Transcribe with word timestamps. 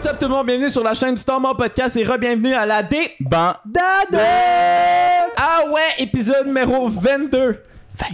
What's 0.00 0.12
up 0.14 0.18
tout 0.18 0.28
le 0.28 0.34
monde, 0.34 0.46
bienvenue 0.46 0.70
sur 0.70 0.82
la 0.82 0.94
chaîne 0.94 1.14
du 1.14 1.22
Podcast 1.58 1.94
et 1.94 2.04
re-bienvenue 2.04 2.54
à 2.54 2.64
la 2.64 2.82
D 2.82 3.12
Bandade! 3.20 4.18
Ah 5.36 5.60
ouais, 5.70 5.90
épisode 5.98 6.46
numéro 6.46 6.88
22. 6.88 7.62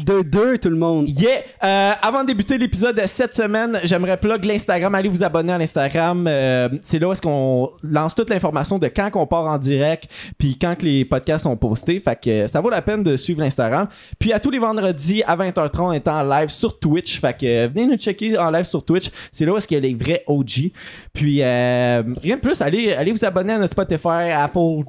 De 0.04 0.22
deux, 0.22 0.58
tout 0.58 0.68
le 0.68 0.76
monde. 0.76 1.08
Yeah! 1.08 1.42
Euh, 1.62 1.92
avant 2.02 2.22
de 2.22 2.28
débuter 2.28 2.58
l'épisode 2.58 2.96
de 2.96 3.06
cette 3.06 3.34
semaine, 3.34 3.80
j'aimerais 3.84 4.16
plug 4.16 4.44
l'Instagram. 4.44 4.94
Allez 4.94 5.08
vous 5.08 5.22
abonner 5.22 5.52
à 5.52 5.58
l'Instagram. 5.58 6.26
Euh, 6.28 6.68
c'est 6.82 6.98
là 6.98 7.08
où 7.08 7.12
est-ce 7.12 7.22
qu'on 7.22 7.70
lance 7.82 8.14
toute 8.14 8.30
l'information 8.30 8.78
de 8.78 8.88
quand 8.88 9.10
qu'on 9.10 9.26
part 9.26 9.44
en 9.44 9.58
direct, 9.58 10.08
puis 10.38 10.58
quand 10.58 10.74
que 10.76 10.84
les 10.84 11.04
podcasts 11.04 11.44
sont 11.44 11.56
postés. 11.56 12.00
Fait 12.00 12.20
que 12.20 12.30
euh, 12.30 12.46
ça 12.46 12.60
vaut 12.60 12.70
la 12.70 12.82
peine 12.82 13.02
de 13.02 13.16
suivre 13.16 13.40
l'Instagram. 13.40 13.88
Puis 14.18 14.32
à 14.32 14.40
tous 14.40 14.50
les 14.50 14.58
vendredis 14.58 15.22
à 15.24 15.36
20h30, 15.36 15.80
on 15.80 15.92
est 15.92 16.08
en 16.08 16.22
live 16.22 16.48
sur 16.48 16.78
Twitch. 16.78 17.20
Fait 17.20 17.36
que 17.36 17.46
euh, 17.46 17.68
venez 17.68 17.86
nous 17.86 17.96
checker 17.96 18.36
en 18.38 18.50
live 18.50 18.64
sur 18.64 18.84
Twitch. 18.84 19.10
C'est 19.32 19.46
là 19.46 19.52
où 19.52 19.56
est-ce 19.56 19.68
qu'il 19.68 19.76
y 19.76 19.78
a 19.78 19.82
les 19.82 19.94
vrais 19.94 20.24
OG. 20.26 20.72
Puis 21.12 21.42
euh, 21.42 22.02
rien 22.22 22.36
de 22.36 22.40
plus, 22.40 22.60
allez, 22.60 22.92
allez 22.92 23.12
vous 23.12 23.24
abonner 23.24 23.54
à 23.54 23.58
notre 23.58 23.72
Spotify, 23.72 24.30
Apple 24.32 24.84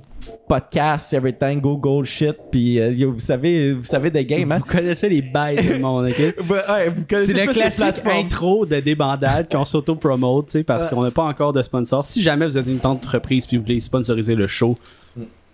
Podcasts, 0.48 1.14
everything, 1.14 1.60
Google 1.62 2.06
shit. 2.06 2.36
Puis 2.52 2.80
euh, 2.80 3.06
vous 3.08 3.20
savez, 3.20 3.74
vous 3.74 3.84
savez 3.84 4.10
des 4.12 4.26
games, 4.26 4.52
hein? 4.52 4.60
Vous 4.60 4.66
connaissez 4.72 5.10
les 5.10 5.22
bails 5.22 5.62
du 5.62 5.80
monde, 5.80 6.08
ok? 6.10 6.18
Ouais, 6.50 6.92
C'est 7.26 7.34
le 7.34 7.52
classique 7.52 8.02
intro 8.06 8.66
de 8.66 8.80
débandade 8.80 9.50
qu'on 9.52 9.66
s'auto-promote, 9.66 10.48
tu 10.48 10.52
sais, 10.54 10.64
parce 10.64 10.86
Ouais. 10.86 10.96
qu'on 10.96 11.04
n'a 11.04 11.12
pas 11.12 11.24
encore 11.24 11.54
de 11.54 11.62
sponsor. 11.62 12.06
Si 12.06 12.22
jamais 12.24 12.46
vous 12.46 12.58
êtes 12.58 12.68
une 12.68 12.80
entreprise 12.86 13.46
puis 13.48 13.58
vous 13.58 13.64
voulez 13.64 13.80
sponsoriser 13.80 14.36
le 14.36 14.48
show, 14.48 14.76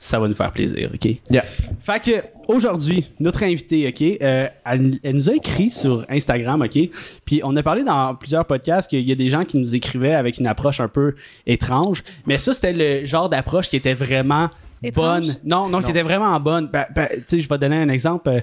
ça 0.03 0.19
va 0.19 0.27
nous 0.27 0.33
faire 0.35 0.51
plaisir, 0.51 0.89
ok? 0.93 1.15
Yeah. 1.31 1.45
Fait 1.79 2.03
que 2.03 2.11
aujourd'hui, 2.47 3.09
notre 3.19 3.43
invitée, 3.43 3.87
ok, 3.87 4.01
euh, 4.21 4.47
elle, 4.65 4.99
elle 5.03 5.15
nous 5.15 5.29
a 5.29 5.33
écrit 5.35 5.69
sur 5.69 6.05
Instagram, 6.09 6.61
ok, 6.61 6.89
puis 7.25 7.41
on 7.43 7.55
a 7.55 7.63
parlé 7.63 7.83
dans 7.83 8.13
plusieurs 8.15 8.45
podcasts 8.45 8.89
qu'il 8.89 9.07
y 9.07 9.11
a 9.11 9.15
des 9.15 9.29
gens 9.29 9.45
qui 9.45 9.57
nous 9.57 9.75
écrivaient 9.75 10.13
avec 10.13 10.39
une 10.39 10.47
approche 10.47 10.79
un 10.81 10.89
peu 10.89 11.15
étrange, 11.47 12.03
mais 12.25 12.37
ça 12.37 12.53
c'était 12.53 12.73
le 12.73 13.05
genre 13.05 13.29
d'approche 13.29 13.69
qui 13.69 13.77
était 13.77 13.93
vraiment 13.93 14.49
Étrange? 14.85 15.21
bonne. 15.27 15.35
Non, 15.45 15.69
non, 15.69 15.81
qui 15.81 15.91
était 15.91 16.03
vraiment 16.03 16.37
bonne. 16.41 16.67
Ben, 16.67 16.85
ben, 16.93 17.07
tu 17.09 17.23
sais, 17.25 17.39
je 17.39 17.47
vais 17.47 17.57
donner 17.57 17.77
un 17.77 17.87
exemple. 17.87 18.27
euh, 18.27 18.41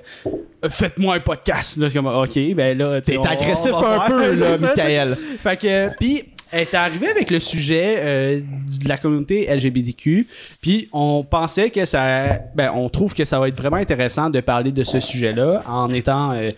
Faites-moi 0.70 1.16
un 1.16 1.20
podcast. 1.20 1.76
Là, 1.76 1.90
comme, 1.90 2.06
ok, 2.06 2.54
ben 2.54 2.78
là, 2.78 3.00
tu 3.02 3.12
sais, 3.12 3.18
T'es 3.20 3.28
agressif 3.28 3.72
un 3.74 4.06
peu, 4.08 4.32
là, 4.40 4.56
Michael. 4.58 5.14
fait 5.42 5.56
que, 5.58 5.88
puis, 5.98 6.24
elle 6.52 6.62
est 6.62 6.74
arrivée 6.74 7.08
avec 7.08 7.30
le 7.30 7.38
sujet 7.38 7.96
euh, 7.98 8.40
de 8.82 8.88
la 8.88 8.98
communauté 8.98 9.46
LGBTQ. 9.48 10.26
Puis, 10.60 10.88
on 10.92 11.24
pensait 11.24 11.70
que 11.70 11.84
ça. 11.84 12.40
Ben, 12.54 12.72
on 12.74 12.88
trouve 12.88 13.14
que 13.14 13.24
ça 13.24 13.38
va 13.38 13.48
être 13.48 13.56
vraiment 13.56 13.76
intéressant 13.76 14.30
de 14.30 14.40
parler 14.40 14.72
de 14.72 14.82
ce 14.82 15.00
sujet-là 15.00 15.62
en 15.68 15.90
étant 15.92 16.32
euh, 16.32 16.50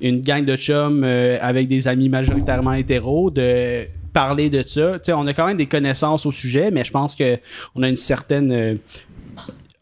une 0.00 0.20
gang 0.20 0.44
de 0.44 0.56
chums 0.56 1.02
euh, 1.04 1.38
avec 1.40 1.68
des 1.68 1.88
amis 1.88 2.08
majoritairement 2.08 2.74
hétéros, 2.74 3.30
de 3.30 3.86
parler 4.12 4.50
de 4.50 4.62
ça. 4.62 4.98
Tu 4.98 5.06
sais, 5.06 5.12
on 5.12 5.26
a 5.26 5.34
quand 5.34 5.46
même 5.46 5.56
des 5.56 5.66
connaissances 5.66 6.24
au 6.26 6.32
sujet, 6.32 6.70
mais 6.70 6.84
je 6.84 6.92
pense 6.92 7.16
que 7.16 7.38
on 7.74 7.82
a 7.82 7.88
une 7.88 7.96
certaine. 7.96 8.78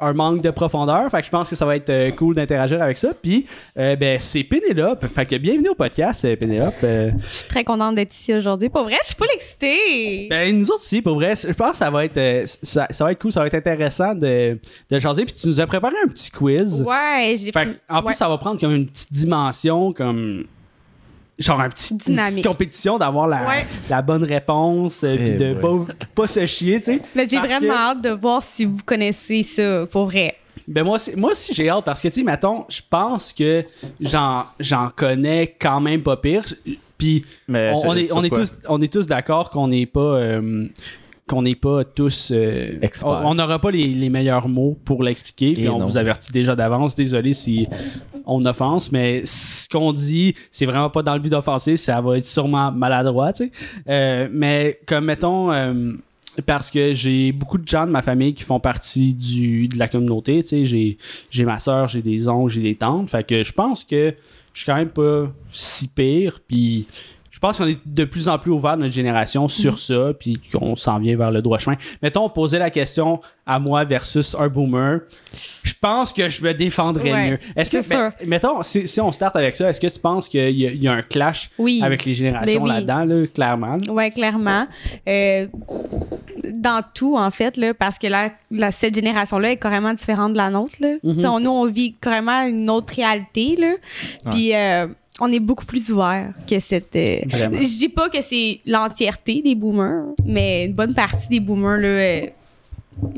Un 0.01 0.13
manque 0.13 0.43
de 0.43 0.51
profondeur. 0.51 1.11
Fait 1.11 1.21
que 1.21 1.27
je 1.27 1.31
pense 1.31 1.51
que 1.51 1.57
ça 1.57 1.67
va 1.67 1.77
être 1.77 1.91
euh, 1.91 2.11
cool 2.13 2.35
d'interagir 2.35 2.83
avec 2.83 2.97
ça. 2.97 3.11
Puis, 3.21 3.47
euh, 3.79 3.97
ben, 3.97 4.19
c'est 4.19 4.43
Pénélope. 4.43 5.07
Fait 5.07 5.27
que 5.27 5.37
bienvenue 5.37 5.69
au 5.69 5.75
podcast, 5.75 6.25
euh, 6.25 6.37
Pénélope. 6.37 6.75
Je 6.83 7.11
suis 7.29 7.49
très 7.49 7.65
contente 7.65 7.95
d'être 7.95 8.13
ici 8.13 8.35
aujourd'hui. 8.35 8.69
Pour 8.69 8.85
vrai, 8.85 8.97
je 9.03 9.09
suis 9.09 9.17
full 9.17 9.29
excitée. 9.35 10.27
Ben, 10.29 10.57
nous 10.59 10.67
autres 10.67 10.83
aussi, 10.83 11.03
pour 11.03 11.15
vrai, 11.15 11.35
je 11.37 11.53
pense 11.53 11.73
que 11.73 11.77
ça 11.79 11.91
va 11.91 12.05
être, 12.05 12.47
ça, 12.63 12.87
ça 12.91 13.05
va 13.05 13.13
être 13.13 13.21
cool, 13.21 13.33
ça 13.33 13.41
va 13.41 13.47
être 13.47 13.55
intéressant 13.55 14.15
de, 14.15 14.59
de 14.91 14.99
jaser. 14.99 15.25
Puis 15.25 15.35
tu 15.35 15.47
nous 15.49 15.61
as 15.61 15.67
préparé 15.67 15.95
un 16.05 16.09
petit 16.09 16.31
quiz. 16.31 16.83
ouais, 16.83 17.35
j'ai 17.37 17.53
en 17.89 18.03
plus, 18.03 18.15
ça 18.15 18.29
va 18.29 18.39
prendre 18.39 18.61
comme 18.61 18.75
une 18.75 18.87
petite 18.87 19.13
dimension, 19.13 19.93
comme. 19.93 20.45
Genre 21.41 21.61
un 21.61 21.69
petit, 21.71 21.95
une 21.95 21.99
petite 21.99 22.11
Dynamique. 22.13 22.47
compétition 22.47 22.99
d'avoir 22.99 23.27
la, 23.27 23.49
Ouais. 23.49 23.67
la 23.89 24.03
bonne 24.03 24.23
réponse, 24.25 25.03
euh, 25.03 25.17
puis 25.17 25.29
Eh 25.31 25.37
de 25.37 25.55
boy. 25.55 25.87
pas, 25.87 25.95
pas 26.15 26.27
se 26.29 26.45
chier, 26.47 26.79
tu 26.81 26.93
sais. 26.93 27.03
Mais 27.17 27.27
j'ai 27.29 27.39
vraiment 27.39 27.61
que- 27.61 27.71
hâte 27.79 28.03
de 28.03 28.11
voir 28.11 28.43
si 28.43 28.67
vous 28.67 28.79
connaissez 28.85 29.43
ça, 29.43 29.87
pour 29.91 30.05
vrai. 30.07 30.37
Ben 30.69 30.85
moi 30.85 30.97
aussi, 30.97 31.17
moi 31.17 31.31
aussi 31.33 31.53
j'ai 31.55 31.69
hâte 31.71 31.85
parce 31.85 32.01
que 32.01 32.09
tu 32.09 32.15
sais 32.15 32.23
mettons, 32.23 32.65
je 32.69 32.81
pense 32.89 33.33
que 33.33 33.65
j'en 34.01 34.45
j'en 34.61 34.91
connais 34.95 35.57
quand 35.59 35.81
même 35.81 36.03
pas 36.03 36.17
pire. 36.19 36.45
Puis 36.99 37.25
on, 37.49 37.97
est 37.97 38.13
on 38.13 38.23
est 38.23 38.29
tous 38.29 38.53
on 38.69 38.81
est 38.83 38.93
tous 38.93 39.07
d'accord 39.07 39.49
qu'on 39.51 39.69
n'est 39.69 39.87
pas 39.87 40.01
euh, 40.01 40.67
qu'on 41.31 41.43
n'est 41.43 41.55
pas 41.55 41.85
tous 41.85 42.33
euh, 42.35 42.73
on 43.05 43.37
n'aura 43.37 43.61
pas 43.61 43.71
les, 43.71 43.87
les 43.87 44.09
meilleurs 44.11 44.49
mots 44.49 44.77
pour 44.85 45.05
l'expliquer 45.05 45.53
puis 45.53 45.69
on 45.69 45.79
non. 45.79 45.87
vous 45.87 45.97
avertit 45.97 46.33
déjà 46.33 46.57
d'avance 46.57 46.97
désolé 46.97 47.33
si 47.35 47.69
on 48.27 48.45
offense 48.45 48.91
mais 48.91 49.23
ce 49.25 49.69
qu'on 49.69 49.93
dit 49.93 50.35
c'est 50.51 50.67
vraiment 50.67 50.91
pas 50.91 51.05
dans 51.05 51.15
le 51.15 51.21
but 51.21 51.29
d'offenser 51.29 51.77
ça 51.77 52.01
va 52.01 52.19
être 52.19 52.27
sûrement 52.27 52.73
maladroit 52.73 53.33
tu 53.33 53.45
sais 53.45 53.53
Euh, 53.89 54.29
mais 54.33 54.81
comme 54.87 55.05
mettons 55.05 55.53
euh, 55.53 55.93
parce 56.47 56.71
que 56.71 56.93
j'ai 56.93 57.31
beaucoup 57.33 57.59
de 57.59 57.67
gens 57.67 57.87
de 57.87 57.93
ma 57.93 58.03
famille 58.03 58.35
qui 58.35 58.43
font 58.43 58.61
partie 58.61 59.15
du, 59.15 59.69
de 59.69 59.79
la 59.79 59.89
communauté. 59.89 60.43
Tu 60.43 60.49
sais, 60.49 60.65
j'ai, 60.65 60.99
j'ai 61.31 61.45
ma 61.45 61.59
soeur, 61.59 61.89
j'ai 61.89 62.03
des 62.03 62.29
oncles, 62.29 62.53
j'ai 62.53 62.63
des 62.63 62.77
tantes. 62.77 63.11
Fait 63.11 63.27
que 63.27 63.43
je 63.43 63.53
pense 63.53 63.85
que 63.85 64.15
je 64.53 64.61
suis 64.61 64.67
quand 64.67 64.77
même 64.77 64.91
pas 64.91 65.31
si 65.53 65.89
pire. 65.89 66.41
Puis 66.47 66.87
pense 67.41 67.59
qu'on 67.59 67.67
est 67.67 67.79
de 67.87 68.05
plus 68.05 68.29
en 68.29 68.39
plus 68.39 68.51
ouvert 68.51 68.77
notre 68.77 68.93
génération 68.93 69.49
sur 69.49 69.79
ça. 69.79 70.13
Puis 70.19 70.41
qu'on 70.53 70.77
s'en 70.77 70.99
vient 70.99 71.17
vers 71.17 71.31
le 71.31 71.43
droit 71.43 71.59
chemin. 71.59 71.77
Mettons, 72.03 72.29
poser 72.29 72.59
la 72.59 72.71
question 72.71 73.21
à 73.47 73.59
moi 73.59 73.85
versus 73.85 74.37
un 74.39 74.49
boomer. 74.49 75.01
Je 75.63 75.73
pense 75.81 76.13
que 76.13 76.29
je 76.29 76.43
me 76.43 76.53
défendrais 76.55 77.13
Ouais, 77.13 77.31
mieux. 77.33 77.39
Est-ce 77.57 77.71
que, 77.71 77.89
ben, 77.89 78.13
mettons, 78.27 78.63
si, 78.63 78.87
si 78.87 79.01
on 79.01 79.11
start 79.11 79.35
avec 79.37 79.57
ça, 79.57 79.69
est-ce 79.71 79.81
que 79.81 79.87
tu 79.87 79.99
penses 79.99 80.29
qu'il 80.29 80.41
y, 80.59 80.67
a- 80.67 80.71
il 80.71 80.83
y 80.83 80.87
a 80.89 80.93
un 80.93 81.03
clash 81.03 81.51
Oui. 81.59 81.81
avec 81.83 82.05
les 82.05 82.15
générations 82.15 82.61
Ben 82.61 82.63
oui. 82.63 82.69
là-dedans, 82.69 83.05
là, 83.05 83.27
clairement? 83.27 83.79
Ouais, 83.89 84.11
clairement. 84.11 84.67
Euh, 85.09 85.47
dans 86.53 86.83
tout, 86.95 87.17
en 87.17 87.31
fait, 87.31 87.57
là, 87.57 87.75
parce 87.75 87.99
que 87.99 88.07
la, 88.07 88.31
la- 88.51 88.73
cette 88.73 88.95
génération-là 88.95 89.53
est 89.53 89.57
carrément 89.57 89.93
différente 89.93 90.33
de 90.33 90.37
la 90.39 90.51
nôtre. 90.51 90.75
Là. 90.81 90.95
Mhm. 91.03 91.25
On- 91.27 91.41
Nous, 91.41 91.51
on 91.51 91.67
vit 91.67 91.95
carrément 92.01 92.43
une 92.43 92.69
autre 92.71 92.95
réalité. 92.95 93.57
Là. 93.57 93.73
Puis, 94.31 94.55
euh, 94.55 94.87
on 95.21 95.31
est 95.31 95.41
beaucoup 95.41 95.67
plus 95.67 95.91
ouvert 95.91 96.33
que 96.49 96.59
cette. 96.59 96.97
euh. 96.97 97.19
Je 97.31 97.79
dis 97.79 97.89
pas 97.89 98.09
que 98.09 98.23
c'est 98.23 98.61
l'entièreté 98.67 99.43
des 99.43 99.55
boomers, 99.55 100.07
mais 100.25 100.65
une 100.67 100.73
bonne 100.75 100.95
partie 100.95 101.29
des 101.29 101.41
boomers, 101.41 101.79
là, 101.79 101.89
euh, 101.89 102.21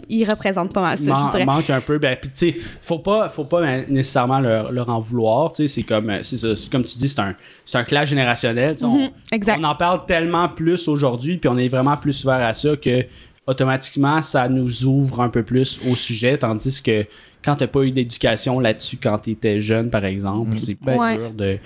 ils 0.09 0.25
représentent 0.29 0.73
pas 0.73 0.81
mal 0.83 0.97
ça, 0.99 1.11
Man- 1.11 1.25
je 1.27 1.31
dirais. 1.33 1.45
manque 1.45 1.69
un 1.71 1.81
peu 1.81 1.99
ben 1.99 2.17
puis 2.21 2.31
tu 2.31 2.53
sais 2.53 2.57
faut 2.83 3.01
pas 3.01 3.29
faut 3.31 3.45
pas 3.45 3.61
ben, 3.63 3.85
nécessairement 3.89 4.39
leur, 4.39 4.71
leur 4.71 4.89
en 4.89 5.01
vouloir 5.01 5.51
tu 5.51 5.63
sais 5.63 5.67
c'est 5.67 5.83
comme 5.83 6.09
euh, 6.11 6.23
c'est 6.23 6.71
comme 6.71 6.85
tu 6.85 6.97
dis 6.99 7.09
c'est 7.09 7.21
un 7.21 7.35
c'est 7.65 7.79
un 7.79 7.83
clash 7.85 8.11
générationnel 8.11 8.77
on- 8.83 8.99
Mhm, 8.99 9.09
exact. 9.33 9.59
on, 9.61 9.65
en 9.65 9.75
parle 9.75 10.07
tellement 10.07 10.49
plus 10.49 10.87
aujourd'hui 10.87 11.39
puis 11.39 11.49
on 11.49 11.59
est 11.59 11.67
vraiment 11.69 11.97
plus 11.97 12.23
ouvert 12.25 12.47
à 12.47 12.53
ça 12.55 12.77
que 12.77 13.05
automatiquement 13.47 14.23
ça 14.23 14.49
nous 14.49 14.85
ouvre 14.85 15.21
un 15.21 15.29
peu 15.31 15.43
plus 15.43 15.81
au 15.91 15.97
sujet 15.97 16.39
tandis 16.39 16.81
que 16.81 17.05
quand 17.45 17.57
t'as 17.57 17.67
pas 17.67 17.83
eu 17.83 17.91
d'éducation 17.91 18.61
là-dessus 18.61 18.99
quand 19.03 19.19
t'étais 19.19 19.59
jeune 19.59 19.91
par 19.91 20.05
exemple 20.05 20.59
c'est 20.59 20.77
pas 20.77 20.95
Ouais. 20.97 21.17
dur 21.17 21.31
de 21.33 21.59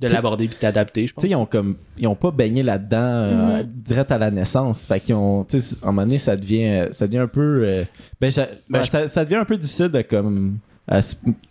de 0.00 0.08
l'aborder 0.08 0.48
puis 0.48 0.56
t'adapter 0.58 1.02
je 1.02 1.06
Tu 1.08 1.14
pense 1.14 1.22
sais, 1.22 1.28
ils 1.30 1.34
ont 1.36 1.46
comme 1.46 1.76
ils 1.98 2.06
ont 2.06 2.14
pas 2.14 2.30
baigné 2.30 2.62
là-dedans 2.62 2.96
euh, 2.98 3.62
direct 3.66 4.10
à 4.10 4.18
la 4.18 4.30
naissance. 4.30 4.86
Fait 4.86 4.98
qu'ils 5.00 5.14
ont 5.14 5.44
tu 5.44 5.60
sais 5.60 5.76
à 5.82 5.88
un 5.88 5.92
moment 5.92 6.02
donné 6.02 6.18
ça 6.18 6.36
devient 6.36 6.88
ça 6.92 7.06
devient 7.06 7.18
un 7.18 7.26
peu 7.28 7.62
euh, 7.64 7.84
ben, 8.20 8.30
Ben, 8.34 8.78
ouais, 8.78 8.84
je- 8.84 8.90
ça, 8.90 9.08
ça 9.08 9.24
devient 9.24 9.36
un 9.36 9.44
peu 9.44 9.56
difficile 9.56 9.88
de 9.88 10.02
comme 10.02 10.58
à 10.88 11.00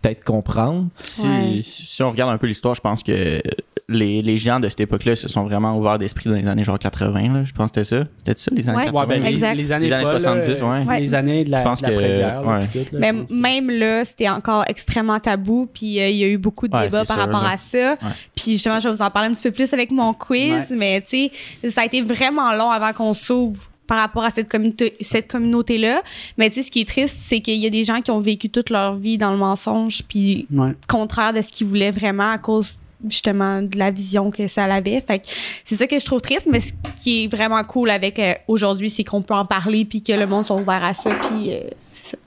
peut-être 0.01 0.23
comprendre. 0.25 0.87
Si, 0.99 1.25
Ouais. 1.27 1.59
si 1.61 2.03
on 2.03 2.11
regarde 2.11 2.33
un 2.33 2.37
peu 2.37 2.47
l'histoire, 2.47 2.75
je 2.75 2.81
pense 2.81 3.03
que 3.03 3.41
les, 3.89 4.21
les 4.21 4.37
gens 4.37 4.59
de 4.59 4.69
cette 4.69 4.79
époque-là 4.81 5.15
se 5.15 5.27
sont 5.27 5.43
vraiment 5.43 5.77
ouverts 5.77 5.97
d'esprit 5.97 6.29
dans 6.29 6.35
les 6.37 6.47
années 6.47 6.63
genre 6.63 6.79
80. 6.79 7.33
Là. 7.33 7.43
Je 7.43 7.51
pense 7.53 7.71
que 7.71 7.83
c'était 7.83 8.03
ça. 8.03 8.07
C'était 8.19 8.39
ça, 8.39 8.51
les 8.55 8.69
années 8.69 8.77
Ouais. 8.77 8.85
80? 8.85 8.99
Ouais, 9.01 9.07
ben, 9.07 9.23
les- 9.23 9.29
Exact. 9.31 9.55
les, 9.55 9.71
années 9.71 9.85
Les 9.87 9.93
années 9.93 10.03
folles, 10.03 10.13
là, 10.13 10.19
70, 10.19 10.61
ouais. 10.61 10.85
Ouais. 10.85 10.99
les 11.01 11.13
années 11.13 11.43
de 11.43 11.51
la, 11.51 11.59
Je 11.59 11.63
pense 11.63 11.81
de 11.81 11.87
ouais. 11.87 12.67
tout, 12.71 12.95
là, 12.95 12.99
Mais 12.99 13.13
je 13.29 13.35
même 13.35 13.69
là, 13.69 14.05
c'était 14.05 14.29
encore 14.29 14.63
extrêmement 14.67 15.19
tabou, 15.19 15.67
puis 15.73 15.99
euh, 15.99 16.07
il 16.09 16.15
y 16.17 16.23
a 16.23 16.27
eu 16.27 16.37
beaucoup 16.37 16.67
de 16.67 16.75
Ouais, 16.75 16.85
débats 16.85 17.03
par 17.05 17.17
sûr, 17.17 17.25
rapport 17.25 17.43
là. 17.43 17.51
à 17.53 17.57
ça. 17.57 17.97
Puis 18.35 18.51
justement, 18.53 18.79
je 18.79 18.87
vais 18.89 18.95
vous 18.95 19.01
en 19.01 19.09
parler 19.09 19.29
un 19.29 19.33
petit 19.33 19.43
peu 19.43 19.51
plus 19.51 19.73
avec 19.73 19.91
mon 19.91 20.13
quiz, 20.13 20.51
Ouais. 20.71 20.75
mais 20.77 21.01
tu 21.01 21.29
sais, 21.63 21.69
ça 21.71 21.81
a 21.81 21.85
été 21.85 22.01
vraiment 22.01 22.53
long 22.53 22.69
avant 22.69 22.93
qu'on 22.93 23.13
s'ouvre 23.13 23.63
par 23.87 23.97
rapport 24.01 24.23
à 24.23 24.29
cette 24.29 24.47
communauté 24.47 24.95
cette 25.01 25.27
communauté 25.31 25.79
là 25.79 26.03
mais 26.37 26.49
tu 26.51 26.57
sais 26.57 26.61
ce 26.63 26.69
qui 26.69 26.81
est 26.81 26.87
triste 26.87 27.15
c'est 27.27 27.39
qu'il 27.39 27.55
y 27.55 27.65
a 27.65 27.71
des 27.71 27.83
gens 27.83 28.01
qui 28.01 28.11
ont 28.11 28.19
vécu 28.19 28.47
toute 28.51 28.69
leur 28.69 28.93
vie 28.93 29.17
dans 29.17 29.31
le 29.31 29.37
mensonge 29.37 30.03
puis 30.07 30.45
Ouais. 30.53 30.73
contraire 30.87 31.33
de 31.33 31.41
ce 31.41 31.51
qu'ils 31.51 31.65
voulaient 31.65 31.89
vraiment 31.89 32.31
à 32.31 32.37
cause 32.37 32.77
justement 33.07 33.61
de 33.61 33.77
la 33.77 33.91
vision 33.91 34.29
que 34.31 34.47
ça 34.47 34.65
avait 34.65 35.01
fait 35.05 35.19
que 35.19 35.27
c'est 35.63 35.75
ça 35.77 35.87
que 35.87 35.97
je 35.97 36.03
trouve 36.05 36.19
triste 36.21 36.47
mais 36.51 36.59
ce 36.59 36.73
qui 37.01 37.23
est 37.23 37.27
vraiment 37.27 37.63
cool 37.63 37.89
avec 37.91 38.19
euh, 38.19 38.33
aujourd'hui 38.47 38.89
c'est 38.89 39.03
qu'on 39.05 39.21
peut 39.21 39.33
en 39.33 39.45
parler 39.45 39.85
puis 39.85 40.01
que 40.01 40.11
le 40.11 40.25
monde 40.27 40.45
soit 40.45 40.57
ouvert 40.57 40.83
à 40.83 40.93
ça 40.93 41.09
puis 41.09 41.53
euh, 41.53 41.61
c'est 41.93 42.07
ça 42.11 42.17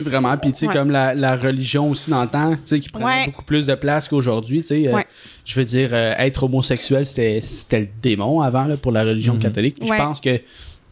Vraiment, 0.00 0.36
puis 0.38 0.52
tu 0.52 0.58
sais, 0.58 0.68
Ouais. 0.68 0.72
comme 0.72 0.92
la, 0.92 1.12
la 1.12 1.34
religion 1.34 1.90
aussi 1.90 2.08
dans 2.08 2.22
le 2.22 2.28
temps, 2.28 2.52
tu 2.52 2.58
sais, 2.66 2.78
qui 2.78 2.88
prenait 2.88 3.04
Ouais. 3.04 3.24
beaucoup 3.26 3.42
plus 3.42 3.66
de 3.66 3.74
place 3.74 4.06
qu'aujourd'hui, 4.06 4.60
tu 4.60 4.66
sais. 4.68 4.86
euh, 4.86 4.94
Ouais. 4.94 5.04
Je 5.44 5.58
veux 5.58 5.64
dire, 5.64 5.90
euh, 5.92 6.14
être 6.18 6.44
homosexuel, 6.44 7.04
c'était 7.04 7.40
le 7.72 7.88
démon 8.00 8.40
avant, 8.40 8.62
là, 8.66 8.76
pour 8.76 8.92
la 8.92 9.02
religion 9.02 9.34
Mhm. 9.34 9.40
catholique. 9.40 9.76
Je 9.82 9.88
pense 9.88 10.20
que 10.20 10.40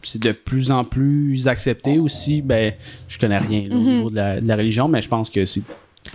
c'est 0.03 0.21
de 0.21 0.33
plus 0.33 0.71
en 0.71 0.83
plus 0.83 1.47
accepté 1.47 1.99
aussi. 1.99 2.41
Ben, 2.41 2.73
je 3.07 3.17
connais 3.17 3.37
rien 3.37 3.69
là, 3.69 3.75
au 3.77 3.79
Mhm. 3.79 3.87
niveau 3.93 4.09
de 4.09 4.15
la, 4.17 4.41
de 4.41 4.47
la 4.47 4.55
religion, 4.57 4.89
mais 4.89 5.01
je 5.01 5.07
pense 5.07 5.29
que 5.29 5.45
c'est. 5.45 5.61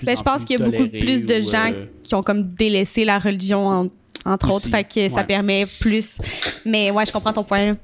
Ben, 0.03 0.13
en 0.13 0.17
je 0.19 0.23
pense 0.23 0.45
qu'il 0.45 0.59
y 0.59 0.63
a 0.63 0.65
beaucoup 0.65 0.89
plus 0.89 1.25
de 1.25 1.41
ou, 1.47 1.51
gens 1.51 1.71
euh, 1.73 1.87
qui 2.03 2.15
ont 2.15 2.23
comme 2.23 2.55
délaissé 2.55 3.05
la 3.05 3.19
religion 3.19 3.67
en- 3.67 3.89
entre 4.25 4.51
Aussi, 4.51 4.69
autres 4.69 4.77
fait 4.77 4.85
que 4.85 5.09
ça 5.13 5.25
permet 5.25 5.65
plus 5.81 6.19
mais 6.65 6.91
ouais 6.93 7.05
je 7.07 7.11
comprends 7.13 7.33
ton 7.33 7.43
point 7.45 7.67
là. 7.73 7.77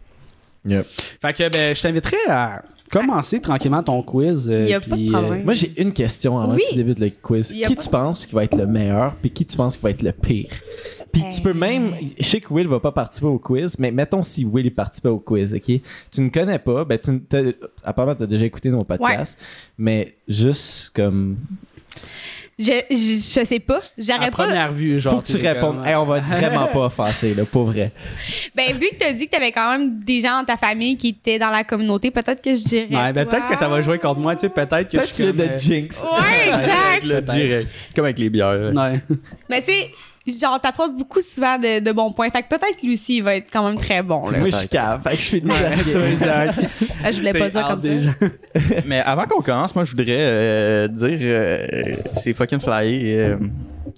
Yep. 0.64 0.86
Fait 1.22 1.32
que 1.34 1.48
ben, 1.48 1.74
je 1.74 1.80
t'inviterais 1.80 2.16
à 2.28 2.62
commencer 2.90 3.40
tranquillement 3.40 3.82
ton 3.82 4.02
quiz. 4.02 4.48
euh, 4.50 4.66
Y 4.66 4.74
a 4.74 4.80
pas 4.80 4.86
de 4.86 4.94
puis, 4.94 5.10
problème. 5.10 5.44
Moi, 5.44 5.54
j'ai 5.54 5.72
une 5.80 5.92
question 5.92 6.38
avant 6.38 6.54
Oui. 6.54 6.62
que 6.64 6.70
tu 6.70 6.74
débutes 6.76 6.98
le 6.98 7.10
quiz. 7.10 7.52
Qui 7.52 7.62
pas 7.74 7.82
tu 7.82 7.88
penses 7.88 8.26
qui 8.26 8.34
va 8.34 8.44
être 8.44 8.56
le 8.56 8.66
meilleur, 8.66 9.14
puis 9.16 9.30
qui 9.30 9.46
tu 9.46 9.56
penses 9.56 9.76
qui 9.76 9.82
va 9.84 9.90
être 9.90 10.02
le 10.02 10.12
pire? 10.12 10.50
Puis 11.12 11.22
tu 11.34 11.40
peux 11.40 11.50
Euh. 11.50 11.54
même... 11.54 11.94
Je 12.18 12.24
sais 12.26 12.40
que 12.40 12.52
Will 12.52 12.66
va 12.66 12.80
pas 12.80 12.92
participer 12.92 13.28
au 13.28 13.38
quiz, 13.38 13.78
mais 13.78 13.90
mettons 13.92 14.22
si 14.22 14.44
Will 14.44 14.66
est 14.66 14.70
participé 14.70 15.08
au 15.08 15.18
quiz, 15.20 15.54
OK? 15.54 15.62
Tu 16.10 16.20
ne 16.20 16.28
connais 16.28 16.58
pas, 16.58 16.84
ben 16.84 16.98
tu... 16.98 17.22
Apparemment, 17.84 18.16
tu 18.16 18.24
as 18.24 18.26
déjà 18.26 18.44
écouté 18.44 18.68
nos 18.70 18.84
podcasts, 18.84 19.40
mais 19.78 20.16
juste 20.26 20.90
comme... 20.94 21.36
Je, 22.58 22.72
je, 22.90 22.96
je 23.40 23.44
sais 23.46 23.60
pas. 23.60 23.80
J'aurais 23.96 24.30
pas. 24.32 24.44
première 24.44 24.72
vue, 24.72 24.98
genre. 24.98 25.12
Faut 25.14 25.20
que 25.20 25.26
tu 25.38 25.46
répondes. 25.46 25.76
comme- 25.76 25.86
Hey, 25.86 25.94
on 25.94 26.04
va 26.04 26.18
être 26.18 26.26
vraiment 26.26 26.66
pas 26.72 26.86
offensé, 26.86 27.32
là, 27.32 27.44
pour 27.44 27.66
vrai. 27.66 27.92
Ben, 28.56 28.72
vu 28.76 28.88
que 28.90 28.96
tu 28.98 29.04
as 29.04 29.12
dit 29.12 29.26
que 29.26 29.30
tu 29.30 29.36
avais 29.36 29.52
quand 29.52 29.70
même 29.78 30.00
des 30.02 30.20
gens 30.20 30.40
dans 30.40 30.44
ta 30.44 30.56
famille 30.56 30.96
qui 30.96 31.10
étaient 31.10 31.38
dans 31.38 31.50
la 31.50 31.62
communauté, 31.62 32.10
peut-être 32.10 32.42
que 32.42 32.56
je 32.56 32.64
dirais. 32.64 32.86
Ouais, 32.90 33.12
ben, 33.12 33.24
peut-être 33.26 33.46
toi. 33.46 33.48
que 33.50 33.56
ça 33.56 33.68
va 33.68 33.80
jouer 33.80 33.98
contre 34.00 34.18
moi, 34.18 34.34
tu 34.34 34.40
sais, 34.40 34.48
peut-être 34.48 34.88
que 34.90 34.96
Peut-être 34.96 35.08
je 35.08 35.14
suis 35.14 35.26
comme, 35.26 35.36
de 35.36 35.42
euh, 35.44 35.58
jinx. 35.58 36.02
Ouais, 36.02 36.48
exact. 36.54 37.04
Le 37.04 37.20
direct. 37.22 37.70
Comme 37.94 38.04
avec 38.06 38.18
les 38.18 38.28
bières. 38.28 38.72
Ouais. 38.74 39.00
Mais 39.48 39.60
tu 39.62 39.70
sais, 39.72 39.90
genre, 40.36 40.60
t'apportes 40.60 40.96
beaucoup 40.96 41.22
souvent 41.22 41.56
de, 41.58 41.80
de 41.80 41.92
bons 41.92 42.12
points. 42.12 42.28
Fait 42.30 42.42
que 42.42 42.48
peut-être 42.48 42.76
que 42.80 42.86
lui 42.86 42.94
aussi, 42.94 43.16
il 43.18 43.22
va 43.22 43.36
être 43.36 43.48
quand 43.52 43.66
même 43.66 43.78
très 43.78 44.02
bon, 44.02 44.28
là. 44.30 44.38
Moi, 44.38 44.50
je 44.50 44.56
suis 44.56 44.68
cave. 44.68 45.00
Fait 45.02 45.16
que 45.16 45.22
je 45.22 45.28
fais 45.28 45.40
des 45.40 45.50
Ah, 47.04 47.12
je 47.12 47.16
voulais 47.18 47.32
pas 47.32 47.48
dire 47.48 47.68
comme 47.68 47.80
ça. 47.80 47.88
Mais 48.86 49.00
avant 49.00 49.24
qu'on 49.26 49.40
commence, 49.40 49.74
moi, 49.74 49.84
je 49.84 49.90
voudrais 49.92 50.06
euh, 50.18 50.88
dire 50.88 51.18
euh, 51.20 51.96
c'est 52.14 52.32
fucking 52.32 52.60
flyé. 52.60 53.14
euh, 53.16 53.36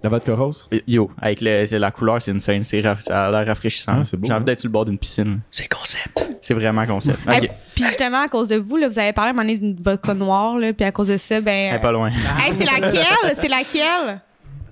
La 0.02 0.10
vodka 0.10 0.34
rose? 0.34 0.68
yo, 0.86 1.10
avec 1.20 1.40
le, 1.40 1.78
la 1.78 1.90
couleur, 1.90 2.20
c'est 2.20 2.30
insane. 2.32 2.62
C'est 2.64 2.80
raf- 2.80 3.00
ça 3.00 3.26
a 3.26 3.30
l'air 3.30 3.46
rafraîchissant. 3.46 3.92
Ah, 4.00 4.04
c'est 4.04 4.16
beau, 4.18 4.26
J'ai 4.26 4.32
hein. 4.32 4.36
envie 4.36 4.44
d'être 4.44 4.60
sur 4.60 4.68
le 4.68 4.72
bord 4.72 4.84
d'une 4.84 4.98
piscine. 4.98 5.40
C'est 5.50 5.68
concept. 5.68 6.28
C'est 6.42 6.54
vraiment 6.54 6.86
concept. 6.86 7.18
Ok. 7.26 7.34
Hey, 7.42 7.50
Puis 7.74 7.84
justement, 7.84 8.22
à 8.22 8.28
cause 8.28 8.48
de 8.48 8.56
vous, 8.56 8.76
là, 8.76 8.88
vous 8.88 8.98
avez 8.98 9.12
parlé 9.12 9.28
à 9.28 9.30
un 9.30 9.34
moment 9.34 9.42
donné 9.46 9.58
d'une 9.58 9.74
vodka 9.82 10.14
noire, 10.14 10.58
là, 10.58 10.72
puis 10.72 10.84
à 10.86 10.92
cause 10.92 11.08
de 11.08 11.16
ça, 11.16 11.40
ben. 11.40 11.70
Elle 11.70 11.76
est 11.76 11.80
pas 11.80 11.92
loin. 11.92 12.10
Hey, 12.10 12.52
c'est 12.52 12.64
laquelle? 12.64 13.34
C'est 13.34 13.48
laquelle? 13.48 14.20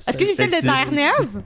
Est-ce 0.07 0.17
que 0.17 0.25
c'est 0.25 0.35
celle 0.37 0.51
de 0.51 0.61
Terre-Neuve? 0.67 1.43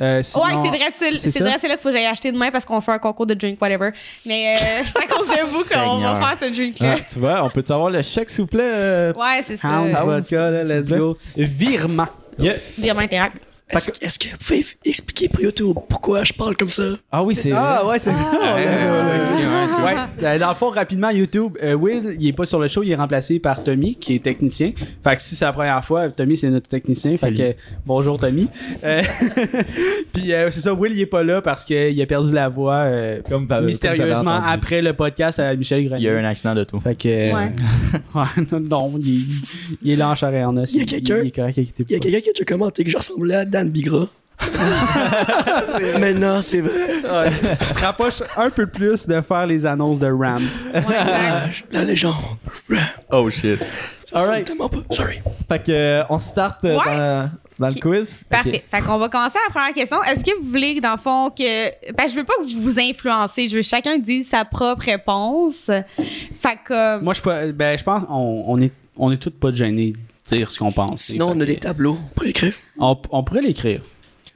Euh, 0.00 0.16
Ouais, 0.16 0.22
sinon- 0.22 0.44
c'est 0.64 0.68
vrai, 0.70 0.78
c'est 0.98 1.12
c'est 1.12 1.30
c'est 1.30 1.38
ça? 1.40 1.44
vrai, 1.44 1.56
c'est 1.60 1.68
là 1.68 1.74
qu'il 1.74 1.82
faut 1.82 1.90
que 1.90 1.94
j'aille 1.94 2.06
acheter 2.06 2.32
demain 2.32 2.50
parce 2.50 2.64
qu'on 2.64 2.80
fait 2.80 2.92
un 2.92 2.98
concours 2.98 3.26
de 3.26 3.34
drink, 3.34 3.60
whatever. 3.60 3.90
Mais 4.24 4.56
euh, 4.56 4.82
c'est 4.96 5.04
à 5.04 5.06
cause 5.06 5.28
de 5.28 5.42
vous 5.50 5.62
qu'on 5.62 5.98
va 5.98 6.16
faire 6.16 6.48
ce 6.48 6.54
drink-là. 6.54 6.94
Ah, 6.96 7.00
tu 7.12 7.18
vois, 7.18 7.44
on 7.44 7.50
peut 7.50 7.62
savoir 7.66 7.90
le 7.90 8.00
chèque, 8.00 8.30
s'il 8.30 8.42
vous 8.42 8.46
plaît? 8.46 8.62
euh? 8.64 9.12
Ouais, 9.12 9.44
c'est 9.46 9.58
ça. 9.58 9.68
Hound 9.68 9.94
Ah, 9.94 10.04
vodka, 10.04 10.50
là, 10.50 10.64
let's 10.64 10.88
go. 10.88 11.18
Virement. 11.36 12.06
Yeah. 12.38 12.54
Virement 12.78 13.02
interact. 13.02 13.36
Est-ce 13.72 13.90
est-ce 14.00 14.18
que 14.18 14.28
vous 14.28 14.36
pouvez 14.38 14.64
expliquer 14.84 15.28
pour 15.28 15.42
YouTube 15.42 15.76
pourquoi 15.88 16.24
je 16.24 16.32
parle 16.32 16.56
comme 16.56 16.68
ça? 16.68 16.82
Ah 17.12 17.22
oui, 17.22 17.34
c'est 17.36 17.52
Ah 17.54 17.86
ouais, 17.86 17.98
c'est 17.98 18.10
Ah. 18.10 18.56
Ouais, 19.84 19.94
euh, 20.24 20.38
dans 20.38 20.48
le 20.50 20.54
fond, 20.54 20.68
rapidement, 20.70 21.10
YouTube, 21.10 21.56
euh, 21.62 21.74
Will, 21.74 22.16
il 22.20 22.28
est 22.28 22.32
pas 22.32 22.44
sur 22.46 22.58
le 22.58 22.68
show, 22.68 22.82
il 22.82 22.90
est 22.90 22.94
remplacé 22.96 23.38
par 23.38 23.62
Tommy, 23.64 23.94
qui 23.94 24.16
est 24.16 24.22
technicien. 24.22 24.72
Fait 25.02 25.16
que 25.16 25.22
si 25.22 25.34
c'est 25.34 25.44
la 25.44 25.52
première 25.52 25.82
fois, 25.84 26.08
Tommy, 26.10 26.36
c'est 26.36 26.50
notre 26.50 26.68
technicien. 26.68 27.12
Fait 27.12 27.16
Salut. 27.16 27.36
que, 27.36 27.54
bonjour 27.86 28.18
Tommy. 28.18 28.48
Euh, 28.84 29.02
Puis 30.12 30.32
euh, 30.32 30.50
c'est 30.50 30.60
ça, 30.60 30.74
Will, 30.74 30.92
il 30.92 31.00
est 31.00 31.06
pas 31.06 31.22
là 31.22 31.40
parce 31.40 31.64
qu'il 31.64 32.00
a 32.00 32.06
perdu 32.06 32.32
la 32.32 32.48
voix 32.48 32.74
euh, 32.84 33.20
Comme, 33.28 33.46
mystérieusement 33.64 34.42
après 34.44 34.82
le 34.82 34.92
podcast 34.92 35.38
à 35.38 35.54
Michel 35.54 35.84
Grenier. 35.86 36.02
Il 36.02 36.06
y 36.06 36.08
a 36.08 36.12
eu 36.12 36.18
un 36.18 36.24
accident 36.28 36.54
de 36.54 36.64
tout. 36.64 36.80
Fait 36.80 36.94
que. 36.94 37.08
euh, 37.08 37.30
Ouais. 37.32 37.52
ouais, 38.14 38.60
non, 38.68 38.88
il, 38.98 39.08
est- 39.08 39.58
il 39.82 39.90
est 39.92 39.96
là 39.96 40.10
en 40.10 40.14
chair 40.14 40.34
et 40.34 40.44
en 40.44 40.56
os. 40.56 40.72
Il 40.74 40.80
y 40.80 40.82
a 40.82 40.84
quelqu'un- 40.84 41.18
Il, 41.22 41.28
est 41.28 41.90
y 41.90 41.94
a 41.94 41.98
quelqu'un 42.00 42.30
qui 42.34 42.42
a 42.42 42.44
commenté 42.44 42.84
que 42.84 42.90
je 42.90 42.96
ressemblais 42.96 43.34
à 43.36 43.44
Dan 43.44 43.59
Bigra. 43.68 44.06
Maintenant, 46.00 46.40
c'est 46.42 46.60
vrai. 46.60 47.02
Ouais. 47.04 47.30
tu 47.60 47.74
te 47.74 47.80
rapproches 47.80 48.22
un 48.36 48.50
peu 48.50 48.66
plus 48.66 49.06
de 49.06 49.20
faire 49.20 49.46
les 49.46 49.66
annonces 49.66 49.98
de 49.98 50.06
Ram. 50.10 50.42
Je- 51.50 51.62
la 51.72 51.84
légende. 51.84 52.14
Oh 53.10 53.28
shit. 53.30 53.58
Ça 54.04 54.40
tellement 54.42 54.68
pas. 54.68 54.78
Sorry. 54.90 55.20
Fait 55.48 55.62
que, 55.62 55.70
euh, 55.70 56.02
on 56.10 56.18
start 56.18 56.64
euh, 56.64 56.76
Ouais. 56.78 56.84
dans, 56.86 57.30
dans 57.58 57.68
le 57.68 57.74
quiz. 57.80 58.16
Parfait. 58.28 58.64
Fait 58.70 58.80
qu'on 58.80 58.98
va 58.98 59.08
commencer 59.08 59.36
à 59.36 59.48
la 59.48 59.52
première 59.54 59.72
question. 59.74 60.02
Est-ce 60.02 60.24
que 60.24 60.36
vous 60.40 60.48
voulez, 60.48 60.80
dans 60.80 60.92
le 60.92 60.98
fond, 60.98 61.30
que. 61.30 61.92
Ben, 61.92 62.08
je 62.08 62.14
veux 62.16 62.24
pas 62.24 62.32
que 62.42 62.52
vous 62.52 62.60
vous 62.62 62.80
influencez. 62.80 63.48
Je 63.48 63.56
veux 63.56 63.62
que 63.62 63.66
chacun 63.68 63.98
dise 63.98 64.28
sa 64.28 64.44
propre 64.44 64.84
réponse. 64.86 65.66
Fait 65.66 66.58
que. 66.64 66.72
euh, 66.72 67.00
Moi, 67.00 67.14
je, 67.14 67.22
peux- 67.22 67.52
ben, 67.52 67.78
je 67.78 67.84
pense 67.84 68.02
on, 68.10 68.44
on 68.48 68.58
est, 68.58 68.72
on 68.96 69.12
est 69.12 69.16
tous 69.18 69.30
pas 69.30 69.52
gênés 69.52 69.92
dire 70.36 70.50
ce 70.50 70.58
qu'on 70.58 70.72
pense. 70.72 71.02
Sinon, 71.02 71.32
on 71.34 71.40
a 71.40 71.44
des 71.44 71.56
que- 71.56 71.60
tableaux 71.60 71.96
pour 72.14 72.26
écrire. 72.26 72.52
on, 72.78 72.96
on 73.10 73.22
pourrait 73.24 73.42
l'écrire. 73.42 73.82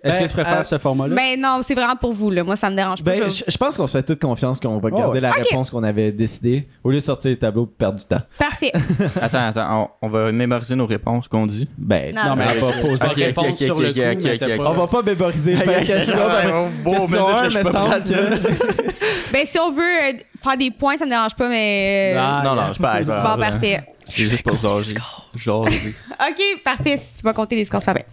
Est-ce 0.02 0.19
Ben, 0.19 0.25
que 0.25 0.29
tu 0.29 0.35
préfères 0.35 0.61
euh, 0.61 0.64
ce 0.64 0.76
format-là? 0.76 1.14
Ben 1.17 1.41
non, 1.41 1.61
c'est 1.67 1.75
vraiment 1.75 1.96
pour 1.96 2.12
vous, 2.12 2.31
là. 2.31 2.44
Moi, 2.44 2.56
ça 2.56 2.69
me 2.69 2.76
dérange 2.76 3.02
pas. 3.02 3.12
Ben, 3.12 3.23
Je- 3.31 3.38
je, 3.38 3.44
je 3.50 3.56
pense 3.56 3.75
qu'on 3.75 3.87
se 3.87 3.96
fait 3.96 4.02
toute 4.02 4.20
confiance 4.20 4.61
qu'on 4.61 4.76
va 4.79 4.91
garder 4.91 5.14
ouais. 5.14 5.20
la 5.20 5.31
réponse 5.32 5.70
qu'on 5.70 5.82
avait 5.82 6.12
décidé 6.12 6.69
au 6.82 6.91
lieu 6.91 6.96
de 6.99 7.02
sortir 7.02 7.31
les 7.31 7.38
tableaux 7.38 7.64
et 7.64 7.75
perdre 7.79 7.99
du 7.99 8.05
temps. 8.05 8.20
Parfait. 8.38 8.70
Attends, 9.23 9.46
attends. 9.46 9.91
On, 10.02 10.06
on 10.06 10.11
va 10.11 10.31
mémoriser 10.31 10.76
nos 10.76 10.85
réponses 10.85 11.26
qu'on 11.26 11.46
dit? 11.46 11.67
Ben, 11.79 12.14
Non, 12.14 12.20
on 12.32 12.37
mais- 12.37 12.44
va 12.55 12.73
poser. 12.82 12.99
Pas 12.99 13.06
Ok, 13.06 13.14
répondre 13.14 13.49
ok, 13.49 13.56
sur 13.56 13.81
le 13.81 13.93
coup, 13.94 13.99
mais 14.23 14.56
pas- 14.58 14.70
On 14.70 14.75
va 14.75 14.87
pas 14.88 15.02
mémoriser 15.02 15.55
la 15.64 15.85
question. 15.85 16.17
un, 16.19 16.69
me 17.49 17.62
semble. 17.64 18.41
ben, 19.32 19.46
si 19.46 19.58
on 19.58 19.73
veut 19.73 19.82
euh, 19.82 20.12
faire 20.44 20.56
des 20.56 20.70
points, 20.70 20.96
ça 20.96 21.05
me 21.05 21.11
dérange 21.11 21.35
pas, 21.35 21.49
mais. 21.49 22.12
euh, 22.14 22.20
Ah, 22.20 22.43
Non, 22.44 22.55
non, 22.55 22.73
je 22.73 22.81
pas. 22.81 23.00
bon, 23.02 23.41
parfait. 23.41 23.81
C'est 24.06 24.29
juste 24.29 24.43
pour 24.43 24.58
jaser. 24.58 24.96
Jaser. 25.35 25.94
OK, 26.20 26.62
parfait. 26.62 26.99
Si 26.99 27.17
tu 27.17 27.23
vas 27.23 27.32
compter 27.32 27.56
les 27.56 27.64
scores, 27.64 27.81
c'est 27.81 27.87
parfait. 27.87 28.05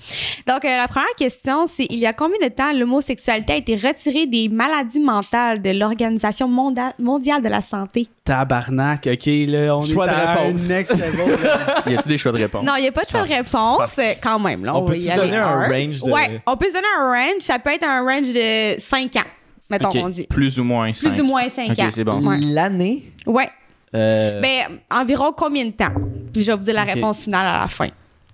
Donc, 0.48 0.64
euh, 0.64 0.78
la 0.78 0.88
première 0.88 1.14
question, 1.18 1.68
c'est 1.68 1.86
il 1.90 2.00
y 2.00 2.06
a 2.06 2.14
combien 2.14 2.38
de 2.42 2.48
temps 2.54 2.72
l'homosexualité 2.72 3.52
a 3.54 3.56
été 3.58 3.76
retirée 3.76 4.26
des 4.26 4.48
maladies 4.48 5.02
mentales 5.02 5.62
de 5.62 5.70
l'Organisation 5.78 6.48
monda- 6.48 6.94
mondiale 6.98 7.42
de 7.44 7.50
la 7.50 7.62
santé? 7.62 8.08
Tabarnak, 8.24 9.06
ok, 9.12 9.26
là, 9.48 9.76
on 9.78 9.82
Choix 9.84 10.06
est 10.06 10.10
de 10.10 10.14
à 10.14 10.34
réponse. 10.36 10.72
un 10.72 10.74
next 10.76 10.92
level. 10.96 11.44
là. 11.44 11.84
Y 11.92 11.98
a-tu 11.98 12.08
des 12.08 12.18
choix 12.18 12.32
de 12.32 12.38
réponse? 12.38 12.66
Non, 12.66 12.74
il 12.78 12.84
n'y 12.84 12.88
a 12.88 12.92
pas 12.94 13.04
de 13.04 13.10
choix 13.10 13.24
de 13.24 13.34
réponse, 13.34 13.82
euh, 14.00 14.14
quand 14.24 14.40
même. 14.40 14.64
Là, 14.64 14.76
On 14.78 14.90
y 14.94 15.10
aller 15.10 15.22
donner 15.24 15.38
un 15.38 15.68
range 15.68 16.00
de- 16.02 16.10
Ouais, 16.10 16.42
on 16.48 16.56
peut 16.56 16.68
se 16.68 16.74
donner 16.74 16.88
un 17.00 17.12
range. 17.12 17.42
Ça 17.42 17.60
peut 17.60 17.72
être 17.74 17.86
un 17.86 18.02
range 18.02 18.32
de 18.34 18.80
5 18.80 19.14
ans, 19.18 19.28
mettons, 19.72 19.90
Ok, 19.90 19.98
on 20.04 20.10
dit. 20.10 20.28
Plus 20.28 20.60
ou 20.60 20.64
moins 20.64 20.94
5. 20.94 21.10
Plus 21.10 21.22
ou 21.22 21.26
moins 21.26 21.50
5 21.50 21.72
Ok, 21.72 21.80
ans. 21.80 21.90
c'est 21.92 22.04
bon. 22.04 22.22
Ouais. 22.28 22.38
L'année? 22.40 23.12
Ouais. 23.26 23.48
euh, 23.96 24.40
Ben, 24.42 24.80
environ 24.92 25.32
combien 25.36 25.66
de 25.66 25.72
temps? 25.72 25.94
Puis 26.32 26.42
je 26.44 26.52
vais 26.52 26.58
vous 26.58 26.64
dire 26.64 26.76
la 26.76 26.84
Ok. 26.84 26.94
réponse 26.94 27.22
finale 27.24 27.48
à 27.48 27.62
la 27.62 27.68
fin. 27.68 27.88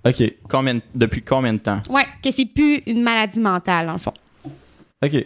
Ok, 0.05 0.23
Combien, 0.49 0.75
de- 0.75 0.81
depuis 0.95 1.21
combien 1.21 1.53
de 1.53 1.57
temps? 1.59 1.81
Ouais, 1.89 2.05
que 2.23 2.31
c'est 2.31 2.45
plus 2.45 2.81
une 2.87 3.01
maladie 3.01 3.39
mentale, 3.39 3.89
en 3.89 3.97
fond. 3.97 4.13
ok. 5.03 5.25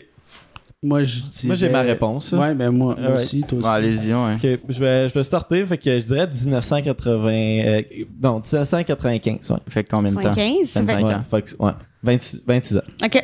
Moi, 0.84 1.04
je 1.04 1.22
dis. 1.22 1.46
Moi, 1.46 1.56
j'ai 1.56 1.70
ma 1.70 1.82
réponse. 1.82 2.32
Ouais, 2.32 2.56
ben 2.56 2.72
moi, 2.72 2.96
moi 2.96 3.06
Alright. 3.06 3.20
aussi, 3.20 3.42
toi 3.42 3.60
aussi. 3.60 3.68
Bon, 3.68 3.74
Allez-y, 3.74 4.14
ouais. 4.16 4.34
Ok, 4.34 4.60
je 4.70 4.80
vais, 4.80 5.10
je 5.10 5.14
vais 5.14 5.24
starter. 5.24 5.64
Fait 5.68 5.78
que 5.78 6.00
je 6.00 6.06
dirais 6.08 6.26
1980. 6.26 7.30
euh, 7.30 7.82
non, 8.24 8.42
1995. 8.42 9.52
Ouais. 9.52 9.58
Fait 9.70 9.84
que 9.84 9.90
combien 9.92 10.12
de 10.12 10.20
temps? 10.22 10.34
15? 10.34 10.74
25 10.76 11.06
Ouais, 11.06 11.14
ans. 11.14 11.22
fait 11.30 11.42
que- 11.44 11.64
ouais. 11.64 11.72
26, 12.02 12.44
26 12.48 12.78
ans. 12.78 12.82
OK. 13.06 13.24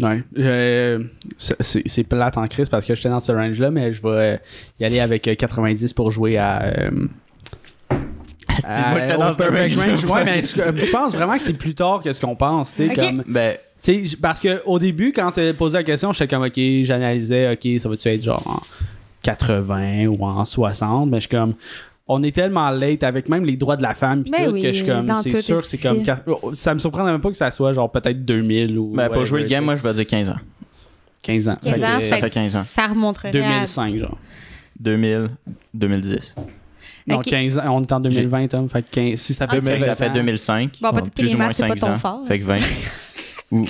Ouais. 0.00 0.22
Euh, 0.38 1.02
c'est- 1.38 2.04
plate 2.04 2.36
en 2.36 2.46
crise 2.46 2.68
parce 2.68 2.84
que 2.84 2.94
j'étais 2.94 3.08
dans 3.08 3.20
ce 3.20 3.32
range-là, 3.32 3.70
mais 3.70 3.92
je 3.94 4.02
vais 4.02 4.08
euh, 4.08 4.36
y 4.80 4.84
aller 4.84 5.00
avec 5.00 5.26
euh, 5.26 5.34
90 5.34 5.92
pour 5.94 6.10
jouer 6.10 6.36
à. 6.36 6.64
euh, 6.64 6.90
à- 8.64 8.90
moi, 8.90 9.00
dans 9.16 9.34
perfect 9.34 9.76
range. 9.76 10.04
Ouais, 10.04 10.24
mais 10.24 10.42
je, 10.42 10.48
je 10.48 10.90
pense 10.90 11.14
vraiment 11.14 11.36
que 11.36 11.42
c'est 11.42 11.52
plus 11.54 11.74
tard 11.74 12.02
que 12.02 12.12
ce 12.12 12.20
qu'on 12.20 12.36
pense, 12.36 12.74
tu 12.74 12.88
sais, 12.88 12.94
comme. 12.94 13.24
Ben, 13.26 13.56
parce 14.20 14.40
que 14.40 14.62
au 14.66 14.78
début, 14.78 15.12
quand 15.12 15.30
tu 15.32 15.54
posé 15.54 15.78
la 15.78 15.84
question, 15.84 16.12
j'étais 16.12 16.28
comme, 16.34 16.44
OK, 16.44 16.60
j'analysais, 16.82 17.52
OK, 17.52 17.80
ça 17.80 17.88
va-tu 17.88 18.08
être 18.08 18.22
genre 18.22 18.42
en 18.46 18.60
80 19.22 20.06
ou 20.06 20.24
en 20.24 20.44
60, 20.44 21.08
mais 21.10 21.18
je 21.18 21.20
suis 21.22 21.28
comme, 21.30 21.54
on 22.08 22.22
est 22.22 22.30
tellement 22.34 22.70
late 22.70 23.02
avec 23.02 23.28
même 23.28 23.44
les 23.44 23.56
droits 23.56 23.76
de 23.76 23.82
la 23.82 23.94
femme 23.94 24.22
pis 24.24 24.30
Ben 24.30 24.46
tout 24.46 24.52
oui, 24.52 24.62
que 24.62 24.68
je 24.68 24.76
suis 24.78 24.86
comme, 24.86 25.12
c'est 25.22 25.36
sûr 25.42 25.60
que 25.60 25.66
c'est 25.66 25.78
comme, 25.78 26.02
quat- 26.04 26.22
ça 26.54 26.72
me 26.74 26.78
surprendrait 26.78 27.12
même 27.12 27.20
pas 27.20 27.30
que 27.30 27.36
ça 27.36 27.50
soit 27.50 27.72
genre 27.72 27.90
peut-être 27.90 28.24
2000 28.24 28.78
ou. 28.78 28.92
ben 28.94 29.08
pour 29.08 29.24
jouer 29.24 29.42
le 29.42 29.48
game, 29.48 29.64
moi, 29.64 29.76
je 29.76 29.82
vais 29.82 29.92
dire 29.94 30.06
15 30.06 30.28
ans. 30.30 30.34
sais. 30.34 30.40
15 31.32 31.48
ans. 31.48 31.56
15 31.62 31.74
Fait 31.74 31.84
ans, 31.84 32.00
fait 32.00 32.08
fait 32.20 32.28
que 32.28 32.34
15 32.34 32.56
ans. 32.56 32.62
ça 32.62 32.86
remonterait 32.86 33.28
à... 33.28 33.32
2005, 33.32 33.96
genre. 33.96 34.18
2000, 34.78 35.30
2010. 35.74 36.34
Non, 37.08 37.16
Ok. 37.18 37.24
15 37.26 37.58
ans, 37.58 37.62
on 37.76 37.82
est 37.82 37.92
en 37.92 38.00
2020, 38.00 38.48
Tom. 38.48 38.68
Fait 38.68 38.82
que 38.82 38.86
15 38.90 39.18
si 39.18 39.34
ça 39.34 39.46
fait 39.48 39.58
Ok. 39.58 39.64
Fait 39.64 39.78
que 39.78 39.84
20 39.84 39.86
ça 39.86 39.94
fait 39.94 40.08
ans, 40.10 40.14
2005. 40.14 40.78
Bon, 40.82 40.90
peut-être 40.90 41.04
que 41.06 41.10
plus 41.10 41.24
les 41.26 41.34
ou 41.34 41.36
moins 41.38 41.46
maths, 41.48 41.56
c'est 41.56 41.62
pas 41.66 41.74
5 41.76 41.80
ton 41.80 41.90
ans. 41.92 41.96
fort. 41.98 42.20
Fait 42.28 42.38
que 42.38 42.44
20. 42.44 42.58
ou, 43.52 43.64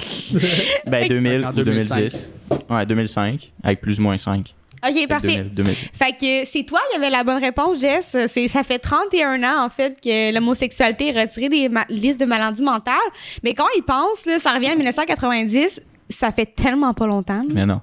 ben 0.87 1.09
2000 1.09 1.45
En 1.47 1.51
ou 1.51 1.53
2005. 1.55 1.97
2010. 1.97 2.29
Ouais, 2.71 2.87
2005. 2.87 3.53
Avec 3.63 3.81
plus 3.81 3.99
ou 3.99 4.03
moins 4.03 4.17
5. 4.19 4.55
OK, 4.89 4.95
Fait 4.95 5.03
que 5.05 5.09
parfait. 5.09 5.29
2000, 5.29 5.55
2000. 5.55 5.75
Fait 5.93 6.13
que 6.13 6.49
c'est 6.51 6.63
toi 6.65 6.81
qui 6.91 6.97
avais 6.97 7.11
la 7.11 7.25
bonne 7.25 7.41
réponse, 7.43 7.81
Jess. 7.81 8.17
C'est, 8.29 8.49
ça 8.49 8.63
fait 8.63 8.79
31 8.79 9.43
ans, 9.43 9.65
en 9.65 9.69
fait, 9.71 9.99
que 10.03 10.33
l'homosexualité 10.35 11.09
est 11.09 11.21
retirée 11.21 11.49
des 11.49 11.69
ma- 11.69 11.87
listes 11.89 12.21
de 12.21 12.25
maladies 12.27 12.63
mentales. 12.63 12.95
Mais 13.43 13.55
quand 13.55 13.67
ils 13.77 13.83
pensent, 13.83 14.25
là, 14.27 14.39
ça 14.39 14.53
revient 14.53 14.71
en 14.71 14.77
1990. 14.77 15.81
Ça 16.09 16.31
fait 16.31 16.47
tellement 16.47 16.95
pas 16.95 17.07
longtemps. 17.09 17.43
là. 17.43 17.49
Mais 17.53 17.67
non. 17.67 17.81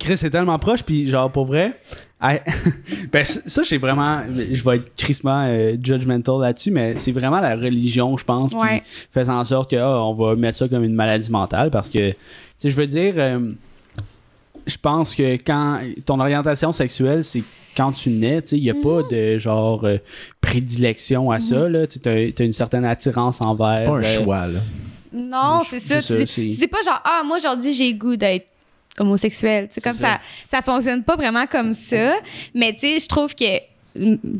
Chris 0.00 0.14
est 0.14 0.30
tellement 0.30 0.58
proche, 0.58 0.82
puis 0.82 1.08
genre 1.08 1.30
pour 1.30 1.44
vrai. 1.46 1.78
I- 2.24 2.38
ben 3.12 3.24
ça, 3.24 3.40
ça, 3.46 3.62
j'ai 3.64 3.78
vraiment. 3.78 4.20
Je 4.30 4.62
vais 4.64 4.76
être 4.76 4.94
crissement 4.96 5.44
euh, 5.48 5.74
judgmental 5.82 6.40
là-dessus, 6.40 6.70
mais 6.70 6.94
c'est 6.96 7.10
vraiment 7.12 7.40
la 7.40 7.54
religion, 7.56 8.16
je 8.16 8.24
pense, 8.24 8.52
Ouais. 8.54 8.80
qui 8.80 8.86
fait 9.12 9.28
en 9.28 9.44
sorte 9.44 9.70
que 9.70 9.76
ah, 9.76 10.04
on 10.04 10.14
va 10.14 10.34
mettre 10.36 10.56
ça 10.58 10.68
comme 10.68 10.84
une 10.84 10.94
maladie 10.94 11.30
mentale 11.30 11.70
parce 11.70 11.88
que, 11.90 12.10
tu 12.10 12.16
sais, 12.58 12.70
je 12.70 12.76
veux 12.76 12.86
dire. 12.86 13.14
euh, 13.16 13.52
je 14.66 14.76
pense 14.76 15.14
que 15.14 15.34
quand 15.36 15.80
ton 16.06 16.20
orientation 16.20 16.72
sexuelle, 16.72 17.24
c'est 17.24 17.42
quand 17.76 17.92
tu 17.92 18.10
nais, 18.10 18.42
tu 18.42 18.48
sais, 18.48 18.58
il 18.58 18.62
n'y 18.62 18.70
a 18.70 18.74
pas 18.74 19.02
de 19.10 19.38
genre 19.38 19.84
euh, 19.84 19.98
prédilection 20.40 21.30
à 21.30 21.40
ça, 21.40 21.68
là. 21.68 21.86
Tu 21.86 21.98
as, 22.08 22.44
une 22.44 22.52
certaine 22.52 22.84
attirance 22.84 23.40
envers. 23.40 23.76
C'est 23.76 23.84
pas 23.84 23.90
un 23.90 24.02
euh, 24.02 24.24
choix, 24.24 24.46
là. 24.46 24.60
Non, 25.12 25.60
Je- 25.64 25.70
c'est 25.70 25.80
ça. 25.80 26.02
ça, 26.02 26.24
tu 26.24 26.50
dis 26.50 26.68
pas 26.68 26.82
genre, 26.82 27.00
ah, 27.04 27.22
moi 27.24 27.36
aujourd'hui 27.38 27.72
j'ai 27.72 27.92
le 27.92 27.98
goût 27.98 28.16
d'être 28.16 28.46
homosexuel. 28.98 29.68
C'est 29.70 29.82
comme 29.82 29.92
ça. 29.92 30.20
ça. 30.46 30.62
fonctionne 30.62 31.02
pas 31.02 31.16
vraiment 31.16 31.46
comme 31.46 31.74
ça. 31.74 32.14
Mais 32.54 32.72
tu 32.72 32.80
sais, 32.80 33.00
je 33.00 33.08
trouve 33.08 33.34
que 33.34 33.71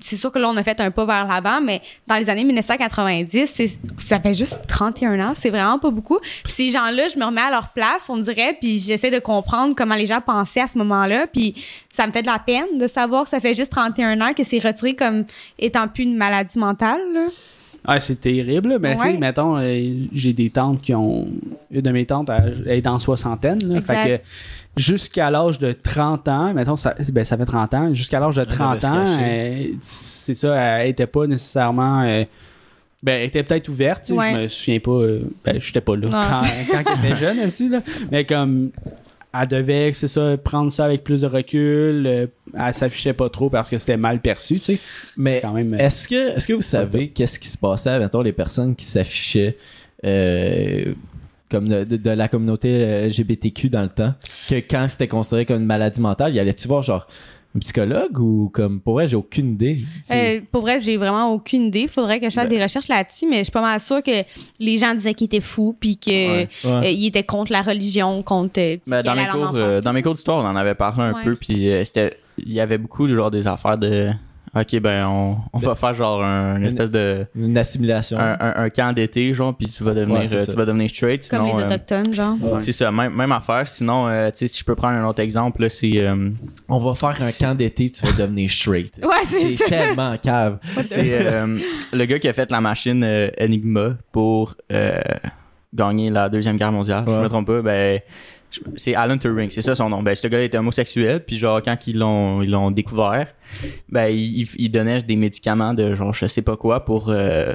c'est 0.00 0.16
sûr 0.16 0.32
que 0.32 0.38
là, 0.38 0.49
on 0.49 0.56
a 0.56 0.62
fait 0.62 0.80
un 0.80 0.90
pas 0.90 1.04
vers 1.04 1.26
l'avant, 1.26 1.61
mais 1.61 1.82
dans 2.06 2.16
les 2.16 2.28
années 2.30 2.44
1990, 2.44 3.50
c'est- 3.54 3.78
ça 3.99 4.18
fait 4.21 4.35
juste 4.35 4.61
31 4.66 5.21
ans. 5.21 5.32
C'est 5.38 5.50
vraiment 5.50 5.78
pas 5.78 5.90
beaucoup. 5.90 6.18
Puis 6.44 6.52
ces 6.52 6.71
gens-là, 6.71 7.09
je 7.12 7.18
me 7.18 7.25
remets 7.25 7.40
à 7.42 7.50
leur 7.50 7.68
place, 7.71 8.09
on 8.09 8.16
dirait, 8.18 8.56
puis 8.61 8.78
j'essaie 8.78 9.11
de 9.11 9.18
comprendre 9.18 9.75
comment 9.76 9.94
les 9.94 10.06
gens 10.06 10.21
pensaient 10.21 10.61
à 10.62 10.66
ce 10.68 10.78
moment-là. 10.78 11.26
Puis 11.26 11.54
ça 11.90 12.06
me 12.06 12.12
fait 12.12 12.23
de 12.23 12.26
la 12.28 12.38
peine 12.38 12.78
de 12.78 12.87
savoir 12.87 13.25
que 13.25 13.30
ça 13.30 13.40
fait 13.40 13.54
juste 13.54 13.73
31 13.73 14.21
ans 14.21 14.32
que 14.35 14.44
c'est 14.44 14.59
retiré 14.59 14.94
comme 14.94 15.25
étant 15.59 15.88
plus 15.88 16.04
une 16.04 16.16
maladie 16.16 16.59
mentale. 16.59 17.00
là. 17.12 17.25
Ah, 17.85 17.99
c'est 17.99 18.21
terrible, 18.21 18.78
mais 18.80 18.94
tu 18.94 19.02
sais, 19.02 19.18
mettons, 19.18 19.56
euh, 19.59 19.92
j'ai 20.12 20.32
des 20.32 20.50
tantes 20.50 20.80
qui 20.80 20.94
ont. 20.94 21.26
Une 21.68 21.80
de 21.80 21.90
mes 21.90 22.06
tantes, 22.06 22.30
elle, 22.30 22.62
elle 22.64 22.78
est 22.78 22.80
dans 22.80 23.00
soixantaine. 23.00 23.59
Là, 23.66 23.78
Exact. 23.80 24.02
fait 24.04 24.18
que 24.18 24.23
jusqu'à 24.76 25.31
l'âge 25.31 25.59
de 25.59 25.73
30 25.73 26.29
ans, 26.29 26.55
mettons, 26.55 26.76
ça, 26.76 26.95
ben, 27.12 27.25
ça 27.25 27.37
fait 27.37 27.45
30 27.45 27.75
ans, 27.75 27.95
jusqu'à 27.95 28.21
l'âge 28.21 28.37
de 28.37 28.45
30 28.45 28.71
devait 28.71 28.81
se 28.81 28.87
ans, 28.87 29.19
euh, 29.23 29.67
c'est 29.81 30.35
ça, 30.35 30.55
elle 30.81 30.91
était 30.91 31.07
pas 31.07 31.26
nécessairement. 31.26 32.02
euh, 32.02 32.25
ben, 33.02 33.14
elle 33.21 33.26
était 33.26 33.43
peut-être 33.43 33.69
ouverte, 33.69 34.11
Ouais. 34.11 34.31
je 34.33 34.37
me 34.38 34.49
souviens 34.49 34.79
pas. 34.81 34.91
euh, 34.93 35.21
ben, 35.45 35.61
j'étais 35.61 35.81
pas 35.81 35.97
là 35.97 36.07
Non. 36.07 36.11
quand, 36.71 36.83
quand 36.85 36.93
elle 36.95 37.05
était 37.11 37.17
jeune 37.17 37.41
aussi, 37.41 37.69
là. 37.69 37.83
Mais 38.11 38.25
comme. 38.25 38.71
Elle 39.35 39.49
devait, 39.49 39.93
c'est 39.95 40.09
ça, 40.09 40.37
prendre 40.37 40.71
ça 40.71 40.85
avec 40.85 41.05
plus 41.05 41.23
de 41.23 41.26
recul. 41.26 42.07
euh, 42.07 42.26
elle 42.55 42.75
s'affichait 42.75 43.14
pas 43.14 43.31
trop 43.31 43.49
parce 43.49 43.71
que 43.71 43.79
c'était 43.79 43.97
mal 43.97 44.21
perçu, 44.21 44.57
tu 44.57 44.75
sais. 44.75 44.79
Mais 45.17 45.37
C'est 45.37 45.41
quand 45.41 45.52
même. 45.55 45.73
euh, 45.73 45.79
est-ce 45.79 46.07
que, 46.07 46.37
est-ce 46.37 46.47
que 46.47 46.52
vous 46.52 46.61
savez 46.61 47.09
qu'est-ce 47.09 47.38
qui 47.38 47.49
se 47.49 47.57
passait, 47.57 47.99
mettons, 47.99 48.21
les 48.21 48.35
personnes 48.35 48.76
qui 48.76 48.85
s'affichaient 48.85 49.57
euh, 50.05 50.93
comme 51.52 51.68
de, 51.68 51.85
de- 51.85 51.97
de 51.97 52.11
la 52.11 52.26
communauté 52.28 52.68
euh, 52.73 53.06
LGBTQ 53.09 53.68
dans 53.71 53.82
le 53.82 53.88
temps, 53.88 54.14
que 54.49 54.56
quand 54.56 54.87
c'était 54.88 55.06
considéré 55.09 55.47
comme 55.47 55.61
une 55.61 55.66
maladie 55.66 56.00
mentale, 56.00 56.35
y 56.35 56.40
allait-tu 56.40 56.66
voir 56.66 56.82
genre 56.82 57.06
un 57.54 57.59
psychologue 57.59 58.18
ou 58.18 58.50
comme 58.52 58.80
pour 58.80 58.94
vrai, 58.94 59.06
j'ai 59.06 59.14
aucune 59.16 59.50
idée. 59.50 59.76
Euh, 60.11 60.40
pour 60.50 60.62
vrai, 60.62 60.78
j'ai 60.80 60.97
vraiment 60.97 61.30
aucune 61.35 61.64
idée. 61.64 61.87
Faudrait 61.87 62.18
que 62.18 62.30
je 62.30 62.35
fasse 62.35 62.49
Ben- 62.49 62.56
des 62.56 62.62
recherches 62.62 62.88
là-dessus, 62.88 63.26
mais 63.28 63.38
je 63.38 63.42
suis 63.44 63.52
pas 63.52 63.61
mal 63.61 63.78
sûre 63.78 64.02
que 64.02 64.25
les 64.59 64.78
gens 64.78 64.94
disaient 64.94 65.12
qu'il 65.12 65.26
était 65.26 65.40
fou, 65.42 65.76
puis 65.78 65.99
que 65.99 66.11
Ouais. 66.11 66.49
euh, 66.64 66.80
Ouais. 66.80 66.94
il 66.94 67.04
était 67.06 67.23
contre 67.25 67.52
la 67.52 67.61
religion, 67.61 68.23
contre. 68.23 68.59
Ben, 68.87 69.02
dans, 69.02 69.14
mes 69.14 69.26
cours, 69.26 69.52
euh, 69.54 69.80
dans 69.82 69.92
mes 69.92 70.00
cours 70.02 70.14
d'histoire, 70.14 70.42
on 70.42 70.49
en 70.49 70.56
avait 70.56 70.75
parlé 70.75 71.02
un 71.02 71.12
Ouais. 71.12 71.25
peu, 71.25 71.37
puis 71.37 71.68
euh, 71.71 71.85
c'était, 71.85 72.16
il 72.38 72.52
y 72.54 72.61
avait 72.61 72.78
beaucoup 72.78 73.06
genre 73.06 73.30
des 73.30 73.47
affaires 73.47 73.76
de, 73.76 74.11
ok 74.54 74.80
ben 74.80 75.06
on, 75.06 75.37
on 75.52 75.59
va 75.61 75.75
faire 75.75 75.94
genre 75.94 76.23
un, 76.23 76.56
une 76.59 76.64
espèce 76.66 76.90
de 76.90 77.26
Une 77.35 77.56
assimilation. 77.56 78.18
un, 78.18 78.37
un- 78.38 78.54
un 78.64 78.71
camp 78.71 78.92
d'été 78.92 79.32
genre, 79.35 79.56
puis 79.56 79.68
tu 79.68 79.82
vas 79.82 79.94
devenir, 79.94 80.18
Ouais, 80.21 80.26
c'est 80.26 80.40
euh, 80.40 80.47
tu 80.47 80.56
vas 80.56 80.66
devenir 80.66 80.90
straight, 80.90 81.26
Comme 81.28 81.47
sinon. 81.47 81.56
les 81.59 81.62
euh, 81.64 81.66
Autochtones, 81.66 82.14
genre. 82.14 82.37
c'est 82.61 82.73
ça, 82.73 82.90
même, 82.92 83.14
même 83.14 83.32
affaire. 83.32 83.66
Sinon, 83.66 84.09
euh, 84.09 84.30
tu 84.30 84.38
sais, 84.38 84.47
si 84.49 84.59
je 84.61 84.64
peux 84.64 84.75
prendre 84.75 84.97
un 84.99 85.06
autre 85.09 85.21
exemple, 85.21 85.62
là, 85.62 85.71
c'est. 85.71 85.92
euh, 85.97 86.28
On 86.68 86.78
va 86.78 86.94
faire 86.94 87.16
un 87.21 87.32
camp 87.38 87.54
d'été, 87.54 87.90
tu 87.90 88.04
vas 88.06 88.12
devenir 88.12 88.50
straight. 88.50 89.00
Ouais, 89.04 89.25
c'est 89.25 89.56
ça. 89.56 89.64
tellement 89.66 90.16
cave. 90.18 90.59
C'est 90.78 91.09
euh, 91.12 91.59
le 91.92 92.04
gars 92.04 92.18
qui 92.18 92.28
a 92.28 92.32
fait 92.32 92.50
la 92.50 92.61
machine 92.61 93.02
euh, 93.04 93.30
Enigma 93.40 93.97
pour 94.12 94.54
euh, 94.71 95.00
gagner 95.75 96.11
la 96.11 96.28
Deuxième 96.28 96.56
Guerre 96.56 96.73
mondiale. 96.73 97.04
Je 97.06 97.12
me 97.12 97.28
trompe 97.28 97.47
pas. 97.47 97.62
Ben, 97.62 98.00
c'est 98.76 98.94
Alan 98.94 99.18
Turing, 99.18 99.50
c'est 99.50 99.62
ça 99.62 99.75
son 99.75 99.88
nom. 99.88 100.02
Ben, 100.02 100.14
ce 100.14 100.26
gars 100.28 100.40
était 100.42 100.59
homosexuel, 100.59 101.25
puis 101.25 101.38
genre, 101.38 101.62
quand 101.62 101.87
ils 101.87 101.99
l'ont, 101.99 102.42
ils 102.42 102.50
l'ont 102.50 102.71
découvert, 102.71 103.28
ben, 103.88 104.06
il, 104.09 104.68
donnait 104.71 105.02
des 105.02 105.16
médicaments 105.16 105.75
de 105.75 105.94
genre, 105.94 106.12
je 106.12 106.26
sais 106.26 106.42
pas 106.42 106.56
quoi 106.56 106.85
pour. 106.85 107.11
euh, 107.11 107.54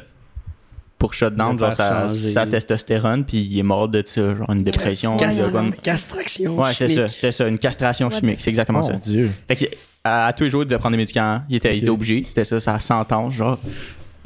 pour 0.97 1.13
shut 1.13 1.35
down 1.35 1.53
Le 1.53 1.59
genre, 1.59 1.73
sa, 1.73 2.07
sa 2.07 2.47
testostérone, 2.47 3.23
puis 3.23 3.37
il 3.37 3.59
est 3.59 3.63
mort 3.63 3.87
de 3.87 4.01
ça, 4.05 4.35
genre 4.35 4.49
une 4.49 4.63
dépression. 4.63 5.15
Ouais, 5.15 5.29
il 5.31 5.41
a 5.41 6.51
ouais. 6.51 6.71
c'est 6.73 6.87
ça, 6.87 7.07
c'était 7.07 7.31
ça, 7.31 7.47
une 7.47 7.59
castration 7.59 8.07
What 8.07 8.19
chimique, 8.19 8.39
c'est 8.39 8.49
exactement 8.49 8.79
Mon 8.79 8.87
ça. 8.87 8.93
Dieu. 8.93 9.29
Fait 9.47 9.55
que, 9.55 9.65
à, 10.03 10.27
à 10.27 10.33
tous 10.33 10.45
les 10.45 10.49
jours, 10.49 10.63
il 10.63 10.65
devait 10.65 10.79
prendre 10.79 10.93
des 10.93 10.97
médicaments. 10.97 11.41
Il 11.49 11.57
était, 11.57 11.75
il 11.75 11.83
était 11.83 11.89
obligé. 11.89 12.23
C'était 12.25 12.43
ça, 12.45 12.59
sa 12.59 12.79
sentence, 12.79 13.33
genre. 13.33 13.59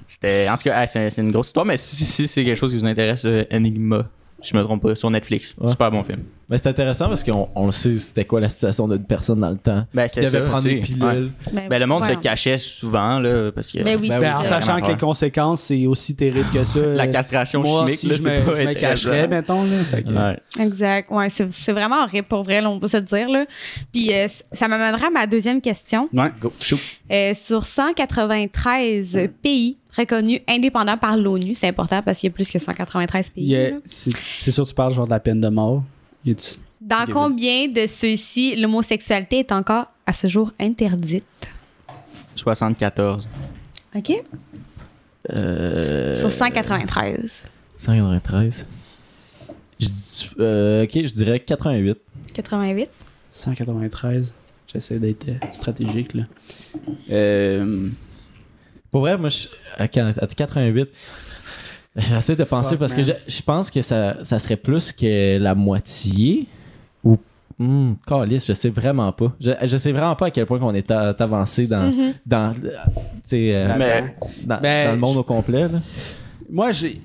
C'était, 0.07 0.47
en 0.49 0.55
tout 0.57 0.63
cas, 0.63 0.81
hey, 0.81 0.87
c'est, 0.87 1.09
c'est 1.09 1.21
une 1.21 1.31
grosse 1.31 1.47
histoire, 1.47 1.65
mais 1.65 1.77
si, 1.77 1.95
si 2.03 2.27
c'est 2.27 2.43
quelque 2.43 2.57
chose 2.57 2.71
qui 2.71 2.77
vous 2.77 2.85
intéresse, 2.85 3.23
euh, 3.25 3.45
Enigma, 3.51 4.07
je 4.41 4.55
me 4.55 4.61
trompe 4.63 4.81
pas, 4.81 4.95
sur 4.95 5.09
Netflix. 5.09 5.55
Ouais. 5.57 5.71
Super 5.71 5.89
bon 5.91 6.03
film. 6.03 6.23
Mais 6.51 6.57
c'est 6.57 6.67
intéressant 6.67 7.07
parce 7.07 7.23
qu'on 7.23 7.47
on 7.55 7.67
le 7.67 7.71
sait 7.71 7.97
c'était 7.97 8.25
quoi 8.25 8.41
la 8.41 8.49
situation 8.49 8.87
d'une 8.87 9.03
personne 9.03 9.39
dans 9.39 9.49
le 9.49 9.57
temps. 9.57 9.85
Ben, 9.93 10.07
Qui 10.09 10.19
devait 10.19 10.39
ça, 10.39 10.45
prendre 10.45 10.63
tu 10.63 10.69
sais. 10.69 10.75
des 10.75 10.81
pilules. 10.81 11.31
Ouais. 11.53 11.67
Ben, 11.69 11.79
le 11.79 11.85
monde 11.87 12.03
se 12.03 12.11
cachait 12.13 12.57
souvent, 12.57 13.19
là, 13.19 13.51
parce 13.53 13.71
que. 13.71 13.81
Ben 13.83 13.97
oui, 13.99 14.09
Ben 14.09 14.19
Ben, 14.19 14.35
en 14.35 14.43
sachant 14.43 14.81
que 14.81 14.87
les 14.91 14.97
conséquences, 14.97 15.61
c'est 15.61 15.87
aussi 15.87 16.13
terrible 16.15 16.49
que 16.53 16.63
ça. 16.65 16.79
La 16.85 17.07
castration 17.07 17.61
Moi 17.61 17.79
chimique, 17.87 17.93
aussi, 17.93 18.07
là, 18.09 18.15
je 18.17 18.21
c'est 18.21 18.39
me, 18.41 18.45
pas 18.45 18.53
je 18.53 18.61
me 18.67 18.73
cacherais, 18.73 19.21
intéressant. 19.21 19.29
mettons. 19.29 19.63
Là, 19.63 19.83
Fait 19.89 20.03
que- 20.03 20.09
Ouais. 20.09 20.39
Exact. 20.59 21.09
Ouais, 21.09 21.29
c'est 21.29 21.47
c'est 21.53 21.71
vraiment 21.71 22.03
horrible 22.03 22.27
pour 22.27 22.43
vrai, 22.43 22.59
là, 22.61 22.69
on 22.69 22.79
peut 22.79 22.87
se 22.89 22.97
le 22.97 23.03
dire. 23.03 23.29
Là. 23.29 23.45
Puis 23.93 24.13
euh, 24.13 24.27
ça 24.51 24.67
m'amènera 24.67 25.07
à 25.07 25.09
ma 25.09 25.25
deuxième 25.27 25.61
question. 25.61 26.09
Ouais, 26.13 26.31
go. 26.41 26.51
Euh, 27.11 27.33
sur 27.33 27.63
193 27.65 29.29
pays 29.41 29.77
reconnus 29.97 30.41
indépendants 30.47 30.97
par 30.97 31.17
l'ONU, 31.17 31.53
c'est 31.53 31.67
important 31.67 32.01
parce 32.01 32.19
qu'il 32.19 32.29
y 32.29 32.31
a 32.31 32.33
plus 32.33 32.49
que 32.49 32.59
193 32.59 33.29
pays. 33.29 33.43
Il 33.43 33.49
y 33.51 33.55
a- 33.55 33.69
là. 33.71 33.75
C'est 33.85 34.11
c'est 34.17 34.51
sûr 34.51 34.63
que 34.63 34.69
tu 34.69 34.75
parles 34.75 34.93
genre 34.93 35.05
de 35.05 35.11
la 35.11 35.19
peine 35.19 35.41
de 35.41 35.49
mort. 35.49 35.83
Y 36.25 36.31
a-tu- 36.31 36.59
Dans 36.79 37.05
combien 37.11 37.67
de 37.67 37.87
ceux-ci 37.87 38.55
l'homosexualité 38.55 39.39
est 39.39 39.51
encore 39.51 39.85
à 40.05 40.13
ce 40.13 40.27
jour 40.27 40.51
interdite? 40.59 41.23
74. 42.35 43.27
OK? 43.95 44.23
Euh, 45.35 46.15
Sur 46.15 46.31
193. 46.31 47.45
193. 47.77 48.65
Je 49.79 49.87
euh, 50.39 50.83
ok, 50.83 50.91
je 50.93 51.13
dirais 51.13 51.39
88. 51.39 51.97
88. 52.33 52.89
193. 53.31 54.33
J'essaie 54.71 54.99
d'être 54.99 55.27
euh, 55.29 55.33
stratégique, 55.51 56.13
là. 56.13 56.23
Euh, 57.09 57.89
Pour 58.91 59.01
vrai, 59.01 59.17
moi, 59.17 59.29
je, 59.29 59.47
à 59.77 59.87
88, 59.87 60.89
j'essaie 61.95 62.35
de 62.35 62.43
penser 62.43 62.71
Fuck, 62.71 62.79
parce 62.79 62.93
que 62.93 63.03
je, 63.03 63.11
je 63.27 63.41
pense 63.41 63.69
que 63.71 63.81
ça, 63.81 64.23
ça 64.23 64.39
serait 64.39 64.55
plus 64.55 64.91
que 64.91 65.37
la 65.37 65.55
moitié. 65.55 66.47
Ou. 67.03 67.17
Hum, 67.59 67.95
câlisse, 68.07 68.47
je 68.47 68.53
sais 68.53 68.69
vraiment 68.69 69.11
pas. 69.11 69.33
Je, 69.39 69.51
je 69.63 69.77
sais 69.77 69.91
vraiment 69.91 70.15
pas 70.15 70.27
à 70.27 70.31
quel 70.31 70.45
point 70.47 70.57
on 70.61 70.73
est 70.73 70.89
a- 70.89 71.09
avancé 71.19 71.67
dans, 71.67 71.91
Mhm. 71.91 72.13
dans, 72.25 72.55
euh, 72.63 72.69
tu 72.89 73.19
sais, 73.23 73.51
euh, 73.53 73.75
Mais- 73.77 74.15
dans, 74.45 74.59
Ben, 74.59 74.85
dans 74.87 74.91
le 74.93 74.97
monde 74.99 75.13
je- 75.15 75.19
au 75.19 75.23
complet. 75.23 75.67
là. 75.67 75.79
moi, 76.49 76.71
j'ai. 76.71 76.99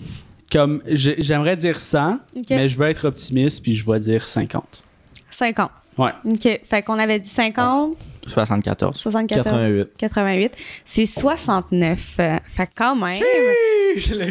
Comme, 0.50 0.80
j'ai- 0.86 1.20
j'aimerais 1.20 1.56
dire 1.56 1.78
100, 1.80 2.14
OK. 2.36 2.44
mais 2.50 2.68
je 2.68 2.78
veux 2.78 2.86
être 2.88 3.08
optimiste, 3.08 3.62
puis 3.64 3.74
je 3.74 3.84
vais 3.90 3.98
dire 3.98 4.26
50. 4.26 4.82
50. 5.30 5.70
Ouais. 5.98 6.12
OK. 6.24 6.60
Fait 6.64 6.82
qu'on 6.82 6.98
avait 6.98 7.20
dit 7.20 7.28
50, 7.28 7.96
74. 8.26 8.96
74, 8.96 9.44
88. 9.44 9.88
88. 9.96 10.52
C'est 10.84 11.06
69. 11.06 12.16
Euh, 12.18 12.36
Fait 12.46 12.66
que 12.66 12.72
quand 12.74 12.96
même. 12.96 13.22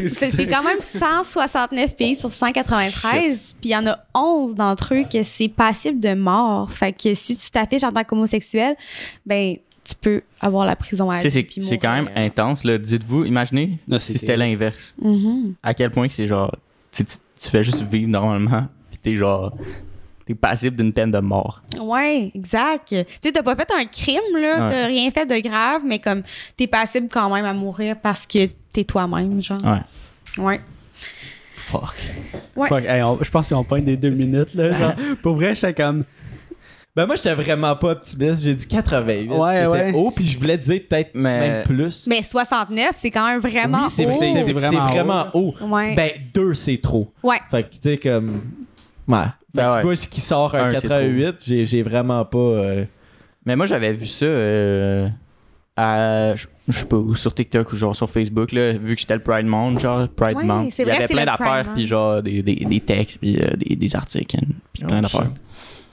C'est 0.07 0.31
c'est 0.31 0.47
quand 0.47 0.63
même 0.63 0.79
169 0.79 1.95
pays 1.95 2.15
sur 2.15 2.31
193, 2.31 3.55
puis 3.59 3.69
il 3.69 3.71
y 3.71 3.75
en 3.75 3.87
a 3.87 3.97
11 4.13 4.53
d'entre 4.53 4.93
eux 4.93 5.05
que 5.11 5.23
c'est 5.23 5.47
passible 5.47 5.99
de 5.99 6.13
mort. 6.13 6.71
Fait 6.71 6.93
que 6.93 7.15
si 7.15 7.35
tu 7.35 7.49
t'affiches 7.49 7.83
en 7.83 7.91
tant 7.91 8.03
qu'homosexuel, 8.03 8.75
ben 9.25 9.55
tu 9.87 9.95
peux 9.95 10.21
avoir 10.39 10.65
la 10.65 10.75
prison 10.75 11.09
à 11.09 11.17
vie 11.17 11.43
puis 11.43 11.63
c'est 11.63 11.77
quand 11.77 11.93
même 11.93 12.09
intense. 12.15 12.65
Dites-vous, 12.65 13.25
imaginez 13.25 13.79
Non, 13.87 13.99
si 13.99 14.13
c'était 14.13 14.37
l'inverse. 14.37 14.93
Mhm. 15.01 15.55
À 15.63 15.73
quel 15.73 15.91
point 15.91 16.07
que 16.07 16.13
c'est 16.13 16.27
genre. 16.27 16.55
Tu, 16.91 17.03
tu, 17.05 17.49
fais 17.49 17.63
juste 17.63 17.81
vivre 17.83 18.09
normalement, 18.09 18.67
pis 18.89 18.97
t'es 18.97 19.15
genre. 19.15 19.55
T'es 20.25 20.33
passible 20.33 20.75
d'une 20.75 20.91
peine 20.91 21.11
de 21.11 21.19
mort. 21.19 21.61
Ouais, 21.79 22.31
exact. 22.33 22.87
Tu 22.89 22.95
sais, 23.23 23.31
t'as 23.31 23.43
pas 23.43 23.55
fait 23.55 23.69
un 23.77 23.85
crime, 23.85 24.21
là, 24.33 24.65
Ouais. 24.65 24.69
t'as 24.71 24.85
rien 24.87 25.11
fait 25.11 25.25
de 25.27 25.37
grave, 25.47 25.81
mais 25.85 25.99
comme 25.99 26.23
t'es 26.57 26.65
passible 26.67 27.07
quand 27.11 27.29
même 27.33 27.45
à 27.45 27.53
mourir 27.53 27.95
parce 28.01 28.25
que 28.25 28.47
t'es 28.73 28.83
toi-même, 28.83 29.41
genre. 29.43 29.59
Ouais. 29.63 30.43
Ouais. 30.43 30.61
Fuck. 31.57 31.95
Ouais. 32.55 32.67
Fuck, 32.69 32.85
hey, 32.85 33.01
on- 33.03 33.19
je 33.21 33.29
pense 33.29 33.49
qu'on 33.49 33.63
pointe 33.63 33.85
des 33.85 33.97
deux 33.97 34.09
minutes, 34.09 34.53
là. 34.53 34.71
genre. 34.71 34.93
pour 35.21 35.35
vrai, 35.35 35.53
j'étais 35.55 35.73
comme. 35.73 36.03
Ben 36.95 37.05
moi, 37.05 37.17
j'étais 37.17 37.33
vraiment 37.33 37.75
pas 37.75 37.89
optimiste. 37.91 38.41
J'ai 38.43 38.55
dit 38.55 38.67
88. 38.67 39.29
Ouais, 39.29 39.55
C'était 39.55 39.67
ouais. 39.67 39.91
haut, 39.93 40.11
puis 40.11 40.23
je 40.25 40.39
voulais 40.39 40.57
dire 40.57 40.81
peut-être 40.89 41.11
Mais- 41.13 41.39
même 41.49 41.63
plus. 41.63 42.07
Mais 42.07 42.23
69, 42.23 42.91
c'est 42.93 43.11
quand 43.11 43.27
même 43.27 43.41
vraiment 43.41 43.85
oui, 43.87 43.91
c'est, 43.91 44.05
haut. 44.05 44.11
c'est- 44.11 44.27
c'est 44.27 44.43
C'est 44.45 44.53
vraiment, 44.53 44.85
vraiment 44.87 45.25
haut. 45.33 45.53
Ouais. 45.61 45.93
Ben, 45.93 46.11
deux, 46.33 46.53
c'est 46.53 46.77
trop. 46.77 47.11
Ouais. 47.21 47.37
Fait 47.51 47.63
que, 47.63 47.73
tu 47.73 47.79
sais, 47.81 47.97
comme. 47.97 48.41
Ouais. 49.07 49.17
Fait 49.25 49.61
Ben 49.61 49.69
que 49.69 49.73
ouais. 49.73 49.79
tu 49.81 49.85
vois, 49.85 49.95
qui 49.95 50.21
sort 50.21 50.55
un 50.55 50.65
Un, 50.67 50.71
c'est 50.75 50.81
88, 50.87 51.43
j'ai, 51.45 51.65
j'ai 51.65 51.81
vraiment 51.83 52.25
pas. 52.25 52.37
euh, 52.37 52.85
Mais 53.45 53.55
moi, 53.55 53.65
j'avais 53.65 53.93
vu 53.93 54.05
ça 54.05 54.25
euh, 54.25 55.07
à, 55.77 56.35
je 56.35 56.47
je 56.67 56.79
sais 56.79 56.85
pas, 56.85 56.95
ou 56.97 57.13
sur 57.13 57.33
TikTok 57.33 57.71
ou 57.73 57.75
genre 57.75 57.95
sur 57.95 58.09
Facebook, 58.09 58.51
là, 58.51 58.71
vu 58.73 58.95
que 58.95 59.01
j'étais 59.01 59.13
le 59.13 59.21
Pride 59.21 59.45
Month, 59.45 59.79
genre 59.81 60.07
Pride 60.09 60.37
Ouais, 60.37 60.43
Month. 60.43 60.71
c'est 60.73 60.81
Il 60.81 60.87
y 60.87 60.89
vrai, 60.89 60.97
avait 60.97 61.07
c'est 61.07 61.13
plein 61.13 61.21
le 61.21 61.25
d'affaires, 61.27 61.73
puis 61.75 61.85
genre 61.85 62.23
des, 62.23 62.41
des, 62.41 62.55
des 62.55 62.79
textes, 62.81 63.19
puis 63.19 63.37
euh, 63.39 63.55
des, 63.55 63.75
des 63.75 63.95
articles, 63.95 64.37
puis 64.73 64.83
plein 64.83 64.97
Oh, 64.97 65.01
d'affaires. 65.01 65.29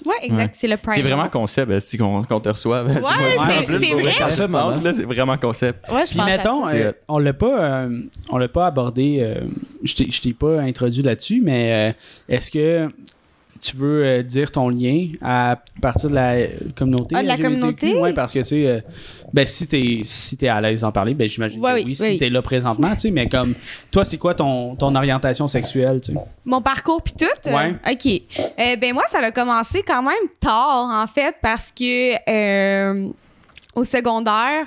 Ouais, 0.07 0.15
exact. 0.23 0.43
Ouais. 0.43 0.51
C'est 0.55 0.69
le 0.69 0.77
prime. 0.77 0.95
C'est 0.97 1.03
vraiment 1.03 1.29
concept, 1.29 1.71
euh, 1.71 1.81
si 1.81 1.97
qu'on 1.99 2.23
qu'on 2.25 2.41
te 2.41 2.49
reçoit. 2.49 2.85
ben, 2.85 2.97
Ouais, 2.97 3.03
c'est- 3.31 3.37
ça. 3.37 3.43
En 3.43 3.63
plus, 3.65 3.79
c'est 3.81 3.91
pour 3.91 4.01
vrai. 4.01 4.13
Quand 4.19 4.27
je 4.29 4.35
Vraiment. 4.35 4.63
pense, 4.73 4.83
là, 4.83 4.93
c'est 4.93 5.05
vraiment 5.05 5.39
concept. 5.39 5.91
Ouais, 5.93 6.05
je 6.07 6.11
Puis 6.13 6.21
mettons, 6.25 6.67
euh, 6.69 6.93
on 7.09 7.19
l'a 7.19 7.33
pas, 7.33 7.61
euh, 7.85 8.01
on 8.31 8.39
l'a 8.39 8.49
pas 8.49 8.67
abordé. 8.67 9.19
euh, 9.21 9.41
je 9.85 9.95
t'ai- 9.95 10.11
je 10.11 10.21
t'ai 10.21 10.33
pas 10.33 10.61
introduit 10.61 11.03
là-dessus, 11.03 11.41
mais 11.45 11.93
euh, 11.93 12.35
est-ce 12.35 12.51
que 12.51 12.89
tu 13.63 13.77
veux 13.77 14.05
euh, 14.05 14.23
dire 14.23 14.51
ton 14.51 14.69
lien 14.69 15.09
à 15.23 15.57
partir 15.81 16.11
de 16.11 16.15
la 16.17 16.37
communauté 16.77 17.15
Ah, 17.17 17.23
de 17.23 17.29
la 17.29 17.35
LGBTQ? 17.35 17.43
communauté? 17.61 17.95
Ouais, 18.01 18.13
parce 18.13 18.33
que 18.33 18.41
tu 18.41 18.45
sais, 18.45 18.67
euh, 18.67 18.81
ben 19.33 19.47
si 19.47 19.67
t'es 19.69 20.01
si 20.03 20.37
t'es 20.37 20.49
à 20.49 20.61
l'aise 20.61 20.81
d'en 20.81 20.91
parler, 20.93 21.15
ben 21.15 21.29
j'imagine 21.29 21.61
Ouais, 21.61 21.71
que 21.71 21.77
oui, 21.77 21.85
oui. 21.87 21.95
Si 21.95 22.03
oui. 22.03 22.19
t'es 22.19 22.29
là 22.29 22.43
présentement, 22.43 22.93
tu 22.95 23.01
sais, 23.03 23.11
mais 23.13 23.29
comme 23.29 23.55
toi, 23.91 24.05
c'est 24.05 24.19
quoi 24.19 24.35
ton 24.35 24.75
ton 24.75 24.95
orientation 24.95 25.47
sexuelle, 25.47 26.01
tu 26.03 26.13
sais? 26.13 26.19
Mon 26.45 26.61
parcours 26.61 27.01
puis 27.03 27.15
tout? 27.19 27.25
euh, 27.47 27.55
Ouais. 27.57 27.75
OK. 27.91 28.23
Euh, 28.59 28.77
ben 28.77 28.93
moi, 28.93 29.05
ça 29.09 29.19
a 29.21 29.31
commencé 29.31 29.83
quand 29.87 30.03
même 30.03 30.29
tard, 30.41 30.91
en 30.93 31.07
fait, 31.07 31.37
parce 31.41 31.71
que 31.71 32.13
au 33.75 33.85
secondaire, 33.85 34.67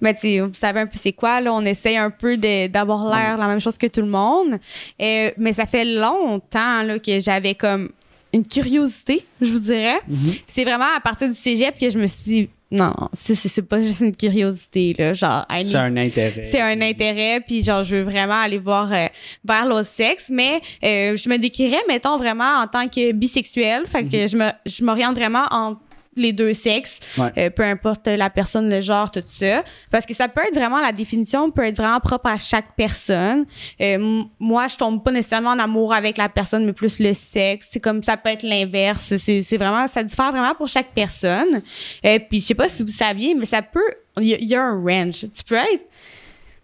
ben, 0.00 0.12
tu 0.14 0.20
sais, 0.20 0.40
vous 0.40 0.52
savez 0.54 0.80
un 0.80 0.86
peu 0.86 0.96
c'est 1.00 1.12
quoi, 1.12 1.40
là, 1.40 1.52
on 1.54 1.64
essaye 1.64 1.96
un 1.96 2.10
peu 2.10 2.36
d'avoir 2.36 3.08
l'air 3.08 3.36
la 3.38 3.46
même 3.46 3.60
chose 3.60 3.78
que 3.78 3.86
tout 3.86 4.00
le 4.00 4.08
monde. 4.08 4.54
Euh, 5.00 5.30
mais 5.38 5.52
ça 5.52 5.64
fait 5.66 5.84
longtemps 5.84 6.82
là, 6.82 6.98
que 6.98 7.20
j'avais 7.20 7.54
comme 7.54 7.90
une 8.32 8.46
curiosité, 8.46 9.24
je 9.40 9.50
vous 9.52 9.58
dirais. 9.60 10.00
C'est 10.46 10.64
vraiment 10.64 10.88
à 10.96 11.00
partir 11.00 11.28
du 11.28 11.34
cégep 11.34 11.78
que 11.78 11.90
je 11.90 11.98
me 11.98 12.06
suis 12.06 12.22
dit, 12.24 12.48
non, 12.70 12.94
c'est- 13.12 13.60
pas 13.62 13.80
juste 13.80 14.00
une 14.00 14.16
curiosité, 14.16 14.94
là, 14.98 15.12
genre, 15.12 15.44
C'est 15.62 15.76
un 15.76 15.94
intérêt. 15.98 16.48
c'est 16.50 16.60
un 16.62 16.80
intérêt 16.80 17.40
puis 17.46 17.62
genre 17.62 17.82
je 17.82 17.96
veux 17.96 18.02
vraiment 18.02 18.40
aller 18.40 18.56
voir 18.58 18.90
euh, 18.92 19.06
vers 19.44 19.66
l'autre 19.66 19.86
sexe 19.88 20.30
mais 20.30 20.60
euh, 20.82 21.14
je 21.16 21.28
me 21.28 21.36
décrirais 21.36 21.82
mettons 21.86 22.16
vraiment 22.16 22.60
en 22.62 22.66
tant 22.66 22.88
que 22.88 23.12
bisexuelle 23.12 23.82
fait 23.86 24.04
que 24.04 24.26
je 24.26 24.36
me 24.38 24.48
je 24.64 24.82
m'oriente 24.84 25.14
vraiment 25.16 25.44
en 25.50 25.76
les 26.16 26.32
deux 26.32 26.52
sexes, 26.54 27.00
Ouais. 27.18 27.32
euh, 27.38 27.50
peu 27.50 27.62
importe 27.62 28.06
la 28.06 28.28
personne, 28.30 28.68
le 28.70 28.80
genre, 28.80 29.10
tout 29.10 29.22
ça. 29.26 29.62
Parce 29.90 30.04
que 30.06 30.14
ça 30.14 30.28
peut 30.28 30.42
être 30.46 30.54
vraiment, 30.54 30.80
la 30.80 30.92
définition 30.92 31.50
peut 31.50 31.64
être 31.64 31.76
vraiment 31.76 32.00
propre 32.00 32.26
à 32.28 32.38
chaque 32.38 32.74
personne. 32.76 33.46
Euh, 33.80 34.22
moi, 34.38 34.68
je 34.68 34.76
tombe 34.76 35.02
pas 35.02 35.10
nécessairement 35.10 35.50
en 35.50 35.58
amour 35.58 35.92
avec 35.94 36.16
la 36.18 36.28
personne, 36.28 36.64
mais 36.66 36.72
plus 36.72 36.98
le 36.98 37.14
sexe. 37.14 37.68
C'est 37.72 37.80
comme, 37.80 38.02
ça 38.02 38.16
peut 38.16 38.28
être 38.30 38.42
l'inverse. 38.42 39.16
C'est, 39.16 39.56
vraiment, 39.56 39.88
ça 39.88 40.02
diffère 40.02 40.30
vraiment 40.32 40.54
pour 40.54 40.68
chaque 40.68 40.92
personne. 40.94 41.62
Euh, 42.04 42.18
puis 42.28 42.40
je 42.40 42.46
sais 42.46 42.54
pas 42.54 42.68
si 42.68 42.82
vous 42.82 42.88
saviez, 42.90 43.34
mais 43.34 43.46
ça 43.46 43.62
peut, 43.62 43.80
il 44.18 44.24
y, 44.24 44.44
y 44.46 44.54
a 44.54 44.62
un 44.62 44.82
range. 44.82 45.20
Tu 45.34 45.44
peux 45.46 45.54
être, 45.54 45.84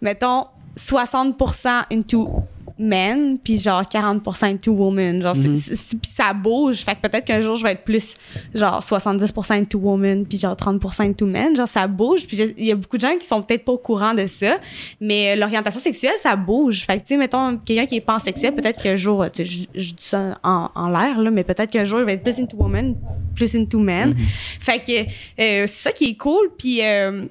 mettons, 0.01 0.47
60% 0.77 1.85
into 1.93 2.29
men, 2.79 3.39
puis 3.39 3.59
genre 3.59 3.83
40% 3.83 4.47
into 4.47 4.73
women. 4.73 5.21
Genre, 5.23 5.35
c'est- 5.37 5.49
Mhm. 5.49 5.57
c'est- 5.57 5.77
c'est- 5.77 5.97
puis 5.97 6.11
ça 6.15 6.33
bouge. 6.33 6.79
Fait 6.85 6.95
que 6.95 7.01
peut-être 7.09 7.25
qu'un 7.25 7.41
jour, 7.41 7.57
je 7.57 7.63
vais 7.63 7.73
être 7.73 7.85
plus 7.85 8.15
genre 8.55 8.83
70% 8.83 9.55
into 9.55 9.79
women, 9.79 10.25
puis 10.27 10.39
genre 10.39 10.57
30% 10.57 11.05
into 11.05 11.27
men. 11.27 11.57
Genre, 11.57 11.69
ça 11.69 11.87
bouge. 11.87 12.27
Puis 12.27 12.39
il 12.57 12.65
y 12.67 12.73
a 12.73 12.77
beaucoup 12.77 12.97
de 12.97 13.03
gens 13.03 13.17
qui 13.19 13.27
sont 13.27 13.43
peut-être 13.43 13.65
pas 13.65 13.73
au 13.73 13.79
courant 13.79 14.15
de 14.15 14.27
ça, 14.27 14.59
mais 15.01 15.33
euh, 15.33 15.41
l'orientation 15.41 15.81
sexuelle, 15.81 16.15
ça 16.19 16.37
bouge. 16.37 16.85
Fait 16.87 16.95
que, 16.97 17.03
tu 17.03 17.09
sais, 17.09 17.17
mettons, 17.17 17.57
quelqu'un 17.59 17.87
qui 17.87 17.97
est 17.97 18.01
pansexuel, 18.01 18.55
peut-être 18.55 18.83
qu'un 18.83 18.97
jour, 18.97 19.25
tu 19.33 19.45
sais, 19.45 19.51
je, 19.75 19.81
je 19.81 19.91
dis 19.95 20.05
ça 20.05 20.39
en, 20.45 20.69
en 20.75 20.89
l'air, 20.89 21.19
là, 21.21 21.31
mais 21.31 21.45
peut-être 21.45 21.71
qu'un 21.71 21.85
jour, 21.85 21.99
il 22.01 22.05
va 22.05 22.13
être 22.13 22.23
plus 22.23 22.39
into 22.39 22.57
women, 22.57 22.95
plus 23.35 23.55
into 23.55 23.79
men. 23.79 24.15
Fait 24.61 24.79
que 24.79 25.01
euh, 25.03 25.07
c'est 25.67 25.69
ça 25.69 25.93
qui 25.93 26.11
est 26.11 26.17
cool. 26.17 26.49
Puis 26.59 26.81
euh, 26.83 27.25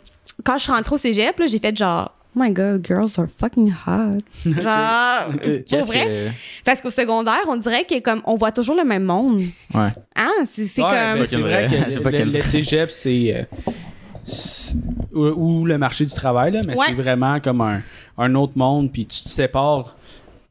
quand 0.44 0.58
je 0.58 0.64
suis 0.64 0.72
rentrée 0.72 0.94
au 0.96 0.98
cégep, 0.98 1.40
là, 1.40 1.48
j'ai 1.48 1.60
fait 1.60 1.76
genre, 1.76 2.12
my 2.38 2.52
god, 2.52 2.86
girls 2.86 3.18
are 3.20 3.28
fucking 3.38 3.72
hot. 3.86 4.20
Genre, 4.46 5.34
Ok. 5.34 5.64
pour 5.70 5.82
vrai? 5.86 6.06
que. 6.06 6.30
Parce 6.64 6.82
qu'au 6.82 6.90
secondaire, 6.90 7.42
on 7.48 7.56
dirait 7.58 7.84
que 7.86 8.00
comme 8.00 8.22
on 8.26 8.36
voit 8.36 8.52
toujours 8.52 8.76
le 8.76 8.84
même 8.86 9.04
monde. 9.04 9.40
Ouais. 9.74 9.88
Hein? 10.16 10.30
C'est 10.46 10.64
Ouais, 10.82 10.90
comme. 11.16 11.26
c'est 11.28 11.38
vrai 11.38 11.68
que 11.70 11.90
C'est 11.92 12.12
le, 12.26 12.32
le- 12.32 12.42
cégep, 12.42 12.92
c'est. 12.92 13.36
euh, 13.36 13.72
ou, 15.14 15.22
ou 15.62 15.66
le 15.66 15.78
marché 15.78 16.06
du 16.06 16.14
travail, 16.14 16.52
là, 16.52 16.62
mais 16.66 16.78
Ouais. 16.78 16.86
c'est 16.90 16.94
vraiment 16.94 17.40
comme 17.40 17.62
un, 17.62 17.82
un 18.18 18.36
autre 18.36 18.54
monde, 18.56 18.92
puis 18.92 19.06
tu 19.06 19.24
te 19.24 19.30
sépares 19.30 19.96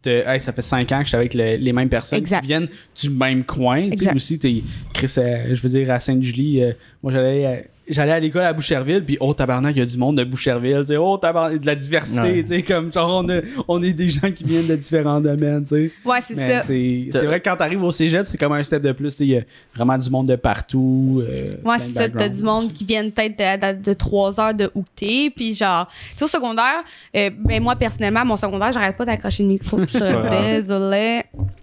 de. 0.03 0.23
Hey, 0.27 0.41
ça 0.41 0.53
fait 0.53 0.63
cinq 0.63 0.91
ans 0.93 0.99
que 0.99 1.05
je 1.05 1.09
suis 1.09 1.17
avec 1.17 1.35
le- 1.35 1.57
les 1.57 1.73
mêmes 1.73 1.89
personnes 1.89 2.19
Exact. 2.19 2.41
qui 2.41 2.47
viennent 2.47 2.69
du 3.01 3.11
même 3.11 3.45
coin. 3.45 3.83
Tu 3.91 3.99
sais, 3.99 4.15
aussi. 4.15 4.65
Chris, 4.97 5.15
euh, 5.19 5.55
je 5.55 5.61
veux 5.63 5.69
dire, 5.69 5.91
à 5.91 5.99
Sainte-Julie, 6.01 6.63
euh, 6.63 6.73
moi, 7.03 7.13
j'allais. 7.13 7.47
euh, 7.47 7.57
J'allais 7.89 8.11
à 8.11 8.19
l'école 8.19 8.43
à 8.43 8.53
Boucherville, 8.53 9.05
puis 9.05 9.17
oh 9.21 9.33
tabarnak, 9.33 9.77
il 9.77 9.79
y 9.79 9.83
a 9.83 9.87
du 9.87 9.97
monde 9.97 10.17
de 10.19 10.25
Boucherville, 10.25 10.81
tu 10.81 10.87
sais, 10.89 10.97
oh 10.97 11.17
tabarnak, 11.19 11.61
de 11.61 11.67
la 11.67 11.77
diversité, 11.77 12.19
Ouais. 12.21 12.43
tu 12.43 12.49
sais, 12.49 12.63
comme 12.65 12.93
genre 12.93 13.23
on, 13.25 13.29
a- 13.29 13.43
on 13.69 13.81
est 13.81 13.93
des 13.93 14.09
gens 14.09 14.29
qui 14.33 14.43
viennent 14.43 14.67
de 14.67 14.75
différents 14.75 15.21
domaines, 15.21 15.63
tu 15.63 15.69
sais. 15.69 15.91
Ouais, 16.05 16.19
c'est 16.21 16.35
Mais 16.35 16.51
ça. 16.51 16.63
c'est 16.63 17.07
c'est 17.13 17.25
vrai 17.27 17.39
que 17.39 17.49
quand 17.49 17.55
t'arrives 17.55 17.85
au 17.85 17.93
cégep, 17.93 18.27
c'est 18.27 18.39
comme 18.39 18.55
un 18.55 18.63
step 18.65 18.83
de 18.83 18.91
plus. 18.91 19.13
tu 19.13 19.19
sais, 19.19 19.25
Il 19.27 19.31
y 19.35 19.37
a 19.39 19.43
vraiment 19.73 19.97
du 19.97 20.11
monde 20.11 20.27
de 20.27 20.35
partout. 20.35 21.23
euh, 21.25 21.55
Ouais, 21.65 21.77
c'est 21.79 21.93
ça. 21.93 22.09
T'as 22.09 22.29
du 22.29 22.43
monde 22.43 22.73
qui 22.73 22.85
viennent 22.85 23.13
peut-être 23.13 23.37
de, 23.39 23.77
de, 23.77 23.83
de 23.85 23.93
3 23.93 24.41
heures 24.41 24.55
de 24.55 24.69
t'es. 24.97 25.31
Puis 25.37 25.55
genre, 25.55 25.87
tu 26.11 26.17
sais, 26.17 26.25
au 26.25 26.27
secondaire, 26.27 26.83
euh, 27.17 27.31
ben 27.39 27.63
moi, 27.63 27.77
personnellement, 27.77 28.25
mon 28.25 28.37
secondaire, 28.37 28.73
j'arrête 28.73 28.97
pas 28.97 29.05
d'accrocher 29.05 29.45
le 29.45 29.51
micro. 29.51 29.81
Je 29.83 29.87
suis 29.87 30.01
désolée. 30.61 31.21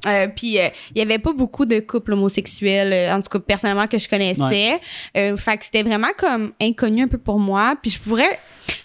Euh, 0.08 0.28
puis 0.34 0.58
euh, 0.58 0.68
il 0.96 1.00
y 1.00 1.02
avait 1.02 1.20
pas 1.20 1.34
beaucoup 1.34 1.66
de 1.66 1.82
couples 1.82 2.14
homosexuels, 2.14 2.94
euh, 2.94 3.14
en 3.14 3.20
tout 3.24 3.30
cas, 3.30 3.44
personnellement, 3.44 3.88
que 3.88 3.98
je 3.98 4.08
connaissais. 4.08 4.80
Euh, 5.18 5.36
fait 5.38 5.58
que 5.58 5.66
c'était 5.66 5.84
vraiment 5.84 6.10
comme 6.18 6.52
inconnu 6.62 7.04
un 7.04 7.08
peu 7.08 7.18
pour 7.18 7.40
moi. 7.40 7.76
Puis 7.82 7.92
je 7.92 8.00
pourrais... 8.00 8.40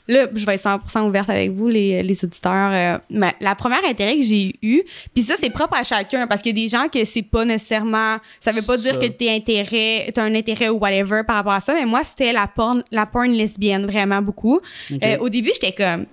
Là, 0.09 0.27
je 0.35 0.45
vais 0.45 0.55
être 0.55 0.65
100% 0.65 1.07
ouverte 1.07 1.31
avec 1.31 1.51
vous, 1.51 1.69
les, 1.69 2.03
les 2.03 2.25
auditeurs. 2.25 2.71
Euh, 2.73 2.99
mais 3.11 3.35
la 3.41 3.55
première 3.55 3.85
intérêt 3.85 4.17
que 4.17 4.23
j'ai 4.23 4.55
eu, 4.63 4.83
puis 5.15 5.23
ça, 5.23 5.35
c'est 5.37 5.51
propre 5.51 5.77
à 5.77 5.83
chacun, 5.83 6.27
parce 6.27 6.43
qu'il 6.43 6.59
y 6.59 6.63
a 6.63 6.65
des 6.65 6.69
gens 6.69 6.89
que 6.89 7.05
c'est 7.05 7.23
pas 7.23 7.45
nécessairement... 7.45 8.17
Ça 8.41 8.53
veut 8.53 8.63
pas 8.63 8.77
dire 8.77 8.99
que 8.99 9.07
t'es 9.07 9.31
intérêt, 9.31 10.11
t'as 10.13 10.25
un 10.25 10.35
intérêt 10.35 10.69
ou 10.71 10.79
whatever 10.79 11.23
par 11.25 11.37
rapport 11.37 11.53
à 11.53 11.61
ça, 11.61 11.75
mais 11.75 11.85
moi, 11.85 12.03
c'était 12.05 12.33
la 12.33 12.49
porn, 12.49 12.83
la 12.91 13.07
porn 13.07 13.31
lesbienne, 13.31 13.87
vraiment 13.87 14.23
beaucoup. 14.23 14.61
Euh, 14.91 15.19
au 15.19 15.29
début, 15.29 15.51
j'étais 15.53 15.73
comme... 15.73 16.07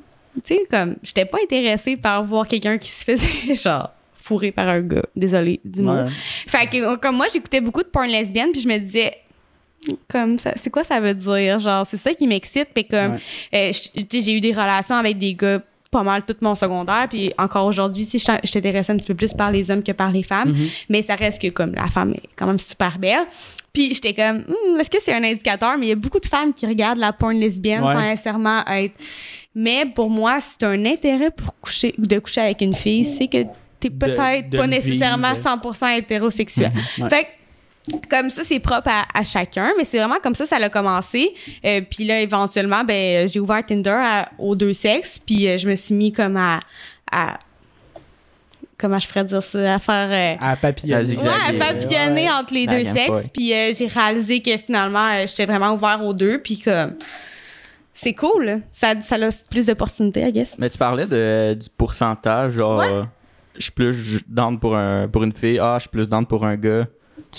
Tu 0.43 0.55
sais, 0.55 0.63
comme... 0.69 0.97
J'étais 1.01 1.25
pas 1.25 1.37
intéressée 1.41 1.95
par 1.95 2.23
voir 2.25 2.47
quelqu'un 2.47 2.77
qui 2.77 2.89
se 2.89 3.03
faisait, 3.03 3.55
genre 3.61 3.91
fourré 4.25 4.51
par 4.51 4.67
un 4.67 4.81
gars. 4.81 5.05
Désolée 5.15 5.59
du 5.63 5.81
mot. 5.83 5.93
Ouais. 5.93 6.05
Fait 6.47 6.67
que, 6.67 6.77
euh, 6.77 6.97
comme 6.97 7.15
moi, 7.17 7.27
j'écoutais 7.31 7.61
beaucoup 7.61 7.83
de 7.83 7.87
porn 7.89 8.07
lesbienne, 8.07 8.51
puis 8.51 8.61
je 8.61 8.67
me 8.67 8.77
disais, 8.79 9.11
comme, 10.07 10.39
ça, 10.39 10.53
c'est 10.55 10.71
quoi 10.71 10.83
ça 10.83 10.99
veut 10.99 11.13
dire? 11.13 11.59
Genre, 11.59 11.85
c'est 11.87 11.97
ça 11.97 12.13
qui 12.13 12.25
m'excite. 12.25 12.69
Puis 12.73 12.85
comme, 12.87 13.13
Ouais. 13.53 13.69
euh, 13.69 13.71
je- 13.71 14.01
tu 14.01 14.19
sais, 14.19 14.25
j'ai 14.25 14.37
eu 14.37 14.41
des 14.41 14.51
relations 14.51 14.95
avec 14.95 15.17
des 15.17 15.33
gars 15.35 15.61
pas 15.91 16.01
mal 16.03 16.23
tout 16.25 16.35
mon 16.41 16.55
secondaire, 16.55 17.07
puis 17.09 17.31
encore 17.37 17.65
aujourd'hui, 17.67 18.03
sais, 18.03 18.17
je 18.17 18.25
je 18.47 18.51
t'intéresse 18.51 18.89
un 18.89 18.97
petit 18.97 19.07
peu 19.07 19.13
plus 19.15 19.31
par 19.33 19.49
les 19.51 19.69
hommes 19.71 19.83
que 19.83 19.93
par 19.93 20.11
les 20.11 20.23
femmes, 20.23 20.49
Mhm. 20.49 20.67
mais 20.89 21.01
ça 21.03 21.15
reste 21.15 21.41
que 21.41 21.47
comme 21.49 21.73
la 21.73 21.87
femme 21.87 22.13
est 22.15 22.29
quand 22.35 22.47
même 22.47 22.59
super 22.59 22.97
belle. 22.99 23.25
Puis 23.71 23.93
j'étais 23.93 24.13
comme, 24.13 24.39
Hmm, 24.39 24.79
est-ce 24.79 24.89
que 24.89 24.97
c'est 25.01 25.13
un 25.13 25.23
indicateur? 25.23 25.77
Mais 25.77 25.85
il 25.85 25.89
y 25.89 25.93
a 25.93 25.95
beaucoup 25.95 26.19
de 26.19 26.25
femmes 26.25 26.53
qui 26.53 26.65
regardent 26.65 26.99
la 26.99 27.13
porn 27.13 27.37
lesbienne 27.37 27.83
Ouais. 27.83 27.93
sans 27.93 28.01
nécessairement 28.01 28.65
être. 28.67 28.93
Mais 29.53 29.85
pour 29.85 30.09
moi, 30.09 30.39
c'est 30.41 30.63
un 30.65 30.83
intérêt 30.85 31.31
pour 31.31 31.53
coucher 31.61 31.93
de 31.97 32.19
coucher 32.19 32.41
avec 32.41 32.59
une 32.61 32.75
fille, 32.75 33.05
c'est 33.05 33.27
que 33.27 33.43
t'es 33.89 34.07
peut-être 34.07 34.57
pas 34.57 34.67
nécessairement 34.67 35.33
vivre. 35.33 35.49
100% 35.63 35.97
hétérosexuel. 35.97 36.71
Ouais. 36.99 37.09
Fait 37.09 37.23
que 37.23 37.27
comme 38.09 38.29
ça, 38.31 38.43
c'est 38.43 38.59
propre 38.59 38.89
à, 38.89 39.05
à 39.13 39.23
chacun, 39.23 39.71
mais 39.77 39.83
c'est 39.83 39.99
vraiment 39.99 40.19
comme 40.21 40.33
ça 40.35 40.45
ça 40.47 40.55
a 40.55 40.69
commencé. 40.69 41.33
Euh, 41.63 41.81
puis 41.87 42.03
là, 42.03 42.19
éventuellement, 42.19 42.83
ben, 42.83 43.27
j'ai 43.27 43.39
ouvert 43.39 43.63
Tinder 43.65 43.89
à- 43.91 44.29
aux 44.39 44.55
deux 44.55 44.73
sexes, 44.73 45.19
puis 45.19 45.47
euh, 45.47 45.57
je 45.57 45.69
me 45.69 45.75
suis 45.75 45.93
mis 45.93 46.11
comme 46.11 46.35
à, 46.35 46.61
à- 47.11 47.37
comment 48.77 48.99
je 48.99 49.07
pourrais 49.07 49.23
dire 49.25 49.43
ça, 49.43 49.75
à 49.75 49.79
faire 49.79 50.09
euh, 50.11 50.45
À 50.51 50.55
papillonner. 50.55 50.99
À 50.99 51.03
zigzaguer. 51.03 51.29
ouais, 51.29 51.61
à 51.61 51.73
papillonner 51.73 52.23
Ouais. 52.23 52.31
entre 52.31 52.53
les 52.55 52.65
La 52.65 52.77
deux 52.83 52.91
sexes, 52.91 53.27
puis 53.31 53.53
euh, 53.53 53.71
j'ai 53.77 53.87
réalisé 53.87 54.41
que 54.41 54.57
finalement, 54.57 55.07
euh, 55.11 55.25
j'étais 55.27 55.45
vraiment 55.45 55.73
ouvert 55.73 56.03
aux 56.03 56.13
deux, 56.13 56.39
puis 56.39 56.57
que 56.57 56.87
c'est 57.93 58.13
cool, 58.13 58.61
ça, 58.73 58.99
ça 59.01 59.15
a 59.15 59.29
plus 59.49 59.67
d'opportunités, 59.67 60.21
I 60.27 60.31
guess. 60.31 60.55
Mais 60.57 60.69
tu 60.71 60.77
parlais 60.79 61.05
de, 61.05 61.53
du 61.53 61.67
pourcentage, 61.77 62.53
genre, 62.57 62.79
Ouais. 62.79 63.03
Je 63.57 63.61
suis 63.63 63.71
plus 63.71 64.21
down 64.27 64.59
pour, 64.59 64.75
un, 64.75 65.07
pour 65.07 65.23
une 65.23 65.33
fille, 65.33 65.59
ah, 65.59 65.75
je 65.77 65.81
suis 65.81 65.89
plus 65.89 66.07
down 66.09 66.25
pour 66.25 66.45
un 66.45 66.55
gars. 66.55 66.87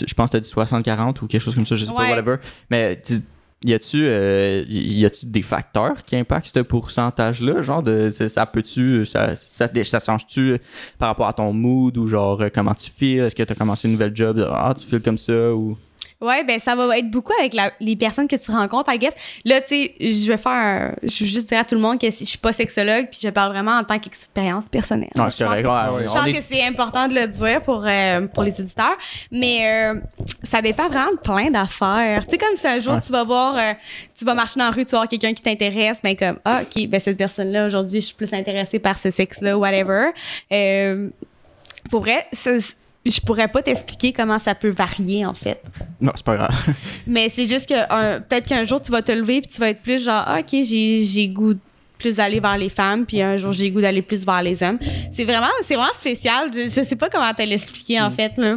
Je 0.06 0.12
pense 0.14 0.30
que 0.30 0.36
tu 0.36 0.36
as 0.36 0.40
dit 0.40 0.50
60-40 0.50 1.22
ou 1.22 1.26
quelque 1.26 1.40
chose 1.42 1.54
comme 1.54 1.66
ça, 1.66 1.74
je 1.76 1.84
sais 1.84 1.90
Ouais. 1.90 1.96
pas, 1.96 2.10
whatever. 2.10 2.36
Mais 2.70 3.00
tu- 3.00 3.20
y 3.64 3.72
a-tu 3.72 4.04
euh, 4.04 4.64
y 4.68 5.04
a-tu 5.06 5.26
des 5.26 5.40
facteurs 5.42 6.04
qui 6.04 6.14
impactent 6.16 6.50
ce 6.54 6.60
pourcentage-là? 6.60 7.62
Genre, 7.62 7.82
de, 7.82 8.10
ça, 8.10 8.44
peut-tu, 8.46 9.06
ça, 9.06 9.34
ça, 9.36 9.66
ça 9.84 9.98
change-tu 10.00 10.58
par 10.98 11.08
rapport 11.08 11.26
à 11.26 11.32
ton 11.32 11.52
mood 11.52 11.96
ou 11.96 12.06
genre 12.06 12.40
euh, 12.42 12.48
comment 12.54 12.74
tu 12.74 12.90
files? 12.90 13.20
Est-ce 13.20 13.34
que 13.34 13.42
tu 13.42 13.52
as 13.52 13.56
commencé 13.56 13.88
une 13.88 13.92
nouvelle 13.92 14.14
job? 14.14 14.46
Ah, 14.50 14.74
tu 14.78 14.86
files 14.86 15.00
comme 15.02 15.18
ça 15.18 15.54
ou. 15.54 15.76
Ouais, 16.20 16.44
ben 16.44 16.58
ça 16.58 16.74
va 16.74 16.96
être 16.98 17.10
beaucoup 17.10 17.32
avec 17.38 17.52
la- 17.52 17.72
les 17.78 17.94
personnes 17.94 18.26
que 18.26 18.36
tu 18.36 18.50
rencontres, 18.50 18.90
I 18.92 18.98
guess. 18.98 19.12
Là, 19.44 19.60
tu 19.60 19.68
sais, 19.68 19.94
je 20.00 20.26
vais 20.28 20.38
faire, 20.38 20.96
je 21.02 21.24
veux 21.24 21.30
juste 21.30 21.48
dire 21.50 21.58
à 21.58 21.64
tout 21.64 21.74
le 21.74 21.80
monde 21.82 22.00
que 22.00 22.10
si- 22.10 22.24
je 22.24 22.30
suis 22.30 22.38
pas 22.38 22.54
sexologue, 22.54 23.08
puis 23.10 23.20
je 23.22 23.28
parle 23.28 23.52
vraiment 23.52 23.72
en 23.78 23.84
tant 23.84 23.98
qu'expérience 23.98 24.66
personnelle. 24.70 25.10
Non, 25.18 25.26
Je 25.28 25.36
c'est 25.36 25.44
correct. 25.44 25.64
pense- 25.66 25.94
ouais, 25.94 26.04
Je 26.04 26.08
on 26.08 26.14
pense 26.14 26.26
est- 26.28 26.32
que 26.32 26.42
c'est 26.50 26.62
important 26.66 27.06
de 27.08 27.14
le 27.14 27.26
dire 27.26 27.62
pour, 27.62 27.84
euh, 27.86 28.26
pour 28.28 28.44
les 28.44 28.58
auditeurs, 28.60 28.96
mais 29.30 29.58
euh, 29.94 30.00
ça 30.42 30.62
dépend 30.62 30.88
vraiment 30.88 31.12
de 31.12 31.18
plein 31.18 31.50
d'affaires. 31.50 32.24
Tu 32.24 32.30
sais, 32.30 32.38
comme 32.38 32.56
si 32.56 32.66
un 32.66 32.80
jour 32.80 32.94
Ouais. 32.94 33.00
tu 33.04 33.12
vas 33.12 33.24
voir, 33.24 33.56
euh, 33.58 33.72
tu 34.16 34.24
vas 34.24 34.32
marcher 34.32 34.58
dans 34.58 34.64
la 34.66 34.70
rue, 34.70 34.86
tu 34.86 34.92
vas 34.92 34.98
voir 35.00 35.08
quelqu'un 35.08 35.34
qui 35.34 35.42
t'intéresse, 35.42 35.98
mais 36.02 36.16
comme, 36.16 36.38
ah, 36.46 36.62
ok, 36.62 36.86
ben 36.88 36.98
cette 36.98 37.18
personne-là, 37.18 37.66
aujourd'hui, 37.66 38.00
je 38.00 38.06
suis 38.06 38.14
plus 38.16 38.32
intéressée 38.32 38.78
par 38.78 38.98
ce 38.98 39.10
sexe-là, 39.10 39.58
whatever. 39.58 40.12
Pour 41.90 42.00
vrai, 42.00 42.26
ça- 42.32 42.50
je 43.10 43.20
pourrais 43.20 43.48
pas 43.48 43.62
t'expliquer 43.62 44.12
comment 44.12 44.38
ça 44.38 44.54
peut 44.54 44.70
varier, 44.70 45.24
en 45.24 45.34
fait. 45.34 45.62
Non, 46.00 46.12
c'est 46.14 46.24
pas 46.24 46.36
grave. 46.36 46.54
Mais 47.06 47.28
c'est 47.28 47.46
juste 47.46 47.68
que 47.68 48.18
peut-être 48.20 48.46
qu'un 48.46 48.64
jour, 48.64 48.82
tu 48.82 48.90
vas 48.92 49.02
te 49.02 49.12
lever 49.12 49.40
puis 49.40 49.50
tu 49.50 49.60
vas 49.60 49.70
être 49.70 49.82
plus 49.82 50.04
genre, 50.04 50.22
Ah, 50.26 50.40
OK, 50.40 50.50
j'ai 50.50 51.02
j'ai 51.04 51.28
goût 51.28 51.54
plus 51.98 52.16
d'aller 52.16 52.40
vers 52.40 52.58
les 52.58 52.68
femmes, 52.68 53.06
puis 53.06 53.22
un 53.22 53.36
jour, 53.38 53.52
j'ai 53.52 53.70
goût 53.70 53.80
d'aller 53.80 54.02
plus 54.02 54.26
vers 54.26 54.42
les 54.42 54.62
hommes. 54.62 54.78
C'est 55.10 55.24
vraiment, 55.24 55.46
c'est 55.64 55.74
vraiment 55.76 55.94
spécial. 55.94 56.50
Je, 56.52 56.62
je 56.62 56.82
sais 56.82 56.96
pas 56.96 57.08
comment 57.08 57.32
te 57.32 57.42
l'expliquer, 57.42 58.00
en 58.00 58.10
fait, 58.10 58.32
là. 58.36 58.56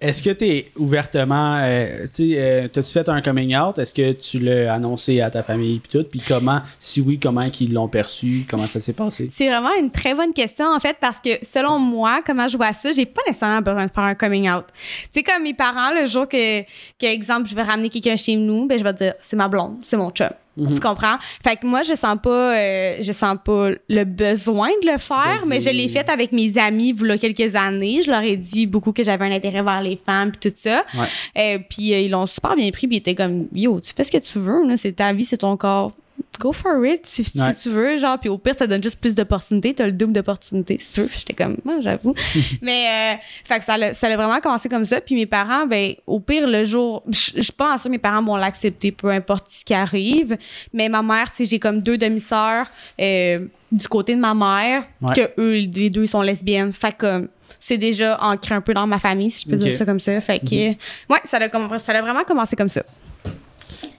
Est-ce 0.00 0.22
que 0.22 0.30
tu 0.30 0.46
es 0.46 0.70
ouvertement. 0.76 1.56
euh, 1.58 2.04
tu 2.04 2.32
sais, 2.32 2.38
euh, 2.38 2.68
t'as-tu 2.68 2.92
fait 2.92 3.08
un 3.08 3.20
coming 3.20 3.56
out? 3.56 3.78
Est-ce 3.78 3.92
que 3.92 4.12
tu 4.12 4.38
l'as 4.38 4.72
annoncé 4.74 5.20
à 5.20 5.30
ta 5.30 5.42
famille? 5.42 5.80
Puis 5.80 5.98
tout? 5.98 6.06
Puis 6.08 6.22
comment, 6.26 6.60
si 6.78 7.00
oui, 7.00 7.18
comment 7.18 7.48
ils 7.60 7.72
l'ont 7.72 7.88
perçu? 7.88 8.46
Comment 8.48 8.66
ça 8.66 8.80
s'est 8.80 8.92
passé? 8.92 9.28
C'est 9.32 9.48
vraiment 9.48 9.74
une 9.78 9.90
très 9.90 10.14
bonne 10.14 10.32
question, 10.32 10.66
en 10.66 10.80
fait, 10.80 10.96
parce 11.00 11.18
que 11.18 11.30
selon 11.42 11.78
moi, 11.78 12.20
comment 12.24 12.48
je 12.48 12.56
vois 12.56 12.72
ça, 12.72 12.92
j'ai 12.92 13.06
pas 13.06 13.22
nécessairement 13.26 13.62
besoin 13.62 13.86
de 13.86 13.90
faire 13.90 14.04
un 14.04 14.14
coming 14.14 14.48
out. 14.50 14.64
Tu 14.74 15.08
sais, 15.12 15.22
comme 15.22 15.42
mes 15.42 15.54
parents, 15.54 15.92
le 15.92 16.06
jour 16.06 16.28
que, 16.28 16.62
que 16.62 17.06
exemple, 17.06 17.48
je 17.48 17.54
vais 17.54 17.62
ramener 17.62 17.90
quelqu'un 17.90 18.16
chez 18.16 18.36
nous, 18.36 18.66
ben, 18.66 18.78
je 18.78 18.84
vais 18.84 18.92
dire, 18.92 19.14
c'est 19.22 19.36
ma 19.36 19.48
blonde, 19.48 19.78
c'est 19.82 19.96
mon 19.96 20.10
chum. 20.10 20.28
Tu 20.66 20.80
comprends? 20.80 21.16
Fait 21.42 21.56
que 21.56 21.66
moi, 21.66 21.82
je 21.82 21.94
sens 21.94 22.16
pas, 22.22 22.56
euh, 22.56 22.96
je 23.00 23.12
sens 23.12 23.36
pas 23.44 23.70
le 23.88 24.04
besoin 24.04 24.68
de 24.82 24.90
le 24.90 24.98
faire, 24.98 25.42
De 25.44 25.48
mais 25.48 25.60
je 25.60 25.70
l'ai 25.70 25.88
fait 25.88 26.08
avec 26.08 26.32
mes 26.32 26.58
amis, 26.58 26.94
a 27.08 27.18
quelques 27.18 27.54
années. 27.54 28.02
Je 28.04 28.10
leur 28.10 28.22
ai 28.22 28.36
dit 28.36 28.66
beaucoup 28.66 28.92
que 28.92 29.02
j'avais 29.02 29.24
un 29.24 29.32
intérêt 29.32 29.62
vers 29.62 29.82
les 29.82 29.96
femmes 30.04 30.32
puis 30.32 30.50
tout 30.50 30.56
ça. 30.56 30.84
Ouais. 30.94 31.06
Euh, 31.38 31.58
puis 31.68 31.94
euh, 31.94 32.00
ils 32.00 32.10
l'ont 32.10 32.26
super 32.26 32.56
bien 32.56 32.70
pris, 32.70 32.86
puis 32.86 32.96
ils 32.96 33.00
étaient 33.00 33.14
comme, 33.14 33.46
yo, 33.52 33.80
tu 33.80 33.92
fais 33.94 34.04
ce 34.04 34.10
que 34.10 34.18
tu 34.18 34.38
veux, 34.38 34.66
là, 34.66 34.76
c'est 34.76 34.92
ta 34.92 35.12
vie, 35.12 35.24
c'est 35.24 35.38
ton 35.38 35.56
corps. 35.56 35.92
Go 36.40 36.52
for 36.52 36.84
it, 36.86 37.04
si, 37.04 37.24
tu 37.24 37.68
veux, 37.70 37.98
genre, 37.98 38.16
puis 38.18 38.28
au 38.28 38.38
pire, 38.38 38.54
ça 38.56 38.66
donne 38.68 38.80
juste 38.82 39.00
plus 39.00 39.14
d'opportunités, 39.14 39.74
t'as 39.74 39.86
le 39.86 39.92
double 39.92 40.12
d'opportunités, 40.12 40.78
si 40.80 40.92
tu 40.94 41.00
veux. 41.02 41.08
J'étais 41.12 41.32
comme, 41.32 41.56
ah, 41.68 41.78
j'avoue. 41.80 42.14
Mais, 42.62 42.86
euh, 42.86 43.16
fait 43.44 43.58
que 43.58 43.64
ça 43.64 43.74
a, 43.74 43.92
ça 43.92 44.06
a 44.06 44.16
vraiment 44.16 44.40
commencé 44.40 44.68
comme 44.68 44.84
ça. 44.84 45.00
Puis 45.00 45.16
mes 45.16 45.26
parents, 45.26 45.66
ben, 45.66 45.94
au 46.06 46.20
pire, 46.20 46.46
le 46.46 46.62
jour, 46.64 47.02
je 47.08 47.32
je 47.36 47.42
suis 47.42 47.52
pas 47.52 47.74
en 47.74 47.78
sûr, 47.78 47.90
mes 47.90 47.98
parents 47.98 48.22
vont 48.22 48.36
l'accepter, 48.36 48.92
peu 48.92 49.08
importe 49.10 49.46
ce 49.50 49.64
qui 49.64 49.74
arrive. 49.74 50.36
Mais 50.72 50.88
ma 50.88 51.02
mère, 51.02 51.30
tu 51.32 51.38
sais, 51.38 51.50
j'ai 51.50 51.58
comme 51.58 51.80
deux 51.80 51.98
demi-sœurs 51.98 52.66
euh, 53.00 53.46
du 53.72 53.88
côté 53.88 54.14
de 54.14 54.20
ma 54.20 54.34
mère, 54.34 54.84
Ouais. 55.02 55.14
que 55.14 55.40
eux, 55.40 55.54
les 55.54 55.90
deux, 55.90 56.04
ils 56.04 56.08
sont 56.08 56.22
lesbiennes. 56.22 56.72
Fait 56.72 56.92
que, 56.92 56.98
comme, 56.98 57.28
c'est 57.58 57.78
déjà 57.78 58.16
ancré 58.22 58.54
un 58.54 58.60
peu 58.60 58.74
dans 58.74 58.86
ma 58.86 58.98
famille, 59.00 59.30
si 59.32 59.44
je 59.44 59.50
peux 59.50 59.56
dire 59.56 59.72
ça 59.74 59.84
comme 59.84 59.98
ça. 60.00 60.20
Fait 60.20 60.38
que, 60.38 60.54
ouais, 60.54 61.20
ça 61.24 61.38
a, 61.38 61.78
ça 61.78 61.92
a 61.92 62.00
vraiment 62.02 62.22
commencé 62.24 62.54
comme 62.54 62.68
ça. 62.68 62.82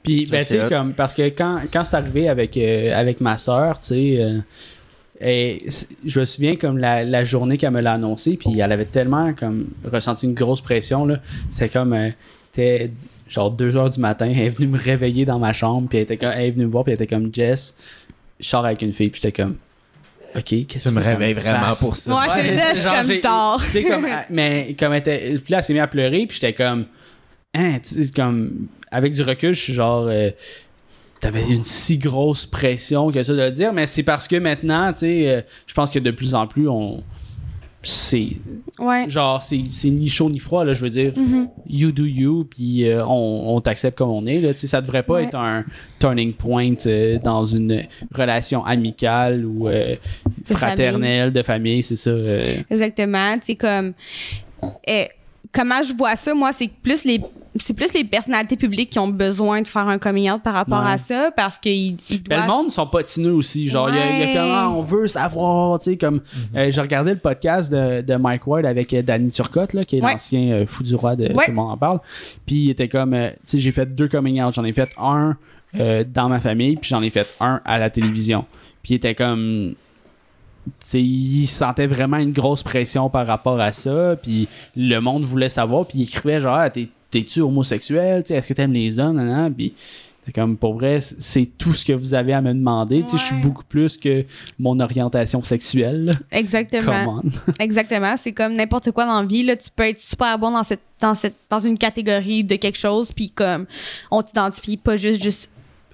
Puis, 0.04 0.26
ben, 0.30 0.44
tu 0.46 0.54
sais, 0.54 0.66
comme, 0.70 0.94
parce 0.94 1.14
que 1.14 1.24
quand, 1.30 1.62
quand 1.72 1.84
c'est 1.84 1.98
arrivé 1.98 2.30
avec, 2.30 2.56
euh, 2.58 2.94
avec 2.98 3.20
ma 3.22 3.38
soeur, 3.38 3.80
tu 3.80 3.86
sais, 3.88 4.18
euh, 4.20 4.40
et 5.22 5.66
je 6.06 6.20
me 6.20 6.26
souviens 6.26 6.56
comme 6.56 6.78
la, 6.78 7.04
la 7.04 7.26
journée 7.26 7.58
qu'elle 7.58 7.72
me 7.72 7.82
l'a 7.82 7.94
annoncé, 7.94 8.38
puis 8.38 8.58
elle 8.60 8.72
avait 8.72 8.86
tellement 8.86 9.34
comme 9.34 9.68
ressenti 9.84 10.26
une 10.26 10.34
grosse 10.34 10.62
pression, 10.62 11.06
là. 11.06 11.18
C'est 11.50 11.68
comme, 11.70 11.92
euh, 11.94 12.10
c'était 12.52 12.92
genre 13.28 13.52
2 13.52 13.76
heures 13.76 13.90
du 13.90 14.00
matin, 14.00 14.28
elle 14.34 14.40
est 14.40 14.50
venue 14.50 14.68
me 14.68 14.78
réveiller 14.80 15.26
dans 15.26 15.38
ma 15.40 15.52
chambre, 15.52 15.90
puis 15.90 15.98
elle, 15.98 16.04
était 16.04 16.18
comme, 16.18 16.32
elle 16.34 16.46
est 16.46 16.52
venue 16.52 16.66
me 16.66 16.72
voir, 16.72 16.86
puis 16.86 16.94
elle 16.94 17.02
était 17.02 17.14
comme, 17.14 17.30
Jess, 17.34 17.76
je 18.40 18.48
sors 18.48 18.66
avec 18.66 18.82
une 18.82 18.94
fille, 18.94 19.10
puis 19.10 19.20
j'étais 19.22 19.44
comme, 19.44 19.58
OK, 20.36 20.44
qu'est-ce 20.68 20.88
Tu 20.90 20.96
me 20.96 21.00
que 21.00 21.06
ça 21.06 21.12
réveilles 21.12 21.34
vraiment 21.34 21.74
pour 21.80 21.96
ça. 21.96 22.14
Ouais, 22.14 22.20
c'est 22.42 22.58
ça, 22.58 22.74
je 22.74 22.80
suis 22.80 22.90
comme, 22.90 23.08
j'ai- 23.08 23.16
je 23.16 23.22
dors. 23.22 23.62
Tu 23.66 23.72
sais, 23.72 23.84
comme, 23.84 24.06
mais 24.30 24.76
comme 24.80 24.94
elle 24.94 25.00
était. 25.00 25.20
Puis 25.44 25.52
là, 25.52 25.58
elle 25.58 25.64
s'est 25.64 25.74
mise 25.74 25.82
à 25.82 25.88
pleurer, 25.88 26.26
puis 26.28 26.38
j'étais 26.40 26.54
comme. 26.54 26.86
Hein, 27.56 27.80
comme. 28.16 28.68
Avec 28.92 29.14
du 29.14 29.22
recul, 29.24 29.54
je 29.54 29.62
suis 29.62 29.74
genre. 29.74 30.08
euh, 30.08 30.30
T'avais 31.20 31.48
une 31.50 31.64
si 31.64 31.98
grosse 31.98 32.46
pression 32.46 33.12
que 33.12 33.22
ça 33.24 33.34
de 33.34 33.42
le 33.42 33.52
dire, 33.52 33.74
mais 33.74 33.86
c'est 33.88 34.04
parce 34.04 34.28
que 34.28 34.38
maintenant, 34.38 34.94
tu 34.94 35.00
sais, 35.00 35.30
euh, 35.30 35.42
je 35.68 35.74
pense 35.74 35.90
que 35.90 36.00
de 36.00 36.12
plus 36.12 36.34
en 36.36 36.48
plus, 36.48 36.70
on. 36.70 37.04
C'est. 37.82 38.30
Ouais. 38.78 39.06
Genre, 39.10 39.42
c'est 39.42 39.62
c'est 39.70 39.90
ni 39.90 40.10
chaud 40.10 40.30
ni 40.30 40.40
froid, 40.40 40.64
là, 40.66 40.74
je 40.74 40.82
veux 40.82 40.90
dire. 40.90 41.14
Mhm. 41.18 41.50
You 41.68 41.92
do 41.92 42.06
you, 42.06 42.46
puis 42.46 42.88
euh, 42.88 43.06
on, 43.06 43.56
on 43.56 43.62
t'accepte 43.62 43.98
comme 43.98 44.10
on 44.12 44.26
est, 44.26 44.40
là. 44.42 44.54
Tu 44.54 44.60
sais, 44.62 44.68
ça 44.68 44.82
devrait 44.82 45.04
pas 45.04 45.16
Ouais. 45.16 45.24
être 45.26 45.36
un 45.36 45.66
turning 46.00 46.34
point 46.34 46.74
euh, 46.86 47.20
dans 47.20 47.44
une 47.44 47.84
relation 48.14 48.64
amicale 48.66 49.46
ou 49.46 49.68
euh, 49.68 49.96
fraternelle, 50.46 51.32
de 51.34 51.42
famille, 51.42 51.84
c'est 51.84 51.96
ça. 51.96 52.12
Exactement. 52.70 53.36
Sais, 53.44 53.56
comme. 53.56 53.94
Comment 55.52 55.82
je 55.84 55.94
vois 55.94 56.16
ça, 56.16 56.34
moi, 56.34 56.52
c'est 56.54 56.70
plus 56.70 57.04
les. 57.06 57.22
C'est 57.60 57.74
plus 57.74 57.92
les 57.94 58.04
personnalités 58.04 58.56
publiques 58.56 58.92
qui 58.92 59.00
ont 59.00 59.08
besoin 59.08 59.64
de 59.64 59.68
faire 59.68 59.88
un 59.88 59.98
coming 59.98 60.30
out 60.30 60.44
par 60.44 60.54
rapport 60.54 60.84
Ouais. 60.84 60.92
à 60.92 60.98
ça 61.00 61.32
parce 61.36 61.58
qu'ils 61.58 61.98
ils 62.10 62.22
Ben, 62.22 62.36
doivent. 62.38 62.42
le 62.42 62.48
monde 62.48 62.72
sont 62.72 62.86
patineux 62.86 63.34
aussi. 63.34 63.68
Genre, 63.68 63.90
il 63.90 63.96
y 63.96 64.00
a- 64.00 64.20
y, 64.20 64.24
a 64.24 64.34
comment 64.34 64.78
on 64.80 64.84
veut 64.84 65.08
savoir, 65.08 65.80
tu 65.80 65.86
sais, 65.92 65.98
comme. 65.98 66.22
euh, 66.56 66.70
J'ai 66.70 66.80
regardé 66.80 67.12
le 67.12 67.18
podcast 67.18 67.72
de, 67.72 68.02
de 68.02 68.16
Mike 68.16 68.46
Ward 68.46 68.66
avec 68.68 68.94
euh, 68.94 69.02
Danny 69.02 69.32
Turcotte, 69.32 69.74
là, 69.74 69.82
qui 69.82 69.98
est 69.98 70.02
Ouais. 70.04 70.12
l'ancien 70.12 70.52
euh, 70.52 70.66
fou 70.68 70.84
du 70.84 70.94
roi 70.94 71.16
de 71.16 71.24
Ouais. 71.34 71.46
Tout 71.46 71.52
le 71.52 71.56
monde 71.56 71.72
en 71.72 71.78
parle. 71.78 72.00
Puis 72.46 72.56
il 72.66 72.70
était 72.70 72.88
comme, 72.88 73.16
euh, 73.16 73.32
tu 73.32 73.36
sais, 73.46 73.60
j'ai 73.60 73.72
fait 73.72 73.88
deux 73.96 74.08
coming 74.08 74.42
out. 74.44 74.54
J'en 74.54 74.64
ai 74.64 74.72
fait 74.72 74.90
un 75.00 75.36
euh, 75.80 76.04
dans 76.08 76.30
ma 76.30 76.40
famille, 76.40 76.76
puis 76.76 76.90
j'en 76.90 77.02
ai 77.02 77.10
fait 77.10 77.28
un 77.40 77.62
à 77.66 77.80
la 77.80 77.90
télévision. 77.90 78.46
Puis 78.84 78.94
il 78.94 78.96
était 78.98 79.16
comme. 79.16 79.74
Il 80.94 81.48
sentait 81.48 81.88
vraiment 81.88 82.18
une 82.18 82.32
grosse 82.34 82.64
pression 82.64 83.10
par 83.10 83.26
rapport 83.28 83.60
à 83.60 83.72
ça, 83.72 84.16
puis 84.22 84.48
le 84.76 85.00
monde 85.00 85.24
voulait 85.24 85.50
savoir, 85.50 85.86
puis 85.86 86.00
il 86.00 86.04
écrivait 86.04 86.40
genre, 86.40 86.56
Ah, 86.56 86.70
t'es- 86.70 86.90
t'es-tu 87.12 87.42
homosexuel, 87.42 88.24
est-ce 88.30 88.48
que 88.48 88.54
t'aimes 88.54 88.74
les 88.74 89.00
hommes, 89.00 89.18
nan? 89.18 89.54
puis 89.54 89.74
c'est 90.26 90.34
comme 90.34 90.58
pour 90.58 90.76
vrai, 90.76 91.00
c'est 91.02 91.48
tout 91.58 91.74
ce 91.74 91.84
que 91.84 91.94
vous 91.94 92.14
avez 92.14 92.34
à 92.34 92.42
me 92.42 92.54
demander, 92.54 93.02
Tu 93.02 93.10
sais, 93.12 93.18
je 93.18 93.24
suis 93.24 93.36
beaucoup 93.42 93.64
plus 93.64 93.98
que 93.98 94.26
mon 94.60 94.80
orientation 94.80 95.42
sexuelle. 95.42 96.20
Exactement. 96.32 97.24
Exactement. 97.60 98.14
C'est 98.16 98.34
comme 98.34 98.54
n'importe 98.54 98.92
quoi 98.92 99.06
dans 99.08 99.22
la 99.22 99.26
vie. 99.28 99.42
Là, 99.42 99.56
tu 99.56 99.70
peux 99.76 99.84
être 99.88 100.00
super 100.00 100.38
bon 100.38 100.52
dans 100.52 100.64
cette, 100.64 100.82
dans 101.02 101.16
cette, 101.16 101.36
dans 101.50 101.58
une 101.60 101.80
catégorie 101.80 102.44
de 102.44 102.58
quelque 102.58 102.78
chose, 102.78 103.12
puis 103.12 103.30
comme 103.32 103.66
on 104.12 104.22
t'identifie 104.22 104.78
pas 104.78 104.98
juste, 104.98 105.24
juste 105.24 105.50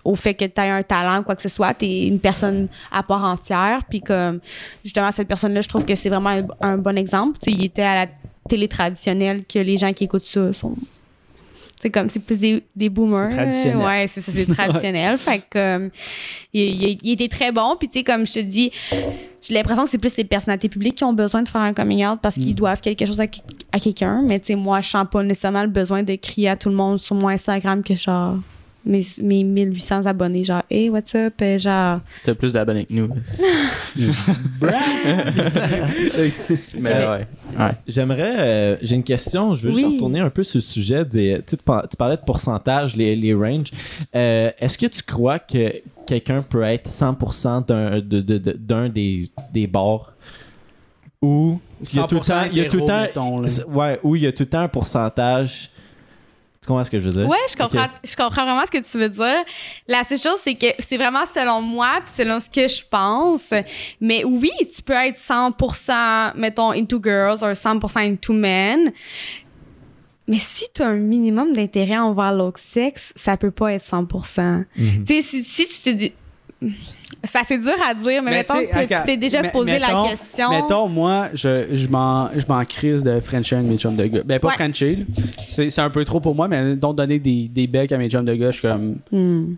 au 0.05 0.15
fait 0.15 0.33
que 0.35 0.45
tu 0.45 0.61
as 0.61 0.73
un 0.75 0.83
talent 0.83 1.19
ou 1.19 1.23
quoi 1.23 1.35
que 1.35 1.41
ce 1.41 1.49
soit, 1.49 1.73
tu 1.73 1.85
es 1.85 2.07
une 2.07 2.19
personne 2.19 2.67
à 2.91 3.03
part 3.03 3.23
entière. 3.25 3.81
Puis 3.89 3.99
comme 4.01 4.39
justement 4.83 5.11
cette 5.11 5.27
personne-là, 5.27 5.61
je 5.61 5.67
trouve 5.67 5.83
que 5.83 5.95
c'est 5.95 6.09
vraiment 6.09 6.29
un, 6.29 6.45
un 6.61 6.77
bon 6.77 6.97
exemple. 6.97 7.37
Tu 7.43 7.51
sais, 7.51 7.57
il 7.57 7.65
était 7.65 7.81
à 7.81 8.05
la 8.05 8.11
télé 8.47 8.67
traditionnelle 8.67 9.43
que 9.51 9.59
les 9.59 9.77
gens 9.77 9.91
qui 9.91 10.03
écoutent 10.05 10.25
ça 10.27 10.53
sont 10.53 10.75
c'est 11.77 11.89
comme 11.89 12.07
c'est 12.07 12.19
plus 12.21 12.39
des, 12.39 12.63
des 12.75 12.87
boomers. 12.89 13.29
Traditionnel. 13.33 13.77
euh, 13.81 13.85
Ouais, 13.85 14.05
c'est 14.07 14.21
ça, 14.21 14.31
c'est 14.31 14.45
traditionnel. 14.55 15.17
fait 15.17 15.39
que 15.39 15.43
comme 15.79 15.89
il, 16.53 16.61
il- 16.83 16.99
il 17.03 17.11
était 17.11 17.27
très 17.27 17.51
bon. 17.51 17.75
Puis 17.77 17.89
tu 17.89 17.99
sais, 17.99 18.03
comme 18.03 18.25
je 18.25 18.33
te 18.33 18.39
dis, 18.39 18.71
j'ai 19.41 19.53
l'impression 19.53 19.83
que 19.83 19.89
c'est 19.89 19.97
plus 19.97 20.15
les 20.17 20.23
personnalités 20.23 20.69
publiques 20.69 20.95
qui 20.95 21.03
ont 21.03 21.13
besoin 21.13 21.43
de 21.43 21.49
faire 21.49 21.61
un 21.61 21.73
coming 21.73 22.05
out 22.05 22.19
parce 22.21 22.35
qu'ils 22.35 22.51
Mm. 22.51 22.55
doivent 22.55 22.81
quelque 22.81 23.05
chose 23.05 23.19
à, 23.19 23.25
à 23.73 23.79
quelqu'un. 23.79 24.21
Mais 24.23 24.39
tu 24.39 24.47
sais, 24.47 24.55
moi, 24.55 24.79
je 24.81 24.89
sens 24.89 25.05
pas 25.11 25.21
nécessairement 25.21 25.63
le 25.63 25.67
besoin 25.69 26.01
de 26.01 26.15
crier 26.15 26.49
à 26.49 26.55
tout 26.55 26.69
le 26.69 26.75
monde 26.75 26.97
sur 26.99 27.15
mon 27.15 27.27
Instagram 27.27 27.83
que 27.83 27.93
genre 27.93 28.37
mes, 28.85 29.03
mes 29.21 29.43
1800 29.43 30.05
abonnés, 30.05 30.43
genre, 30.43 30.61
hey, 30.69 30.89
what's 30.89 31.13
up? 31.15 31.41
Et 31.41 31.57
genre, 31.59 31.99
T'as 32.23 32.33
plus 32.35 32.53
d'abonnés 32.53 32.85
que 32.85 32.93
nous. 32.93 33.09
Mais 36.79 36.91
ouais. 37.07 37.27
ouais. 37.59 37.71
J'aimerais, 37.87 38.35
euh, 38.37 38.77
j'ai 38.81 38.95
une 38.95 39.03
question, 39.03 39.55
je 39.55 39.67
veux 39.67 39.73
juste 39.73 39.85
Oui. 39.85 39.93
retourner 39.95 40.19
un 40.19 40.29
peu 40.29 40.43
sur 40.43 40.57
le 40.57 40.61
sujet 40.61 41.05
des, 41.05 41.35
tu, 41.45 41.51
sais, 41.51 41.57
tu 41.57 41.63
par- 41.63 41.87
tu 41.87 41.97
parlais 41.97 42.17
de 42.17 42.21
pourcentage, 42.21 42.95
les, 42.95 43.15
les 43.15 43.33
ranges. 43.33 43.71
Euh, 44.15 44.51
Est-ce 44.59 44.77
que 44.77 44.85
tu 44.87 45.01
crois 45.03 45.39
que 45.39 45.73
quelqu'un 46.05 46.41
peut 46.41 46.63
être 46.63 46.89
100% 46.89 47.65
d'un 47.67 47.99
de, 47.99 48.21
de- 48.21 48.37
de- 48.37 48.51
d'un 48.57 48.89
des, 48.89 49.29
des 49.53 49.67
bars 49.67 50.13
ou 51.21 51.59
il 51.91 51.95
y 51.97 51.99
a 51.99 52.03
tout 52.07 52.15
le 52.15 52.21
temps, 52.21 52.43
il 52.51 52.57
y 52.57 52.61
a 52.61 52.65
tout 52.65 52.77
le 52.77 52.83
100% 52.83 52.85
temps, 52.87 53.01
mettons, 53.01 53.41
là. 53.41 53.47
ouais, 53.69 53.99
ou 54.03 54.15
il 54.15 54.23
y 54.23 54.27
a 54.27 54.31
tout 54.31 54.43
le 54.43 54.49
temps 54.49 54.59
un 54.59 54.67
pourcentage. 54.67 55.71
Tu 56.65 56.69
comprends 56.69 56.83
ce 56.83 56.89
que 56.89 56.99
je 56.99 57.07
veux 57.07 57.19
dire? 57.21 57.29
Ouais, 57.29 57.37
je 57.47 57.55
comprends, 57.55 57.85
je 58.03 58.15
comprends 58.15 58.43
vraiment 58.43 58.65
ce 58.65 58.71
que 58.71 58.83
tu 58.83 58.97
veux 58.97 59.07
dire. 59.07 59.43
La 59.87 60.03
seule 60.03 60.19
chose, 60.19 60.39
c'est 60.43 60.55
que 60.55 60.65
c'est 60.79 60.97
vraiment 60.97 61.23
selon 61.31 61.61
moi, 61.61 61.99
puis 62.03 62.11
selon 62.23 62.39
ce 62.39 62.49
que 62.49 62.67
je 62.67 62.83
pense. 62.89 63.53
Mais 64.01 64.23
oui, 64.23 64.49
tu 64.75 64.81
peux 64.81 64.93
être 64.93 65.19
100%, 65.19 66.31
mettons, 66.35 66.71
into 66.71 66.99
girls 66.99 67.43
ou 67.43 67.53
100% 67.53 68.11
into 68.11 68.33
men. 68.33 68.91
Mais 70.27 70.39
si 70.39 70.65
tu 70.73 70.81
as 70.81 70.87
un 70.87 70.95
minimum 70.95 71.53
d'intérêt 71.53 71.99
envers 71.99 72.33
l'autre 72.33 72.59
sexe, 72.59 73.13
ça 73.15 73.37
peut 73.37 73.51
pas 73.51 73.73
être 73.73 73.85
100%. 73.85 74.65
Mhm. 74.75 75.05
Tu 75.05 75.13
sais, 75.13 75.21
si, 75.21 75.43
si 75.43 75.67
tu 75.67 75.81
t'es 75.81 75.93
dit. 75.93 76.13
C'est 77.25 77.37
assez 77.37 77.57
dur 77.57 77.73
à 77.87 77.93
dire, 77.93 78.21
mais, 78.23 78.31
mettons 78.31 78.53
tu 78.59 78.65
sais, 78.67 78.85
que 78.87 78.93
tu 78.93 79.05
t'es 79.05 79.17
déjà 79.17 79.41
mais- 79.41 79.51
posé 79.51 79.71
mettons- 79.73 80.03
la 80.03 80.09
question. 80.09 80.49
Mettons, 80.49 80.87
moi, 80.89 81.27
je, 81.33 81.67
je 81.73 81.87
m'en 81.87 82.29
je 82.35 82.45
m'en 82.47 82.63
crise 82.65 83.03
de 83.03 83.19
Frencher 83.19 83.57
de 83.57 83.61
mes 83.63 83.77
chums 83.77 83.95
de 83.95 84.05
gars. 84.05 84.21
Ben, 84.25 84.39
pas 84.39 84.47
Ouais. 84.49 84.53
Frencher, 84.55 85.05
c'est 85.47 85.79
un 85.79 85.89
peu 85.89 86.03
trop 86.05 86.19
pour 86.19 86.35
moi, 86.35 86.47
mais 86.47 86.75
donc 86.75 86.95
donner 86.97 87.19
des, 87.19 87.47
des 87.47 87.67
becs 87.67 87.91
à 87.91 87.97
mes 87.97 88.09
chums 88.09 88.25
de 88.25 88.33
gars, 88.35 88.51
je 88.51 88.59
suis 88.59 88.67
comme. 88.67 88.97
Hmm. 89.11 89.55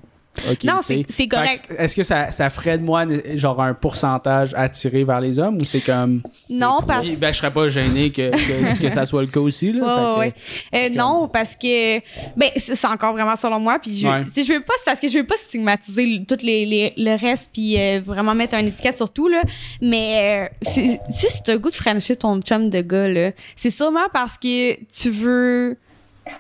Non, 0.64 0.80
c'est- 0.84 1.06
c'est 1.10 1.28
correct. 1.28 1.66
Que 1.70 1.74
Est-ce 1.82 1.96
que 1.96 2.04
ça, 2.04 2.32
ça 2.32 2.50
ferait 2.50 2.78
de 2.78 2.84
moi 2.84 3.06
genre 3.36 3.62
un 3.62 3.74
pourcentage 3.74 4.54
attiré 4.56 5.04
vers 5.04 5.20
les 5.22 5.40
hommes 5.40 5.58
ou 5.62 5.66
c'est 5.66 5.82
comme. 5.82 6.22
Non, 6.50 6.80
parce 6.88 7.06
Oui, 7.06 7.16
Ben, 7.16 7.34
je 7.34 7.38
serais 7.40 7.52
pas 7.52 7.70
gêné 7.70 8.12
que, 8.12 8.30
que, 8.32 8.82
que 8.82 8.90
ça 8.92 9.06
soit 9.06 9.22
le 9.22 9.28
cas 9.28 9.40
aussi. 9.40 9.72
Là, 9.74 10.18
Ouais, 10.18 10.32
Fait 10.32 10.32
que- 10.32 10.78
ouais. 10.78 10.88
Euh, 10.88 10.90
non, 10.96 11.28
parce 11.28 11.56
que 11.56 11.98
ben 12.36 12.50
c'est 12.58 12.86
encore 12.86 13.14
vraiment 13.14 13.36
selon 13.36 13.60
moi 13.60 13.80
puis 13.80 13.96
je 13.96 14.08
Ouais. 14.08 14.24
tu 14.26 14.34
sais, 14.34 14.44
je 14.44 14.54
veux 14.54 14.62
pas 14.62 14.74
c'est 14.78 14.86
parce 14.86 15.00
que 15.00 15.08
je 15.08 15.18
veux 15.18 15.26
pas 15.26 15.38
stigmatiser 15.38 16.06
le- 16.06 16.26
tout 16.26 16.38
les, 16.44 16.66
les- 16.66 16.94
le 16.98 17.18
reste 17.20 17.50
puis 17.54 17.80
euh, 17.80 18.02
vraiment 18.06 18.34
mettre 18.36 18.56
un 18.56 18.66
étiquette 18.66 18.98
sur 18.98 19.10
tout 19.12 19.28
là, 19.28 19.42
mais 19.82 20.50
euh, 20.62 20.66
si 20.70 20.98
c'est 21.12 21.50
un 21.50 21.58
goût 21.58 21.70
de 21.70 21.76
franchir 21.76 22.18
ton 22.18 22.40
chum 22.42 22.70
de 22.70 22.82
gars 22.82 23.08
là, 23.08 23.32
c'est 23.56 23.72
sûrement 23.72 24.08
parce 24.14 24.38
que 24.38 24.76
tu 24.86 25.10
veux 25.10 25.78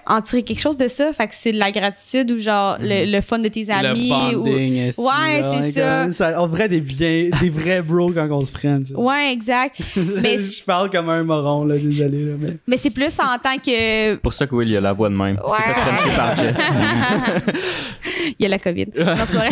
en 0.06 0.22
tirer 0.22 0.44
quelque 0.44 0.60
chose 0.60 0.78
de 0.78 0.88
ça, 0.88 1.14
fait 1.14 1.28
que 1.28 1.36
c'est 1.36 1.52
de 1.52 1.58
la 1.60 1.72
gratitude 1.72 2.32
ou 2.32 2.38
genre 2.38 2.78
le, 2.80 3.12
le 3.12 3.22
fun 3.22 3.40
de 3.40 3.48
tes 3.48 3.70
amis 3.70 4.10
le 4.10 4.38
ou 4.38 4.44
bonding. 4.44 4.92
Ouais, 4.98 5.72
c'est 5.72 5.82
comme- 5.82 6.14
ça. 6.14 6.42
On 6.42 6.48
dirait 6.48 6.70
des, 6.70 6.82
bien, 6.82 7.30
des 7.42 7.50
vrais 7.50 7.82
bros 7.82 8.12
quand 8.12 8.28
on 8.32 8.42
se 8.42 8.52
french. 8.52 8.88
Ouais, 8.96 9.32
exact. 9.32 9.80
mais 9.96 10.40
je 10.40 10.64
parle 10.64 10.90
comme 10.90 11.10
un 11.10 11.24
moron, 11.24 11.66
là, 11.66 11.78
désolé. 11.78 12.26
Là, 12.26 12.34
mais... 12.40 12.58
mais 12.68 12.78
c'est 12.78 12.90
plus 12.90 13.14
en 13.20 13.38
tant 13.38 13.56
que 13.58 13.72
C'est 13.72 14.20
pour 14.22 14.34
ça 14.34 14.48
que 14.48 14.56
Will, 14.56 14.70
il 14.70 14.78
a 14.78 14.82
la 14.82 14.94
voix 14.94 15.10
de 15.10 15.16
même. 15.16 15.40
Ouais. 15.46 15.58
C'est 15.58 16.10
fait 16.10 16.18
par 16.18 16.36
Jess. 16.36 16.58
Il 18.40 18.44
y 18.44 18.46
a 18.46 18.50
la 18.50 18.60
COVID. 18.60 18.88
non, 18.98 19.16
c'est 19.30 19.38
vrai. 19.38 19.50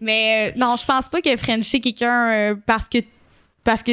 Mais 0.00 0.52
euh, 0.54 0.58
non, 0.58 0.76
je 0.76 0.84
pense 0.84 1.08
pas 1.08 1.20
que 1.20 1.36
Frencher 1.36 1.80
quelqu'un 1.80 2.30
euh, 2.30 2.54
parce 2.66 2.88
que 2.88 2.98
parce 3.62 3.82
que 3.82 3.92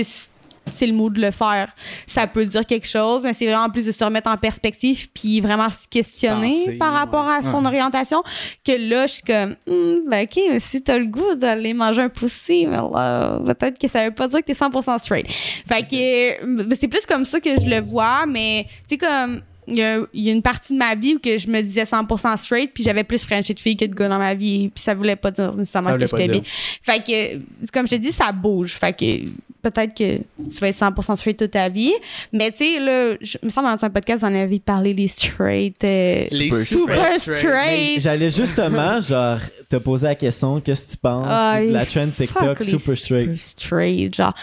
c'est 0.73 0.87
le 0.87 0.93
mot 0.93 1.09
de 1.09 1.21
le 1.21 1.31
faire. 1.31 1.73
Ça 2.05 2.27
peut 2.27 2.45
dire 2.45 2.65
quelque 2.65 2.87
chose, 2.87 3.23
mais 3.23 3.33
c'est 3.33 3.45
vraiment 3.45 3.69
plus 3.69 3.85
de 3.85 3.91
se 3.91 4.03
remettre 4.03 4.29
en 4.29 4.37
perspective 4.37 5.09
puis 5.13 5.41
vraiment 5.41 5.69
se 5.69 5.87
questionner 5.89 6.65
Penser, 6.65 6.77
par 6.77 6.93
rapport 6.93 7.27
à 7.27 7.41
son 7.41 7.61
ouais. 7.61 7.67
orientation. 7.67 8.23
Que 8.65 8.89
là, 8.89 9.07
je 9.07 9.13
suis 9.13 9.23
comme, 9.23 9.55
Hmm, 9.67 10.09
ben 10.09 10.23
ok, 10.23 10.41
mais 10.49 10.59
si 10.59 10.81
t'as 10.81 10.97
le 10.97 11.05
goût 11.05 11.35
d'aller 11.35 11.73
manger 11.73 12.01
un 12.01 12.09
poussi, 12.09 12.65
peut-être 12.65 13.77
que 13.79 13.87
ça 13.87 14.05
veut 14.05 14.13
pas 14.13 14.27
dire 14.27 14.39
que 14.39 14.45
t'es 14.45 14.53
100% 14.53 14.99
straight. 14.99 15.27
Fait 15.67 15.83
que 15.83 16.43
euh, 16.43 16.75
c'est 16.79 16.87
plus 16.87 17.05
comme 17.05 17.25
ça 17.25 17.39
que 17.39 17.49
je 17.49 17.67
le 17.67 17.81
vois, 17.81 18.25
mais 18.25 18.65
tu 18.87 18.95
sais 18.95 18.97
comme 18.97 19.41
il 19.67 19.77
y, 19.77 19.83
a, 19.83 19.99
il 20.13 20.23
y 20.23 20.29
a 20.29 20.33
une 20.33 20.41
partie 20.41 20.73
de 20.73 20.77
ma 20.77 20.95
vie 20.95 21.15
où 21.15 21.19
que 21.19 21.37
je 21.37 21.47
me 21.47 21.61
disais 21.61 21.83
100% 21.83 22.37
straight 22.37 22.73
puis 22.73 22.83
j'avais 22.83 23.03
plus 23.03 23.23
frenché 23.23 23.53
de 23.53 23.59
filles 23.59 23.77
que 23.77 23.85
de 23.85 23.93
gars 23.93 24.09
dans 24.09 24.17
ma 24.17 24.33
vie 24.33 24.69
puis 24.69 24.83
ça 24.83 24.93
voulait 24.93 25.15
pas 25.15 25.31
dire 25.31 25.55
nécessairement 25.55 25.93
que 25.93 26.01
j'étais 26.01 26.27
bien. 26.27 26.41
Fait 26.81 26.99
que 26.99 27.39
comme 27.71 27.87
je 27.87 27.91
te 27.91 28.01
dis 28.01 28.11
ça 28.11 28.31
bouge. 28.31 28.73
Fait 28.73 28.91
que 28.91 29.29
peut-être 29.61 29.95
que 29.95 30.17
tu 30.17 30.59
vas 30.59 30.69
être 30.69 30.77
100% 30.77 31.15
straight 31.17 31.37
toute 31.37 31.51
ta 31.51 31.69
vie, 31.69 31.93
mais 32.31 32.51
tu 32.51 32.57
sais 32.57 32.79
là, 32.79 33.15
je 33.21 33.37
me 33.43 33.49
semble 33.49 33.67
dans 33.67 33.85
un 33.85 33.89
podcast 33.89 34.23
on 34.23 34.33
avait 34.35 34.59
parlé 34.59 34.93
les 34.93 35.07
straight 35.07 35.83
euh, 35.83 36.23
Les 36.31 36.51
super 36.51 37.19
straight. 37.19 37.95
Mais 37.95 37.99
J'allais 37.99 38.29
justement, 38.29 38.99
genre, 38.99 39.39
te 39.69 39.77
poser 39.77 40.07
la 40.07 40.15
question, 40.15 40.59
qu'est-ce 40.59 40.85
que 40.85 40.91
tu 40.91 40.97
penses 40.97 41.27
Ah, 41.29 41.59
de 41.61 41.71
la 41.71 41.85
trend 41.85 42.07
TikTok 42.15 42.61
super 42.61 42.97
straight? 42.97 43.37
Super 43.37 43.39
straight, 43.39 44.15
genre. 44.15 44.33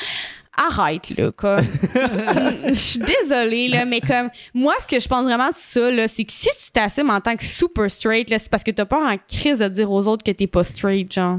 Arrête, 0.57 1.11
là, 1.16 1.31
comme. 1.31 1.61
Je 2.68 2.74
suis 2.74 3.00
désolée, 3.00 3.68
là, 3.68 3.85
mais 3.85 4.00
comme, 4.00 4.28
moi, 4.52 4.74
ce 4.81 4.87
que 4.88 5.00
je 5.00 5.07
pense 5.07 5.22
vraiment 5.22 5.48
de 5.50 5.54
ça, 5.57 5.88
là, 5.90 6.09
c'est 6.09 6.24
que 6.24 6.33
si 6.33 6.48
tu 6.48 6.72
t'assumes 6.72 7.11
en 7.11 7.20
tant 7.20 7.37
que 7.37 7.44
super 7.44 7.88
straight, 7.88 8.28
là, 8.28 8.40
c'est 8.40 8.50
parce 8.50 8.64
que 8.64 8.72
t'as 8.72 8.85
peur 8.85 8.98
en 8.98 9.16
crise 9.28 9.59
de 9.59 9.68
dire 9.68 9.88
aux 9.90 10.09
autres 10.09 10.24
que 10.24 10.33
t'es 10.33 10.48
pas 10.48 10.64
straight, 10.64 11.12
genre. 11.12 11.38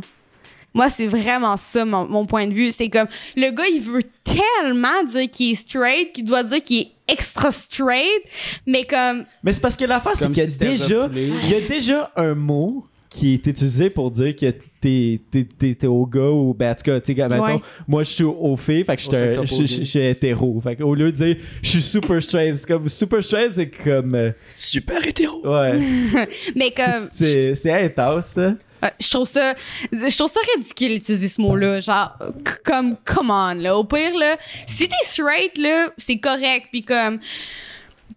Moi, 0.74 0.90
c'est 0.90 1.08
vraiment 1.08 1.58
ça, 1.58 1.86
mon, 1.86 2.06
mon 2.08 2.26
point 2.26 2.48
de 2.48 2.54
vue. 2.54 2.72
C'est 2.72 2.90
comme, 2.90 3.08
le 3.36 3.50
gars, 3.52 3.68
il 3.72 3.82
veut 3.82 4.04
tellement 4.24 5.04
dire 5.04 5.30
qu'il 5.30 5.52
est 5.54 5.56
straight 5.56 6.14
qu'il 6.14 6.26
doit 6.26 6.44
dire 6.44 6.62
qu'il 6.64 6.82
est 6.82 6.92
extra 7.08 7.52
straight, 7.52 8.22
mais 8.68 8.84
comme, 8.86 9.26
Mais 9.44 9.54
c'est 9.54 9.62
parce 9.62 9.76
que 9.76 9.86
l'affaire, 9.86 10.14
c'est 10.16 10.28
qu'il 10.28 10.38
y 10.38 10.42
a 10.42 10.50
si 10.50 10.58
déjà, 10.58 11.10
il 11.14 11.50
y 11.50 11.56
a 11.56 11.62
déjà 11.62 12.12
un 12.16 12.36
mot 12.36 12.86
qui 13.10 13.34
est 13.34 13.48
utilisé 13.48 13.90
pour 13.90 14.12
dire 14.12 14.36
que 14.36 14.52
t'es, 14.80 15.20
t'es, 15.32 15.44
t'es, 15.58 15.74
t'es 15.74 15.88
au 15.88 16.06
gars 16.06 16.30
ou 16.30 16.54
ben 16.54 16.72
en 16.72 16.76
tout 16.76 16.84
cas 16.84 17.02
tu 17.02 17.16
sais 17.16 17.62
moi 17.88 18.04
je 18.04 18.10
suis 18.10 18.24
au 18.24 18.56
filles 18.56 18.86
fait 18.86 18.96
que 18.96 19.02
je 19.02 19.84
suis- 19.84 20.00
hétéro. 20.00 20.62
Fait 20.62 20.76
que 20.76 20.84
au 20.84 20.94
lieu 20.94 21.12
de 21.12 21.18
dire 21.18 21.38
je 21.64 21.70
suis 21.70 21.82
super 21.82 22.22
straight 22.22 22.56
c'est 22.56 22.68
comme 22.68 22.88
super 22.88 23.24
straight 23.24 23.54
c'est 23.54 23.70
comme 23.72 24.14
euh, 24.14 24.32
Super 24.56 25.06
hétéro. 25.08 25.42
ouais. 25.44 25.80
Mais 26.56 26.70
comme, 26.70 27.08
c'est 27.10 27.56
c'est 27.56 27.72
intense 27.72 28.28
ça 28.28 28.54
je 29.00 29.10
trouve 29.10 29.28
ça 29.28 29.54
je 29.92 30.18
trouve 30.18 30.32
ça 30.32 30.40
ridicule 30.56 30.96
d'utiliser 30.96 31.28
ce 31.28 31.42
mot 31.42 31.56
là 31.56 31.80
genre 31.80 32.16
comme 32.64 32.96
come 33.06 33.30
on 33.30 33.54
là. 33.56 33.78
Au 33.78 33.84
pire 33.84 34.18
là 34.18 34.38
si 34.68 34.88
t'es 34.88 34.96
straight 35.04 35.58
là 35.58 35.90
c'est 35.98 36.18
correct. 36.18 36.68
Puis 36.72 36.84
comme 36.84 37.20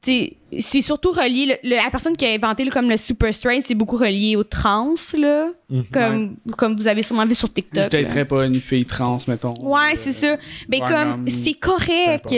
c'est 0.04 0.82
surtout 0.82 1.12
relié 1.12 1.46
le- 1.62 1.68
le- 1.70 1.76
la 1.76 1.88
personne 1.90 2.16
qui 2.16 2.26
a 2.26 2.30
inventé 2.32 2.64
le- 2.64 2.70
comme 2.72 2.90
le 2.90 2.96
super 2.96 3.32
straight 3.32 3.62
c'est 3.62 3.74
beaucoup 3.76 3.96
relié 3.96 4.34
aux 4.36 4.42
trans 4.44 4.94
là 5.16 5.48
Mhm. 5.70 5.84
comme 5.92 6.36
comme 6.58 6.76
vous 6.76 6.88
avez 6.88 7.02
sûrement 7.02 7.24
vu 7.24 7.34
sur 7.34 7.48
Je 7.48 7.52
TikTok 7.54 7.76
là. 7.84 7.88
daterais 7.88 8.24
pas 8.26 8.44
une 8.44 8.60
fille 8.60 8.84
trans, 8.84 9.16
mettons. 9.28 9.54
Ouais, 9.62 9.94
c'est 9.96 10.12
ça. 10.12 10.36
Mais 10.68 10.82
Ouais, 10.82 10.88
comme, 10.88 11.24
c'est 11.28 11.54
correct. 11.54 12.34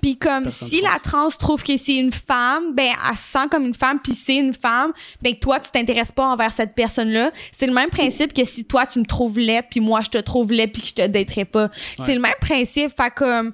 Puis 0.00 0.16
comme, 0.16 0.44
Personne 0.44 0.68
si 0.68 0.80
trans. 0.80 0.90
la 0.92 0.98
trans 1.00 1.28
trouve 1.38 1.62
que 1.62 1.76
c'est 1.76 1.96
une 1.96 2.12
femme, 2.12 2.74
ben, 2.74 2.92
elle 3.10 3.16
se 3.18 3.22
sent 3.32 3.46
comme 3.50 3.66
une 3.66 3.74
femme, 3.74 3.98
puis 4.02 4.14
c'est 4.14 4.36
une 4.36 4.54
femme, 4.54 4.92
ben, 5.20 5.34
toi, 5.34 5.58
tu 5.60 5.70
t'intéresses 5.70 6.12
pas 6.12 6.24
envers 6.26 6.52
cette 6.52 6.74
personne-là. 6.74 7.32
C'est 7.52 7.66
le 7.66 7.74
même 7.74 7.90
principe 7.90 8.32
que 8.32 8.44
si 8.44 8.64
toi, 8.64 8.86
tu 8.86 9.00
me 9.00 9.04
trouves 9.04 9.38
laide, 9.38 9.64
puis 9.70 9.80
moi, 9.80 10.00
je 10.02 10.08
te 10.10 10.18
trouve 10.18 10.50
laide, 10.52 10.72
puis 10.72 10.82
que 10.82 10.88
je 10.88 10.94
te 10.94 11.06
daterais 11.06 11.44
pas. 11.44 11.70
C'est 12.06 12.14
le 12.14 12.20
même 12.20 12.32
principe. 12.40 12.90
Fait 12.96 13.12
comme, 13.14 13.52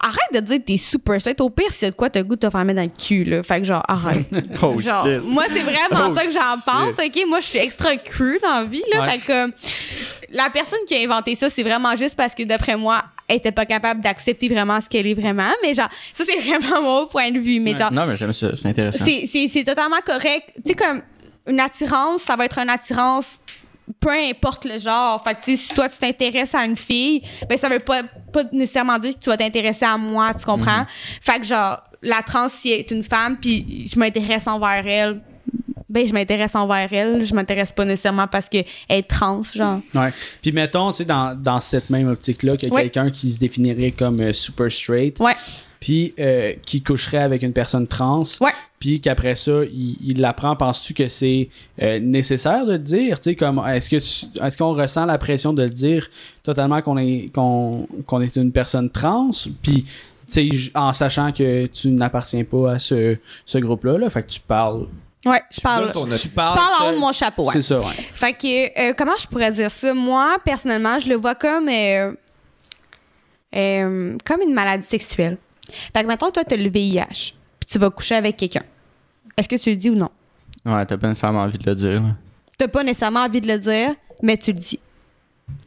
arrête 0.00 0.32
de 0.32 0.40
dire 0.40 0.58
que 0.58 0.62
t'es 0.62 0.76
super 0.76 1.20
straight. 1.20 1.40
Au 1.40 1.50
pire, 1.50 1.70
si 1.72 1.78
c'est 1.78 1.90
de 1.90 1.94
quoi 1.96 2.08
t'as 2.10 2.22
goût 2.22 2.36
de 2.36 2.40
te 2.46 2.50
faire 2.50 2.64
mettre 2.64 2.76
dans 2.80 2.84
le 2.86 2.90
cul, 3.06 3.24
là. 3.24 3.42
Fait 3.42 3.58
que 3.60 3.64
genre, 3.66 3.82
arrête. 3.88 4.26
Oh 4.62 4.78
Genre, 4.78 5.04
shit. 5.04 5.22
moi, 5.24 5.44
c'est 5.48 5.62
vraiment 5.62 6.08
Oh, 6.10 6.14
ça 6.14 6.24
que 6.24 6.32
j'en 6.32 6.60
pense, 6.64 6.94
OK? 6.94 7.22
Moi, 7.28 7.40
je 7.40 7.46
suis 7.46 7.58
extra 7.58 7.96
cru 7.96 8.38
dans 8.42 8.54
la 8.60 8.64
vie, 8.64 8.82
là. 8.92 9.02
Ouais. 9.02 9.18
Fait 9.18 9.18
que, 9.48 9.52
la 10.30 10.50
personne 10.50 10.80
qui 10.86 10.94
a 10.94 11.00
inventé 11.00 11.34
ça, 11.34 11.48
c'est 11.50 11.62
vraiment 11.62 11.96
juste 11.96 12.16
parce 12.16 12.34
que, 12.34 12.42
d'après 12.44 12.76
moi, 12.76 13.02
elle 13.26 13.36
était 13.36 13.52
pas 13.52 13.66
capable 13.66 14.00
d'accepter 14.00 14.48
vraiment 14.48 14.80
ce 14.80 14.88
qu'elle 14.88 15.06
est 15.06 15.14
vraiment. 15.14 15.50
Mais 15.62 15.74
genre, 15.74 15.88
ça, 16.12 16.24
c'est 16.26 16.38
vraiment 16.48 16.82
mon 16.82 17.06
point 17.06 17.30
de 17.30 17.38
vue. 17.38 17.60
Mais 17.60 17.76
genre, 17.76 17.92
Non, 17.92 18.06
mais 18.06 18.16
j'aime 18.16 18.32
ça. 18.32 18.54
C'est 18.56 18.68
intéressant. 18.68 19.04
c'est 19.04 19.64
totalement 19.64 20.00
correct. 20.04 20.50
Tu 20.56 20.62
sais, 20.66 20.74
comme, 20.74 21.02
une 21.46 21.60
attirance, 21.60 22.22
ça 22.22 22.36
va 22.36 22.44
être 22.44 22.58
une 22.58 22.68
attirance 22.70 23.38
peu 24.00 24.10
importe 24.10 24.64
le 24.64 24.78
genre. 24.78 25.22
Fait 25.22 25.34
que, 25.34 25.56
si 25.56 25.74
toi, 25.74 25.88
tu 25.88 25.98
t'intéresses 25.98 26.54
à 26.54 26.64
une 26.64 26.76
fille, 26.76 27.22
ben, 27.48 27.56
ça 27.58 27.68
veut 27.68 27.78
pas, 27.78 28.02
pas 28.32 28.44
nécessairement 28.52 28.98
dire 28.98 29.14
que 29.14 29.18
tu 29.20 29.30
vas 29.30 29.36
t'intéresser 29.36 29.84
à 29.84 29.96
moi, 29.96 30.32
tu 30.34 30.44
comprends? 30.44 30.86
Fait 31.20 31.38
que, 31.40 31.44
genre, 31.44 31.78
la 32.02 32.22
trans, 32.22 32.48
si 32.48 32.70
elle 32.70 32.80
est 32.80 32.90
une 32.90 33.02
femme, 33.02 33.36
puis 33.40 33.90
je 33.92 33.98
m'intéresse 33.98 34.46
envers 34.46 34.86
elle, 34.86 35.20
ben, 35.88 36.06
je 36.06 36.12
m'intéresse 36.12 36.54
envers 36.54 36.92
elle. 36.92 37.24
Je 37.24 37.34
m'intéresse 37.34 37.72
pas 37.72 37.84
nécessairement 37.84 38.26
parce 38.26 38.48
qu'elle 38.48 38.66
est 38.90 39.08
trans, 39.08 39.42
genre. 39.54 39.80
Ouais. 39.94 40.12
Puis 40.42 40.52
mettons, 40.52 40.90
tu 40.92 40.98
sais, 40.98 41.04
dans, 41.06 41.34
dans 41.34 41.60
cette 41.60 41.88
même 41.88 42.08
optique-là, 42.08 42.56
qu'il 42.56 42.68
y 42.68 42.70
a 42.70 42.74
Ouais. 42.74 42.82
quelqu'un 42.82 43.10
qui 43.10 43.32
se 43.32 43.38
définirait 43.38 43.92
comme 43.92 44.20
euh, 44.20 44.32
super 44.34 44.70
straight, 44.70 45.18
Ouais. 45.18 45.34
Puis 45.80 46.14
euh, 46.18 46.54
qui 46.64 46.82
coucherait 46.82 47.18
avec 47.22 47.42
une 47.42 47.52
personne 47.52 47.86
trans, 47.86 48.22
Ouais. 48.40 48.50
puis 48.80 49.00
qu'après 49.00 49.34
ça, 49.36 49.62
il, 49.64 49.96
il 50.04 50.20
l'apprend, 50.20 50.56
penses-tu 50.56 50.94
que 50.94 51.06
c'est 51.08 51.48
euh, 51.82 51.98
nécessaire 52.00 52.66
de 52.66 52.72
le 52.72 52.78
dire? 52.78 53.18
Tu 53.18 53.24
sais, 53.30 53.34
comme, 53.36 53.62
est-ce 53.66 53.88
que 53.90 53.96
tu- 53.96 54.40
est-ce 54.44 54.58
qu'on 54.58 54.72
ressent 54.72 55.06
la 55.06 55.18
pression 55.18 55.52
de 55.52 55.62
le 55.62 55.70
dire 55.70 56.08
totalement 56.42 56.82
qu'on 56.82 56.96
est, 56.98 57.30
qu'on, 57.34 57.86
qu'on 58.06 58.20
est 58.20 58.34
une 58.36 58.50
personne 58.52 58.90
trans? 58.90 59.30
Puis, 59.62 59.84
tu 59.84 59.88
sais, 60.26 60.48
j- 60.50 60.70
en 60.74 60.92
sachant 60.92 61.32
que 61.32 61.66
tu 61.66 61.88
n'appartiens 61.88 62.44
pas 62.44 62.72
à 62.72 62.78
ce, 62.78 63.16
ce 63.46 63.58
groupe-là, 63.58 63.98
là, 63.98 64.10
fait 64.10 64.22
que 64.24 64.30
tu 64.30 64.40
parles. 64.40 64.86
Ouais, 65.26 65.42
je 65.50 65.60
parle. 65.60 65.90
ton 65.92 66.06
Je 66.08 66.16
Tu 66.16 66.28
parles, 66.28 66.56
parle 66.56 66.82
en 66.86 66.90
haut 66.90 66.94
de 66.94 67.00
mon 67.00 67.12
chapeau, 67.12 67.44
ouais. 67.46 67.52
C'est 67.54 67.62
ça, 67.62 67.80
ouais. 67.80 67.94
Fait 68.14 68.32
que, 68.32 68.90
euh, 68.90 68.94
comment 68.96 69.16
je 69.20 69.26
pourrais 69.26 69.50
dire 69.50 69.70
ça? 69.70 69.92
Moi, 69.94 70.36
personnellement, 70.44 70.98
je 70.98 71.08
le 71.08 71.16
vois 71.16 71.34
comme, 71.34 71.68
euh, 71.68 72.12
euh, 73.54 74.16
comme 74.24 74.40
une 74.42 74.52
maladie 74.54 74.86
sexuelle. 74.86 75.38
Fait 75.94 76.02
que 76.02 76.06
maintenant, 76.06 76.30
toi, 76.30 76.44
tu 76.44 76.54
as 76.54 76.56
le 76.56 76.68
VIH, 76.70 77.34
puis 77.60 77.68
tu 77.68 77.78
vas 77.78 77.90
coucher 77.90 78.14
avec 78.16 78.36
quelqu'un. 78.36 78.62
Est-ce 79.36 79.48
que 79.48 79.56
tu 79.56 79.70
le 79.70 79.76
dis 79.76 79.90
ou 79.90 79.94
non? 79.94 80.10
Ouais, 80.64 80.84
t'as 80.86 80.96
pas 80.98 81.08
nécessairement 81.08 81.42
envie 81.42 81.58
de 81.58 81.66
le 81.68 81.74
dire. 81.76 82.02
là. 82.02 82.08
T'as 82.56 82.68
pas 82.68 82.82
nécessairement 82.82 83.20
envie 83.20 83.40
de 83.40 83.46
le 83.48 83.58
dire, 83.58 83.94
mais 84.22 84.36
tu 84.36 84.52
le 84.52 84.58
dis. 84.58 84.80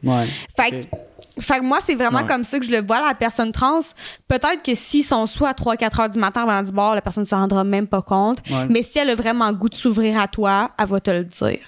Ouais. 0.04 0.26
Fait 0.56 0.70
que, 0.70 1.42
fait 1.42 1.58
que 1.58 1.64
moi, 1.64 1.78
c'est 1.82 1.94
vraiment 1.94 2.18
Ouais. 2.20 2.26
comme 2.26 2.44
ça 2.44 2.58
que 2.60 2.66
je 2.66 2.70
le 2.70 2.82
vois, 2.82 3.00
la 3.06 3.14
personne 3.14 3.50
trans. 3.50 3.80
Peut-être 4.28 4.62
que 4.62 4.74
s'ils 4.74 5.02
sont 5.04 5.26
soit 5.26 5.48
à 5.48 5.52
3-4 5.54 6.00
heures 6.02 6.08
du 6.10 6.18
matin 6.18 6.42
avant 6.46 6.62
du 6.62 6.70
bord, 6.70 6.94
la 6.94 7.00
personne 7.00 7.22
ne 7.22 7.28
s'en 7.28 7.38
rendra 7.38 7.64
même 7.64 7.86
pas 7.86 8.02
compte. 8.02 8.38
Ouais. 8.50 8.66
Mais 8.68 8.82
si 8.82 8.98
elle 8.98 9.10
a 9.10 9.14
vraiment 9.14 9.48
le 9.48 9.54
goût 9.54 9.68
de 9.70 9.74
s'ouvrir 9.74 10.20
à 10.20 10.28
toi, 10.28 10.70
elle 10.78 10.86
va 10.86 11.00
te 11.00 11.10
le 11.10 11.24
dire. 11.24 11.58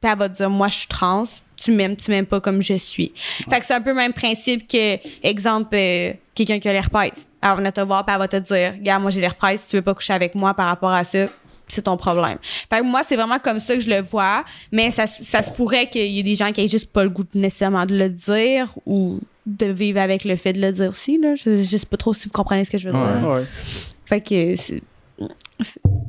Puis 0.00 0.10
elle 0.10 0.18
va 0.18 0.28
te 0.28 0.36
dire, 0.36 0.48
moi, 0.50 0.68
je 0.68 0.78
suis 0.78 0.88
trans, 0.88 1.24
tu 1.62 1.72
m'aimes, 1.72 1.96
tu 1.96 2.10
m'aimes 2.10 2.26
pas 2.26 2.40
comme 2.40 2.62
je 2.62 2.74
suis. 2.74 3.12
Fait 3.50 3.60
que 3.60 3.66
c'est 3.66 3.74
un 3.74 3.80
peu 3.80 3.90
le 3.90 3.96
même 3.96 4.12
principe 4.12 4.66
que, 4.68 4.96
exemple, 5.26 5.74
euh, 5.74 6.12
quelqu'un 6.34 6.58
qui 6.58 6.68
a 6.68 6.72
l'herpès. 6.72 7.26
Elle 7.42 7.48
va 7.48 7.54
venir 7.56 7.72
te 7.72 7.80
voir, 7.80 8.04
puis 8.04 8.12
elle 8.14 8.18
va 8.20 8.28
te 8.28 8.36
dire, 8.36 8.72
regarde, 8.78 9.02
moi, 9.02 9.10
j'ai 9.10 9.20
l'herpès, 9.20 9.60
si 9.60 9.68
tu 9.68 9.76
veux 9.76 9.82
pas 9.82 9.94
coucher 9.94 10.12
avec 10.14 10.34
moi 10.34 10.54
par 10.54 10.66
rapport 10.66 10.90
à 10.92 11.04
ça, 11.04 11.26
c'est 11.68 11.82
ton 11.82 11.96
problème. 11.96 12.38
Fait 12.70 12.80
que 12.80 12.84
moi, 12.84 13.02
c'est 13.04 13.16
vraiment 13.16 13.38
comme 13.38 13.58
ça 13.60 13.74
que 13.74 13.80
je 13.80 13.88
le 13.88 14.02
vois, 14.02 14.44
mais 14.72 14.90
ça, 14.90 15.06
ça 15.06 15.42
se 15.42 15.50
pourrait 15.52 15.88
qu'il 15.88 16.06
y 16.06 16.18
ait 16.18 16.22
des 16.22 16.34
gens 16.34 16.52
qui 16.52 16.60
aient 16.62 16.68
juste 16.68 16.90
pas 16.92 17.02
le 17.04 17.10
goût 17.10 17.24
nécessairement 17.34 17.86
de 17.86 17.96
le 17.96 18.08
dire 18.10 18.72
ou 18.84 19.20
de 19.46 19.66
vivre 19.66 19.98
avec 20.00 20.24
le 20.24 20.36
fait 20.36 20.52
de 20.52 20.60
le 20.60 20.70
dire 20.70 20.90
aussi, 20.90 21.18
là. 21.18 21.34
Je, 21.34 21.56
je 21.62 21.76
sais 21.76 21.86
pas 21.86 21.96
trop 21.96 22.12
si 22.12 22.24
vous 22.26 22.30
comprenez 22.32 22.64
ce 22.64 22.70
que 22.70 22.78
je 22.78 22.90
veux 22.90 22.94
Ouais. 22.96 23.18
dire. 23.18 23.28
Ouais. 23.28 23.44
Fait 24.06 24.20
que 24.20 24.56
c'est- 24.56 24.82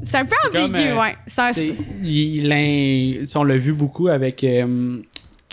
C'est 0.03 0.17
un 0.17 0.25
peu 0.25 0.35
comme, 0.51 0.63
ambigu, 0.65 0.79
euh, 0.89 0.99
ouais. 0.99 1.15
C'est- 1.27 1.75
il- 2.03 3.25
on 3.35 3.43
l'a 3.43 3.57
vu 3.57 3.73
beaucoup 3.73 4.07
avec 4.07 4.43
euh, 4.43 4.99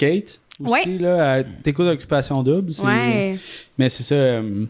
Kate 0.00 0.40
aussi, 0.62 0.72
Ouais. 0.72 0.98
là, 0.98 1.42
T'écoutes 1.62 1.86
d'occupation 1.86 2.42
double. 2.42 2.72
Ouais. 2.82 3.36
Mais 3.78 3.88
c'est 3.88 4.02
ça. 4.02 4.14
euh, 4.14 4.64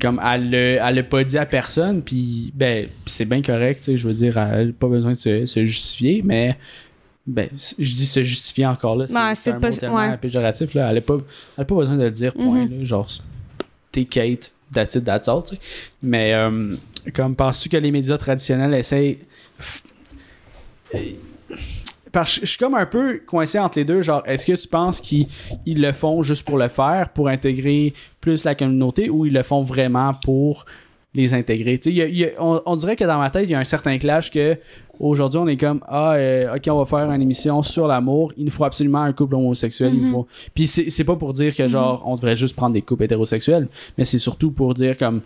comme 0.00 0.20
elle 0.24 0.50
l'a 0.50 0.88
elle 0.88 0.94
l'a 0.96 1.02
pas 1.02 1.24
dit 1.24 1.38
à 1.38 1.46
personne, 1.46 2.02
puis 2.02 2.52
ben, 2.54 2.88
c'est 3.06 3.24
bien 3.24 3.40
correct, 3.42 3.84
je 3.96 4.06
veux 4.08 4.14
dire, 4.14 4.36
elle 4.38 4.68
a 4.70 4.72
pas 4.72 4.88
besoin 4.88 5.12
de 5.12 5.16
se, 5.16 5.46
se 5.46 5.64
justifier, 5.64 6.22
mais 6.24 6.56
ben, 7.26 7.48
je 7.78 7.94
dis 7.94 8.06
se 8.06 8.22
justifier 8.22 8.66
encore 8.66 8.96
là, 8.96 9.06
c'est 9.34 9.50
un 9.52 9.60
pas- 9.60 9.70
mot 9.70 9.76
tellement 9.76 9.96
ouais. 10.10 10.16
péjoratif, 10.18 10.74
là, 10.74 10.90
elle 10.90 10.98
a 10.98 11.00
pas, 11.00 11.14
elle 11.56 11.62
a 11.62 11.64
pas 11.64 11.74
besoin 11.74 11.96
de 11.96 12.04
le 12.04 12.10
dire, 12.10 12.34
point, 12.34 12.66
Mhm. 12.66 12.78
là, 12.80 12.84
genre, 12.84 13.08
t'es 13.92 14.04
Kate, 14.04 14.52
that's 14.72 14.94
it, 14.94 15.04
that's 15.04 15.26
all. 15.28 15.42
Mais 16.02 16.34
euh, 16.34 16.76
comme, 17.14 17.34
penses-tu 17.34 17.68
que 17.70 17.76
les 17.78 17.90
médias 17.90 18.18
traditionnels 18.18 18.74
essayent... 18.74 19.18
Parce 22.12 22.34
que 22.38 22.40
je 22.46 22.50
suis 22.50 22.58
comme 22.58 22.74
un 22.74 22.86
peu 22.86 23.20
coincé 23.26 23.58
entre 23.58 23.78
les 23.78 23.84
deux. 23.84 24.02
Genre, 24.02 24.22
est-ce 24.26 24.46
que 24.46 24.60
tu 24.60 24.68
penses 24.68 25.00
qu'ils 25.00 25.26
ils 25.66 25.80
le 25.80 25.92
font 25.92 26.22
juste 26.22 26.44
pour 26.44 26.58
le 26.58 26.68
faire, 26.68 27.10
pour 27.10 27.28
intégrer 27.28 27.94
plus 28.20 28.44
la 28.44 28.54
communauté, 28.54 29.08
ou 29.10 29.26
ils 29.26 29.32
le 29.32 29.42
font 29.42 29.62
vraiment 29.62 30.14
pour 30.24 30.64
les 31.14 31.34
intégrer? 31.34 31.78
Tu 31.78 31.84
sais, 31.84 31.90
il 31.90 31.96
y 31.96 32.02
a- 32.02 32.06
il 32.06 32.16
y 32.18 32.24
a- 32.24 32.30
on, 32.38 32.60
on 32.66 32.76
dirait 32.76 32.96
que 32.96 33.04
dans 33.04 33.18
ma 33.18 33.30
tête, 33.30 33.44
il 33.44 33.50
y 33.50 33.54
a 33.54 33.58
un 33.58 33.64
certain 33.64 33.98
clash 33.98 34.30
que 34.30 34.56
aujourd'hui, 34.98 35.38
on 35.40 35.46
est 35.48 35.56
comme 35.56 35.80
Ah, 35.88 36.12
euh, 36.14 36.56
ok, 36.56 36.62
on 36.70 36.82
va 36.82 36.84
faire 36.84 37.10
une 37.10 37.22
émission 37.22 37.62
sur 37.62 37.86
l'amour. 37.86 38.32
Il 38.36 38.44
nous 38.44 38.50
faut 38.50 38.64
absolument 38.64 39.02
un 39.02 39.12
couple 39.12 39.34
homosexuel. 39.36 39.92
il 39.94 40.06
faut... 40.06 40.26
Puis 40.54 40.66
c'est 40.66 40.90
c'est 40.90 41.04
pas 41.04 41.16
pour 41.16 41.32
dire 41.32 41.54
que 41.54 41.66
genre, 41.68 42.02
on 42.06 42.16
devrait 42.16 42.36
juste 42.36 42.54
prendre 42.56 42.74
des 42.74 42.82
couples 42.82 43.04
hétérosexuels, 43.04 43.68
mais 43.96 44.04
c'est 44.04 44.18
surtout 44.18 44.50
pour 44.50 44.74
dire 44.74 44.96
comme. 44.98 45.20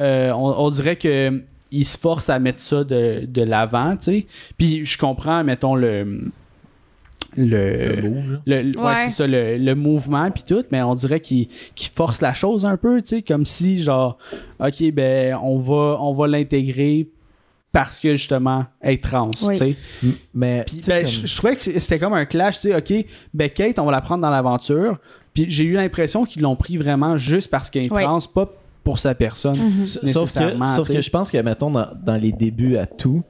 euh, 0.00 0.30
on, 0.32 0.54
on 0.66 0.70
dirait 0.70 0.96
que 0.96 1.42
ils 1.72 1.84
se 1.84 1.98
forcent 1.98 2.30
à 2.30 2.38
mettre 2.38 2.60
ça 2.60 2.84
de, 2.84 3.24
de 3.26 3.42
l'avant, 3.42 3.96
tu 3.96 4.04
sais. 4.04 4.26
Puis 4.56 4.84
je 4.86 4.96
comprends, 4.98 5.42
mettons, 5.42 5.74
le. 5.74 6.30
Le, 7.34 7.96
Le 7.96 8.02
move, 8.10 8.32
là. 8.32 8.38
le- 8.44 8.70
le- 8.72 8.78
ouais, 8.78 8.84
Ouais. 8.84 8.96
c'est 9.06 9.10
ça, 9.10 9.26
le, 9.26 9.56
le 9.56 9.74
mouvement 9.74 10.30
puis 10.30 10.42
tout, 10.46 10.64
mais 10.70 10.82
on 10.82 10.94
dirait 10.94 11.20
qu'il 11.20 11.48
qu'il 11.74 11.90
force 11.90 12.20
la 12.20 12.34
chose 12.34 12.66
un 12.66 12.76
peu, 12.76 13.00
tu 13.00 13.08
sais, 13.08 13.22
comme 13.22 13.46
si 13.46 13.82
genre, 13.82 14.18
ok, 14.60 14.90
ben 14.92 15.38
on 15.42 15.56
va, 15.58 15.96
on 16.00 16.12
va 16.12 16.26
l'intégrer 16.28 17.08
parce 17.72 17.98
que 18.00 18.16
justement, 18.16 18.66
elle 18.82 18.94
est 18.94 19.02
trans, 19.02 19.30
Oui. 19.44 19.52
tu 19.52 19.56
sais. 19.56 19.76
Mais 20.34 20.64
sais, 20.78 20.90
ben, 20.90 21.02
comme- 21.04 21.10
je, 21.10 21.26
je 21.26 21.36
trouvais 21.36 21.56
que 21.56 21.62
c'était 21.62 21.98
comme 21.98 22.12
un 22.12 22.26
clash, 22.26 22.60
tu 22.60 22.68
sais, 22.70 22.76
ok, 22.76 23.06
ben 23.32 23.48
Kate, 23.48 23.78
on 23.78 23.86
va 23.86 23.92
la 23.92 24.02
prendre 24.02 24.20
dans 24.20 24.30
l'aventure. 24.30 24.98
Puis 25.32 25.46
j'ai 25.48 25.64
eu 25.64 25.72
l'impression 25.72 26.26
qu'ils 26.26 26.42
l'ont 26.42 26.56
pris 26.56 26.76
vraiment 26.76 27.16
juste 27.16 27.50
parce 27.50 27.70
qu'elle 27.70 27.86
est 27.86 27.92
Oui. 27.94 28.02
trans, 28.02 28.18
pas 28.34 28.52
pour 28.84 28.98
sa 28.98 29.14
personne. 29.14 29.56
Mhm. 29.56 29.86
Sauf 29.86 30.34
que, 30.34 30.40
sauf 30.76 30.88
que 30.88 31.00
je 31.00 31.10
pense 31.10 31.30
que, 31.30 31.38
mettons, 31.38 31.70
dans, 31.70 31.88
dans 32.04 32.16
les 32.16 32.32
débuts 32.32 32.76
à 32.76 32.86
tout, 32.86 33.22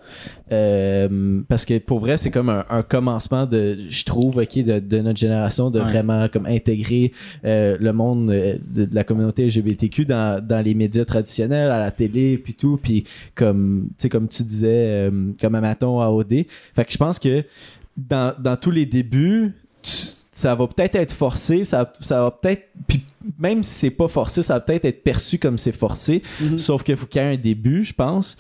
euh, 0.51 1.41
parce 1.49 1.65
que 1.65 1.79
pour 1.79 2.01
vrai, 2.01 2.17
c'est 2.17 2.31
comme 2.31 2.49
un, 2.49 2.65
un 2.69 2.83
commencement 2.83 3.47
de, 3.47 3.79
je 3.89 4.05
trouve, 4.05 4.37
ok, 4.39 4.59
de, 4.63 4.79
de 4.79 4.99
notre 5.01 5.19
génération, 5.19 5.71
de 5.71 5.79
Ouais. 5.81 5.85
vraiment 5.87 6.29
comme 6.29 6.47
intégrer 6.47 7.13
euh, 7.45 7.77
le 7.81 7.93
monde 7.93 8.31
euh, 8.31 8.57
de, 8.73 8.85
de 8.85 8.95
la 8.95 9.05
communauté 9.05 9.47
LGBTQ 9.47 10.05
dans, 10.05 10.45
dans 10.45 10.61
les 10.65 10.75
médias 10.75 11.05
traditionnels, 11.05 11.71
à 11.71 11.79
la 11.81 11.91
télé, 11.91 12.39
puis 12.39 12.55
tout, 12.55 12.79
puis 12.83 13.05
comme, 13.35 13.89
tu 13.89 14.03
sais, 14.03 14.09
comme 14.09 14.29
tu 14.29 14.43
disais, 14.43 14.69
euh, 15.11 15.33
comme 15.41 15.55
à 15.55 15.61
Maton, 15.61 16.01
à 16.01 16.09
OD. 16.09 16.45
Fait 16.75 16.85
que 16.85 16.93
je 16.93 16.99
pense 16.99 17.19
que 17.19 17.45
dans, 17.97 18.35
dans 18.39 18.57
tous 18.57 18.71
les 18.71 18.87
débuts, 18.87 19.53
tu- 19.83 19.91
ça 20.35 20.55
va 20.55 20.67
peut-être 20.67 20.97
être 20.97 21.13
forcé, 21.13 21.65
ça, 21.65 21.93
ça 22.01 22.23
va 22.23 22.31
peut-être, 22.31 22.63
puis 22.87 23.03
même 23.39 23.63
si 23.63 23.71
c'est 23.75 23.91
pas 23.91 24.09
forcé, 24.09 24.43
ça 24.43 24.55
va 24.55 24.61
peut-être 24.61 24.85
être 24.85 25.03
perçu 25.03 25.39
comme 25.39 25.59
c'est 25.59 25.73
forcé, 25.73 26.23
Mhm. 26.41 26.59
Sauf 26.59 26.83
qu'il 26.83 26.97
faut 26.97 27.07
qu'il 27.07 27.21
y 27.21 27.25
ait 27.25 27.35
un 27.35 27.37
début, 27.37 27.85
je 27.85 27.93
pense. 27.93 28.37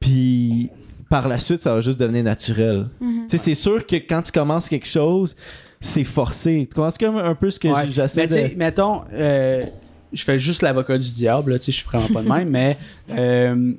Puis 0.00 0.70
par 1.08 1.28
la 1.28 1.38
suite, 1.38 1.62
ça 1.62 1.72
va 1.74 1.80
juste 1.80 1.98
devenir 1.98 2.24
naturel. 2.24 2.88
Mhm. 3.00 3.24
C'est 3.28 3.54
sûr 3.54 3.86
que 3.86 3.96
quand 3.96 4.22
tu 4.22 4.32
commences 4.32 4.68
quelque 4.68 4.86
chose, 4.88 5.36
c'est 5.80 6.04
forcé. 6.04 6.66
Tu 6.68 6.74
commences 6.74 6.98
comme 6.98 7.16
un 7.18 7.34
peu 7.34 7.50
ce 7.50 7.58
que 7.60 7.68
Ouais. 7.68 7.88
j'essaie 7.90 8.22
Mais 8.22 8.28
tu 8.28 8.34
sais, 8.34 8.48
de. 8.50 8.54
mettons, 8.56 9.02
euh, 9.12 9.64
je 10.12 10.22
fais 10.24 10.38
juste 10.38 10.62
l'avocat 10.62 10.98
du 10.98 11.10
diable, 11.10 11.52
là, 11.52 11.58
tu 11.58 11.66
sais, 11.66 11.72
je 11.72 11.76
suis 11.78 11.86
vraiment 11.86 12.08
pas 12.08 12.22
de 12.22 12.28
même, 12.28 12.48
mais 12.50 12.76
euh, 13.10 13.72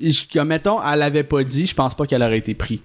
je- 0.00 0.40
mettons, 0.40 0.78
elle 0.82 0.98
l'avait 1.00 1.24
pas 1.24 1.42
dit, 1.44 1.66
je 1.66 1.74
pense 1.74 1.94
pas 1.94 2.06
qu'elle 2.06 2.22
aurait 2.22 2.38
été 2.38 2.54
prise. 2.54 2.78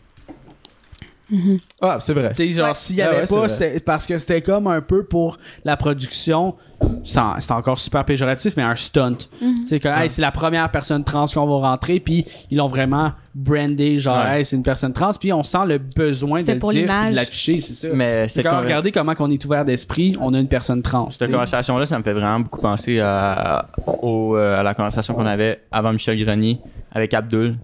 Ah, 1.81 1.97
c'est 1.99 2.13
vrai. 2.13 2.29
Tu 2.29 2.35
sais, 2.35 2.49
genre, 2.49 2.69
Ouais. 2.69 2.73
s'il 2.75 2.95
y 2.95 3.01
Ah 3.01 3.09
avait 3.09 3.31
ouais, 3.31 3.49
c'est 3.49 3.73
pas, 3.83 3.93
parce 3.93 4.05
que 4.07 4.17
c'était 4.17 4.41
comme 4.41 4.67
un 4.67 4.81
peu 4.81 5.03
pour 5.03 5.37
la 5.65 5.75
production, 5.77 6.55
c'est 7.03 7.19
en- 7.19 7.35
c'est 7.39 7.51
encore 7.51 7.79
super 7.79 8.03
péjoratif, 8.05 8.53
mais 8.57 8.63
un 8.63 8.75
stunt. 8.75 9.17
Mhm. 9.41 9.55
Tu 9.61 9.67
sais, 9.67 9.79
que, 9.79 9.87
hey, 9.87 10.09
c'est 10.09 10.21
la 10.21 10.31
première 10.31 10.69
personne 10.69 11.03
trans 11.03 11.25
qu'on 11.25 11.45
va 11.59 11.69
rentrer, 11.69 11.99
puis 11.99 12.25
ils 12.51 12.57
l'ont 12.57 12.67
vraiment 12.67 13.11
brandé, 13.33 13.99
genre, 13.99 14.17
Ouais. 14.25 14.39
hey, 14.39 14.45
c'est 14.45 14.55
une 14.55 14.63
personne 14.63 14.93
trans, 14.93 15.11
puis 15.19 15.31
on 15.33 15.43
sent 15.43 15.65
le 15.67 15.77
besoin 15.77 16.43
de 16.43 16.51
le 16.53 16.59
pour 16.59 16.71
dire, 16.71 16.83
de 16.87 17.15
l'afficher, 17.15 17.59
c'est 17.59 17.73
ça. 17.73 17.87
Mais 17.93 18.27
C'est 18.27 18.43
quand 18.43 18.59
regardez 18.59 18.91
comment 18.91 19.13
on 19.19 19.29
est 19.31 19.43
ouvert 19.45 19.63
d'esprit, 19.65 20.15
on 20.19 20.33
a 20.33 20.39
une 20.39 20.47
personne 20.47 20.81
trans. 20.81 21.09
cette 21.09 21.31
conversation-là, 21.31 21.85
ça 21.85 21.97
me 21.97 22.03
fait 22.03 22.13
vraiment 22.13 22.39
beaucoup 22.41 22.61
penser 22.61 22.99
à, 22.99 23.67
au, 24.01 24.35
euh, 24.35 24.59
à 24.59 24.63
la 24.63 24.73
conversation 24.73 25.13
qu'on 25.13 25.25
avait 25.25 25.61
avant 25.71 25.93
Michel 25.93 26.23
Grenier 26.23 26.59
avec 26.91 27.13
Abdul. 27.13 27.57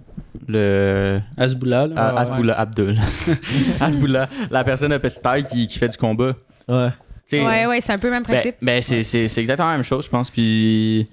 Le 0.48 1.20
Asboula, 1.38 1.88
là. 1.88 1.96
A- 2.16 2.20
Asboula 2.20 2.60
Abdul. 2.60 2.98
Asboula, 3.80 4.28
la 4.52 4.64
personne 4.64 4.92
de 4.92 4.98
petite 4.98 5.22
taille 5.22 5.44
qui, 5.44 5.68
qui 5.68 5.80
fait 5.80 5.88
du 5.88 5.98
combat. 5.98 6.34
Ouais. 6.68 6.90
Sais, 7.26 7.44
Ouais, 7.46 7.66
ouais, 7.66 7.80
c'est 7.82 7.94
un 7.94 7.98
peu 7.98 8.08
le 8.08 8.14
même 8.14 8.24
Ben, 8.24 8.34
principe. 8.34 8.56
ben, 8.62 8.82
c'est, 8.82 9.04
c'est, 9.04 9.28
c'est 9.28 9.42
exactement 9.42 9.70
la 9.70 9.76
même 9.76 9.84
chose, 9.84 10.06
je 10.06 10.10
pense. 10.10 10.30
Puis 10.30 11.08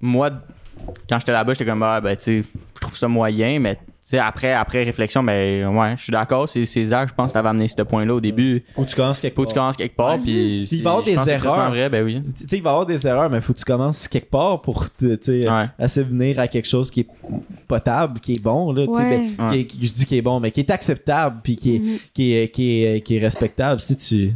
moi, 0.00 0.30
quand 1.08 1.18
j'étais 1.18 1.32
là-bas, 1.32 1.54
j'étais 1.54 1.64
comme, 1.64 1.82
ah, 1.82 2.00
ben, 2.00 2.16
tu 2.16 2.22
sais, 2.22 2.44
je 2.74 2.80
trouve 2.80 2.96
ça 2.96 3.08
moyen, 3.08 3.58
mais 3.58 3.76
tu 3.76 4.10
sais, 4.10 4.18
après, 4.18 4.52
après 4.52 4.84
réflexion, 4.84 5.22
ben, 5.24 5.66
ouais, 5.74 5.94
je 5.96 6.02
suis 6.04 6.12
d'accord. 6.12 6.48
C'est 6.48 6.64
César, 6.64 7.08
je 7.08 7.14
pense, 7.14 7.32
t'avais 7.32 7.48
amené 7.48 7.66
ce 7.66 7.82
point-là 7.82 8.14
au 8.14 8.20
début. 8.20 8.62
Faut 8.76 8.84
que 8.84 8.90
tu 8.90 8.94
commences 8.94 9.20
quelque 9.20 9.34
Faut 9.34 9.42
que 9.42 9.48
tu 9.48 9.54
part. 9.54 9.62
commences 9.64 9.76
quelque 9.78 9.96
part, 9.96 10.18
puis. 10.20 10.62
il 10.70 10.82
va 10.82 10.90
y 10.90 10.92
avoir 10.92 11.02
des 11.02 11.30
erreurs. 11.32 11.70
vrai, 11.70 11.88
ben 11.88 12.04
oui. 12.04 12.22
Tu 12.36 12.44
sais, 12.46 12.56
il 12.58 12.62
va 12.62 12.70
y 12.70 12.72
avoir 12.72 12.86
des 12.86 13.04
erreurs, 13.06 13.30
mais 13.30 13.40
faut 13.40 13.52
que 13.52 13.58
tu 13.58 13.64
commences 13.64 14.06
quelque 14.06 14.30
part 14.30 14.60
pour 14.62 14.88
te, 14.94 15.16
tu 15.16 15.42
sais, 15.42 15.48
Ouais. 15.50 16.02
venir 16.04 16.38
à 16.38 16.46
quelque 16.46 16.68
chose 16.68 16.90
qui 16.90 17.00
est 17.00 17.08
potable, 17.66 18.20
qui 18.20 18.34
est 18.34 18.42
bon, 18.42 18.70
là, 18.72 18.86
tu 18.86 18.94
sais, 18.94 19.00
Ouais. 19.00 19.30
ben, 19.38 19.50
qui 19.66 19.78
est- 19.82 19.86
je 19.86 19.92
dis 19.92 20.04
qui 20.06 20.18
est 20.18 20.22
bon, 20.22 20.38
mais 20.38 20.50
qui 20.52 20.60
est 20.60 20.70
acceptable, 20.70 21.40
puis 21.42 21.56
qui 21.56 21.74
est, 21.76 21.78
Mhm. 21.80 21.98
qui 22.14 22.34
est, 22.36 22.48
qui 22.54 22.84
est, 22.84 23.00
qui 23.00 23.16
est 23.16 23.20
respectable. 23.20 23.80
Si 23.80 23.96
tu, 23.96 24.32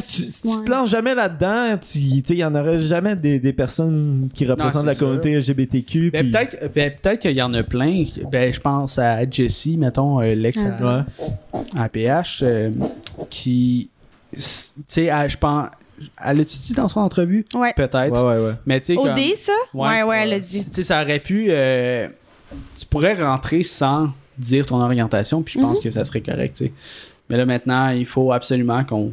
si 0.00 0.22
tu, 0.22 0.22
si 0.30 0.42
tu 0.42 0.64
te 0.64 0.70
lances 0.70 0.90
jamais 0.90 1.14
là-dedans, 1.14 1.78
il 1.94 2.36
y 2.36 2.44
en 2.44 2.54
aurait 2.54 2.80
jamais 2.80 3.16
des, 3.16 3.38
des 3.40 3.52
personnes 3.52 4.28
qui 4.34 4.46
représentent 4.46 4.86
la 4.86 4.94
sûr. 4.94 5.06
communauté 5.06 5.34
LGBTQ. 5.36 6.10
Ben, 6.10 6.22
puis- 6.22 6.30
peut-être 6.32 6.74
ben, 6.74 6.92
peut-être 7.00 7.20
qu'il 7.20 7.32
y 7.32 7.42
en 7.42 7.52
a 7.54 7.62
plein. 7.62 8.04
Ben, 8.30 8.52
je 8.52 8.60
pense 8.60 8.98
à 8.98 9.28
Jessie, 9.30 9.76
mettons, 9.76 10.20
euh, 10.20 10.34
l'ex 10.34 10.58
à, 10.58 11.04
Ouais. 11.54 11.60
à 11.76 11.88
PH, 11.88 12.40
euh, 12.42 12.70
qui. 13.30 13.88
Tu 14.32 14.40
sais, 14.40 15.10
je 15.28 15.36
pense. 15.36 15.68
Elle 16.22 16.38
l'a-tu 16.38 16.58
dit 16.58 16.72
dans 16.74 16.88
son 16.88 17.00
entrevue? 17.00 17.46
Ouais. 17.54 17.72
Peut-être. 17.76 18.10
Ouais, 18.10 18.36
ouais, 18.38 18.44
ouais. 18.46 18.54
Mais 18.66 18.80
tu 18.80 18.86
sais. 18.86 18.94
comme- 18.96 19.10
OD, 19.12 19.36
ça? 19.36 19.52
Ouais, 19.72 20.02
ouais, 20.02 20.18
elle 20.24 20.30
l'a 20.30 20.40
dit. 20.40 20.64
Tu 20.64 20.70
sais, 20.72 20.82
ça 20.82 21.02
aurait 21.02 21.20
pu. 21.20 21.46
euh, 21.50 22.08
tu 22.76 22.84
pourrais 22.86 23.14
rentrer 23.14 23.62
sans 23.62 24.10
dire 24.36 24.66
ton 24.66 24.80
orientation, 24.82 25.42
puis 25.42 25.54
je 25.54 25.60
pense 25.60 25.78
Mhm. 25.78 25.84
que 25.84 25.90
ça 25.90 26.04
serait 26.04 26.20
correct, 26.20 26.56
tu 26.56 26.64
sais. 26.66 26.72
Mais 27.30 27.36
là, 27.36 27.46
maintenant, 27.46 27.90
il 27.90 28.04
faut 28.06 28.32
absolument 28.32 28.82
qu'on 28.84 29.12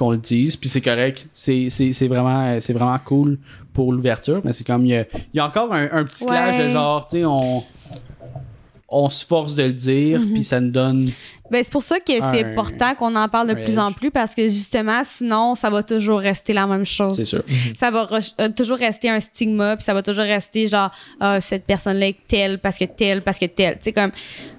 qu'on 0.00 0.10
le 0.12 0.16
dise, 0.18 0.56
puis 0.56 0.68
c'est 0.68 0.80
correct. 0.80 1.28
C'est 1.32 1.68
c'est- 1.68 1.92
c'est 1.92 2.08
vraiment, 2.08 2.58
c'est 2.58 2.72
vraiment 2.72 2.98
cool 3.04 3.38
pour 3.72 3.92
l'ouverture, 3.92 4.40
mais 4.44 4.52
c'est 4.52 4.66
comme. 4.66 4.84
Il 4.86 4.92
y 4.92 4.96
a, 4.96 5.04
il 5.32 5.36
y 5.36 5.40
a 5.40 5.46
encore 5.46 5.72
un, 5.72 5.88
un 5.92 6.04
petit 6.04 6.24
clash 6.26 6.56
Ouais. 6.56 6.64
de 6.64 6.70
genre, 6.70 7.06
tu 7.06 7.18
sais, 7.18 7.24
on. 7.24 7.62
On 8.92 9.08
se 9.08 9.24
force 9.24 9.54
de 9.54 9.62
le 9.62 9.72
dire, 9.72 10.18
Mhm. 10.18 10.32
puis 10.32 10.42
ça 10.42 10.58
nous 10.60 10.72
donne. 10.72 11.10
Ben, 11.48 11.62
c'est 11.62 11.70
pour 11.70 11.82
ça 11.84 12.00
que 12.00 12.12
c'est 12.12 12.44
Un- 12.44 12.50
important 12.52 12.94
qu'on 12.96 13.14
en 13.14 13.28
parle 13.28 13.46
de 13.46 13.52
un 13.54 13.64
plus 13.64 13.78
en 13.78 13.92
plus 13.92 14.10
parce 14.10 14.34
que 14.34 14.42
justement, 14.48 15.02
sinon, 15.04 15.54
ça 15.54 15.70
va 15.70 15.84
toujours 15.84 16.18
rester 16.18 16.52
la 16.52 16.66
même 16.66 16.84
chose. 16.84 17.14
C'est 17.14 17.24
sûr. 17.24 17.44
Ça 17.78 17.92
va 17.92 18.04
re- 18.06 18.34
euh, 18.40 18.48
toujours 18.48 18.78
rester 18.78 19.08
un 19.08 19.20
stigma, 19.20 19.76
puis 19.76 19.84
ça 19.84 19.94
va 19.94 20.02
toujours 20.02 20.24
rester 20.24 20.66
genre, 20.66 20.90
ah, 21.20 21.40
cette 21.40 21.66
personne-là 21.66 22.08
est 22.08 22.16
telle 22.26 22.58
parce 22.58 22.78
que 22.78 22.84
telle, 22.84 23.22
parce 23.22 23.38
que 23.38 23.46
telle. 23.46 23.74
Tu 23.74 23.84
sais, 23.84 23.92
comme, 23.92 24.10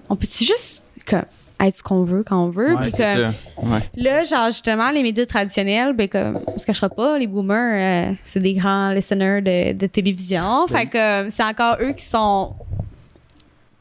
on 0.08 0.16
peut-tu 0.16 0.46
juste 0.46 0.84
comme, 1.06 1.26
être 1.68 1.78
ce 1.78 1.84
qu'on 1.84 2.04
veut 2.04 2.24
quand 2.24 2.44
on 2.44 2.50
veut? 2.50 2.74
Ouais, 2.76 2.82
puis 2.84 2.92
C'est 2.92 3.14
comme, 3.16 3.34
ça. 3.34 3.70
Ouais. 3.76 3.90
Là, 3.96 4.24
genre, 4.24 4.46
justement, 4.48 4.90
les 4.92 5.04
médias 5.04 5.26
traditionnels, 5.26 5.94
ben, 5.94 6.08
comme, 6.08 6.40
on 6.48 6.58
se 6.58 6.66
cachera 6.66 6.90
pas, 6.90 7.18
les 7.20 7.28
boomers, 7.28 8.10
euh, 8.12 8.14
c'est 8.26 8.40
des 8.40 8.54
grands 8.54 8.92
listeners 8.92 9.42
de, 9.42 9.74
de 9.74 9.88
télévision. 9.88 10.68
Fait 10.68 10.86
que 10.88 11.30
c'est 11.32 11.44
encore 11.44 11.78
eux 11.82 11.94
qui 11.94 12.06
sont. 12.06 12.54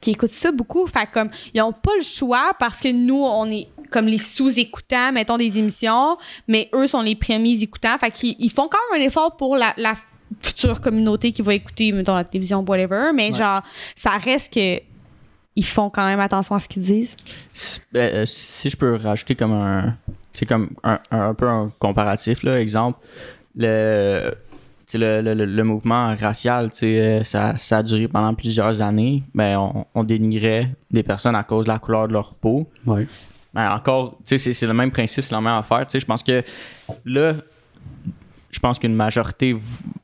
qui 0.01 0.11
écoutent 0.13 0.31
ça 0.31 0.51
beaucoup. 0.53 0.87
Fait 0.87 1.07
que, 1.07 1.13
comme, 1.13 1.31
ils 1.55 1.61
ont 1.63 1.73
pas 1.73 1.93
le 1.97 2.03
choix 2.05 2.53
parce 2.59 2.81
que 2.81 2.91
nous, 2.93 3.23
on 3.23 3.47
est 3.51 3.69
comme 3.91 4.07
les 4.07 4.19
sous-écoutants, 4.19 5.11
mettons, 5.13 5.37
des 5.37 5.59
émissions, 5.59 6.17
mais 6.47 6.69
eux 6.75 6.87
sont 6.87 7.01
les 7.03 7.17
premiers 7.17 7.61
écoutants. 7.63 7.99
Fait 7.99 8.11
qu'ils 8.13 8.37
ils 8.39 8.51
font 8.51 8.69
quand 8.69 8.79
même 8.93 9.03
un 9.03 9.05
effort 9.05 9.37
pour 9.37 9.57
la, 9.57 9.75
la 9.77 9.95
future 10.41 10.81
communauté 10.81 11.33
qui 11.33 11.43
va 11.43 11.55
écouter, 11.55 11.91
mettons, 11.91 12.15
la 12.15 12.23
télévision, 12.23 12.65
whatever. 12.67 13.11
Mais 13.13 13.33
Ouais. 13.33 13.39
genre, 13.39 13.63
ça 13.97 14.11
reste 14.13 14.53
que. 14.55 14.81
Ils 15.57 15.65
font 15.67 15.91
quand 15.91 16.07
même 16.07 16.21
attention 16.21 16.55
à 16.55 16.61
ce 16.61 16.69
qu'ils 16.69 16.83
disent? 16.83 17.17
Si, 17.53 17.81
ben, 17.93 18.15
euh, 18.15 18.27
si 18.27 18.71
je 18.71 18.77
peux 18.77 18.95
rajouter 18.97 19.35
comme 19.35 19.53
un. 19.53 19.97
C'est 20.33 20.47
comme 20.47 20.71
un, 20.85 21.01
un, 21.11 21.29
un 21.31 21.35
peu 21.35 21.49
un 21.49 21.73
comparatif, 21.79 22.43
là. 22.43 22.61
Exemple, 22.61 22.99
le. 23.57 24.33
Le, 24.93 25.21
le, 25.23 25.35
le- 25.35 25.45
le 25.47 25.63
mouvement 25.63 26.17
racial, 26.21 26.73
tu 26.73 26.79
sais, 26.79 27.01
euh, 27.01 27.23
ça, 27.23 27.57
ça 27.57 27.79
a 27.79 27.83
duré 27.85 28.09
pendant 28.09 28.35
plusieurs 28.35 28.83
années. 28.83 29.23
Ben, 29.33 29.57
on, 29.57 29.87
on 29.95 30.03
dénigrait 30.03 30.69
des 30.91 31.05
personnes 31.05 31.37
à 31.37 31.45
cause 31.45 31.67
de 31.67 31.71
la 31.71 31.79
couleur 31.79 32.09
de 32.09 32.13
leur 32.13 32.35
peau. 32.35 32.69
Ouais. 32.87 33.07
Ben, 33.55 33.71
encore, 33.73 34.17
tu 34.19 34.23
sais, 34.25 34.39
c'est- 34.39 34.53
c'est 34.53 34.67
le 34.67 34.75
même 34.75 34.91
principe, 34.91 35.25
c'est 35.25 35.31
la 35.35 35.41
même 35.41 35.55
affaire. 35.55 35.87
Tu 35.87 35.93
sais, 35.93 36.01
je 36.01 36.07
pense 36.07 36.25
que 36.25 36.43
là, 37.05 37.35
je 38.51 38.59
pense 38.59 38.79
qu'une 38.79 38.95
majorité, 38.95 39.57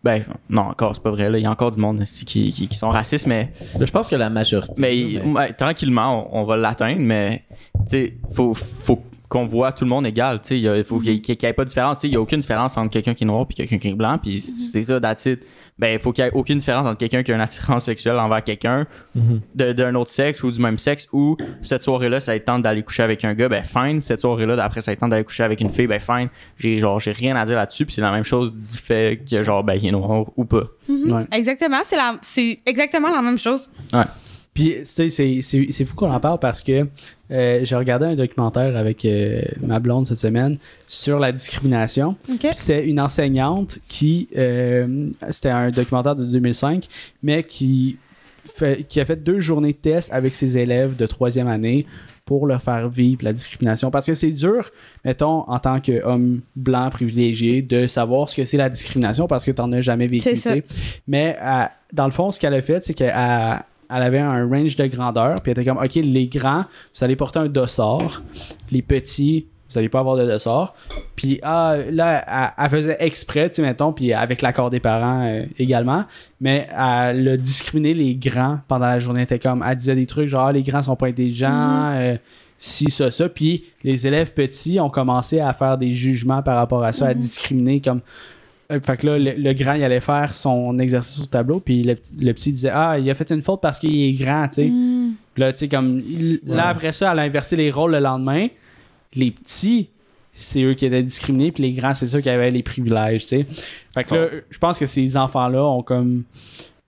ben, 0.05 0.22
non, 0.49 0.62
encore, 0.62 0.94
c'est 0.94 1.03
pas 1.03 1.11
vrai, 1.11 1.30
là. 1.30 1.38
Il 1.38 1.42
y 1.42 1.47
a 1.47 1.51
encore 1.51 1.72
du 1.72 1.80
monde 1.80 2.05
qui, 2.05 2.53
qui, 2.53 2.68
qui 2.68 2.74
sont 2.74 2.90
racistes, 2.90 3.26
mais, 3.26 3.53
Je 3.78 3.90
pense 3.90 4.09
que 4.09 4.16
la 4.16 4.30
majorité. 4.30 4.74
mais, 4.78 5.20
ouais, 5.22 5.53
tranquillement, 5.53 6.28
on, 6.32 6.42
on 6.42 6.44
va 6.44 6.57
l'atteindre, 6.57 7.01
mais, 7.01 7.44
tu 7.51 7.82
sais, 7.86 8.14
faut, 8.32 8.55
faut 8.55 9.03
qu'on 9.28 9.44
voit 9.44 9.72
tout 9.72 9.84
le 9.84 9.90
monde 9.90 10.06
égal, 10.06 10.40
tu 10.40 10.48
sais. 10.48 10.60
Il 10.60 10.84
faut 10.84 11.00
qu'il 11.00 11.12
n'y 11.20 11.22
ait 11.42 11.52
pas 11.52 11.64
de 11.64 11.68
différence, 11.68 11.98
tu 11.98 12.02
sais. 12.02 12.06
Il 12.08 12.10
n'y 12.10 12.16
a 12.16 12.20
aucune 12.20 12.40
différence 12.40 12.76
entre 12.76 12.90
quelqu'un 12.90 13.14
qui 13.14 13.24
est 13.24 13.26
noir 13.26 13.46
et 13.50 13.54
quelqu'un 13.54 13.78
qui 13.78 13.88
est 13.88 13.94
blanc, 13.94 14.18
puis 14.22 14.40
c'est 14.58 14.82
ça, 14.82 15.00
that's 15.00 15.26
it. 15.26 15.40
Ben, 15.78 15.92
il 15.92 15.98
faut 15.98 16.10
qu'il 16.12 16.24
n'y 16.24 16.30
ait 16.30 16.32
aucune 16.34 16.58
différence 16.58 16.86
entre 16.86 16.96
quelqu'un 16.96 17.22
qui 17.22 17.32
a 17.32 17.34
une 17.34 17.40
attirance 17.42 17.84
sexuelle 17.84 18.18
envers 18.18 18.42
quelqu'un 18.42 18.86
Mhm. 19.14 19.40
de- 19.54 19.72
d'un 19.74 19.94
autre 19.94 20.10
sexe 20.10 20.42
ou 20.42 20.50
du 20.50 20.58
même 20.58 20.78
sexe 20.78 21.06
ou 21.12 21.36
cette 21.60 21.82
soirée-là 21.82 22.18
ça 22.18 22.38
tente 22.40 22.62
d'aller 22.62 22.82
coucher 22.82 23.02
avec 23.02 23.26
un 23.26 23.34
gars 23.34 23.50
ben 23.50 23.62
fine 23.62 24.00
cette 24.00 24.20
soirée-là 24.20 24.56
après 24.64 24.80
ça 24.80 24.96
tente 24.96 25.10
d'aller 25.10 25.24
coucher 25.24 25.42
avec 25.42 25.60
une 25.60 25.68
fille 25.70 25.86
ben 25.86 26.00
fine 26.00 26.28
j'ai 26.56 26.80
genre 26.80 26.98
j'ai 26.98 27.12
rien 27.12 27.36
à 27.36 27.44
dire 27.44 27.56
là-dessus 27.56 27.84
puis 27.84 27.94
c'est 27.94 28.00
la 28.00 28.10
même 28.10 28.24
chose 28.24 28.54
du 28.54 28.76
fait 28.78 29.20
que 29.30 29.42
genre 29.42 29.62
ben 29.64 29.74
il 29.74 29.86
est 29.86 29.90
noir 29.92 30.24
ou 30.34 30.46
pas 30.46 30.62
Ouais. 30.88 31.24
Exactement, 31.32 31.78
c'est 31.84 31.96
la, 31.96 32.14
c'est 32.22 32.60
exactement 32.64 33.10
la 33.10 33.20
même 33.20 33.36
chose. 33.38 33.68
Puis, 34.54 34.76
tu 34.78 34.84
sais, 34.86 35.08
c'est- 35.10 35.40
c'est 35.42 35.66
c'est 35.70 35.84
fou 35.84 35.94
qu'on 35.94 36.10
en 36.10 36.20
parle 36.20 36.38
parce 36.38 36.62
que 36.62 36.86
euh, 37.30 37.60
j'ai 37.64 37.76
regardé 37.76 38.06
un 38.06 38.14
documentaire 38.14 38.76
avec 38.76 39.04
euh, 39.04 39.42
ma 39.60 39.80
blonde 39.80 40.06
cette 40.06 40.18
semaine 40.18 40.58
sur 40.86 41.18
la 41.18 41.32
discrimination. 41.32 42.16
OK. 42.30 42.38
Puis 42.40 42.48
C'était 42.54 42.86
une 42.88 43.00
enseignante 43.00 43.78
qui. 43.88 44.28
euh, 44.36 45.08
C'était 45.30 45.50
un 45.50 45.70
documentaire 45.70 46.16
de 46.16 46.24
2005, 46.24 46.86
mais 47.22 47.42
qui, 47.44 47.96
fait, 48.56 48.84
qui 48.88 49.00
a 49.00 49.04
fait 49.04 49.16
deux 49.22 49.40
journées 49.40 49.72
de 49.72 49.78
test 49.78 50.12
avec 50.12 50.34
ses 50.34 50.56
élèves 50.58 50.94
de 50.96 51.06
troisième 51.06 51.48
année 51.48 51.86
pour 52.24 52.46
leur 52.48 52.60
faire 52.60 52.88
vivre 52.88 53.22
la 53.22 53.32
discrimination. 53.32 53.90
Parce 53.92 54.06
que 54.06 54.14
c'est 54.14 54.32
dur, 54.32 54.70
mettons, 55.04 55.48
en 55.48 55.58
tant 55.60 55.80
qu'homme 55.80 56.40
blanc 56.56 56.90
privilégié, 56.90 57.62
de 57.62 57.86
savoir 57.86 58.28
ce 58.28 58.34
que 58.36 58.44
c'est 58.44 58.56
la 58.56 58.68
discrimination 58.68 59.28
parce 59.28 59.44
que 59.44 59.52
tu 59.52 59.60
n'en 59.62 59.70
as 59.72 59.80
jamais 59.80 60.08
vécu. 60.08 60.28
Mais 61.06 61.36
dans 61.92 62.06
le 62.06 62.10
fond, 62.10 62.32
ce 62.32 62.40
qu'elle 62.40 62.54
a 62.54 62.62
fait, 62.62 62.84
c'est 62.84 62.94
qu'elle 62.94 63.14
elle 63.91 64.03
avait 64.03 64.18
un 64.18 64.47
range 64.49 64.76
de 64.76 64.87
grandeur, 64.87 65.41
puis 65.41 65.53
elle 65.53 65.61
était 65.61 65.68
comme, 65.68 65.82
OK, 65.82 65.95
les 65.95 66.28
grands, 66.28 66.64
vous 66.95 67.05
allez 67.05 67.16
porter 67.16 67.39
un 67.39 67.49
dossard. 67.49 68.22
Les 68.70 68.82
petits, 68.82 69.47
vous 69.68 69.78
allez 69.78 69.89
pas 69.89 70.01
avoir 70.01 70.16
de 70.16 70.24
dossard. 70.24 70.74
Puis 71.16 71.41
ah, 71.43 71.76
là, 71.91 72.24
elle, 72.59 72.64
elle 72.64 72.70
faisait 72.70 72.97
exprès, 73.01 73.49
tu 73.49 73.57
sais, 73.57 73.62
mettons, 73.62 73.93
puis 73.93 74.12
avec 74.12 74.43
l'accord 74.43 74.70
des 74.70 74.80
parents 74.80 75.26
euh, 75.26 75.45
également, 75.59 76.05
mais 76.41 76.68
elle 76.70 77.28
a 77.28 77.37
discriminé 77.37 77.95
les 77.95 78.14
grands 78.14 78.61
pendant 78.68 78.87
la 78.87 78.99
journée. 78.99 79.20
Elle 79.20 79.24
était 79.24 79.39
comme, 79.39 79.64
elle 79.66 79.76
disait 79.76 79.95
des 79.95 80.07
trucs 80.07 80.28
genre, 80.28 80.47
Ah, 80.47 80.53
les 80.53 80.62
grands 80.62 80.82
sont 80.82 80.97
pas 80.97 81.09
intelligents, 81.09 81.93
euh, 81.95 82.16
si, 82.59 82.91
ça, 82.91 83.11
ça. 83.11 83.28
Puis 83.28 83.64
les 83.82 84.07
élèves 84.07 84.32
petits 84.32 84.80
ont 84.80 84.91
commencé 84.91 85.41
à 85.41 85.53
faire 85.53 85.78
des 85.78 85.93
jugements 85.93 86.43
par 86.43 86.57
rapport 86.57 86.84
à 86.84 86.93
ça, 86.93 87.09
à 87.09 87.14
discriminer 87.14 87.80
comme. 87.80 88.01
Euh, 88.72 88.80
Fait 88.80 88.96
que 88.96 89.06
là, 89.06 89.18
le, 89.18 89.32
le 89.32 89.52
grand, 89.52 89.74
il 89.74 89.84
allait 89.84 90.00
faire 90.00 90.34
son 90.34 90.78
exercice 90.78 91.20
au 91.22 91.26
tableau, 91.26 91.60
puis 91.60 91.82
le, 91.84 91.94
petit- 91.94 92.16
le 92.18 92.32
petit 92.34 92.52
disait 92.52 92.70
Ah, 92.72 92.98
il 92.98 93.08
a 93.10 93.14
fait 93.14 93.30
une 93.30 93.42
faute 93.42 93.60
parce 93.60 93.78
qu'il 93.78 94.02
est 94.02 94.12
grand, 94.12 94.48
tu 94.48 94.54
sais. 94.54 94.66
Mm. 94.68 95.14
Là, 95.36 95.52
tu 95.52 95.58
sais, 95.60 95.68
comme. 95.68 96.00
il- 96.08 96.40
Là, 96.46 96.68
après 96.68 96.92
ça, 96.92 97.12
elle 97.12 97.18
a 97.20 97.22
inversé 97.22 97.56
les 97.56 97.70
rôles 97.70 97.92
le 97.92 98.00
lendemain. 98.00 98.48
Les 99.14 99.30
petits, 99.30 99.88
c'est 100.32 100.62
eux 100.62 100.74
qui 100.74 100.84
étaient 100.84 101.02
discriminés, 101.02 101.52
puis 101.52 101.62
les 101.62 101.72
grands, 101.72 101.94
c'est 101.94 102.06
ceux 102.08 102.20
qui 102.20 102.28
avaient 102.28 102.50
les 102.50 102.62
privilèges, 102.62 103.22
tu 103.22 103.28
sais. 103.28 103.46
Fait 103.94 104.04
que 104.04 104.14
là, 104.14 104.28
je 104.50 104.58
pense 104.58 104.78
que 104.78 104.86
ces 104.86 105.16
enfants-là 105.16 105.64
ont 105.64 105.82
comme. 105.82 106.24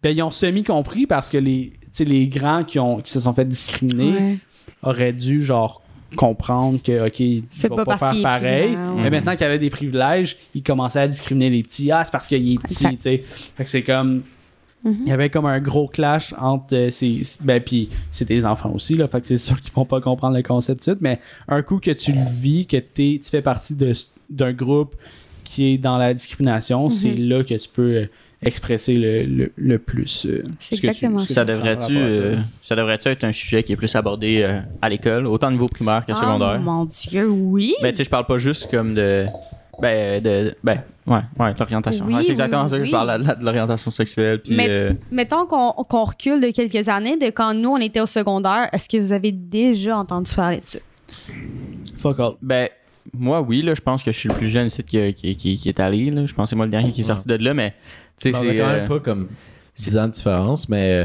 Ben, 0.03 0.17
ils 0.17 0.23
ont 0.23 0.31
semi-compris 0.31 1.07
parce 1.07 1.29
que 1.31 1.39
les, 1.39 1.73
tu 1.83 1.89
sais, 1.93 2.05
les 2.05 2.27
grands 2.29 2.65
qui, 2.65 2.79
ont, 2.79 3.01
qui 3.01 3.11
se 3.13 3.21
sont 3.21 3.33
fait 3.33 3.45
discriminer 3.45 4.13
Ouais. 4.13 4.39
auraient 4.83 5.13
dû, 5.13 5.43
genre, 5.43 5.83
comprendre 6.17 6.83
que, 6.83 7.07
OK, 7.07 7.21
il 7.21 7.45
C'est 7.51 7.69
va 7.69 7.85
pas 7.85 7.97
pas, 7.97 8.13
faire 8.13 8.23
pareil. 8.23 8.77
Mais 8.97 9.11
maintenant 9.11 9.37
qu'il 9.37 9.45
avait 9.45 9.59
des 9.59 9.71
privilèges, 9.71 10.37
ils 10.55 10.63
commençaient 10.63 11.01
à 11.01 11.09
discriminer 11.09 11.51
les 11.51 11.63
petits. 11.63 11.91
Ah, 11.91 12.05
c'est 12.05 12.13
parce 12.13 12.29
qu'il 12.29 12.53
est 12.53 12.59
petit, 12.59 12.97
tu 12.97 12.97
sais. 13.01 13.23
Fait 13.57 13.65
que 13.65 13.71
c'est 13.71 13.83
comme. 13.83 14.23
Mhm. 14.85 14.97
Il 15.03 15.09
y 15.09 15.13
avait 15.13 15.29
comme 15.29 15.47
un 15.47 15.59
gros 15.59 15.89
clash 15.89 16.35
entre 16.39 16.75
euh, 16.75 16.91
ces. 16.91 17.23
Ben, 17.41 17.61
puis 17.61 17.89
c'est 18.11 18.29
des 18.29 18.47
enfants 18.47 18.71
aussi, 18.73 18.95
là. 18.95 19.09
Fait 19.09 19.21
que 19.21 19.27
c'est 19.27 19.39
sûr 19.39 19.61
qu'ils 19.61 19.73
vont 19.73 19.85
pas 19.85 20.01
comprendre 20.01 20.37
le 20.37 20.43
concept 20.43 20.81
tout 20.81 20.91
de 20.91 20.97
suite. 20.97 21.03
Mais 21.03 21.21
un 21.49 21.63
coup 21.63 21.79
que 21.79 21.91
tu 21.91 22.13
le 22.13 22.25
vis, 22.31 22.67
que 22.67 22.77
t'es, 22.77 23.19
tu 23.23 23.29
fais 23.29 23.43
partie 23.43 23.75
d'un 24.31 24.53
groupe 24.53 24.95
qui 25.45 25.75
est 25.75 25.79
dans 25.79 25.99
la 25.99 26.15
discrimination, 26.15 26.91
c'est 26.91 27.15
là 27.15 27.43
que 27.43 27.55
tu 27.55 27.69
peux 27.69 27.83
euh, 27.83 28.07
expresser 28.43 28.95
le, 28.97 29.23
le, 29.25 29.53
le 29.57 29.79
plus. 29.79 30.25
euh, 30.27 30.43
C'est 30.61 30.77
ce 30.77 30.81
que 30.81 30.87
tu- 30.87 30.91
exactement 30.91 31.19
ce 31.19 31.29
que 31.29 31.35
ça 31.35 31.45
tu 31.45 31.53
devrait-tu 31.53 31.93
ça. 31.95 31.99
euh, 31.99 32.37
ça 32.63 32.77
devrait-tu 32.77 33.09
être 33.09 33.25
un 33.25 33.33
sujet 33.33 33.63
qui 33.65 33.73
est 33.73 33.77
plus 33.77 33.95
abordé 33.97 34.43
euh, 34.43 34.61
à 34.81 34.89
l'école 34.89 35.27
autant 35.27 35.49
au 35.49 35.53
niveau 35.53 35.67
primaire 35.67 36.05
que 36.07 36.13
Oh 36.13 36.17
secondaire? 36.17 36.61
mon 36.61 36.85
Dieu, 36.85 37.29
oui. 37.29 37.75
ben 37.83 37.91
tu 37.91 37.97
sais 37.97 38.05
je 38.05 38.11
parle 38.11 38.27
pas 38.27 38.39
juste 38.39 38.71
comme 38.71 38.95
de 38.95 39.27
ben 39.81 40.23
de 40.23 40.55
ben 40.63 40.83
ouais 41.07 41.21
ouais 41.39 41.53
de 41.55 41.59
l'orientation 41.59 42.05
Oui, 42.07 42.15
Ouais, 42.15 42.23
c'est 42.23 42.31
exactement 42.31 42.65
oui, 42.65 42.71
ça 42.71 42.77
que 42.77 42.83
oui. 42.83 42.89
je 42.89 42.93
parle 42.93 43.23
de, 43.23 43.41
de 43.41 43.45
l'orientation 43.45 43.91
sexuelle 43.91 44.41
puis 44.41 44.55
Mais- 44.57 44.69
euh, 44.69 44.93
Mettons 45.11 45.47
qu'on 45.47 45.73
qu'on 45.73 46.05
recule 46.05 46.41
de 46.41 46.51
quelques 46.51 46.89
années, 46.89 47.17
de 47.17 47.31
quand 47.31 47.55
nous, 47.55 47.71
on 47.71 47.77
était 47.79 48.01
au 48.01 48.07
secondaire, 48.07 48.69
est-ce 48.73 48.89
que 48.89 48.97
vous 48.99 49.13
avez 49.13 49.33
déjà 49.33 49.97
entendu 49.99 50.33
parler 50.35 50.59
de 50.59 50.65
ça? 50.65 50.79
Fuck 51.97 52.21
all. 52.21 52.33
Ben, 52.43 52.69
moi, 53.13 53.41
oui, 53.41 53.63
là, 53.63 53.75
je 53.75 53.81
pense 53.81 54.03
que 54.03 54.13
je 54.13 54.19
suis 54.19 54.29
le 54.29 54.35
plus 54.35 54.49
jeune 54.49 54.67
ici 54.69 54.83
qui, 54.83 55.15
qui, 55.15 55.37
qui, 55.37 55.57
qui 55.59 55.69
est 55.69 55.81
allé. 55.81 56.11
Là. 56.11 56.27
Je 56.27 56.35
pense 56.35 56.45
que 56.47 56.51
c'est 56.51 56.57
moi 56.57 56.67
le 56.67 56.71
dernier 56.71 56.93
qui 56.93 57.01
est 57.03 57.05
sorti 57.05 57.27
de 57.29 57.35
là, 57.37 57.55
mais 57.55 57.71
tu 58.21 58.31
sais, 58.31 58.33
c'est. 58.33 58.57
quand 58.57 58.65
euh, 58.69 58.77
même 58.81 58.89
pas 58.89 59.01
comme 59.01 59.29
10 59.77 59.99
ans 59.99 60.07
de 60.09 60.13
différence, 60.13 60.69
mais. 60.69 60.93
euh, 60.93 61.05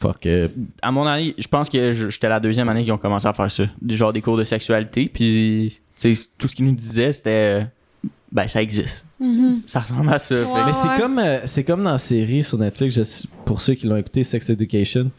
Fuck. 0.00 0.24
euh, 0.26 0.48
à 0.80 0.90
mon 0.90 1.06
année, 1.06 1.34
je 1.36 1.46
pense 1.46 1.68
que 1.68 1.92
j'étais 1.92 2.28
la 2.28 2.40
deuxième 2.40 2.68
année 2.70 2.82
qu'ils 2.84 2.92
ont 2.92 2.96
commencé 2.98 3.26
à 3.28 3.34
faire 3.34 3.50
ça. 3.50 3.64
Des- 3.82 3.96
Genre 3.96 4.12
des 4.14 4.22
cours 4.22 4.38
de 4.38 4.44
sexualité, 4.44 5.10
puis 5.12 5.78
tout 6.38 6.48
ce 6.48 6.54
qu'ils 6.56 6.64
nous 6.64 6.74
disaient, 6.74 7.12
c'était. 7.12 7.60
euh, 7.60 8.08
Ben, 8.32 8.48
ça 8.48 8.62
existe. 8.62 9.04
Ça 9.66 9.80
ressemble 9.80 10.10
à 10.14 10.18
ça. 10.18 10.34
Ouais. 10.36 10.64
Mais 10.64 10.72
c'est 10.72 10.98
comme, 11.02 11.18
euh, 11.18 11.38
c'est 11.46 11.64
comme 11.64 11.82
dans 11.84 11.90
la 11.92 11.98
série 11.98 12.42
sur 12.42 12.56
Netflix, 12.56 12.94
je 12.94 13.26
pour 13.44 13.60
ceux 13.60 13.74
qui 13.74 13.86
l'ont 13.86 13.96
écouté, 13.96 14.24
Sex 14.24 14.48
Education, 14.48 15.10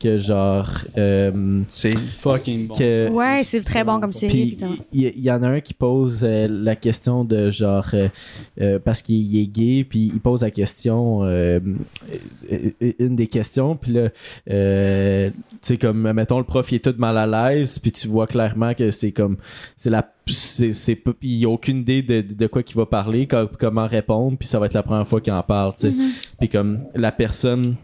que 0.00 0.16
genre. 0.18 0.68
euh, 0.98 1.60
C'est 1.68 1.96
fucking 1.96 2.66
bon. 2.68 2.74
que- 2.74 3.10
Ouais, 3.10 3.42
c'est 3.44 3.60
très 3.60 3.84
bon 3.84 4.00
comme 4.00 4.12
série, 4.14 4.56
il 4.92 5.20
y, 5.24 5.30
en 5.30 5.42
a 5.42 5.48
un 5.48 5.60
qui 5.60 5.74
pose 5.74 6.20
euh, 6.24 6.48
la 6.50 6.74
question 6.74 7.22
de 7.24 7.50
genre 7.50 7.86
euh, 8.60 8.78
parce 8.84 9.02
qu'il 9.02 9.38
est 9.38 9.46
gay, 9.46 9.84
puis 9.88 10.10
il 10.12 10.20
pose 10.20 10.40
la 10.42 10.50
question 10.50 11.22
une 12.98 13.16
des 13.16 13.26
questions, 13.26 13.76
puis 13.76 13.92
là 13.92 14.08
euh, 14.50 15.30
tu 15.30 15.36
sais 15.60 15.76
comme 15.76 16.10
mettons 16.12 16.38
le 16.38 16.44
prof 16.44 16.70
il 16.72 16.76
est 16.76 16.78
tout 16.84 16.94
mal 16.98 17.16
à 17.18 17.26
l'aise, 17.26 17.78
puis 17.78 17.92
tu 17.92 18.08
vois 18.08 18.26
clairement 18.26 18.74
que 18.74 18.90
c'est 18.90 19.12
comme 19.12 19.36
c'est 19.76 19.90
la 19.90 20.08
c'est 20.26 20.72
c'est 20.72 20.94
pas- 20.96 21.12
il 21.22 21.38
y 21.38 21.44
a 21.44 21.48
aucune 21.48 21.78
idée 21.78 22.02
de, 22.02 22.20
de 22.20 22.46
quoi 22.46 22.62
qu'il 22.62 22.76
va 22.76 22.86
parler, 22.86 23.26
co- 23.26 23.48
comment 23.58 23.86
répondre, 23.86 24.36
puis 24.38 24.46
ça 24.48 24.58
va 24.60 24.66
être 24.66 24.74
la 24.74 24.82
première 24.82 25.06
fois 25.06 25.20
qu'il 25.20 25.32
en 25.32 25.42
parle, 25.42 25.74
tu 25.78 25.88
sais. 25.88 25.94
Puis 26.38 26.48
comme 26.48 26.80
la 26.94 27.10
personne 27.12 27.74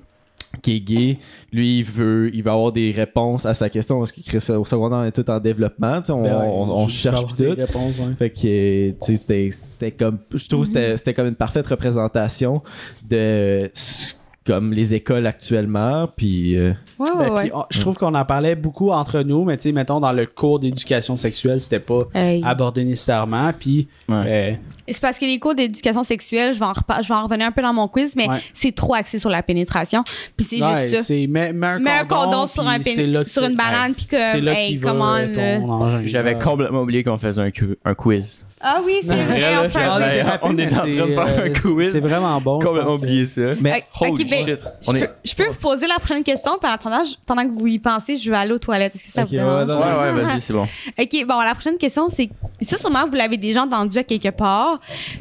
qui 0.63 0.77
est 0.77 0.81
gay, 0.81 1.19
lui, 1.53 1.79
il 1.81 1.85
veut, 1.85 2.31
il 2.35 2.43
veut 2.43 2.51
avoir 2.51 2.73
des 2.73 2.91
réponses 2.91 3.45
à 3.47 3.53
sa 3.55 3.69
question 3.69 3.99
parce 3.99 4.13
que 4.13 4.21
Chris, 4.23 4.39
au 4.53 4.65
secondaire, 4.65 4.99
on 4.99 5.05
est 5.05 5.13
tout 5.13 5.29
en 5.31 5.39
développement, 5.39 5.99
tu 6.01 6.07
sais, 6.07 6.13
on, 6.13 6.23
Ben 6.23 6.39
ouais, 6.39 6.47
on- 6.49 6.71
on 6.79 6.89
juste 6.89 7.03
cherche 7.03 7.37
tout. 7.37 7.45
réponses, 7.57 7.99
ouais. 7.99 8.15
Fait 8.19 8.31
que, 8.31 8.91
tu 8.91 8.97
sais, 9.01 9.17
c'était- 9.17 9.49
c'était 9.53 9.91
comme, 9.93 10.19
je 10.33 10.49
trouve 10.49 10.63
que 10.63 10.69
c'était- 10.69 10.97
c'était 10.97 11.15
comme 11.15 11.27
une 11.29 11.35
parfaite 11.35 11.67
représentation 11.67 12.63
de 13.09 13.71
ce- 13.75 14.15
comme 14.47 14.73
les 14.73 14.95
écoles 14.95 15.27
actuellement, 15.27 16.09
puis 16.17 16.57
euh, 16.57 16.73
Ouais, 17.01 17.11
ouais, 17.11 17.17
Ben, 17.19 17.33
ouais. 17.35 17.43
puis, 17.43 17.51
on- 17.53 17.65
je 17.69 17.81
trouve 17.81 17.97
qu'on 17.97 18.15
en 18.15 18.25
parlait 18.25 18.55
beaucoup 18.55 18.93
entre 18.93 19.21
nous, 19.23 19.45
mais 19.45 19.57
tu 19.57 19.65
sais, 19.65 19.73
mettons, 19.73 19.99
dans 19.99 20.13
le 20.13 20.25
cours 20.27 20.61
d'éducation 20.61 21.17
sexuelle, 21.17 21.61
c'était 21.61 21.81
pas 21.81 22.05
Hey. 22.15 22.43
abordé 22.45 22.85
nécessairement. 22.85 23.53
Puis, 23.59 23.89
Ouais. 24.09 24.25
euh, 24.27 24.53
C'est 24.89 25.01
parce 25.01 25.19
que 25.19 25.25
les 25.25 25.39
cours 25.39 25.55
d'éducation 25.55 26.05
sexuelle, 26.05 26.53
je 26.55 26.59
vais, 26.59 26.65
en 26.65 26.73
repa- 26.73 27.03
je 27.03 27.09
vais 27.09 27.15
en 27.15 27.25
revenir 27.25 27.47
un 27.47 27.53
peu 27.53 27.63
dans 27.63 27.73
mon 27.73 27.89
quiz, 27.89 28.15
mais 28.17 28.29
Ouais. 28.29 28.41
c'est 28.55 28.75
trop 28.75 28.95
axé 28.95 29.19
sur 29.19 29.31
la 29.31 29.43
pénétration. 29.43 30.03
Puis 30.37 30.47
c'est 30.47 30.63
ouais, 30.63 30.89
juste 30.89 30.97
ça. 30.97 31.03
c'est 31.03 31.27
mets, 31.27 31.53
mets 31.53 31.67
un 31.67 31.79
Mets 31.79 31.91
un 31.91 32.05
condom, 32.05 32.25
condom 32.31 32.47
sur, 32.47 32.67
un 32.67 32.79
que 32.79 33.29
sur 33.29 33.43
une 33.45 33.55
banane, 33.55 33.95
puis 33.95 34.07
C'est 34.11 34.41
là 34.41 34.53
hey, 34.53 34.79
comment. 34.81 35.15
euh, 35.17 35.59
là? 35.59 36.01
J'avais 36.05 36.39
complètement 36.39 36.83
oublié 36.83 37.03
qu'on 37.03 37.19
faisait 37.19 37.43
un, 37.43 37.51
cu- 37.51 37.79
un 37.85 37.95
quiz. 37.95 38.47
Ah 38.59 38.81
oui, 38.83 38.95
c'est 39.03 39.15
vrai, 39.15 39.39
là, 39.39 39.63
on 39.67 39.69
fait 39.69 39.83
un 39.83 40.01
est 40.01 40.23
en 40.23 40.39
train 40.39 40.55
de 40.55 41.15
faire 41.15 41.19
un 41.19 41.47
euh, 41.49 41.53
quiz. 41.53 41.93
C'est 41.93 42.01
vraiment 42.01 42.41
bon. 42.41 42.59
complètement 42.59 42.97
que- 42.97 43.03
oublié 43.03 43.27
ça. 43.27 43.43
Mais 43.61 43.85
Holy 44.01 44.25
ben, 44.25 44.45
shit. 44.47 44.61
Je 44.81 44.89
On 44.91 44.93
peux, 44.93 44.99
est... 44.99 45.11
je 45.25 45.35
peux 45.35 45.47
vous 45.49 45.55
poser 45.61 45.87
la 45.87 45.97
prochaine 45.97 46.25
question, 46.25 46.53
puis 46.59 46.69
en 46.71 46.73
attendant, 46.75 47.05
je- 47.05 47.17
pendant 47.27 47.43
que 47.47 47.53
vous 47.53 47.67
y 47.67 47.79
pensez, 47.79 48.17
je 48.17 48.31
vais 48.31 48.37
aller 48.37 48.53
aux 48.53 48.59
toilettes. 48.59 48.95
Est-ce 48.95 49.05
que 49.05 49.11
ça 49.11 49.23
Ok, 49.23 49.29
vous 49.29 49.35
dérange? 49.37 49.69
Ouais, 49.69 50.11
ouais, 50.13 50.23
vas-y, 50.23 50.41
c'est 50.41 50.55
bon. 50.55 50.63
OK, 50.99 51.27
bon, 51.29 51.41
la 51.41 51.53
prochaine 51.53 51.77
question, 51.77 52.09
c'est... 52.09 52.31
Ça, 52.63 52.79
sûrement, 52.79 53.07
vous 53.07 53.15
l'avez 53.15 53.37
déjà 53.37 53.63
entendu 53.63 53.99
à 53.99 54.03
quelque 54.05 54.31
part. 54.31 54.76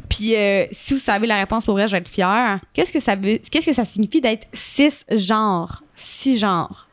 Puis, 0.10 0.36
euh, 0.36 0.66
si 0.72 0.94
vous 0.94 1.00
savez 1.00 1.28
la 1.28 1.38
réponse, 1.38 1.66
pour 1.66 1.74
vrai, 1.76 1.88
je 1.88 1.94
vais 1.94 2.00
être 2.00 2.08
fière. 2.10 2.60
Qu'est-ce 2.74 2.92
que 2.94 3.00
ça 3.00 3.16
veut... 3.16 3.40
Qu'est-ce 3.52 3.66
que 3.66 3.74
ça 3.74 3.86
signifie 3.86 4.22
d'être 4.22 4.48
cisgenre? 4.54 5.84
Cisgenre. 5.96 6.88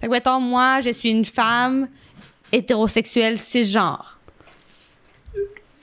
Fait 0.00 0.06
que, 0.06 0.10
mettons, 0.12 0.40
moi, 0.40 0.80
je 0.80 0.90
suis 0.90 1.10
une 1.10 1.24
femme 1.24 1.88
hétérosexuelle 2.52 3.38
cisgenre. 3.38 4.18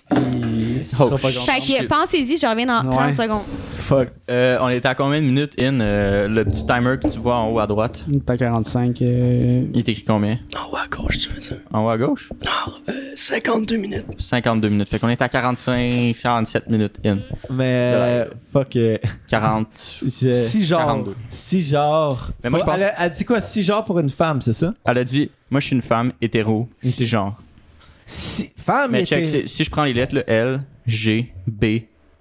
Sera 0.09 1.05
Oh, 1.05 1.17
pas 1.17 1.29
Fait 1.31 1.59
que, 1.59 1.85
pensez-y, 1.87 2.37
je 2.37 2.47
reviens 2.47 2.65
dans 2.65 2.89
30 2.89 3.07
Ouais. 3.07 3.13
secondes. 3.13 3.43
Fuck. 3.87 4.09
Euh, 4.29 4.57
on 4.61 4.69
était 4.69 4.87
à 4.87 4.95
combien 4.95 5.21
de 5.21 5.25
minutes 5.25 5.53
in 5.59 5.79
euh, 5.79 6.27
le 6.27 6.43
petit 6.45 6.65
timer 6.65 6.97
que 7.01 7.07
tu 7.07 7.19
vois 7.19 7.35
en 7.37 7.49
haut 7.49 7.59
à 7.59 7.67
droite? 7.67 8.03
T'as 8.25 8.37
45. 8.37 9.01
euh, 9.01 9.63
Il 9.73 9.79
est 9.79 9.89
écrit 9.89 10.03
combien? 10.03 10.39
En 10.55 10.71
haut 10.71 10.75
à 10.77 10.87
gauche, 10.87 11.17
tu 11.19 11.29
veux 11.29 11.39
dire? 11.39 11.57
En 11.71 11.85
haut 11.85 11.89
à 11.89 11.97
gauche? 11.97 12.29
Non, 12.43 12.73
euh, 12.89 12.91
52 13.15 13.77
minutes. 13.77 14.05
52 14.17 14.69
minutes. 14.69 14.89
Fait 14.89 14.99
qu'on 14.99 15.09
est 15.09 15.21
à 15.21 15.29
45, 15.29 16.15
47 16.21 16.69
minutes 16.69 16.99
in. 17.05 17.19
Mais 17.49 18.27
fuck. 18.51 18.75
euh, 18.75 18.97
40. 19.27 19.67
je- 20.03 20.31
Si 20.31 20.65
genre. 20.65 20.79
42. 20.85 21.15
Si 21.31 21.61
genre. 21.61 22.29
Mais 22.43 22.49
moi, 22.49 22.59
je 22.59 22.65
pense- 22.65 22.75
Elle, 22.79 22.87
a- 22.87 23.05
elle 23.05 23.11
dit 23.11 23.25
quoi? 23.25 23.41
Si 23.41 23.63
genre 23.63 23.85
pour 23.85 23.99
une 23.99 24.09
femme, 24.09 24.41
c'est 24.41 24.53
ça? 24.53 24.73
Elle 24.85 24.97
a 24.97 25.03
dit, 25.03 25.31
moi 25.49 25.59
je 25.61 25.67
suis 25.67 25.75
une 25.75 25.81
femme 25.81 26.11
hétéro, 26.21 26.67
c'est 26.81 27.05
genre. 27.05 27.35
Si. 28.05 28.51
Femme 28.57 28.91
Mais 28.91 29.01
était- 29.03 29.23
check, 29.23 29.25
si, 29.25 29.47
si 29.47 29.63
je 29.63 29.69
prends 29.69 29.83
les 29.85 29.93
lettres, 29.93 30.15
là, 30.15 30.23
L, 30.27 30.61
G, 30.85 31.33
B, 31.47 31.65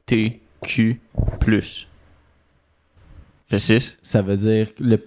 T, 0.04 0.40
Q, 0.62 1.00
plus. 1.40 1.86
C'est 3.50 3.58
6. 3.58 3.96
Ça 4.02 4.22
veut 4.22 4.36
dire 4.36 4.68
le. 4.80 4.98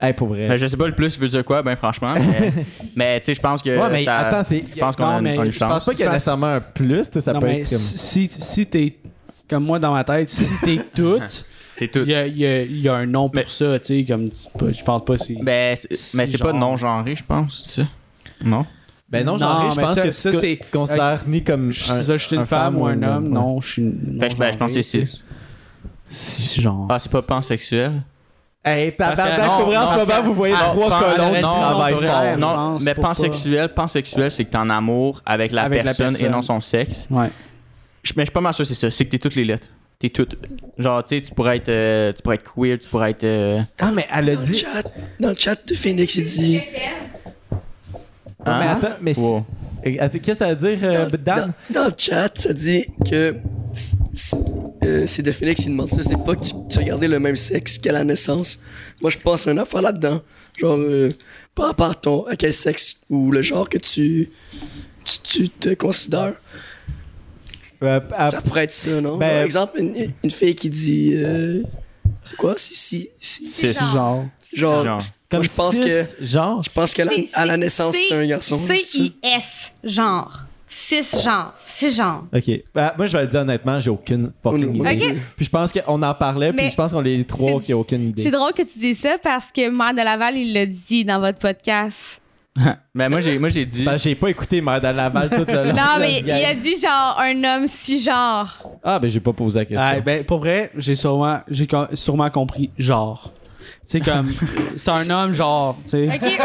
Hey, 0.00 0.12
pour 0.12 0.28
vrai. 0.28 0.48
Ben, 0.48 0.56
je 0.56 0.66
sais 0.66 0.76
pas 0.76 0.86
le 0.88 0.94
plus 0.94 1.18
veut 1.18 1.28
dire 1.28 1.44
quoi, 1.44 1.62
ben 1.62 1.74
franchement. 1.76 2.12
Mais, 2.14 2.52
mais 2.96 3.20
tu 3.20 3.26
sais, 3.26 3.34
je 3.34 3.40
pense 3.40 3.62
que. 3.62 3.70
ouais, 3.78 3.90
mais 3.90 4.04
ça- 4.04 4.18
attends, 4.18 4.42
c'est. 4.42 4.64
je 4.74 4.78
pense 4.78 4.94
qu'on 4.96 5.04
Non, 5.04 5.10
a 5.12 5.18
une, 5.20 5.44
une 5.44 5.52
Je 5.52 5.58
pense 5.58 5.84
pas 5.84 5.92
qu'il 5.92 6.04
y 6.04 6.08
a 6.08 6.12
nécessairement 6.12 6.54
un 6.54 6.60
plus, 6.60 7.04
tu 7.04 7.12
sais, 7.14 7.20
ça 7.20 7.32
non, 7.32 7.40
peut 7.40 7.46
mais 7.46 7.60
être 7.60 7.68
comme. 7.70 7.78
si, 7.78 8.26
si 8.28 8.66
t'es. 8.66 8.96
Comme 9.48 9.64
moi 9.64 9.78
dans 9.78 9.92
ma 9.92 10.02
tête, 10.02 10.28
si 10.28 10.44
t'es 10.64 10.80
toute, 10.94 11.44
T'es 11.76 11.86
tout. 11.88 12.00
il 12.00 12.08
y 12.10 12.14
a, 12.14 12.26
il 12.26 12.36
y 12.36 12.44
a- 12.46 12.62
il 12.62 12.80
y 12.80 12.88
a 12.88 12.94
un 12.96 13.06
nom 13.06 13.28
pour 13.28 13.36
Mais- 13.36 13.44
ça, 13.46 13.78
tu 13.78 13.98
sais, 14.00 14.04
comme. 14.04 14.28
Je 14.72 14.82
pense 14.82 15.04
pas 15.04 15.16
si. 15.16 15.38
Ben, 15.40 15.76
Si 15.76 16.16
mais 16.16 16.26
c'est 16.26 16.38
pas 16.38 16.50
genre. 16.50 16.58
non-genré, 16.58 17.14
je 17.16 17.24
pense, 17.24 17.62
tu 17.62 17.82
sais. 17.82 17.86
Non? 18.44 18.66
Ben 19.08 19.24
non, 19.24 19.38
genre, 19.38 19.70
je 19.70 19.80
pense 19.80 19.94
ça- 19.94 20.02
que 20.02 20.12
ça, 20.12 20.30
tu, 20.32 20.38
c'est- 20.38 20.58
tu 20.64 20.70
considères 20.70 21.22
ni 21.26 21.44
comme. 21.44 21.70
Je 21.70 21.82
suis 21.84 21.92
ça, 22.02 22.16
je 22.16 22.26
suis 22.26 22.36
une 22.36 22.44
femme 22.46 22.76
ou 22.78 22.86
un 22.86 23.00
homme, 23.02 23.28
non, 23.28 23.60
je 23.60 23.68
suis. 23.72 23.82
Fait 24.18 24.34
ben, 24.36 24.52
je 24.52 24.58
pense 24.58 24.74
que 24.74 24.82
c'est 24.82 25.04
6. 25.06 25.24
C'est 26.08 26.60
genre. 26.60 26.86
Ah, 26.90 26.98
c'est 26.98 27.10
pas 27.12 27.22
pansexuel? 27.22 28.02
Hey, 28.64 28.90
tabarnak, 28.96 29.38
non, 29.46 29.56
pour 29.58 29.66
vrai, 29.66 29.76
en 29.76 29.80
non, 29.84 29.90
ce 29.92 30.06
moment, 30.08 30.22
vous 30.24 30.34
voyez 30.34 30.54
Ah, 30.58 30.70
trois 30.72 30.98
colons 30.98 31.28
qui 31.34 31.40
non, 31.40 31.54
travaillent 31.56 31.94
fort. 31.94 32.36
Non, 32.38 32.78
mais 32.80 32.94
pansexuel, 32.94 33.68
pansexuel, 33.72 34.30
c'est 34.32 34.44
que 34.44 34.50
t'es 34.50 34.58
en 34.58 34.70
amour 34.70 35.22
avec 35.24 35.52
la, 35.52 35.68
personne, 35.70 36.16
et 36.18 36.28
non 36.28 36.42
son 36.42 36.58
sexe. 36.60 37.06
Ouais. 37.10 37.30
Mais 38.16 38.22
je 38.22 38.26
suis 38.26 38.32
pas 38.32 38.40
mal 38.40 38.54
sûr 38.54 38.64
que 38.64 38.68
c'est 38.68 38.74
ça. 38.74 38.90
C'est 38.90 39.04
que 39.04 39.10
t'es 39.10 39.18
toutes 39.18 39.36
les 39.36 39.44
lettres. 39.44 39.68
T'es 40.00 40.10
toutes. 40.10 40.36
Genre, 40.78 41.04
tu 41.04 41.14
sais, 41.16 41.22
tu 41.22 41.32
pourrais 41.32 41.56
être, 41.58 41.68
euh, 41.68 42.12
tu 42.12 42.22
pourrais 42.22 42.36
être 42.36 42.52
queer, 42.54 42.78
tu 42.78 42.88
pourrais 42.88 43.10
être. 43.12 43.24
euh, 43.24 43.60
Ah, 43.80 43.90
mais 43.94 44.06
elle 44.12 44.30
a 44.30 44.34
Dans 44.34 44.40
le 44.40 44.46
dit. 44.46 44.58
chat, 44.58 44.82
dans 45.20 45.28
le 45.30 45.34
chat 45.34 45.66
de 45.66 45.74
Phoenix, 45.74 46.14
il 46.16 46.24
dit. 46.24 46.60
Mais 48.46 48.66
hein? 48.66 48.78
attends, 48.82 48.96
mais. 49.02 49.16
Wow. 49.18 49.44
Attends, 50.00 50.18
Qu'est-ce 50.18 50.38
que 50.38 50.44
t'as 50.44 50.48
à 50.48 50.54
dire, 50.54 50.78
euh, 50.82 51.08
Dans, 51.10 51.18
Dan? 51.34 51.52
dans- 51.70 51.80
dans 51.80 51.86
le 51.86 51.92
chat, 51.96 52.30
ça 52.36 52.52
dit 52.52 52.86
que 53.08 53.36
euh, 54.84 55.04
c'est 55.06 55.22
de 55.22 55.30
Phoenix 55.32 55.62
qui 55.62 55.68
demande 55.68 55.90
ça. 55.90 56.02
C'est 56.02 56.16
pas 56.24 56.34
que 56.34 56.42
tu, 56.44 56.52
tu 56.68 56.78
as 56.78 56.82
gardé 56.84 57.06
le 57.08 57.18
même 57.20 57.36
sexe 57.36 57.78
qu'à 57.78 57.92
la 57.92 58.02
naissance. 58.04 58.58
Moi, 59.00 59.10
je 59.10 59.18
pense 59.18 59.46
à 59.46 59.52
une 59.52 59.58
affaire 59.58 59.82
là-dedans. 59.82 60.22
Genre, 60.58 60.76
euh, 60.78 61.10
par 61.54 61.66
rapport 61.68 61.90
à, 61.90 61.94
ton, 61.94 62.24
à 62.26 62.34
quel 62.36 62.52
sexe 62.52 62.96
ou 63.10 63.30
le 63.30 63.42
genre 63.42 63.68
que 63.68 63.78
tu, 63.78 64.30
tu, 65.04 65.18
tu 65.22 65.48
te 65.48 65.74
considères. 65.74 66.34
Euh, 67.82 68.00
Ça 68.30 68.40
pourrait 68.40 68.64
être 68.64 68.72
ça, 68.72 69.00
non? 69.00 69.18
Ben- 69.18 69.28
Par 69.28 69.38
exemple, 69.40 69.78
une, 69.78 70.12
une 70.24 70.30
fille 70.30 70.54
qui 70.54 70.70
dit. 70.70 71.12
euh, 71.14 71.62
c'est 72.24 72.36
quoi? 72.36 72.54
Si, 72.56 72.74
si, 72.74 73.08
si. 73.20 73.46
C'est 73.46 73.74
genre. 73.74 74.26
Genre. 74.54 74.84
Genre, 74.84 74.98
comme 75.30 75.40
moi, 75.40 75.48
je 75.50 75.56
pense 75.56 75.74
six, 75.76 75.80
que. 76.20 76.24
Genre. 76.24 76.62
Je 76.62 76.70
pense 76.70 76.94
qu'à 76.94 77.04
la, 77.04 77.12
à 77.34 77.46
la 77.46 77.56
naissance, 77.56 77.96
c'est- 77.96 78.14
un 78.14 78.26
garçon. 78.26 78.58
C-I-S, 78.58 79.72
genre. 79.84 80.40
Six 80.68 81.22
genre. 81.24 81.54
Six 81.64 81.96
genre. 81.96 82.24
Ok. 82.34 82.50
Ben, 82.74 82.92
moi, 82.96 83.06
je 83.06 83.16
vais 83.16 83.22
le 83.22 83.28
dire 83.28 83.40
honnêtement, 83.40 83.78
j'ai 83.80 83.88
aucune 83.90 84.32
fucking 84.42 84.80
Ok. 84.80 84.92
idée. 84.92 85.16
Puis 85.36 85.44
je 85.46 85.50
pense 85.50 85.72
qu'on 85.72 86.02
en 86.02 86.14
parlait, 86.14 86.52
puis 86.52 86.56
Mais 86.64 86.70
je 86.70 86.76
pense 86.76 86.92
qu'on 86.92 87.00
est 87.04 87.16
les 87.16 87.24
trois 87.24 87.60
qui 87.60 87.72
n'ont 87.72 87.80
aucune 87.80 88.08
idée. 88.08 88.24
C'est 88.24 88.30
drôle 88.30 88.52
que 88.52 88.62
tu 88.62 88.78
dis 88.78 88.94
ça 88.94 89.16
parce 89.22 89.46
que 89.54 89.68
Mère 89.70 89.94
de 89.94 89.98
Laval, 90.02 90.36
il 90.36 90.52
l'a 90.52 90.66
dit 90.66 91.04
dans 91.04 91.20
votre 91.20 91.38
podcast. 91.38 91.96
Ben, 92.94 93.08
moi, 93.10 93.20
j'ai, 93.20 93.38
moi, 93.38 93.48
j'ai 93.50 93.64
dit. 93.66 93.86
J'ai 93.96 94.14
pas 94.14 94.28
écouté 94.30 94.60
Mère 94.60 94.80
de 94.80 94.88
Laval 94.88 95.28
tout 95.30 95.44
le 95.46 95.54
long. 95.68 95.74
Non, 95.74 95.98
mais 96.00 96.22
la 96.22 96.40
il 96.40 96.44
a 96.46 96.54
dit 96.54 96.76
genre 96.80 97.16
un 97.20 97.44
homme 97.44 97.68
si 97.68 98.02
genre. 98.02 98.48
Ah, 98.82 98.98
ben 98.98 99.08
j'ai 99.10 99.20
pas 99.20 99.32
posé 99.34 99.58
la 99.60 99.64
question. 99.66 99.86
Ah, 99.86 100.00
ben, 100.00 100.24
pour 100.24 100.38
vrai, 100.38 100.70
j'ai 100.76 100.94
sûrement, 100.94 101.40
j'ai 101.48 101.68
sûrement 101.92 102.30
compris 102.30 102.70
genre. 102.78 103.32
Sais, 103.84 104.00
comme, 104.00 104.32
c'est 104.76 104.90
un 104.90 105.10
homme 105.10 105.32
genre, 105.34 105.78
tu 105.84 105.90
sais. 105.90 106.06
OK. 106.08 106.38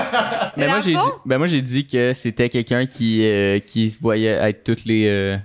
Dans 0.57 0.67
moi, 0.67 0.79
j'ai 0.81 0.93
dit, 0.93 0.97
ben, 1.25 1.37
moi, 1.37 1.47
j'ai 1.47 1.61
dit 1.61 1.85
que 1.87 2.13
c'était 2.13 2.49
quelqu'un 2.49 2.85
qui, 2.85 3.25
euh, 3.25 3.59
qui 3.59 3.89
se 3.89 3.99
voyait 3.99 4.29
être 4.49 4.63
toutes 4.63 4.85
les. 4.85 5.07
euh, 5.07 5.37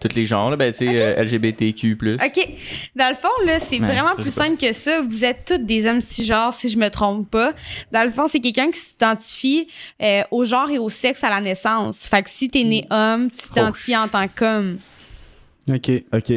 tous 0.00 0.16
les 0.16 0.24
genres, 0.24 0.50
là. 0.50 0.56
Ben, 0.56 0.72
tu 0.72 0.78
sais, 0.78 0.88
euh, 1.00 1.22
LGBTQ. 1.22 1.96
OK. 2.14 2.48
Dans 2.96 3.08
le 3.08 3.14
fond, 3.14 3.28
là, 3.46 3.60
c'est 3.60 3.78
Ouais, 3.80 3.86
vraiment 3.86 4.16
plus 4.16 4.32
simple 4.32 4.56
que 4.56 4.72
ça. 4.72 5.00
Vous 5.02 5.24
êtes 5.24 5.44
tous 5.44 5.58
des 5.58 5.86
hommes 5.86 6.00
cisgenres, 6.00 6.52
si 6.52 6.68
je 6.68 6.76
me 6.76 6.88
trompe 6.90 7.30
pas. 7.30 7.52
Dans 7.92 8.04
le 8.04 8.10
fond, 8.10 8.26
c'est 8.26 8.40
quelqu'un 8.40 8.70
qui 8.72 8.80
s'identifie 8.80 9.68
euh, 10.02 10.22
au 10.32 10.44
genre 10.44 10.68
et 10.70 10.78
au 10.78 10.88
sexe 10.88 11.22
à 11.22 11.30
la 11.30 11.40
naissance. 11.40 11.98
Fait 11.98 12.20
que 12.22 12.30
si 12.30 12.48
t'es 12.48 12.64
né 12.64 12.84
homme, 12.90 13.30
tu 13.30 13.48
t'identifies 13.48 13.96
en 13.96 14.08
tant 14.08 14.26
qu'homme. 14.26 14.78
Ok. 15.68 15.90
Ok. 16.12 16.32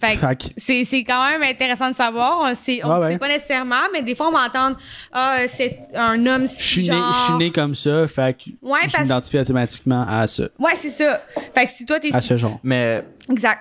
Fait 0.00 0.16
que 0.16 0.44
c'est, 0.56 0.84
c'est 0.84 1.04
quand 1.04 1.30
même 1.30 1.42
intéressant 1.42 1.88
de 1.90 1.94
savoir. 1.94 2.40
On 2.42 2.48
le 2.48 2.54
sait, 2.54 2.80
on 2.84 2.88
Ouais, 2.88 2.94
le 2.96 3.00
ouais. 3.02 3.12
sait 3.12 3.18
pas 3.18 3.28
nécessairement, 3.28 3.74
mais 3.92 4.02
des 4.02 4.14
fois, 4.14 4.28
on 4.28 4.32
va 4.32 4.46
entendre 4.46 4.76
Ah, 5.12 5.38
c'est 5.48 5.78
un 5.94 6.26
homme 6.26 6.48
Je 6.48 6.62
suis 6.62 6.80
né, 6.82 6.86
cisgenre. 6.88 7.14
je 7.18 7.24
suis 7.26 7.34
né 7.44 7.50
comme 7.52 7.74
ça, 7.74 8.08
fait 8.08 8.36
que 8.36 8.50
Ouais, 8.62 8.80
je 8.86 8.92
parce- 8.92 9.04
m'identifie 9.04 9.38
automatiquement 9.38 10.04
à 10.08 10.26
ça, 10.26 10.44
Ouais, 10.58 10.72
c'est 10.76 10.90
ça. 10.90 11.20
Fait 11.54 11.66
que 11.66 11.72
si 11.72 11.84
toi, 11.84 12.00
t'es. 12.00 12.14
à 12.14 12.20
ce 12.20 12.36
genre. 12.36 12.58
Mais 12.64 13.04
Exact. 13.30 13.60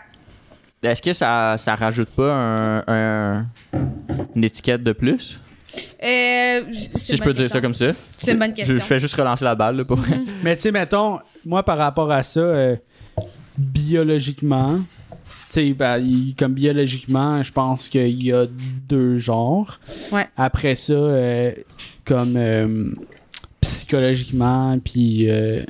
est-ce 0.81 1.01
que 1.01 1.13
ça, 1.13 1.55
ça 1.57 1.75
rajoute 1.75 2.09
pas 2.09 2.33
un, 2.33 2.83
un- 2.87 3.45
une 4.35 4.43
étiquette 4.43 4.83
de 4.83 4.93
plus? 4.93 5.39
Euh, 6.03 6.61
Si 6.95 7.15
je 7.15 7.21
peux 7.23 7.31
dire 7.33 7.49
ça 7.49 7.61
comme 7.61 7.73
ça. 7.75 7.91
C'est 8.17 8.31
une 8.33 8.39
bonne 8.39 8.53
question. 8.53 8.75
je 8.75 8.79
fais 8.81 8.99
juste 8.99 9.15
relancer 9.15 9.45
la 9.45 9.55
balle, 9.55 9.77
là, 9.77 9.85
pour 9.85 9.97
vrai. 9.97 10.19
Mais 10.43 10.55
tu 10.55 10.63
sais, 10.63 10.71
mettons, 10.71 11.19
moi 11.45 11.63
par 11.63 11.77
rapport 11.77 12.11
à 12.11 12.23
ça, 12.23 12.39
euh, 12.41 12.75
biologiquement, 13.57 14.79
sais, 15.53 15.73
ben, 15.73 15.97
il- 15.99 16.35
comme 16.37 16.53
biologiquement, 16.53 17.41
je 17.43 17.51
pense 17.51 17.89
qu'il 17.89 18.23
y 18.23 18.31
a 18.31 18.45
deux 18.87 19.17
genres. 19.17 19.79
Ouais. 20.11 20.27
Après 20.37 20.75
ça, 20.75 20.93
euh, 20.93 21.51
comme 22.05 22.35
euh, 22.37 22.93
psychologiquement, 23.61 24.77
puis 24.83 25.29
euh, 25.29 25.63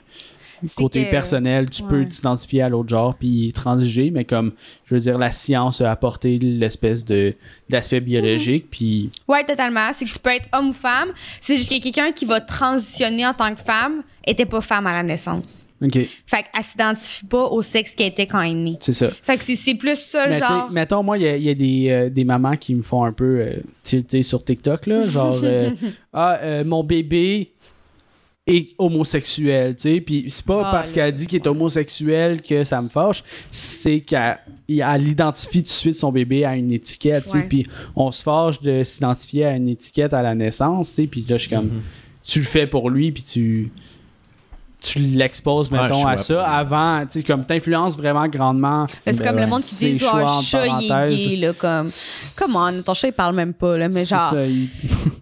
côté 0.76 1.06
que- 1.06 1.12
personnel, 1.12 1.70
tu 1.70 1.84
peux 1.84 2.06
t'identifier 2.06 2.62
à 2.62 2.70
l'autre 2.70 2.90
genre 2.90 3.16
puis 3.16 3.52
transiger, 3.54 4.12
mais 4.12 4.26
comme, 4.26 4.54
je 4.86 4.94
veux 4.96 5.02
dire, 5.02 5.18
la 5.18 5.32
science 5.32 5.82
a 5.82 5.92
apporté 5.92 6.38
l'espèce 6.40 7.04
de 7.06 7.34
d'aspect 7.70 8.00
biologique, 8.02 8.68
puis 8.70 9.10
Ouais, 9.28 9.44
totalement. 9.44 9.90
C'est 9.94 10.06
que 10.06 10.12
tu 10.12 10.20
peux 10.20 10.30
être 10.32 10.48
homme 10.54 10.70
ou 10.70 10.74
femme. 10.74 11.10
C'est 11.42 11.58
juste 11.58 11.70
que 11.72 11.82
quelqu'un 11.82 12.12
qui 12.12 12.26
va 12.26 12.40
transitionner 12.42 13.26
en 13.26 13.34
tant 13.34 13.54
que 13.56 13.62
femme 13.62 14.04
était 14.26 14.46
pas 14.46 14.62
femme 14.62 14.88
à 14.88 14.94
la 14.94 15.04
naissance. 15.04 15.68
Ok, 15.82 15.94
Fait 15.94 16.46
qu'elle 16.54 16.64
s'identifie 16.64 17.26
pas 17.26 17.46
au 17.46 17.62
sexe 17.62 17.96
qu'elle 17.96 18.08
était 18.08 18.28
quand 18.28 18.42
elle 18.42 18.52
est 18.52 18.54
née. 18.56 18.78
c'est 18.80 18.94
ça. 18.94 19.10
Fait 19.24 19.38
que 19.38 19.44
c'est, 19.44 19.56
c'est 19.56 19.76
plus 19.76 19.98
ça, 19.98 20.28
Mais 20.28 20.40
genre. 20.40 20.72
mettons, 20.72 21.04
moi, 21.04 21.18
il 21.18 21.24
y 21.24 21.28
a, 21.28 21.36
il 21.38 21.44
y 21.44 21.50
a 21.50 21.54
des, 21.54 21.90
euh, 21.90 22.10
des 22.10 22.24
mamans 22.24 22.56
qui 22.58 22.76
me 22.76 22.84
font 22.84 23.04
un 23.04 23.14
peu 23.14 23.40
euh, 23.42 23.54
tilter 23.84 24.22
sur 24.24 24.44
TikTok, 24.44 24.86
là. 24.88 25.08
Genre, 25.08 25.40
euh, 25.44 25.72
ah, 26.14 26.38
euh, 26.42 26.64
mon 26.64 26.84
bébé 26.84 27.52
est 28.48 28.70
homosexuel, 28.80 29.76
tu 29.76 29.82
sais. 29.84 30.02
Puis 30.02 30.26
c'est 30.30 30.46
pas 30.46 30.64
Ah, 30.66 30.72
parce 30.72 30.92
qu'elle 30.92 31.14
dit 31.14 31.28
qu'il 31.28 31.38
est 31.42 31.48
homosexuel 31.48 32.42
que 32.42 32.64
ça 32.64 32.82
me 32.82 32.90
fâche, 32.90 33.24
c'est 33.52 34.00
qu'elle 34.02 34.40
elle 34.68 35.08
identifie 35.08 35.60
tout 35.60 35.68
de 35.68 35.68
suite 35.68 35.94
son 35.96 36.12
bébé 36.12 36.44
à 36.46 36.56
une 36.56 36.72
étiquette, 36.72 37.26
tu 37.26 37.32
sais. 37.32 37.44
Puis 37.44 37.68
on 37.96 38.12
se 38.12 38.24
fâche 38.24 38.62
de 38.62 38.84
s'identifier 38.84 39.46
à 39.46 39.56
une 39.56 39.70
étiquette 39.70 40.14
à 40.14 40.22
la 40.22 40.34
naissance, 40.36 40.90
tu 40.90 40.96
sais. 40.96 41.08
Puis 41.08 41.22
là, 41.28 41.38
je 41.38 41.48
suis 41.48 41.56
comme, 41.56 41.82
tu 42.24 42.40
le 42.40 42.46
fais 42.46 42.68
pour 42.68 42.90
lui, 42.90 43.12
puis 43.12 43.24
tu 43.24 43.72
tu 44.82 45.00
l'exposes, 45.00 45.70
mettons, 45.72 46.02
choix 46.02 46.12
à 46.12 46.18
ça 46.18 46.44
avant, 46.44 47.06
tu 47.06 47.20
sais, 47.20 47.24
comme 47.24 47.46
t'influences 47.46 47.96
vraiment 47.98 48.28
grandement. 48.28 48.88
C'est 49.06 49.24
comme 49.24 49.38
euh, 49.38 49.42
le 49.42 49.48
monde 49.48 49.62
qui 49.62 49.76
dit, 49.76 50.04
entre 50.06 50.44
chat, 50.44 50.66
il 50.82 50.92
est 50.92 51.16
gay, 51.30 51.36
là, 51.38 51.54
comme. 51.54 51.90
Come 52.38 52.56
on, 52.56 52.82
ton 52.82 52.94
chat, 52.96 53.10
il 53.10 53.14
parle 53.14 53.36
même 53.36 53.54
pas, 53.54 53.78
là, 53.78 53.88
mais 53.90 54.04
C'est 54.06 54.16
genre. 54.16 54.34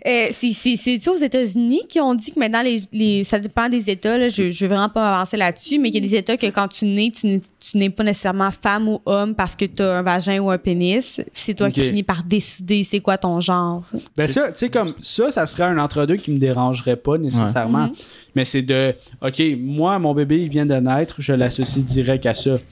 Euh, 0.07 0.27
c'est- 0.31 0.53
c'est-tu 0.53 1.09
aux 1.09 1.17
États-Unis 1.17 1.81
qui 1.89 1.99
ont 1.99 2.15
dit 2.15 2.31
que 2.31 2.39
maintenant, 2.39 2.61
les, 2.61 2.81
les, 2.93 3.23
ça 3.25 3.37
dépend 3.37 3.67
des 3.67 3.89
États, 3.89 4.17
là, 4.17 4.29
je, 4.29 4.49
je 4.49 4.65
veux 4.65 4.69
vraiment 4.73 4.87
pas 4.89 5.13
avancer 5.13 5.35
là-dessus, 5.35 5.77
mais 5.77 5.91
qu'il 5.91 6.01
y 6.03 6.07
a 6.07 6.09
des 6.09 6.15
États 6.15 6.37
que 6.37 6.47
quand 6.47 6.69
tu 6.69 6.85
nais, 6.85 7.11
tu 7.13 7.41
n'es- 7.75 7.89
pas 7.89 8.03
nécessairement 8.05 8.49
femme 8.49 8.87
ou 8.87 9.01
homme 9.05 9.35
parce 9.35 9.55
que 9.57 9.65
tu 9.65 9.83
as 9.83 9.97
un 9.99 10.01
vagin 10.01 10.39
ou 10.39 10.49
un 10.49 10.57
pénis. 10.57 11.19
C'est 11.33 11.53
toi 11.53 11.69
qui 11.69 11.81
finis 11.89 12.03
par 12.03 12.23
décider 12.23 12.83
c'est 12.85 13.01
quoi 13.01 13.17
ton 13.17 13.41
genre. 13.41 13.83
Ben 14.15 14.27
ça, 14.27 14.51
tu 14.53 14.59
sais, 14.59 14.69
comme 14.69 14.93
ça, 15.01 15.31
ça 15.31 15.45
serait 15.45 15.63
un 15.65 15.77
entre-deux 15.77 16.15
qui 16.15 16.31
me 16.31 16.39
dérangerait 16.39 16.95
pas 16.95 17.17
nécessairement. 17.17 17.89
Mais 18.35 18.43
c'est 18.45 18.61
de, 18.61 18.95
OK, 19.21 19.41
moi, 19.55 19.99
mon 19.99 20.13
bébé, 20.13 20.43
il 20.43 20.49
vient 20.49 20.65
de 20.65 20.75
naître, 20.75 21.15
je 21.21 21.33
l'associe 21.33 21.83
direct 21.85 22.25
à 22.25 22.33
ça. 22.33 22.57
Tu 22.57 22.63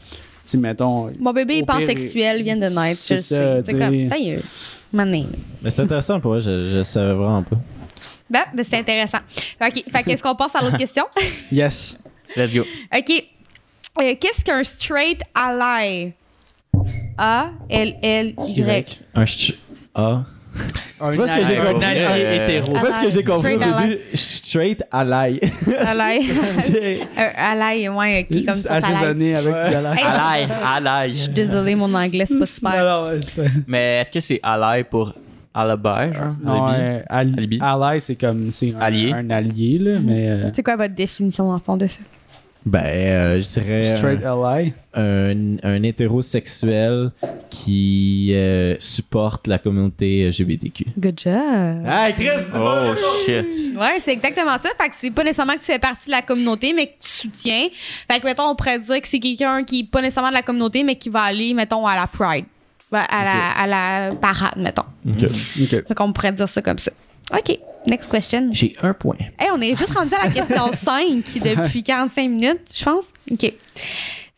sais, 0.43 0.57
mettons. 0.57 1.09
Mon 1.19 1.33
bébé 1.33 1.57
est 1.59 1.65
pansexuel, 1.65 2.43
vient 2.43 2.55
de 2.55 2.65
naître, 2.65 3.01
je 3.01 3.05
c'est 3.05 3.15
le 3.15 3.21
ça, 3.21 3.55
sais. 3.55 3.61
C'est 3.65 3.71
comme, 3.77 4.07
ta 4.07 4.19
gueule. 4.19 4.43
Mané. 4.93 5.25
Mais 5.61 5.69
c'est 5.69 5.81
intéressant 5.81 6.19
pour 6.19 6.31
moi, 6.31 6.39
je, 6.39 6.77
je 6.77 6.83
savais 6.83 7.13
vraiment 7.13 7.43
pas. 7.43 7.57
Ben, 8.29 8.43
ben, 8.53 8.65
c'est 8.69 8.77
intéressant. 8.77 9.19
OK. 9.61 9.83
Fait 9.91 10.03
qu'est-ce 10.03 10.21
qu'on 10.23 10.35
passe 10.35 10.55
à 10.55 10.61
l'autre 10.61 10.77
question? 10.77 11.05
Yes. 11.51 11.97
Let's 12.35 12.53
go. 12.53 12.63
OK. 12.95 13.23
Euh, 13.99 14.15
Qu'est-ce 14.19 14.43
qu'un 14.43 14.63
straight 14.63 15.21
ally? 15.33 16.13
A-L-L-Y. 17.17 18.99
Un 19.15 19.25
ch... 19.25 19.53
A. 19.95 20.23
Un 20.99 21.11
vois 21.15 21.27
ce 21.27 21.35
que 21.35 21.45
j'ai 21.45 21.57
compris? 21.57 21.85
Un 21.85 21.89
allié 21.89 22.23
Euh, 22.25 22.43
hétéro. 22.43 22.71
Moi, 22.75 22.91
ce 22.91 22.99
que 22.99 23.09
j'ai 23.11 23.23
compris 23.23 23.53
au 23.53 23.57
Straight 23.59 23.73
ally. 23.75 23.89
début, 23.89 24.01
straight 24.15 24.83
ally. 24.91 25.39
Euh, 25.67 27.29
Alaï, 27.37 27.89
ouais, 27.89 28.27
qui 28.29 28.45
comme 28.45 28.55
ça. 28.55 28.75
Assaisonné 28.75 29.35
avec 29.35 29.53
Hey, 29.55 29.75
Ally, 29.75 30.47
Je 30.47 30.87
ally. 30.87 31.15
suis 31.15 31.29
désolée, 31.33 31.75
mon 31.75 31.93
anglais, 31.93 32.25
c'est 32.27 32.39
pas 32.39 32.45
super. 32.45 33.13
C'est- 33.21 33.49
Mais 33.67 34.01
est-ce 34.01 34.11
que 34.11 34.19
c'est 34.19 34.39
ally 34.43 34.83
pour 34.85 35.13
alibi, 35.53 36.13
genre? 36.13 36.35
Non, 36.43 36.65
Alibi? 36.65 36.81
euh, 36.81 37.01
ali- 37.09 37.33
Alibi? 37.37 37.59
ally, 37.61 38.01
c'est 38.01 38.15
comme 38.15 38.51
c'est 38.51 38.73
un, 38.75 38.79
Allié. 38.79 39.13
un 39.13 39.29
allié, 39.29 39.77
là, 39.79 39.99
mais 40.03 40.29
euh, 40.29 40.41
C'est 40.53 40.63
quoi 40.63 40.75
votre 40.75 40.93
définition, 40.95 41.49
en 41.51 41.59
fond, 41.59 41.77
de 41.77 41.87
ça? 41.87 41.99
Ben, 42.69 42.83
euh, 42.85 43.41
je 43.41 43.47
dirais 43.47 43.81
straight 43.95 44.21
ally. 44.25 44.73
un, 44.93 45.55
un 45.63 45.83
hétérosexuel 45.83 47.11
qui 47.49 48.31
euh, 48.33 48.75
supporte 48.79 49.47
la 49.47 49.57
communauté 49.57 50.27
LGBTQ. 50.27 50.85
Good 50.99 51.19
job. 51.23 51.85
Hey, 51.85 52.13
Chris! 52.13 52.43
Oh 52.55 52.93
shit. 53.25 53.73
Ouais, 53.75 53.99
c'est 54.03 54.11
exactement 54.11 54.51
ça. 54.51 54.69
Fait 54.77 54.89
que 54.89 54.95
c'est 54.97 55.11
pas 55.11 55.23
nécessairement 55.23 55.53
que 55.53 55.59
tu 55.59 55.65
fais 55.65 55.79
partie 55.79 56.07
de 56.07 56.11
la 56.11 56.21
communauté, 56.21 56.73
mais 56.73 56.87
que 56.87 56.93
tu 57.01 57.07
soutiens. 57.09 57.67
Fait 58.11 58.19
que, 58.19 58.25
mettons, 58.25 58.49
on 58.49 58.55
pourrait 58.55 58.79
dire 58.79 59.01
que 59.01 59.07
c'est 59.07 59.19
quelqu'un 59.19 59.63
qui 59.63 59.79
est 59.81 59.89
pas 59.89 60.01
nécessairement 60.01 60.29
de 60.29 60.35
la 60.35 60.41
communauté, 60.43 60.83
mais 60.83 60.95
qui 60.95 61.07
va 61.09 61.21
aller, 61.21 61.53
mettons, 61.53 61.85
à 61.87 61.95
la 61.95 62.07
Pride. 62.07 62.45
À, 62.91 63.23
la, 63.23 63.51
à 63.63 63.67
la 64.09 64.15
parade, 64.15 64.57
mettons. 64.57 64.83
Ok. 65.07 65.29
Ok. 65.61 65.69
Fait 65.69 65.93
qu'on 65.95 66.11
pourrait 66.13 66.31
dire 66.31 66.47
ça 66.49 66.61
comme 66.61 66.79
ça. 66.79 66.91
OK. 67.33 67.59
Next 67.87 68.09
question. 68.11 68.49
J'ai 68.51 68.75
un 68.81 68.93
point. 68.93 69.17
Hey, 69.39 69.49
on 69.53 69.61
est 69.61 69.75
juste 69.77 69.93
rendu 69.93 70.13
à 70.13 70.25
la 70.27 70.31
question 70.31 70.71
5 70.73 71.23
depuis 71.43 71.83
45 71.83 72.29
minutes, 72.29 72.61
je 72.73 72.83
pense. 72.83 73.05
OK. 73.31 73.53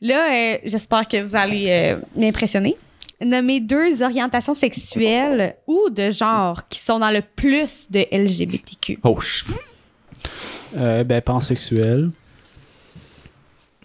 Là, 0.01 0.31
euh, 0.33 0.57
j'espère 0.65 1.07
que 1.07 1.21
vous 1.21 1.35
allez 1.35 1.65
euh, 1.69 1.97
m'impressionner. 2.15 2.75
Nommez 3.21 3.59
deux 3.59 4.01
orientations 4.01 4.55
sexuelles 4.55 5.55
ou 5.67 5.89
de 5.89 6.09
genre 6.09 6.67
qui 6.69 6.79
sont 6.79 6.99
dans 6.99 7.11
le 7.11 7.21
plus 7.21 7.87
de 7.89 8.05
LGBTQ. 8.11 8.99
Oh, 9.03 9.17
Euh, 10.77 11.03
ben, 11.03 11.21
pansexuel. 11.21 12.11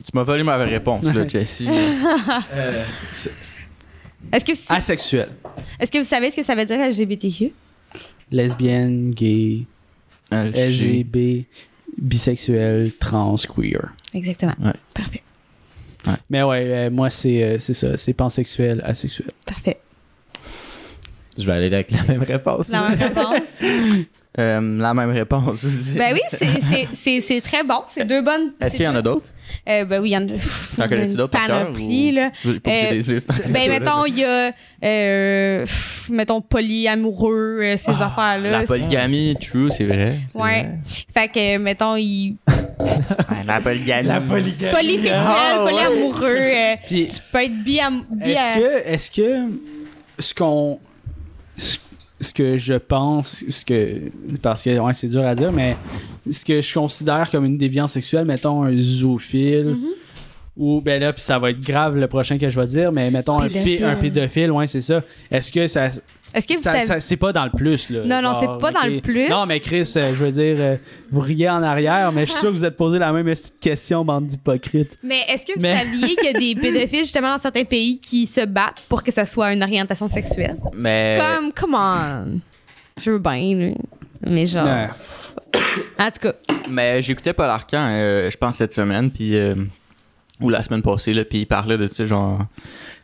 tu 0.04 0.10
m'as 0.14 0.22
volé 0.22 0.42
ma 0.44 0.56
réponse, 0.58 1.04
là. 1.06 1.24
Est-ce 4.32 4.44
que, 4.44 4.52
vous- 4.52 4.60
Asexuel. 4.68 5.28
est-ce 5.78 5.90
que 5.90 5.98
vous 5.98 6.04
savez 6.04 6.30
ce 6.30 6.36
que 6.36 6.42
ça 6.42 6.54
veut 6.54 6.64
dire 6.64 6.78
LGBTQ? 6.78 7.52
Lesbienne, 8.34 9.12
gay, 9.12 9.64
LG. 10.32 10.56
LGB, 10.56 11.46
bisexuel, 11.96 12.92
trans, 12.98 13.36
queer. 13.36 13.92
Exactement. 14.12 14.54
Ouais. 14.62 14.72
Parfait. 14.92 15.22
Mais 16.28 16.42
ouais, 16.42 16.64
euh, 16.66 16.90
moi, 16.90 17.10
c'est 17.10 17.42
euh, 17.42 17.58
c'est 17.58 17.74
ça. 17.74 17.96
C'est 17.96 18.12
pansexuel, 18.12 18.82
asexuel. 18.84 19.30
Parfait. 19.46 19.78
Je 21.38 21.46
vais 21.46 21.52
aller 21.52 21.66
avec 21.66 21.90
la 21.90 22.02
même 22.02 22.22
réponse. 22.22 22.68
La 22.68 22.88
même 22.90 22.98
réponse. 22.98 23.40
Euh, 24.36 24.78
la 24.80 24.94
même 24.94 25.10
réponse 25.10 25.62
aussi. 25.62 25.92
ben 25.96 26.12
oui, 26.12 26.20
c'est- 26.32 26.60
c'est- 26.68 26.88
c'est 26.94 27.20
c'est 27.20 27.40
très 27.40 27.62
bon. 27.62 27.82
C'est 27.88 28.04
deux 28.04 28.20
bonnes. 28.20 28.52
Est-ce 28.60 28.76
qu'il 28.76 28.84
y 28.84 28.88
en 28.88 28.96
a 28.96 29.02
d'autres? 29.02 29.28
Euh, 29.68 29.84
ben 29.84 30.00
oui, 30.02 30.10
il 30.10 30.12
y 30.12 30.16
en 30.16 30.22
a. 30.26 30.32
T'en 30.76 30.88
connais-tu 30.88 31.14
d'autres 31.14 31.30
par 31.38 31.46
cœur, 31.46 31.66
panoplie, 31.66 32.10
là? 32.10 32.30
Euh. 32.44 32.58
Ben, 33.48 33.68
mettons, 33.70 34.06
il 34.06 34.18
y 34.18 34.24
a, 34.24 34.50
euh, 34.84 35.60
pff, 35.60 36.08
mettons, 36.10 36.40
polyamoureux, 36.40 37.60
euh, 37.62 37.76
ces 37.76 37.90
affaires-là. 37.92 38.50
La 38.50 38.62
polygamie, 38.64 39.36
true, 39.40 39.70
c'est 39.70 39.84
vrai. 39.84 40.18
Ouais. 40.34 40.62
vrai. 40.62 40.68
Fait 41.14 41.28
que, 41.28 41.58
mettons, 41.58 41.94
il... 41.96 42.36
Ouais, 42.80 42.86
La 43.46 43.60
polygamie. 43.60 44.08
La 44.08 44.20
polygamie. 44.20 44.72
polysexuel, 44.74 45.14
Ah, 45.16 45.64
ouais. 45.64 45.70
polyamoureux, 45.70 46.24
euh, 46.40 46.74
Puis, 46.88 47.06
tu 47.06 47.20
peux 47.32 47.38
être 47.44 47.62
biam... 47.62 48.02
bi- 48.10 48.32
est-ce 48.32 48.58
que, 48.58 48.88
est-ce 48.88 49.10
que 49.10 49.52
ce 50.18 50.34
qu'on. 50.34 50.80
Ce, 52.24 52.32
que 52.32 52.56
je 52.56 52.74
pense, 52.74 53.44
ce 53.48 53.64
que. 53.64 54.10
Parce 54.42 54.62
que 54.62 54.78
ouais, 54.78 54.92
c'est 54.92 55.08
dur 55.08 55.24
à 55.24 55.34
dire, 55.34 55.52
mais 55.52 55.76
ce 56.30 56.44
que 56.44 56.60
je 56.60 56.74
considère 56.74 57.30
comme 57.30 57.44
une 57.44 57.58
déviance 57.58 57.92
sexuelle, 57.92 58.24
mettons 58.24 58.62
un 58.62 58.78
zoophile. 58.78 59.76
Mhm. 59.78 59.88
Ou, 60.56 60.80
ben 60.80 61.00
là, 61.00 61.12
puis 61.12 61.22
ça 61.22 61.38
va 61.38 61.50
être 61.50 61.60
grave 61.60 61.96
le 61.96 62.06
prochain 62.06 62.38
que 62.38 62.48
je 62.48 62.60
vais 62.60 62.66
dire, 62.66 62.92
mais 62.92 63.10
mettons 63.10 63.40
Pédophile. 63.40 63.84
un 63.84 63.96
pédophile, 63.96 64.52
ouais, 64.52 64.68
c'est 64.68 64.80
ça. 64.80 65.02
Est-ce 65.30 65.50
que 65.50 65.66
ça. 65.66 65.90
Est-ce 66.34 66.46
que 66.48 66.54
vous 66.54 66.62
ça- 66.62 66.72
savez... 66.72 66.84
ça- 66.86 67.00
c'est 67.00 67.16
pas 67.16 67.32
dans 67.32 67.44
le 67.44 67.50
plus, 67.52 67.88
là. 67.90 68.00
Non, 68.04 68.16
non, 68.20 68.32
Genre, 68.34 68.40
c'est 68.40 68.60
pas 68.60 68.70
dans 68.72 68.86
le 68.92 69.00
plus. 69.00 69.28
Non, 69.28 69.46
mais 69.46 69.60
Chris, 69.60 69.90
euh, 69.96 70.12
je 70.14 70.24
veux 70.24 70.32
dire, 70.32 70.56
euh, 70.58 70.76
vous 71.10 71.20
riez 71.20 71.48
en 71.48 71.62
arrière, 71.62 72.10
mais 72.12 72.26
je 72.26 72.32
suis 72.32 72.40
sûr 72.40 72.50
que 72.50 72.56
vous 72.56 72.64
êtes 72.64 72.76
posé 72.76 72.98
la 72.98 73.12
même 73.12 73.24
petite 73.24 73.54
question, 73.60 74.04
bande 74.04 74.26
d'hypocrites. 74.26 74.98
Mais 75.02 75.20
est-ce 75.28 75.46
que 75.46 75.52
vous 75.54 75.62
Mais- 75.62 75.76
saviez 75.78 76.16
qu'il 76.16 76.24
y 76.32 76.34
a 76.36 76.38
des 76.54 76.54
pédophiles, 76.60 76.98
justement, 77.00 77.34
dans 77.34 77.38
certains 77.40 77.64
pays 77.64 78.00
qui 78.00 78.26
se 78.26 78.44
battent 78.44 78.82
pour 78.88 79.02
que 79.02 79.12
ça 79.12 79.24
soit 79.26 79.52
une 79.52 79.62
orientation 79.62 80.08
sexuelle? 80.10 80.56
Mais. 80.74 81.18
Comme, 81.20 81.52
come 81.52 81.74
on! 81.78 82.40
Je 83.00 83.10
veux 83.12 83.18
bien, 83.18 83.54
là. 83.56 83.72
Mais 84.26 84.46
genre... 84.46 84.66
En 85.98 86.06
tout 86.10 86.20
cas, 86.20 86.32
Mais 86.68 87.00
j'écoutais 87.02 87.32
Paul 87.32 87.48
Arcan, 87.48 87.86
euh, 87.90 88.28
je 88.30 88.36
pense, 88.36 88.56
cette 88.56 88.72
semaine, 88.74 89.10
puis. 89.10 89.36
euh, 89.36 89.54
ou 90.40 90.48
la 90.50 90.62
semaine 90.64 90.82
passée, 90.82 91.12
là, 91.14 91.24
puis 91.24 91.38
il 91.42 91.46
parlait 91.46 91.78
de, 91.78 91.86
tu 91.86 91.94
sais, 91.94 92.06
genre. 92.08 92.40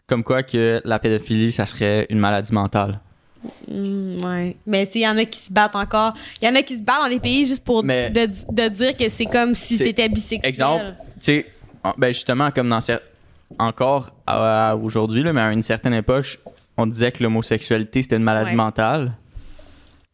Comme 0.08 0.24
quoi 0.24 0.42
que 0.42 0.80
la 0.84 0.98
pédophilie, 0.98 1.52
ça 1.52 1.64
serait 1.66 2.06
une 2.10 2.18
maladie 2.18 2.52
mentale. 2.52 2.98
Mm, 3.68 4.24
ouais. 4.24 4.56
Mais 4.66 4.86
tu 4.86 4.92
sais, 4.92 4.98
il 5.00 5.02
y 5.02 5.08
en 5.08 5.16
a 5.16 5.24
qui 5.24 5.38
se 5.38 5.52
battent 5.52 5.76
encore. 5.76 6.14
Il 6.42 6.48
y 6.48 6.50
en 6.50 6.54
a 6.54 6.62
qui 6.62 6.76
se 6.76 6.82
battent 6.82 7.02
dans 7.02 7.08
des 7.08 7.20
pays 7.20 7.46
juste 7.46 7.64
pour 7.64 7.82
Mais- 7.84 8.10
de, 8.10 8.26
de 8.50 8.68
dire 8.68 8.96
que 8.96 9.08
c'est 9.08 9.26
comme 9.26 9.54
si 9.54 9.78
t'étais 9.78 10.08
bisexuel. 10.08 10.40
Exemple, 10.48 10.84
tu 11.14 11.20
sais, 11.20 11.46
en- 11.82 11.94
ben 11.96 12.08
justement, 12.08 12.50
comme 12.50 12.68
dans 12.68 12.80
cer- 12.80 13.00
encore 13.58 14.10
aujourd'hui, 14.82 15.22
là, 15.22 15.32
mais 15.32 15.40
à 15.40 15.52
une 15.52 15.62
certaine 15.62 15.94
époque, 15.94 16.38
on 16.76 16.86
disait 16.86 17.10
que 17.12 17.22
l'homosexualité 17.22 18.02
c'était 18.02 18.16
une 18.16 18.22
maladie 18.22 18.50
Ouais. 18.50 18.56
mentale. 18.56 19.12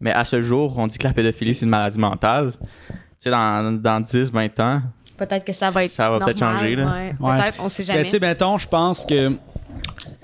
Mais 0.01 0.13
à 0.13 0.25
ce 0.25 0.41
jour, 0.43 0.77
on 0.79 0.87
dit 0.87 0.99
que 0.99 1.07
la 1.07 1.13
pédophilie 1.13 1.55
c'est 1.55 1.65
une 1.65 1.71
maladie 1.71 1.99
mentale. 1.99 2.53
Tu 2.89 2.95
sais, 3.21 3.31
dans, 3.31 3.73
dans 3.81 4.01
10, 4.01 4.31
20 4.31 4.61
ans, 4.61 4.83
Peut-être 5.17 5.47
que 5.47 5.53
ça 5.55 5.71
va 5.71 5.83
être. 5.85 5.91
Ça 5.91 6.11
va 6.11 6.19
peut-être 6.23 6.39
changer, 6.39 6.77
là. 6.77 6.85
ouais. 6.93 7.15
Ouais. 7.19 7.37
Peut-être, 7.41 7.57
on 7.65 7.71
sait 7.71 7.85
Ben, 7.85 7.87
jamais. 7.95 8.05
tu 8.05 8.11
sais, 8.11 8.19
mettons, 8.21 8.59
je 8.59 8.69
pense 8.69 9.07
que 9.07 9.33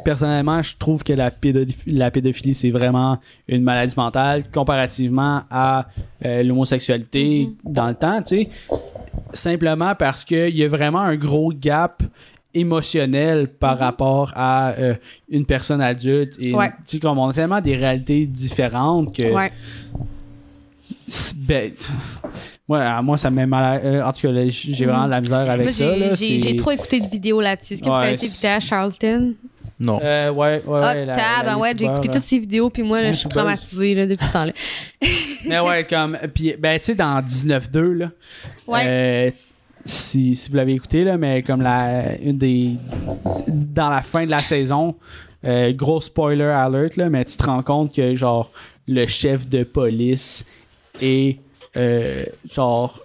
personnellement, 0.04 0.62
je 0.62 0.74
trouve 0.78 1.02
que 1.04 1.12
la, 1.12 1.30
pédophilie, 1.30 1.96
la 1.96 2.10
pédophilie, 2.10 2.54
c'est 2.54 2.70
vraiment 2.70 3.18
une 3.48 3.62
maladie 3.62 3.94
mentale 3.96 4.44
comparativement 4.52 5.42
à 5.50 5.86
euh, 6.24 6.42
l'homosexualité 6.42 7.48
Mm-hmm. 7.48 7.72
dans 7.72 7.88
le 7.88 7.94
temps, 7.94 8.22
tu 8.22 8.36
sais. 8.36 8.48
Simplement 9.32 9.94
parce 9.94 10.24
qu'il 10.24 10.56
y 10.56 10.64
a 10.64 10.68
vraiment 10.68 11.00
un 11.00 11.16
gros 11.16 11.52
gap 11.54 12.02
émotionnel 12.54 13.48
par 13.48 13.78
rapport 13.78 14.30
à 14.36 14.72
euh, 14.72 14.94
une 15.30 15.46
personne 15.46 15.80
adulte 15.80 16.36
et 16.38 16.50
Mm-hmm. 16.52 16.56
Ouais. 16.56 16.68
tu 16.86 16.96
sais 16.96 16.98
comme 16.98 17.18
on 17.18 17.28
a 17.28 17.32
tellement 17.32 17.60
des 17.60 17.76
réalités 17.76 18.26
différentes 18.26 19.16
que 19.16 19.26
ouais. 19.32 19.50
à 22.70 23.02
moi 23.02 23.16
ça 23.18 23.30
me 23.30 23.36
met 23.36 23.46
mal 23.46 23.64
à- 23.64 23.84
euh, 23.84 24.02
en 24.04 24.12
tout 24.12 24.20
cas 24.22 24.32
j'ai 24.48 24.86
vraiment 24.86 25.04
de 25.06 25.10
la 25.10 25.20
misère 25.20 25.50
avec 25.50 25.64
Moi, 25.64 25.72
ça 25.72 26.14
j'ai- 26.14 26.56
trop 26.56 26.70
écouté 26.70 27.00
de 27.00 27.08
vidéos 27.08 27.40
là-dessus. 27.40 27.74
Est-ce 27.74 27.82
que 27.82 27.88
vous 27.88 27.94
Ouais, 27.94 28.04
connaissez 28.04 28.28
c'est- 28.28 28.46
Vita 28.48 28.60
Charlton? 28.60 29.34
Non. 29.82 30.00
Euh, 30.02 30.30
ouais, 30.30 30.62
ouais, 30.64 30.80
Ah, 30.82 30.94
ouais. 30.94 31.04
la- 31.06 31.14
tab, 31.14 31.44
la 31.44 31.52
ah 31.52 31.58
ouais, 31.58 31.72
j'ai 31.76 31.84
écouté 31.84 32.08
là. 32.08 32.14
toutes 32.14 32.24
ces 32.24 32.38
vidéos, 32.38 32.70
puis 32.70 32.82
moi, 32.82 33.02
là, 33.02 33.12
je 33.12 33.18
suis 33.18 33.28
traumatisée 33.28 33.94
là, 33.94 34.06
depuis 34.06 34.24
ce 34.26 34.32
temps-là. 34.32 34.52
Mais 35.46 35.58
ouais, 35.60 35.84
comme. 35.84 36.16
Puis, 36.34 36.54
ben, 36.58 36.78
tu 36.78 36.86
sais, 36.86 36.94
dans 36.94 37.20
19-2, 37.20 37.80
là. 37.92 38.10
Ouais. 38.66 38.84
euh, 38.86 39.30
si, 39.84 40.34
si 40.36 40.48
vous 40.50 40.56
l'avez 40.56 40.74
écouté, 40.74 41.02
là, 41.04 41.18
mais 41.18 41.42
comme 41.42 41.60
la. 41.62 42.16
Une 42.22 42.38
des. 42.38 42.76
Dans 43.48 43.90
la 43.90 44.02
fin 44.02 44.24
de 44.24 44.30
la 44.30 44.38
saison, 44.38 44.94
euh, 45.44 45.72
gros 45.72 46.00
spoiler 46.00 46.44
alert, 46.44 46.96
là, 46.96 47.10
mais 47.10 47.24
tu 47.24 47.36
te 47.36 47.42
rends 47.44 47.62
compte 47.64 47.92
que, 47.92 48.14
genre, 48.14 48.52
le 48.86 49.06
chef 49.06 49.48
de 49.48 49.64
police 49.64 50.46
est, 51.00 51.38
euh, 51.76 52.24
genre, 52.48 53.00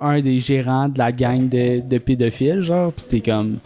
un 0.00 0.20
des 0.20 0.38
gérants 0.38 0.88
de 0.88 0.96
la 0.98 1.12
gang 1.12 1.46
de, 1.48 1.80
de 1.80 1.98
pédophiles, 1.98 2.62
genre. 2.62 2.92
Pis 2.94 3.04
t'es 3.08 3.20
comme. 3.20 3.58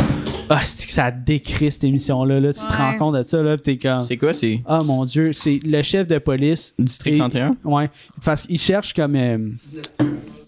Ah, 0.52 0.64
c'est 0.64 0.86
que 0.86 0.92
ça 0.92 1.12
décrit 1.12 1.70
cette 1.70 1.84
émission-là, 1.84 2.40
là? 2.40 2.52
Tu 2.52 2.58
te 2.58 2.76
rends 2.76 2.96
compte 2.96 3.14
de 3.16 3.22
ça, 3.22 3.40
là. 3.40 3.56
Pis 3.56 3.62
t'es 3.62 3.78
comme. 3.78 4.02
C'est 4.02 4.16
quoi, 4.16 4.34
c'est? 4.34 4.60
Ah, 4.66 4.80
mon 4.84 5.04
Dieu, 5.04 5.32
c'est 5.32 5.60
le 5.64 5.80
chef 5.82 6.08
de 6.08 6.18
police. 6.18 6.74
District 6.76 7.14
Et- 7.14 7.18
31? 7.18 7.56
Ouais, 7.64 7.88
parce 8.24 8.42
qu'il 8.42 8.58
cherche 8.58 8.92
comme. 8.92 9.14
euh, 9.14 9.38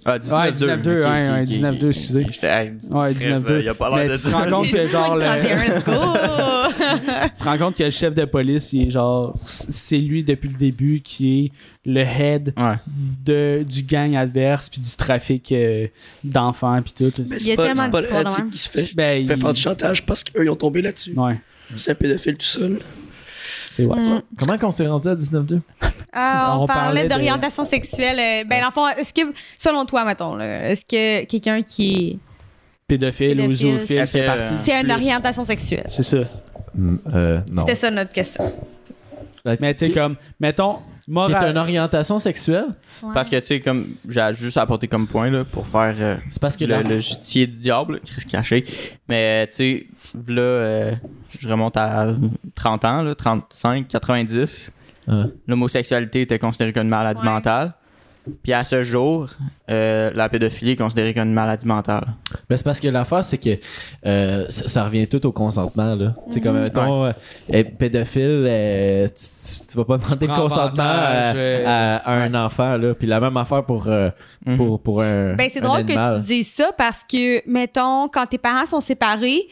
Ah, 0.05 0.13
Ouais, 0.15 0.51
19-2. 0.51 0.53
19-2, 0.53 0.79
Ok, 0.81 0.87
ouais, 0.87 1.03
ok, 1.03 1.07
ouais, 1.07 1.43
ok, 1.43 1.49
19-2, 1.49 1.77
ok. 1.77 1.85
excusez. 1.85 2.27
J'étais, 2.31 2.47
hey, 2.49 2.71
Ouais, 2.91 3.15
Chris, 3.15 3.25
19-2. 3.27 3.51
euh, 3.51 3.61
Il 3.63 3.69
a 3.69 3.75
pas 3.75 3.89
l'air 3.91 3.99
Mais 3.99 4.09
de 4.09 4.17
tu 4.17 4.23
te 4.23 4.29
rends 4.31 4.51
compte 4.51 4.71
que, 4.71 4.89
genre, 4.89 5.17
le, 5.17 5.25
31, 5.25 5.65
let's 5.65 5.85
go! 5.85 5.93
tu 7.35 7.39
te 7.39 7.45
rends 7.45 7.59
compte 7.59 7.77
que 7.77 7.85
le 7.85 7.91
chef 7.91 8.15
de 8.15 8.25
police, 8.25 8.73
il 8.73 8.89
est 8.89 8.91
genre, 8.91 9.37
c'est 9.43 9.99
lui 9.99 10.25
depuis 10.25 10.49
le 10.49 10.57
début 10.57 11.01
qui 11.03 11.47
est 11.47 11.53
le 11.89 12.01
head 12.01 12.53
Ouais. 12.57 12.75
de, 13.25 13.63
du 13.69 13.83
gang 13.83 14.15
adverse 14.17 14.69
puis 14.69 14.81
du 14.81 14.91
trafic 14.97 15.51
euh, 15.53 15.87
d'enfants 16.25 16.81
puis 16.83 16.93
tout. 16.93 17.13
Mais 17.19 17.25
Il 17.29 17.37
y 17.37 17.41
c'est 17.41 17.53
a 17.53 17.57
pas, 17.75 17.89
pas 17.89 18.01
le 18.01 18.13
head, 18.13 18.51
qui 18.51 18.59
se 18.59 18.69
fait, 18.69 18.95
Ben, 18.95 19.27
fait 19.27 19.35
il- 19.35 19.41
faire 19.41 19.53
du 19.53 19.61
chantage 19.61 20.05
parce 20.07 20.25
qu'eux, 20.25 20.45
ils 20.45 20.51
ont 20.51 20.57
tombé 20.57 20.83
là-dessus. 20.83 21.13
Ouais, 21.17 21.39
C'est 21.77 21.93
un 21.93 21.95
pédophile 21.95 22.37
tout 22.37 22.47
seul. 22.47 22.79
c'est 23.71 23.85
ouais. 23.85 23.99
Mm. 24.01 24.23
Comment 24.39 24.59
qu'on 24.59 24.73
s'est 24.73 24.87
rendu 24.87 25.09
à 25.09 25.15
19-2? 25.15 25.61
Ah, 26.13 26.57
on, 26.59 26.63
On 26.63 26.67
parlait 26.67 26.83
parlait 26.85 27.05
de- 27.05 27.09
d'orientation 27.09 27.65
sexuelle. 27.65 28.19
euh, 28.19 28.49
Ben, 28.49 28.63
l'enfant, 28.63 28.89
est-ce 28.89 29.13
que, 29.15 29.21
selon 29.59 29.85
toi, 29.85 30.05
mettons, 30.05 30.39
est-ce 30.41 30.85
que 30.85 31.25
quelqu'un 31.27 31.63
qui 31.63 32.19
Pédophile 32.87 33.41
ou 33.43 33.53
zoophile, 33.55 33.99
est. 33.99 34.07
C'est 34.65 34.81
une 34.83 34.91
orientation 34.93 35.45
sexuelle. 35.45 35.87
C'est 35.89 36.03
ça. 36.03 36.19
Mm, 36.75 36.97
euh, 37.15 37.41
non. 37.51 37.61
C'était 37.63 37.75
ça 37.75 37.91
notre 37.91 38.13
question. 38.13 38.53
Mais 39.45 39.73
tu 39.75 39.87
sais, 39.87 39.91
comme, 39.91 40.17
mettons, 40.39 40.75
est 40.77 41.11
moral. 41.11 41.51
une 41.51 41.57
orientation 41.59 42.19
sexuelle? 42.19 42.67
Parce 43.15 43.29
que, 43.29 43.37
tu 43.41 43.47
sais, 43.47 43.61
comme, 43.61 43.87
j'ai 44.09 44.29
juste 44.35 44.57
à 44.57 44.63
apporter 44.63 44.87
comme 44.87 45.07
point, 45.09 45.31
là, 45.31 45.45
pour 45.45 45.67
faire 45.67 45.95
euh, 45.99 46.17
C'est 46.29 46.41
parce 46.41 46.57
que 46.57 46.65
le, 46.65 46.81
le 46.83 47.01
justicier 47.01 47.47
du 47.49 47.57
diable, 47.57 48.01
Chris 48.07 48.25
caché. 48.31 48.65
Mais, 49.09 49.47
tu 49.49 49.55
sais, 49.55 49.87
là, 50.29 50.41
euh, 50.43 50.93
je 51.41 51.49
remonte 51.49 51.77
à 51.77 52.13
30 52.55 52.85
ans, 52.85 53.03
là, 53.03 53.15
35, 53.17 53.89
90. 53.89 54.71
Ouais. 55.09 55.25
L'homosexualité 55.49 56.23
était 56.23 56.39
considérée 56.39 56.73
comme 56.73 56.85
une 56.85 56.89
maladie 56.89 57.23
Ouais. 57.23 57.29
mentale. 57.29 57.73
Puis 58.45 58.53
à 58.53 58.63
ce 58.63 58.85
jour, 58.85 59.27
euh, 59.69 60.13
la 60.15 60.29
pédophilie 60.29 60.71
est 60.73 60.77
considérée 60.77 61.13
comme 61.13 61.27
une 61.27 61.35
maladie 61.35 61.67
mentale. 61.67 62.05
Ben, 62.49 62.57
c'est 62.57 62.63
parce 62.63 62.79
que 62.79 62.87
l'affaire, 62.87 63.25
c'est 63.25 63.37
que 63.39 63.59
euh, 64.07 64.47
ça, 64.49 64.69
ça 64.69 64.85
revient 64.85 65.09
tout 65.09 65.27
au 65.27 65.33
consentement. 65.33 65.97
là. 65.97 66.15
Comme, 66.41 66.61
mettons, 66.61 67.07
euh, 67.07 67.13
euh, 67.53 67.65
pédophile, 67.77 68.45
euh, 68.49 69.09
tu, 69.09 69.15
tu- 69.25 69.67
tu 69.67 69.77
vas 69.77 69.85
pas 69.85 69.99
demander 69.99 70.27
le 70.29 70.33
prends 70.33 70.43
consentement 70.43 70.85
à, 70.85 71.31
avantage, 71.31 71.65
à- 71.67 71.97
à 71.97 72.13
un 72.15 72.35
enfant. 72.47 72.77
Là. 72.77 72.95
Puis 72.95 73.09
la 73.09 73.19
même 73.19 73.37
affaire 73.37 73.65
pour, 73.65 73.89
euh, 73.89 74.11
Mhm. 74.47 74.57
pour, 74.57 74.81
pour 74.81 75.03
un. 75.03 75.35
Ben, 75.35 75.49
c'est 75.53 75.61
drôle 75.61 75.85
que 75.85 76.17
tu 76.19 76.23
dises 76.25 76.53
ça 76.53 76.71
parce 76.79 77.03
que, 77.03 77.43
mettons, 77.51 78.07
quand 78.07 78.27
tes 78.27 78.39
parents 78.39 78.67
sont 78.67 78.81
séparés, 78.81 79.49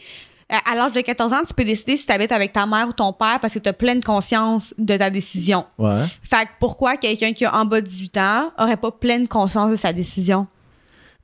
à 0.51 0.75
l'âge 0.75 0.91
de 0.91 1.01
14 1.01 1.33
ans, 1.33 1.41
tu 1.47 1.53
peux 1.53 1.63
décider 1.63 1.97
si 1.97 2.05
tu 2.05 2.11
habites 2.11 2.31
avec 2.31 2.51
ta 2.51 2.65
mère 2.65 2.87
ou 2.89 2.93
ton 2.93 3.13
père 3.13 3.39
parce 3.39 3.53
que 3.53 3.59
tu 3.59 3.69
as 3.69 3.73
pleine 3.73 4.03
conscience 4.03 4.73
de 4.77 4.97
ta 4.97 5.09
décision. 5.09 5.65
Ouais. 5.77 6.05
Fait 6.21 6.45
que 6.45 6.51
pourquoi 6.59 6.97
quelqu'un 6.97 7.33
qui 7.33 7.45
a 7.45 7.55
en 7.55 7.65
bas 7.65 7.81
de 7.81 7.87
18 7.87 8.17
ans 8.17 8.51
aurait 8.57 8.77
pas 8.77 8.91
pleine 8.91 9.27
conscience 9.27 9.71
de 9.71 9.75
sa 9.75 9.93
décision? 9.93 10.47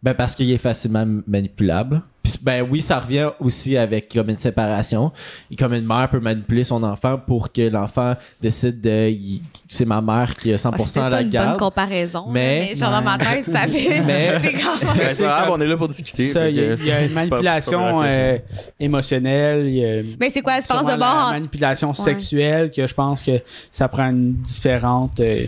Ben, 0.02 0.14
parce 0.14 0.36
qu'il 0.36 0.50
est 0.52 0.58
facilement 0.58 1.06
manipulable. 1.28 2.02
Puis, 2.28 2.38
ben 2.42 2.68
oui, 2.70 2.82
ça 2.82 3.00
revient 3.00 3.30
aussi 3.40 3.78
avec 3.78 4.12
comme 4.14 4.30
une 4.30 4.38
séparation. 4.38 5.12
Et 5.50 5.56
comme 5.56 5.74
une 5.74 5.86
mère 5.86 6.10
peut 6.10 6.20
manipuler 6.20 6.64
son 6.66 6.84
enfant 6.84 7.18
pour 7.18 7.52
que 7.54 7.62
l'enfant 7.62 8.16
décide 8.42 8.82
de. 8.82 9.10
il- 9.10 9.42
C'est 9.70 9.84
ma 9.86 10.00
mère 10.02 10.34
qui 10.34 10.54
a 10.54 10.58
100% 10.58 10.72
Ah, 10.72 10.88
c'est 10.88 11.00
la 11.02 11.10
pas 11.10 11.18
une 11.22 11.24
bonne 11.24 11.30
garde. 11.30 11.60
comparaison. 11.60 12.26
Mais- 12.30 12.70
Mais, 12.72 12.76
genre 12.78 12.90
dans 12.92 13.02
ma 13.02 13.18
tête, 13.18 13.46
ça 13.52 13.68
fait. 13.68 14.02
Mais- 14.02 14.40
c'est 14.44 14.54
grave. 14.54 15.10
C'est 15.14 15.26
on 15.50 15.60
est 15.62 15.68
là 15.68 15.76
pour 15.78 15.88
discuter. 15.90 16.24
Il 16.50 16.56
y, 16.56 16.92
a- 16.92 17.02
y 17.02 17.08
une 17.08 17.14
manipulation 17.14 18.02
euh, 18.04 18.38
émotionnelle. 18.80 19.66
il 19.68 19.76
y 19.76 19.86
a 19.86 20.04
Mais 20.20 20.30
c'est 20.30 20.42
quoi 20.42 20.60
différence 20.60 20.82
sûrement 20.84 20.96
de 20.96 21.00
bord 21.00 21.30
manipulation 21.32 21.94
sexuelle 21.94 22.72
que 22.72 22.88
je 22.88 22.94
pense 22.94 23.24
que 23.24 23.42
ça 23.72 23.88
prend 23.90 24.10
une 24.10 24.34
différente. 24.36 25.20
euh, 25.20 25.46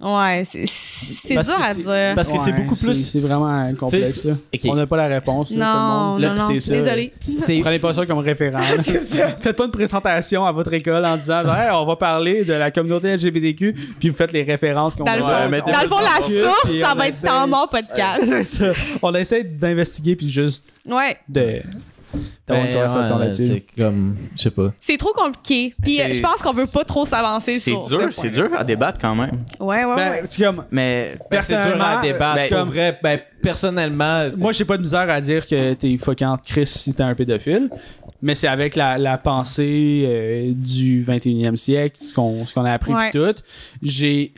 Ouais, 0.00 0.42
c'est- 0.44 1.42
dur 1.42 1.58
à 1.60 1.74
dire. 1.74 2.14
Parce 2.14 2.30
que 2.30 2.38
c'est 2.38 2.52
beaucoup 2.52 2.76
plus. 2.76 2.94
C'est 2.94 3.20
vraiment 3.20 3.64
complexe. 3.74 4.20
c'est- 4.22 4.28
là. 4.28 4.34
ok. 4.54 4.60
On 4.68 4.74
n'a 4.74 4.86
pas 4.86 4.96
la 4.96 5.06
réponse. 5.08 5.50
là, 5.50 6.15
Non, 6.18 6.28
non, 6.34 6.34
non. 6.34 6.48
c'est 6.48 6.60
ça. 6.60 6.72
Désolée. 6.74 7.12
C'est 7.24 7.60
Prenez 7.60 7.78
pas 7.78 7.92
ça 7.92 8.06
comme 8.06 8.18
référent. 8.18 8.60
faites 9.40 9.56
pas 9.56 9.64
une 9.64 9.70
présentation 9.70 10.44
à 10.46 10.52
votre 10.52 10.72
école 10.74 11.04
en 11.04 11.16
disant 11.16 11.42
Hey, 11.54 11.70
on 11.72 11.84
va 11.86 11.96
parler 11.96 12.44
de 12.44 12.52
la 12.52 12.70
communauté 12.70 13.14
LGBTQ, 13.16 13.74
puis 13.98 14.08
vous 14.10 14.16
faites 14.16 14.32
les 14.32 14.42
références 14.42 14.94
qu'on 14.94 15.04
Dans 15.04 15.14
le 15.14 15.22
va- 15.22 15.44
fond, 15.44 15.70
dans 15.72 15.82
le 15.82 15.88
fond, 15.88 16.00
la 16.00 16.24
source, 16.42 16.78
ça 16.80 16.92
on 16.94 16.98
va 16.98 17.08
être 17.08 17.14
essaie- 17.14 17.26
dans 17.26 17.46
mon 17.46 17.66
podcast. 17.66 18.22
C'est 18.24 18.44
ça. 18.44 18.72
On 19.02 19.14
essaie 19.14 19.44
d'investiguer 19.44 20.16
puis 20.16 20.28
juste 20.30 20.64
Ouais, 20.86 21.16
de 21.28 21.60
d'avoir 22.46 22.66
une 22.66 22.72
Ben, 22.72 22.78
conversation 22.88 23.16
ouais, 23.16 23.24
là-dessus? 23.24 23.46
C'est 23.46 23.82
comme. 23.82 24.16
Je 24.36 24.42
sais 24.42 24.50
pas. 24.50 24.72
c'est 24.80 24.96
trop 24.96 25.12
compliqué. 25.12 25.74
Puis 25.82 25.96
C'est- 25.96 26.10
euh, 26.10 26.12
je 26.14 26.20
pense 26.20 26.36
qu'on 26.42 26.52
veut 26.52 26.66
pas 26.66 26.84
trop 26.84 27.04
s'avancer 27.06 27.54
C'est 27.58 27.70
sur 27.70 27.86
dur, 27.88 28.02
ce 28.12 28.20
c'est 28.22 28.30
dur 28.30 28.48
à 28.56 28.64
débattre 28.64 28.98
quand 29.00 29.14
même. 29.14 29.44
Ouais, 29.60 29.84
ouais, 29.84 29.96
Ben, 29.96 30.10
ouais. 30.12 30.22
tu 30.28 30.36
sais, 30.38 30.44
comme, 30.44 30.64
Mais 30.70 31.16
Ben, 31.30 31.42
c'est 31.42 31.54
dur 31.54 31.62
à 31.62 31.66
Personnellement, 31.68 32.02
débattre. 32.02 32.48
ben, 32.50 32.56
pour 32.56 32.64
vrai, 32.66 32.98
ben, 33.02 33.20
personnellement. 33.42 34.28
moi, 34.38 34.52
j'ai 34.52 34.64
pas 34.64 34.76
de 34.76 34.82
misère 34.82 35.08
à 35.10 35.20
dire 35.20 35.46
que 35.46 35.74
t'es 35.74 35.96
fucking 35.98 36.36
Chris 36.44 36.66
si 36.66 36.94
t'es 36.94 37.02
un 37.02 37.14
pédophile, 37.14 37.68
mais 38.22 38.34
c'est 38.34 38.48
avec 38.48 38.76
la, 38.76 38.98
la 38.98 39.18
pensée 39.18 40.04
euh, 40.06 40.52
du 40.54 41.02
21e 41.02 41.56
siècle, 41.56 41.96
ce 42.00 42.14
qu'on 42.14 42.46
ce 42.46 42.54
qu'on 42.54 42.64
a 42.64 42.72
appris 42.72 42.92
Ouais. 42.94 43.10
pis 43.10 43.18
tout. 43.18 43.34
J'ai. 43.82 44.32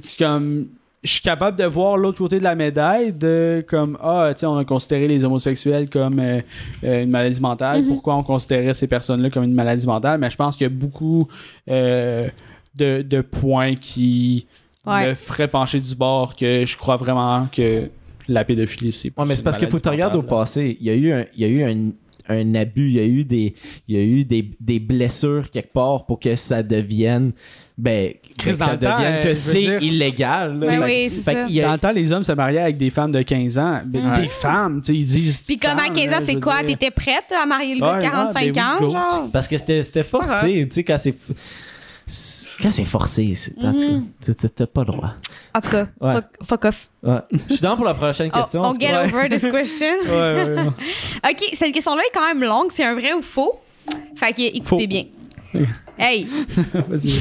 C'est 0.00 0.18
comme. 0.18 0.66
Je 1.02 1.10
suis 1.12 1.22
capable 1.22 1.58
de 1.58 1.64
voir 1.64 1.96
l'autre 1.96 2.18
côté 2.18 2.38
de 2.38 2.44
la 2.44 2.54
médaille 2.54 3.12
de 3.14 3.64
comme 3.66 3.96
ah 4.02 4.30
tu 4.34 4.40
sais 4.40 4.46
on 4.46 4.58
a 4.58 4.64
considéré 4.66 5.08
les 5.08 5.24
homosexuels 5.24 5.88
comme 5.88 6.18
euh, 6.18 6.40
euh, 6.84 7.04
une 7.04 7.10
maladie 7.10 7.40
mentale 7.40 7.82
Mhm. 7.82 7.88
pourquoi 7.88 8.16
on 8.16 8.22
considérait 8.22 8.74
ces 8.74 8.86
personnes-là 8.86 9.30
comme 9.30 9.44
une 9.44 9.54
maladie 9.54 9.86
mentale? 9.86 10.20
Mais 10.20 10.28
je 10.28 10.36
pense 10.36 10.56
qu'il 10.58 10.64
y 10.66 10.70
a 10.70 10.74
beaucoup 10.74 11.26
euh, 11.70 12.28
de, 12.76 13.00
de 13.02 13.20
points 13.22 13.74
qui 13.76 14.46
Ouais. 14.86 15.10
me 15.10 15.14
feraient 15.14 15.48
pencher 15.48 15.78
du 15.80 15.94
bord 15.94 16.34
que 16.36 16.64
je 16.64 16.76
crois 16.76 16.96
vraiment 16.96 17.46
que 17.52 17.90
la 18.28 18.44
pédophilie 18.44 18.92
c'est 18.92 19.12
Ouais, 19.18 19.24
mais 19.26 19.36
c'est 19.36 19.42
parce 19.42 19.58
qu'il 19.58 19.68
faut 19.68 19.76
que 19.76 19.82
tu 19.82 19.88
regardes 19.90 20.16
au 20.16 20.22
passé 20.22 20.60
passé. 20.72 20.76
Il 20.80 20.86
y 20.86 20.90
a 20.90 20.94
eu 20.94 21.12
un, 21.12 21.24
il 21.36 21.40
y 21.42 21.44
a 21.44 21.48
eu 21.48 21.62
un, 21.64 21.90
un 22.28 22.54
abus, 22.54 22.88
il 22.88 22.96
y 22.96 23.00
a 23.00 23.04
eu 23.04 23.24
des, 23.24 23.54
il 23.88 23.96
y 23.96 23.98
a 23.98 24.02
eu 24.04 24.24
des, 24.24 24.50
des 24.60 24.78
blessures 24.80 25.50
quelque 25.50 25.72
part 25.72 26.06
pour 26.06 26.18
que 26.20 26.36
ça 26.36 26.62
devienne, 26.62 27.32
ben, 27.78 28.12
que 28.38 28.52
ça 28.52 28.76
devienne 28.76 29.14
euh, 29.14 29.22
que 29.22 29.28
veux 29.28 29.34
c'est 29.34 29.60
dire- 29.60 29.82
illégal. 29.82 30.58
là. 30.58 30.66
Ben 30.66 30.78
Fait- 30.82 30.84
oui, 30.84 31.10
c'est 31.10 31.20
ça. 31.22 31.34
qu'il 31.44 31.54
y 31.56 31.60
a- 31.62 31.66
Dans 31.66 31.72
le 31.72 31.78
temps, 31.78 31.92
les 31.92 32.12
hommes 32.12 32.24
se 32.24 32.32
mariaient 32.32 32.60
avec 32.60 32.76
des 32.76 32.90
femmes 32.90 33.12
de 33.12 33.22
15 33.22 33.58
ans. 33.58 33.80
Ouais. 33.92 34.20
Des 34.22 34.28
femmes, 34.28 34.80
tu 34.82 34.92
sais, 34.92 34.98
ils 34.98 35.06
disent. 35.06 35.42
Puis 35.46 35.58
comme 35.58 35.70
à 35.78 35.84
femmes, 35.84 35.92
15 35.94 36.06
là, 36.10 36.18
ans, 36.18 36.22
c'est 36.26 36.40
quoi? 36.40 36.58
dire. 36.62 36.76
T'étais 36.78 36.90
prête 36.90 37.24
à 37.42 37.46
marier 37.46 37.74
le 37.74 37.80
gars 37.80 37.92
de 37.92 37.96
Ouais, 37.96 38.10
45 38.10 38.52
ah, 38.58 38.76
ben 38.78 38.86
ans, 38.86 38.90
genre? 38.90 39.22
C'est 39.24 39.32
parce 39.32 39.48
que 39.48 39.56
c'était 39.58 39.82
c'était 39.82 40.04
forcé, 40.04 40.66
tu 40.68 40.74
sais, 40.74 40.84
quand 40.84 40.98
c'est. 40.98 41.14
Quand 42.62 42.70
c'est 42.70 42.84
forcé, 42.84 43.34
en 43.62 43.72
tout 43.74 44.06
cas, 44.26 44.48
t'as 44.54 44.66
pas 44.66 44.80
le 44.82 44.86
droit. 44.92 45.14
En 45.54 45.60
tout 45.60 45.70
cas, 45.70 45.86
Ouais. 46.00 46.12
fuck, 46.14 46.24
fuck 46.44 46.64
off. 46.66 46.88
Ouais. 47.02 47.18
Je 47.48 47.54
suis 47.54 47.62
dans 47.62 47.76
pour 47.76 47.84
la 47.84 47.94
prochaine 47.94 48.30
Oh, 48.34 48.38
question. 48.38 48.62
on 48.62 48.74
get 48.78 48.94
over 48.94 49.28
this 49.28 49.42
question. 49.42 49.94
Ouais, 50.06 50.34
ouais, 50.34 50.54
ouais. 50.54 50.66
OK, 51.30 51.44
cette 51.56 51.72
question-là 51.72 52.02
est 52.02 52.14
quand 52.14 52.26
même 52.26 52.42
longue. 52.42 52.70
C'est 52.70 52.84
un 52.84 52.94
vrai 52.94 53.12
ou 53.12 53.22
faux? 53.22 53.60
Fait 54.16 54.32
que 54.32 54.42
écoutez 54.42 54.64
Faux. 54.64 54.86
bien. 54.86 55.04
Hey, 55.98 56.26
Vas-y. 56.88 57.12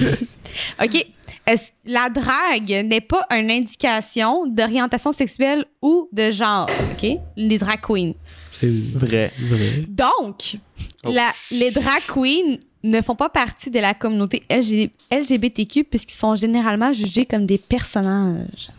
OK. 0.82 1.06
Est-ce- 1.46 1.72
la 1.86 2.10
drague 2.10 2.86
n'est 2.86 3.02
pas 3.02 3.26
une 3.32 3.50
indication 3.52 4.46
d'orientation 4.48 5.12
sexuelle 5.12 5.66
ou 5.82 6.08
de 6.14 6.30
genre, 6.32 6.68
OK? 6.94 7.10
Les 7.36 7.58
drag 7.58 7.82
queens. 7.82 8.14
C'est 8.60 8.70
vrai. 8.94 9.32
vrai. 9.40 9.86
Donc, 9.88 10.58
Oh. 11.04 11.12
la- 11.12 11.34
les 11.52 11.72
drag 11.72 12.02
queens 12.08 12.58
ne 12.84 13.02
font 13.02 13.16
pas 13.16 13.30
partie 13.30 13.70
de 13.70 13.80
la 13.80 13.94
communauté 13.94 14.44
LG 14.50 14.90
LGBTQ 15.12 15.84
puisqu'ils 15.84 16.16
sont 16.16 16.36
généralement 16.36 16.94
jugés 16.94 17.26
comme 17.26 17.46
des 17.46 17.58
personnages. 17.58 18.70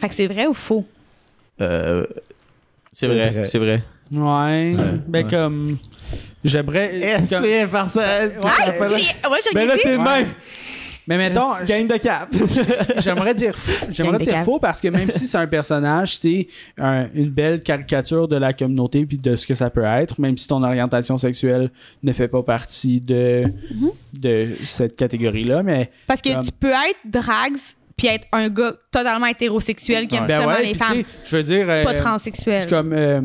Fait 0.00 0.08
que 0.08 0.14
c'est 0.14 0.26
vrai 0.26 0.46
ou 0.46 0.54
faux? 0.54 0.84
Euh, 1.60 2.04
c'est 2.92 3.06
vrai, 3.06 3.30
vrai. 3.30 3.44
c'est 3.46 3.58
vrai. 3.58 3.82
Ouais. 4.12 4.74
Ben, 5.06 5.24
ouais. 5.24 5.30
comme. 5.30 5.78
J'aimerais. 6.44 6.90
Eh, 7.22 7.28
comme- 7.28 7.42
c'est 7.44 7.66
par 7.68 7.90
ça. 7.90 8.04
Ah, 8.04 8.28
j'ai- 8.96 9.28
moi, 9.28 9.38
j'ai 9.42 9.54
Ben 9.54 9.66
là, 9.68 9.76
t'es 9.82 9.92
de 9.96 10.02
même. 10.02 10.26
Mais 11.06 11.18
mettons, 11.18 11.50
Tu 11.60 11.66
gagnes 11.66 11.86
de 11.86 11.96
cap. 11.96 12.28
j'aimerais 12.98 13.34
dire, 13.34 13.54
j'aimerais 13.90 14.24
Gagne 14.24 14.44
faux 14.44 14.58
parce 14.58 14.80
que 14.80 14.88
même 14.88 15.10
si 15.10 15.26
c'est 15.26 15.36
un 15.38 15.46
personnage, 15.46 16.16
c'est 16.18 16.46
un- 16.78 17.06
une 17.14 17.28
belle 17.30 17.60
caricature 17.60 18.26
de 18.28 18.36
la 18.36 18.52
communauté 18.52 19.04
puis 19.04 19.18
de 19.18 19.36
ce 19.36 19.46
que 19.46 19.54
ça 19.54 19.68
peut 19.70 19.84
être, 19.84 20.18
même 20.20 20.38
si 20.38 20.48
ton 20.48 20.62
orientation 20.62 21.18
sexuelle 21.18 21.70
ne 22.02 22.12
fait 22.12 22.28
pas 22.28 22.42
partie 22.42 23.00
de, 23.00 23.44
Mhm. 23.44 23.90
de 24.18 24.48
cette 24.64 24.96
catégorie-là. 24.96 25.62
Mais 25.62 25.90
Parce 26.06 26.20
que 26.22 26.32
Comme- 26.32 26.44
tu 26.44 26.52
peux 26.52 26.70
être 26.72 26.98
drags 27.04 27.52
puis 27.96 28.08
être 28.08 28.26
un 28.32 28.48
gars 28.48 28.72
totalement 28.90 29.26
hétérosexuel 29.26 30.08
qui 30.08 30.16
aime 30.16 30.26
ben 30.26 30.38
seulement 30.40 30.54
ouais, 30.56 30.64
les 30.66 30.74
femmes, 30.74 31.02
je 31.26 31.36
veux 31.36 31.42
dire, 31.44 31.66
euh, 31.68 31.84
pas 31.84 31.94
transsexuel. 31.94 32.62
C'est 32.62 32.68
comme 32.70 32.92
euh, 32.92 33.20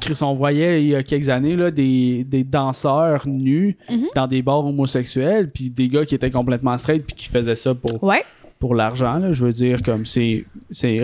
Chris, 0.00 0.18
on 0.22 0.34
voyait 0.34 0.82
il 0.82 0.88
y 0.88 0.94
a 0.94 1.02
quelques 1.02 1.28
années 1.28 1.56
là, 1.56 1.70
des, 1.70 2.24
des 2.24 2.44
danseurs 2.44 3.26
nus 3.26 3.76
Mhm. 3.90 4.06
dans 4.14 4.26
des 4.26 4.42
bars 4.42 4.64
homosexuels, 4.64 5.50
puis 5.50 5.70
des 5.70 5.88
gars 5.88 6.04
qui 6.04 6.14
étaient 6.14 6.30
complètement 6.30 6.76
straight 6.78 7.04
puis 7.06 7.14
qui 7.16 7.28
faisaient 7.28 7.56
ça 7.56 7.74
pour, 7.74 8.02
Ouais. 8.02 8.22
pour 8.58 8.74
l'argent. 8.74 9.20
Je 9.32 9.44
veux 9.46 9.52
dire, 9.52 9.82
comme 9.82 10.04
c'est 10.06 10.44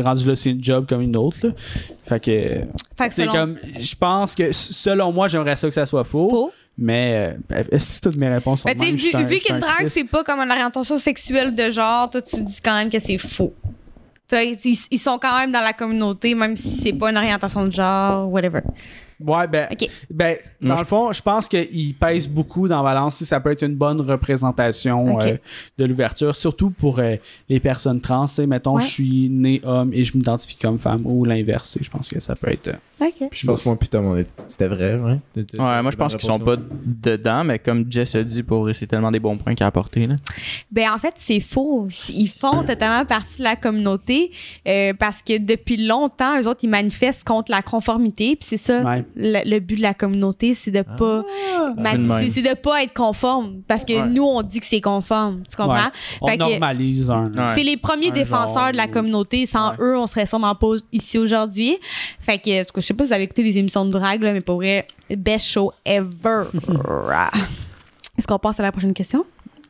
rendu 0.03 0.26
là, 0.26 0.36
c'est 0.36 0.51
une 0.51 0.62
job 0.62 0.86
comme 0.88 1.01
une 1.03 1.16
autre. 1.16 1.38
là. 1.42 1.51
Fait 2.05 2.20
que 2.20 2.30
Fait 2.97 3.09
que 3.09 3.14
selon 3.14 3.32
comme 3.32 3.57
je 3.78 3.95
pense 3.95 4.34
que 4.34 4.53
selon 4.53 5.12
moi, 5.12 5.28
j'aimerais 5.28 5.57
ça 5.57 5.68
que 5.68 5.74
ça 5.74 5.86
soit 5.86 6.05
faux. 6.05 6.30
faux. 6.30 6.53
Mais 6.76 7.36
euh, 7.53 7.62
est-ce 7.70 8.01
que 8.01 8.09
toutes 8.09 8.16
mes 8.18 8.28
réponses 8.28 8.62
sont 8.62 8.68
même? 8.68 8.78
vu, 8.97 8.97
vu 8.97 9.38
qu'une 9.38 9.55
un 9.57 9.59
drague, 9.61 9.86
c'est 9.86 10.03
pas 10.03 10.24
comme 10.24 10.40
une 10.40 10.51
orientation 10.51 10.99
sexuelle 10.99 11.55
de 11.55 11.70
genre, 11.70 12.11
toi, 12.11 12.20
tu 12.20 12.42
dis 12.42 12.59
quand 12.64 12.74
même 12.76 12.90
que 12.90 12.99
c'est 12.99 13.16
faux. 13.18 13.53
Ils 14.33 14.99
sont 14.99 15.18
quand 15.18 15.39
même 15.39 15.53
dans 15.53 15.61
la 15.61 15.72
communauté, 15.72 16.35
même 16.35 16.57
si 16.57 16.81
c'est 16.81 16.93
pas 16.93 17.11
une 17.11 17.16
orientation 17.16 17.64
de 17.66 17.72
genre, 17.72 18.31
whatever. 18.31 18.61
Ouais, 19.21 19.47
ben, 19.47 19.69
ben 20.11 20.37
dans 20.61 20.69
Moi, 20.69 20.77
le 20.81 20.85
fond, 20.85 21.12
je 21.12 21.23
pense 21.23 21.49
qu'il 21.49 21.95
pèse 21.95 22.29
beaucoup 22.29 22.69
dans 22.69 22.79
la 22.83 22.83
balance 22.95 23.17
si 23.17 23.25
ça 23.27 23.41
peut 23.41 23.51
être 23.53 23.62
une 23.62 23.77
bonne 23.77 24.01
représentation 24.01 25.21
euh, 25.21 25.37
de 25.79 25.85
l'ouverture, 25.85 26.35
surtout 26.35 26.71
pour 26.71 26.99
euh, 26.99 27.17
les 27.49 27.61
personnes 27.61 28.01
trans. 28.01 28.27
Tu 28.27 28.35
sais, 28.35 28.47
mettons, 28.47 28.77
Ouais. 28.77 28.83
je 28.83 28.87
suis 28.89 29.29
né 29.31 29.61
homme 29.65 29.93
et 29.93 30.03
je 30.05 30.17
m'identifie 30.17 30.57
comme 30.57 30.79
femme 30.79 31.03
ou 31.05 31.25
l'inverse. 31.25 31.79
Je 31.81 31.89
pense 31.91 32.09
que 32.09 32.19
ça 32.21 32.35
peut 32.35 32.51
être. 32.51 32.69
euh, 32.69 33.07
OK. 33.07 33.29
Je 33.33 33.47
pense 33.47 33.62
que 33.62 33.69
moi, 33.69 33.79
putain, 33.79 34.01
mon- 34.01 34.25
c'était 34.49 34.69
vrai, 34.69 34.95
ouais. 34.95 35.19
Ouais, 35.37 35.83
moi 35.83 35.91
je 35.91 35.97
pense 35.97 36.17
qu'ils 36.17 36.29
sont 36.29 36.39
pas 36.39 36.57
dedans, 36.85 37.45
mais 37.45 37.59
comme 37.59 37.85
Jess 37.91 38.15
a 38.15 38.23
dit, 38.25 38.43
pour 38.43 38.69
c'est 38.75 38.87
tellement 38.87 39.11
des 39.11 39.21
bons 39.21 39.37
points 39.37 39.55
qu'il 39.55 39.65
a 39.65 39.69
apporté. 39.69 40.07
Là. 40.07 40.17
Ben 40.71 40.91
en 40.93 40.99
fait, 40.99 41.15
c'est 41.19 41.41
faux. 41.41 41.89
Ils 42.09 42.29
font 42.29 42.62
totalement 42.65 43.05
partie 43.05 43.39
de 43.39 43.45
la 43.45 43.57
communauté 43.57 44.33
euh, 44.67 44.93
parce 44.99 45.23
que 45.23 45.39
depuis 45.39 45.77
longtemps, 45.87 46.41
eux 46.41 46.49
autres, 46.49 46.61
ils 46.62 46.69
manifestent 46.71 47.25
contre 47.25 47.51
la 47.51 47.62
conformité. 47.62 48.37
Puis 48.37 48.47
c'est 48.51 48.57
ça, 48.57 48.81
Ouais. 48.83 49.03
Le, 49.16 49.48
le 49.48 49.59
but 49.61 49.76
de 49.76 49.82
la 49.82 49.94
communauté, 49.94 50.55
c'est 50.55 50.70
de 50.70 50.82
pas 50.82 51.22
ma- 51.76 52.22
C'est 52.30 52.42
de 52.42 52.55
pas 52.55 52.82
être 52.82 52.92
conforme 52.94 53.62
parce 53.68 53.84
que 53.84 53.92
Ouais. 53.92 54.09
nous 54.09 54.24
on 54.24 54.42
dit 54.42 54.61
que 54.61 54.66
c'est 54.66 54.80
conforme, 54.80 55.42
tu 55.48 55.57
comprends? 55.57 55.74
Ouais. 55.74 55.90
On 56.22 56.26
Fait 56.28 56.36
que- 56.36 56.42
normalise 56.42 57.11
un. 57.11 57.32
Ouais. 57.32 57.44
C'est 57.55 57.62
les 57.62 57.76
premiers 57.76 58.11
Un 58.11 58.14
défenseurs 58.14 58.62
genre 58.64 58.72
de 58.72 58.76
la 58.76 58.86
communauté. 58.88 59.46
Sans 59.46 59.70
Ouais. 59.70 59.76
eux, 59.80 59.98
on 59.98 60.07
serait 60.07 60.26
sûrement 60.26 60.55
pas 60.55 60.74
ici 60.92 61.18
aujourd'hui. 61.18 61.76
Fait 62.20 62.38
que, 62.38 62.50
je 62.76 62.80
sais 62.80 62.94
pas 62.94 63.05
si 63.05 63.09
vous 63.09 63.14
avez 63.14 63.24
écouté 63.24 63.42
des 63.42 63.59
émissions 63.59 63.84
de 63.84 63.90
drague, 63.90 64.22
là, 64.22 64.32
mais 64.32 64.40
pour 64.40 64.57
vrai, 64.57 64.86
best 65.11 65.46
show 65.46 65.72
ever. 65.84 66.44
Est-ce 68.18 68.26
qu'on 68.26 68.38
passe 68.38 68.61
à 68.61 68.62
la 68.62 68.72
prochaine 68.72 68.94
question? 68.94 69.24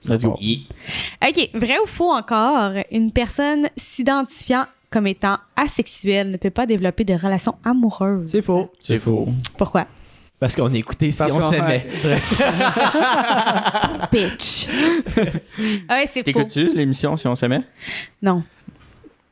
Let's 0.06 0.22
go. 0.22 0.32
OK. 0.32 1.50
Vrai 1.54 1.76
ou 1.82 1.86
faux 1.86 2.12
encore, 2.12 2.72
une 2.92 3.10
personne 3.10 3.68
s'identifiant 3.76 4.66
comme 4.94 5.08
étant 5.08 5.38
asexuelle 5.56 6.30
ne 6.30 6.36
peut 6.36 6.50
pas 6.50 6.66
développer 6.66 7.02
de 7.02 7.14
relations 7.14 7.56
amoureuses. 7.64 8.30
C'est 8.30 8.42
faux. 8.42 8.70
C'est 8.78 9.00
faux. 9.00 9.26
Pourquoi? 9.58 9.88
Parce 10.38 10.54
qu'on 10.54 10.72
écoutait 10.72 11.10
si 11.10 11.18
Parce 11.18 11.34
on 11.34 11.50
s'aimait. 11.50 11.84
Bitch. 14.12 14.68
ouais, 15.90 16.06
c'est 16.06 16.20
faux. 16.20 16.22
T'écoutes-tu 16.22 16.68
l'émission 16.76 17.16
si 17.16 17.26
on 17.26 17.34
s'aimait? 17.34 17.62
Non. 18.22 18.44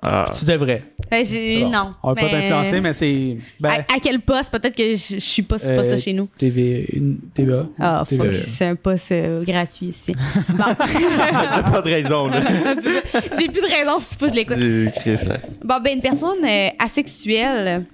Ah. 0.05 0.29
Tu 0.37 0.45
devrais. 0.45 0.83
Que 1.11 1.25
j'ai- 1.25 1.59
Alors, 1.59 1.71
non. 1.71 1.95
On 2.03 2.09
va 2.09 2.15
pas 2.17 2.23
mais- 2.27 2.31
t'influencer, 2.33 2.81
mais 2.81 2.93
c'est. 2.93 3.37
Ben, 3.61 3.71
à, 3.71 3.75
à 3.95 3.99
quel 4.03 4.19
poste? 4.21 4.51
Peut-être 4.51 4.75
que 4.75 4.97
je, 4.97 5.15
je 5.15 5.19
suis 5.21 5.43
pas, 5.43 5.59
pas 5.59 5.67
Euh, 5.69 5.85
ça 5.85 5.99
chez 5.99 6.13
nous. 6.13 6.29
TV, 6.37 6.89
une 6.93 7.19
TVA. 7.33 7.67
Ah, 7.79 8.03
fuck, 8.05 8.19
TVA. 8.19 8.33
c'est 8.59 8.65
un 8.67 8.75
poste 8.75 9.13
euh, 9.13 9.45
gratuit 9.45 9.87
ici. 9.89 10.13
Bon. 10.49 10.65
T'as 10.77 11.63
pas 11.71 11.83
de 11.83 11.89
raison, 11.89 12.27
là. 12.27 12.41
C'est 12.83 13.11
ça. 13.13 13.21
J'ai 13.39 13.47
plus 13.49 13.61
de 13.61 13.73
raison 13.73 14.01
si 14.01 14.17
tu 14.17 14.29
je 14.29 14.35
l'écoute. 14.35 14.57
Du 14.59 14.91
Chris, 14.97 15.19
là. 15.29 15.37
Bon, 15.63 15.77
ben, 15.85 15.95
une 15.95 16.01
personne 16.03 16.45
euh, 16.45 16.69
asexuelle 16.79 17.85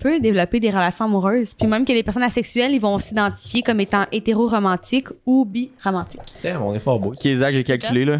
peut 0.00 0.18
développer 0.18 0.58
des 0.58 0.70
relations 0.70 1.04
amoureuses. 1.04 1.54
Puis 1.54 1.68
même 1.68 1.84
que 1.84 1.92
les 1.92 2.02
personnes 2.02 2.24
asexuelles, 2.24 2.72
ils 2.72 2.80
vont 2.80 2.98
s'identifier 2.98 3.62
comme 3.62 3.78
étant 3.80 4.04
hétéro-romantiques 4.10 5.08
ou 5.26 5.44
bi-romantiques. 5.44 6.20
Damn, 6.42 6.62
on 6.62 6.74
est 6.74 6.80
fort 6.80 6.98
beau. 6.98 7.10
Ok, 7.12 7.26
Zach, 7.34 7.54
j'ai 7.54 7.62
calculé, 7.64 8.04
là? 8.04 8.18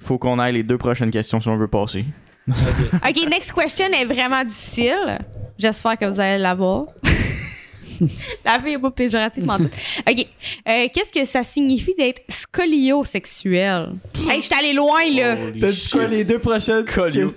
Faut 0.00 0.18
qu'on 0.18 0.38
aille 0.38 0.54
les 0.54 0.62
deux 0.62 0.78
prochaines 0.78 1.10
questions 1.10 1.40
si 1.40 1.48
on 1.48 1.56
veut 1.56 1.68
passer. 1.68 2.04
OK, 2.48 3.28
next 3.28 3.52
question 3.52 3.86
est 3.92 4.04
vraiment 4.04 4.44
difficile. 4.44 5.18
J'espère 5.58 5.96
que 5.98 6.04
vous 6.04 6.20
allez 6.20 6.38
l'avoir. 6.38 6.86
La 8.44 8.60
fille 8.60 8.72
n'est 8.72 8.78
pas 8.78 8.90
péjorativement 8.90 9.56
tout. 9.56 9.70
OK. 10.06 10.26
Euh, 10.68 10.86
Qu'est-ce 10.92 11.10
que 11.18 11.24
ça 11.24 11.42
signifie 11.42 11.94
d'être 11.96 12.20
scoliosexuel? 12.28 13.92
Hey, 14.28 14.40
je 14.42 14.46
suis 14.46 14.54
allée 14.54 14.74
loin, 14.74 15.00
là. 15.14 15.36
T'as 15.58 15.70
dit 15.70 15.88
quoi 15.90 16.06
les 16.06 16.24
deux 16.24 16.38
prochaines? 16.38 16.86
Scolio. 16.86 17.32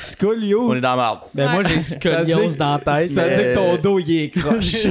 Scolio. 0.00 0.70
On 0.70 0.74
est 0.74 0.80
dans 0.80 0.96
la 0.96 1.02
merde. 1.02 1.18
Ben, 1.34 1.50
moi, 1.52 1.62
j'ai 1.62 1.80
Ça 1.80 1.94
veut 2.18 2.24
dire- 2.26 2.36
scoliose 2.36 2.56
dans 2.56 2.72
la 2.84 2.98
tête. 2.98 3.10
Ça 3.12 3.28
veut 3.28 3.36
dire 3.36 3.44
que 3.50 3.54
ton 3.54 3.76
dos, 3.76 3.98
il 4.00 4.22
est 4.22 4.30
croche. 4.30 4.86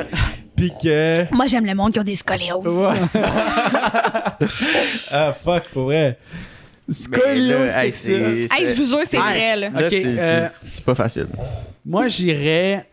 Puis 0.56 0.72
que. 0.82 1.34
Moi, 1.34 1.46
j'aime 1.46 1.64
le 1.64 1.74
monde 1.74 1.92
qui 1.94 1.98
a 1.98 2.04
des 2.04 2.16
scolioses. 2.16 2.66
Ouais. 2.66 2.98
ah, 5.10 5.32
fuck, 5.42 5.64
pour 5.72 5.84
vrai. 5.84 6.18
Scolio, 6.90 7.58
Mais 7.60 7.66
là, 7.66 7.84
hey, 7.84 7.92
je 7.92 8.74
vous 8.74 8.86
jure, 8.88 8.98
c'est 9.06 9.16
vrai, 9.16 9.56
là. 9.56 9.70
Tu- 9.88 10.02
tu- 10.02 10.06
euh, 10.18 10.48
c'est 10.52 10.84
pas 10.84 10.94
facile. 10.94 11.28
Moi, 11.86 12.08
j'irais. 12.08 12.86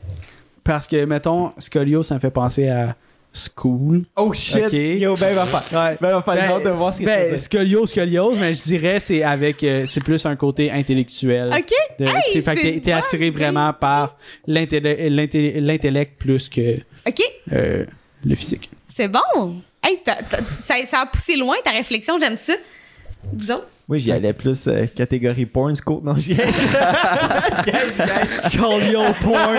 Parce 0.64 0.86
que, 0.88 1.06
mettons, 1.06 1.54
scolio, 1.58 2.04
ça 2.04 2.16
me 2.16 2.20
fait 2.20 2.30
penser 2.30 2.68
à 2.70 2.96
school. 3.34 4.04
Oh 4.16 4.34
shit. 4.34 4.66
Ok. 4.66 4.74
Yo, 4.74 5.16
ben, 5.16 5.34
va 5.36 5.46
faire. 5.46 5.80
Ouais. 5.80 5.98
Ben, 6.02 6.10
va 6.12 6.22
faire. 6.22 6.34
J'ai 6.36 6.54
hâte 6.54 6.64
de 6.64 6.70
voir 6.70 6.94
ce 6.94 7.00
que 7.00 7.04
tu 7.04 7.10
ben, 7.10 7.24
veux 7.24 7.30
dire. 7.32 7.40
scoliose, 7.40 7.90
scoliose, 7.90 8.40
mais 8.40 8.54
je 8.54 8.64
dirais 8.64 9.00
c'est 9.00 9.24
avec 9.24 9.64
euh, 9.64 9.86
c'est 9.86 10.04
plus 10.04 10.26
un 10.26 10.36
côté 10.36 10.72
intellectuel. 10.72 11.50
OK? 11.56 11.74
De- 12.00 12.06
Hey, 12.06 12.22
tu 12.32 12.42
fait 12.42 12.56
que 12.56 12.62
c'est 12.62 12.80
t'es- 12.82 12.92
attiré 12.92 13.30
vraiment 13.30 13.72
par 13.74 14.18
l'intellect 14.46 16.18
plus 16.20 16.50
que 16.50 16.78
OK? 17.08 17.22
euh, 17.54 17.86
le 18.26 18.36
physique. 18.36 18.70
C'est 18.96 19.08
bon. 19.08 19.62
Hey, 19.84 20.00
t'as- 20.04 20.16
t'as- 20.30 20.42
ça, 20.62 20.76
ça 20.86 21.00
a 21.02 21.06
poussé 21.06 21.36
loin 21.36 21.56
ta 21.64 21.72
réflexion, 21.72 22.18
j'aime 22.20 22.38
ça. 22.38 22.54
Vous 23.34 23.52
autres? 23.52 23.70
Oui, 23.90 24.00
j'y 24.02 24.12
allais 24.12 24.34
plus 24.34 24.68
euh, 24.68 24.86
catégorie 24.94 25.46
porn, 25.46 25.74
scope. 25.76 26.04
Non, 26.04 26.16
j'y 26.18 26.34
allais. 26.34 26.52
Scolio 28.26 29.02
porn. 29.24 29.58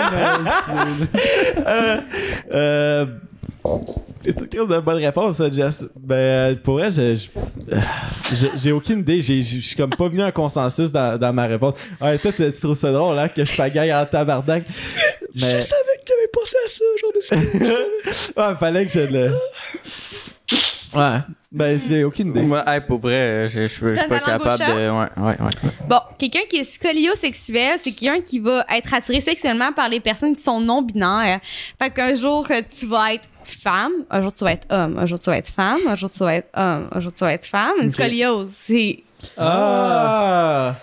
euh, 1.65 1.97
euh, 2.53 3.05
c'est 4.23 4.53
une 4.53 4.67
de 4.67 4.79
bonne 4.79 4.97
réponse, 5.03 5.37
ça, 5.37 5.49
Jess. 5.49 5.85
Ben, 5.99 6.15
euh, 6.15 6.55
pour 6.63 6.75
vrai, 6.75 6.91
je- 6.91 7.15
je- 7.15 7.75
euh, 7.75 8.49
j'ai 8.57 8.71
aucune 8.71 8.99
idée. 8.99 9.19
Je 9.21 9.41
suis 9.41 9.75
comme 9.75 9.89
pas 9.89 10.07
venu 10.09 10.21
à 10.21 10.25
un 10.27 10.31
consensus 10.31 10.91
dans, 10.91 11.17
dans 11.17 11.33
ma 11.33 11.47
réponse. 11.47 11.75
Ouais, 11.99 12.17
toi, 12.19 12.31
tu 12.31 12.51
trouves 12.51 12.75
ça 12.77 12.91
drôle, 12.91 13.15
là, 13.15 13.29
que 13.29 13.43
je 13.43 13.55
pagaille 13.57 13.93
en 13.93 14.05
tabarnak. 14.05 14.63
Je 15.33 15.45
Mais, 15.45 15.61
savais 15.61 15.97
que 15.99 16.05
t'avais 16.05 16.27
pensé 16.31 16.55
à 16.63 16.67
ça, 16.67 16.83
genre 17.01 17.11
de 17.13 18.49
ouais, 18.51 18.55
fallait 18.59 18.85
que 18.85 18.91
je 18.91 18.99
le. 18.99 19.31
Ouais. 20.95 21.19
Ben, 21.51 21.79
j'ai 21.79 22.03
aucune 22.03 22.29
idée. 22.29 22.41
Moi, 22.41 22.63
hey, 22.67 22.81
pour 22.81 22.99
vrai, 22.99 23.13
euh, 23.13 23.47
je 23.47 23.65
suis 23.65 23.81
pas 24.07 24.19
capable 24.19 24.59
de. 24.59 24.89
Ouais, 24.89 25.07
ouais, 25.17 25.41
ouais. 25.41 25.71
Bon, 25.87 25.99
quelqu'un 26.17 26.41
qui 26.49 26.57
est 26.57 26.63
scoliosexuel, 26.63 27.79
c'est 27.81 27.91
quelqu'un 27.91 28.21
qui 28.21 28.39
va 28.39 28.65
être 28.75 28.93
attiré 28.93 29.19
sexuellement 29.21 29.71
par 29.73 29.89
les 29.89 29.99
personnes 29.99 30.35
qui 30.35 30.43
sont 30.43 30.59
non-binaires. 30.59 31.39
Fait 31.81 31.89
qu'un 31.89 32.13
jour, 32.13 32.45
euh, 32.51 32.61
tu 32.73 32.85
vas 32.85 33.13
être 33.13 33.27
femme, 33.43 33.91
un 34.11 34.21
jour, 34.21 34.33
tu 34.33 34.43
vas 34.43 34.51
être 34.53 34.67
homme, 34.71 34.97
un 34.99 35.05
jour, 35.05 35.19
tu 35.19 35.29
vas 35.29 35.37
être 35.37 35.49
femme, 35.49 35.77
un 35.87 35.95
jour, 35.95 36.11
tu 36.11 36.19
vas 36.19 36.35
être 36.35 36.49
homme, 36.55 36.87
un 36.91 36.99
jour, 36.99 37.11
tu 37.13 37.23
vas 37.23 37.33
être 37.33 37.45
femme. 37.45 37.73
Une 37.81 37.89
scoliose, 37.89 38.51
c'est... 38.53 38.99
Ah! 39.37 40.75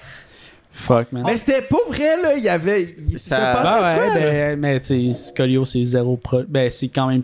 Fuck, 0.73 1.11
man. 1.11 1.23
Mais 1.25 1.39
c'était 1.39 1.63
pas 1.63 1.79
vrai, 1.89 2.21
là. 2.21 2.35
Il 2.37 2.45
y 2.45 2.51
avait. 2.51 2.97
Ça- 3.17 3.39
Ah 3.39 3.65
ça, 3.65 3.75
ouais, 3.83 3.97
quoi, 3.97 4.07
là? 4.09 4.15
ben, 4.15 4.61
mais 4.61 4.81
tu 4.81 5.15
sais, 5.15 5.29
scolio, 5.29 5.65
c'est 5.65 5.83
zéro 5.83 6.19
pro. 6.19 6.43
Ben, 6.47 6.69
c'est 6.69 6.89
quand 6.89 7.07
même. 7.07 7.23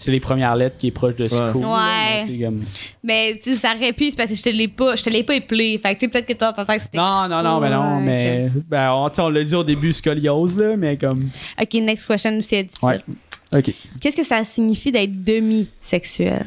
C'est 0.00 0.12
les 0.12 0.20
premières 0.20 0.54
lettres 0.54 0.78
qui 0.78 0.86
est 0.86 0.90
proche 0.92 1.16
de 1.16 1.26
school. 1.26 1.60
là, 1.62 1.68
Ouais. 1.68 1.74
mais 2.20 2.24
c'est 2.26 2.44
comme- 2.44 2.64
Mais 3.02 3.40
tu 3.42 3.52
sais, 3.52 3.58
ça 3.58 3.74
aurait 3.76 3.92
pu, 3.92 4.10
c'est 4.10 4.16
parce 4.16 4.30
que 4.30 4.36
je 4.36 4.42
te 4.44 4.48
l'ai 4.48 4.68
pas, 4.68 4.94
je 4.94 5.02
te 5.02 5.10
l'ai 5.10 5.24
pas 5.24 5.34
éplé. 5.34 5.76
Fait 5.82 5.94
que 5.94 5.98
tu 6.00 6.06
sais, 6.06 6.08
peut-être 6.12 6.26
que 6.26 6.34
toi, 6.34 6.52
ta 6.52 6.64
tête, 6.64 6.82
c'était... 6.82 6.98
Non, 6.98 7.26
non, 7.28 7.42
non, 7.42 7.58
mais 7.58 7.68
non, 7.70 7.96
Ouais, 7.96 8.02
mais. 8.02 8.50
Ben, 8.68 8.92
on, 8.92 9.08
tu 9.10 9.16
sais, 9.16 9.22
on 9.22 9.28
l'a 9.28 9.42
dit 9.42 9.54
au 9.56 9.64
début, 9.64 9.92
scoliose, 9.92 10.56
là, 10.56 10.76
mais 10.76 10.96
comme. 10.96 11.28
OK, 11.60 11.74
next 11.74 12.06
question, 12.06 12.38
c'est 12.42 12.62
difficile. 12.62 12.88
Ouais. 12.88 13.58
Ok. 13.58 13.74
Qu'est-ce 14.00 14.16
que 14.16 14.24
ça 14.24 14.44
signifie 14.44 14.92
d'être 14.92 15.20
demi-sexuel? 15.24 16.46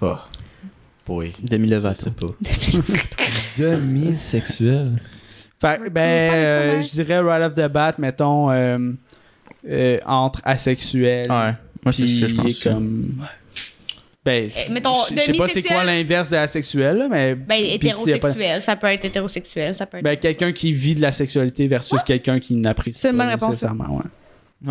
Oh. 0.00 0.16
Oui. 1.08 1.32
Demi 1.40 1.68
Lovato. 1.68 2.10
Demi-sexuel. 3.58 4.92
Fait, 5.60 5.80
Ouais, 5.80 5.90
ben, 5.90 6.00
euh, 6.32 6.76
ouais. 6.76 6.82
je 6.82 6.90
dirais 6.90 7.20
right 7.20 7.42
off 7.42 7.54
the 7.54 7.68
bat, 7.72 7.94
mettons, 7.98 8.50
euh, 8.50 8.78
euh, 9.68 9.98
entre 10.04 10.40
asexuel. 10.44 11.30
Ouais. 11.30 11.52
Moi, 11.86 11.92
c'est 11.92 12.06
ce 12.06 12.20
que 12.20 12.28
je 12.28 12.34
pense. 12.34 12.62
comme. 12.62 13.14
Ben, 14.24 14.50
Eh, 14.56 14.72
mettons, 14.72 14.94
je 15.08 15.20
sais 15.20 15.32
pas 15.34 15.46
c'est 15.46 15.62
quoi 15.62 15.84
l'inverse 15.84 16.30
de 16.30 16.36
asexuel, 16.36 16.96
là, 16.98 17.08
mais. 17.08 17.36
Ben, 17.36 17.46
pas- 17.46 17.56
hétérosexuel. 17.58 18.60
Ça 18.60 18.74
peut 18.74 18.88
être 18.88 19.04
hétérosexuel, 19.04 19.72
ça 19.74 19.86
peut 19.86 19.98
être... 19.98 20.02
Ben, 20.04 20.16
quelqu'un 20.16 20.52
qui 20.52 20.72
vit 20.72 20.96
de 20.96 21.00
la 21.00 21.12
sexualité 21.12 21.68
versus 21.68 22.02
quelqu'un 22.02 22.40
qui 22.40 22.54
n'apprécie 22.56 22.98
C'est 22.98 23.10
une 23.10 23.16
pas 23.18 23.22
bonne 23.22 23.32
réponse, 23.34 23.50
nécessairement, 23.50 23.96
ouais. 23.98 24.02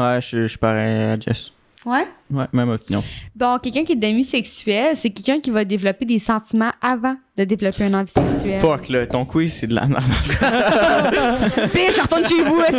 Ouais, 0.02 0.20
je 0.22 0.42
je 0.44 0.48
suis 0.48 0.58
pareil 0.58 1.04
à 1.04 1.18
Jess. 1.18 1.52
Ouais? 1.86 2.08
Ouais, 2.32 2.46
même 2.54 2.70
opinion. 2.70 3.04
Bon, 3.36 3.60
quelqu'un 3.60 3.84
qui 3.84 3.92
est 3.92 3.96
demi-sexuel, 3.96 4.96
c'est 5.00 5.12
quelqu'un 5.12 5.40
qui 5.40 5.52
va 5.52 5.64
développer 5.64 6.06
des 6.06 6.18
sentiments 6.20 6.72
avant 6.82 7.16
de 7.38 7.44
développer 7.44 7.84
un 7.84 7.94
envie 7.94 8.12
sexuelle. 8.12 8.60
Fuck, 8.60 8.90
là, 8.90 9.06
ton 9.06 9.24
quiz, 9.26 9.54
c'est 9.54 9.68
de 9.68 9.76
la 9.76 9.86
merde. 9.86 10.04
Bitch, 11.74 12.00
retourne 12.02 12.28
chez 12.28 12.44
vous, 12.44 12.60
est 12.62 12.72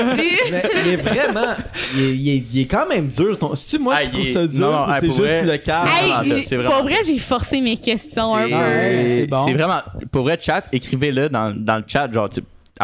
mais, 0.50 0.62
mais 0.86 0.96
vraiment, 0.96 1.54
il 1.94 2.02
est, 2.02 2.16
il 2.16 2.28
est- 2.30 2.44
il 2.52 2.60
est 2.62 2.66
quand 2.66 2.88
même 2.88 3.08
dur. 3.08 3.38
Ton... 3.38 3.54
C'est-tu 3.54 3.82
moi 3.82 3.94
Ah, 3.98 4.02
qui 4.02 4.06
il 4.06 4.10
trouve 4.12 4.26
est- 4.26 4.32
ça 4.32 4.46
dur 4.46 4.60
non, 4.60 4.72
non, 4.72 4.78
ou 4.78 4.84
ah, 4.88 4.98
c'est 5.00 5.06
pour 5.06 5.16
juste 5.16 5.28
vrai, 5.28 5.42
le 5.52 5.56
cas? 5.58 5.84
c'est 5.86 6.26
Hey, 6.28 6.44
c'est 6.44 6.56
pour 6.56 6.82
vrai, 6.82 6.96
j'ai 7.06 7.18
forcé 7.18 7.60
mes 7.60 7.76
questions 7.76 8.34
un 8.34 8.46
C'est- 8.46 8.50
peu. 8.52 9.08
C'est 9.08 9.26
bon. 9.26 9.44
C'est 9.46 9.52
vraiment. 9.54 9.80
Pour 10.10 10.22
vrai, 10.22 10.38
chat, 10.40 10.64
écrivez-le 10.72 11.28
dans, 11.28 11.54
dans 11.56 11.76
le 11.76 11.84
chat. 11.86 12.10
Genre, 12.10 12.28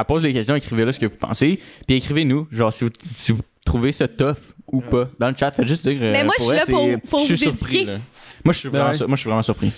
pose 0.07 0.23
les 0.23 0.33
questions, 0.33 0.55
écrivez-le 0.55 0.93
ce 0.93 1.01
que 1.01 1.07
vous 1.07 1.17
pensez. 1.17 1.59
Puis 1.87 1.97
écrivez-nous, 1.97 2.47
genre, 2.51 2.73
si 2.73 2.85
vous, 2.85 2.91
si 3.03 3.33
vous 3.33 3.43
trouvez 3.65 3.93
ça 3.93 4.09
tough 4.09 4.37
ou 4.73 4.81
pas. 4.81 5.09
Dans 5.19 5.29
le 5.29 5.35
chat, 5.39 5.53
faites 5.53 5.67
juste 5.67 5.87
dire. 5.89 5.97
Mais 6.01 6.23
euh, 6.23 6.25
moi, 6.25 6.35
je 6.39 6.45
suis 6.45 6.55
là 6.57 6.65
pour- 6.67 6.85
c'est- 6.85 6.97
pour 7.11 7.21
je 7.21 7.35
suis 7.35 7.47
vous 7.47 7.57
surpris, 7.57 7.85
là. 7.85 7.99
Moi, 8.45 8.53
je 8.53 8.59
suis 8.59 8.69
vraiment, 8.69 8.87
Ouais. 8.89 8.93
sur- 8.97 9.07
moi, 9.09 9.17
je 9.17 9.21
suis 9.21 9.29
vraiment 9.29 9.43
surpris. 9.43 9.71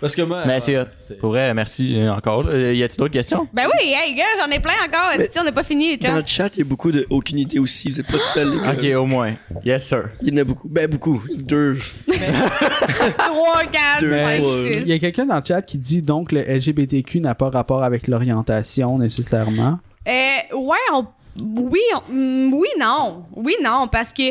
Parce 0.00 0.16
que 0.16 0.22
moi. 0.22 0.42
Mais 0.44 0.58
c'est 0.58 0.76
hot. 0.76 0.86
Pour 1.20 1.30
vrai, 1.30 1.54
merci 1.54 1.96
euh, 1.96 2.12
encore. 2.12 2.44
Euh, 2.48 2.74
y 2.74 2.82
a-t-il 2.82 2.98
d'autres 2.98 3.12
questions? 3.12 3.46
Ben 3.54 3.66
oui, 3.66 3.92
hey, 3.94 4.12
gars, 4.14 4.24
j'en 4.40 4.50
ai 4.50 4.58
plein 4.58 4.72
encore. 4.84 5.12
Mais- 5.16 5.30
on 5.40 5.44
n'a 5.44 5.52
pas 5.52 5.62
fini, 5.62 5.96
Dans 5.98 6.16
le 6.16 6.22
chat, 6.26 6.50
il 6.56 6.58
y 6.58 6.62
a 6.62 6.64
beaucoup 6.64 6.90
de 6.90 7.06
aucune 7.10 7.38
idée 7.38 7.60
aussi. 7.60 7.90
Vous 7.90 8.00
êtes 8.00 8.06
pas 8.08 8.18
tout 8.18 8.24
seul, 8.24 8.50
les 8.50 8.56
gars. 8.60 8.72
Ok, 8.72 8.96
au 9.02 9.06
moins. 9.06 9.34
Yes, 9.64 9.86
sir. 9.86 10.10
Il 10.20 10.34
y 10.34 10.36
en 10.36 10.40
a 10.42 10.44
beaucoup. 10.44 10.68
Ben, 10.68 10.90
beaucoup. 10.90 11.22
Deux. 11.36 11.78
3, 12.08 13.64
4, 13.70 14.00
Deux, 14.00 14.10
5, 14.24 14.38
trois. 14.38 14.56
Il 14.66 14.72
6. 14.82 14.86
y 14.88 14.92
a 14.92 14.98
quelqu'un 14.98 15.26
dans 15.26 15.36
le 15.36 15.44
chat 15.44 15.62
qui 15.62 15.78
dit 15.78 16.02
donc 16.02 16.32
le 16.32 16.40
LGBTQ 16.42 17.20
n'a 17.20 17.34
pas 17.36 17.50
rapport 17.50 17.84
avec 17.84 18.08
l'orientation 18.08 18.98
nécessairement. 18.98 19.78
Euh, 20.08 20.56
ouais, 20.56 20.76
on- 20.92 21.06
oui, 21.38 21.80
mm, 22.08 22.52
oui, 22.54 22.68
non. 22.78 23.24
Oui, 23.34 23.56
non, 23.62 23.88
parce 23.90 24.12
que 24.12 24.22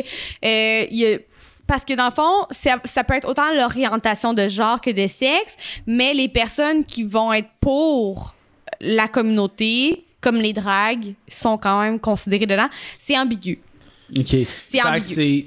euh, 0.44 0.86
y 0.90 1.06
a- 1.06 1.18
parce 1.66 1.84
que 1.84 1.94
dans 1.94 2.06
le 2.06 2.10
fond, 2.14 2.46
ça, 2.50 2.76
ça 2.84 3.04
peut 3.04 3.14
être 3.14 3.26
autant 3.28 3.50
l'orientation 3.54 4.34
de 4.34 4.48
genre 4.48 4.80
que 4.80 4.90
de 4.90 5.06
sexe, 5.08 5.56
mais 5.86 6.12
les 6.12 6.28
personnes 6.28 6.84
qui 6.84 7.04
vont 7.04 7.32
être 7.32 7.48
pour 7.60 8.34
la 8.80 9.08
communauté, 9.08 10.04
comme 10.20 10.36
les 10.36 10.52
dragues, 10.52 11.14
sont 11.26 11.56
quand 11.56 11.80
même 11.80 11.98
considérées 11.98 12.46
dedans. 12.46 12.68
C'est 13.00 13.16
ambigu. 13.18 13.58
Ok. 14.16 14.36
C'est 14.68 14.82
ambigu. 14.82 15.04
c'est 15.04 15.46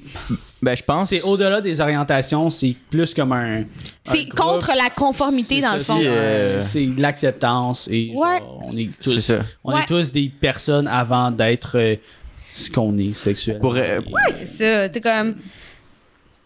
Ben, 0.61 0.75
je 0.75 0.83
pense. 0.83 1.09
c'est 1.09 1.21
au-delà 1.21 1.61
des 1.61 1.79
orientations, 1.79 2.49
c'est 2.49 2.75
plus 2.89 3.13
comme 3.13 3.31
un. 3.31 3.63
C'est 4.03 4.27
contre 4.29 4.71
la 4.75 4.89
conformité, 4.89 5.61
dans 5.61 5.73
le 5.73 5.77
C'est 5.77 5.83
fond. 5.85 6.01
ça, 6.01 6.07
Euh, 6.09 6.59
C'est 6.61 6.89
l'acceptance 6.97 7.87
et 7.91 8.11
Ouais. 8.15 8.39
genre, 8.39 8.63
on 8.67 8.77
est 8.77 8.89
C'est 8.99 9.11
tous, 9.11 9.31
on 9.63 9.73
Ouais. 9.75 9.81
est 9.81 9.85
tous 9.85 10.11
des 10.11 10.29
personnes 10.29 10.87
avant 10.87 11.29
d'être 11.29 11.77
euh, 11.77 11.95
ce 12.53 12.71
qu'on 12.71 12.97
est 12.97 13.13
sexuellement. 13.13 13.61
Pour, 13.61 13.75
euh, 13.75 13.99
Ouais, 13.99 14.31
c'est 14.31 14.45
ça. 14.47 14.89
T'es 14.89 15.01
comme. 15.01 15.35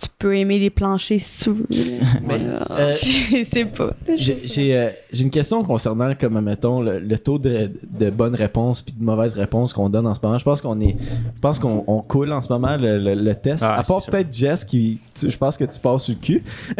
Tu 0.01 0.07
peux 0.17 0.35
aimer 0.35 0.57
les 0.57 0.71
planchers 0.71 1.19
sous. 1.21 1.59
Mais, 1.69 2.39
Euh, 2.39 2.59
euh, 2.71 2.87
je 3.31 3.43
sais 3.43 3.65
pas. 3.65 3.91
J'ai 4.17 4.41
j'ai, 4.45 4.75
euh, 4.75 4.89
j'ai 5.13 5.23
une 5.23 5.29
question 5.29 5.63
concernant, 5.63 6.13
comme, 6.19 6.41
mettons, 6.41 6.81
le, 6.81 6.97
le 6.99 7.19
taux 7.19 7.37
de, 7.37 7.69
de 7.83 8.09
bonnes 8.09 8.33
réponses 8.33 8.81
puis 8.81 8.95
de 8.97 9.03
mauvaises 9.03 9.35
réponses 9.35 9.73
qu'on 9.73 9.89
donne 9.89 10.07
en 10.07 10.15
ce 10.15 10.19
moment. 10.23 10.39
Je 10.39 10.43
pense 10.43 10.59
qu'on 10.61 10.79
est. 10.79 10.95
Je 11.35 11.39
pense 11.39 11.59
qu'on 11.59 11.83
on 11.85 12.01
coule 12.01 12.31
en 12.33 12.41
ce 12.41 12.49
moment 12.51 12.77
le, 12.77 12.97
le- 12.97 13.13
le 13.13 13.35
test. 13.35 13.63
Ah, 13.63 13.75
à 13.75 13.83
part 13.83 14.03
peut-être 14.03 14.33
Jess 14.33 14.65
qui. 14.65 14.97
tu- 15.13 15.29
je 15.29 15.37
pense 15.37 15.55
que 15.55 15.65
tu 15.65 15.79
passes 15.79 16.03
sur 16.05 16.15
le 16.15 16.19
cul. 16.19 16.43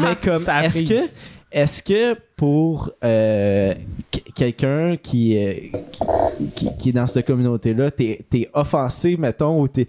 Mais 0.00 0.16
comme. 0.22 0.42
Est-ce 0.62 0.82
que. 0.82 1.08
Est-ce 1.54 1.82
que 1.84 2.16
pour 2.36 2.90
euh, 3.04 3.74
qu- 4.10 4.32
quelqu'un 4.34 4.96
qui, 5.00 5.38
euh, 5.38 5.52
qui, 6.56 6.68
qui- 6.76 6.88
est 6.88 6.92
dans 6.92 7.06
cette 7.06 7.24
communauté-là, 7.26 7.92
t'es 7.92 8.26
es 8.32 8.48
offensé, 8.52 9.16
mettons, 9.16 9.60
ou 9.60 9.68
t'es 9.68 9.86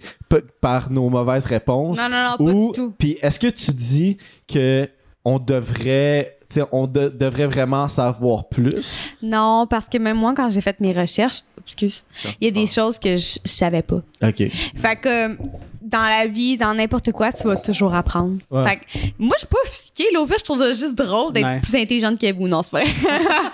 par 0.60 0.92
nos 0.92 1.08
mauvaises 1.08 1.44
réponses? 1.46 1.98
Non, 1.98 2.08
non, 2.08 2.30
non, 2.38 2.46
pas 2.46 2.52
Ou- 2.54 2.66
du 2.66 2.72
tout. 2.72 2.94
Puis 2.96 3.18
est-ce 3.20 3.40
que 3.40 3.48
tu 3.48 3.72
dis 3.72 4.16
que 4.46 4.88
on 5.24 5.40
devrait, 5.40 6.38
on 6.70 6.86
de- 6.86 7.08
devrait 7.08 7.48
vraiment 7.48 7.88
savoir 7.88 8.48
plus? 8.48 9.00
Non, 9.20 9.66
parce 9.68 9.88
que 9.88 9.98
même 9.98 10.16
moi, 10.18 10.34
quand 10.36 10.48
j'ai 10.50 10.60
fait 10.60 10.78
mes 10.78 10.92
recherches, 10.92 11.42
excuse, 11.66 12.04
il 12.40 12.44
y 12.46 12.48
a 12.48 12.50
des 12.50 12.66
choses 12.66 12.98
que 12.98 13.16
je, 13.16 13.38
je 13.44 13.50
savais 13.50 13.82
pas. 13.82 14.00
Ok. 14.22 14.42
Fait 14.76 14.96
que 14.96 15.36
dans 15.82 16.02
la 16.02 16.26
vie, 16.26 16.56
dans 16.56 16.74
n'importe 16.74 17.12
quoi, 17.12 17.32
tu 17.32 17.46
vas 17.46 17.54
toujours 17.56 17.94
apprendre. 17.94 18.38
Ouais. 18.50 18.64
Fait 18.64 18.76
que 18.76 18.82
moi, 19.20 19.34
je 19.36 19.40
suis 19.40 19.46
pas 19.46 19.58
offusquée. 19.64 20.04
Là, 20.12 20.20
au 20.20 20.26
fait, 20.26 20.38
je 20.40 20.44
trouve 20.44 20.58
ça 20.58 20.72
juste 20.72 20.96
drôle 20.96 21.32
d'être 21.32 21.46
Ouais. 21.46 21.60
plus 21.60 21.76
intelligente 21.76 22.20
que 22.20 22.32
vous. 22.32 22.48
Non, 22.48 22.62
c'est 22.64 22.72
pas 22.72 22.82
vrai. 22.82 22.90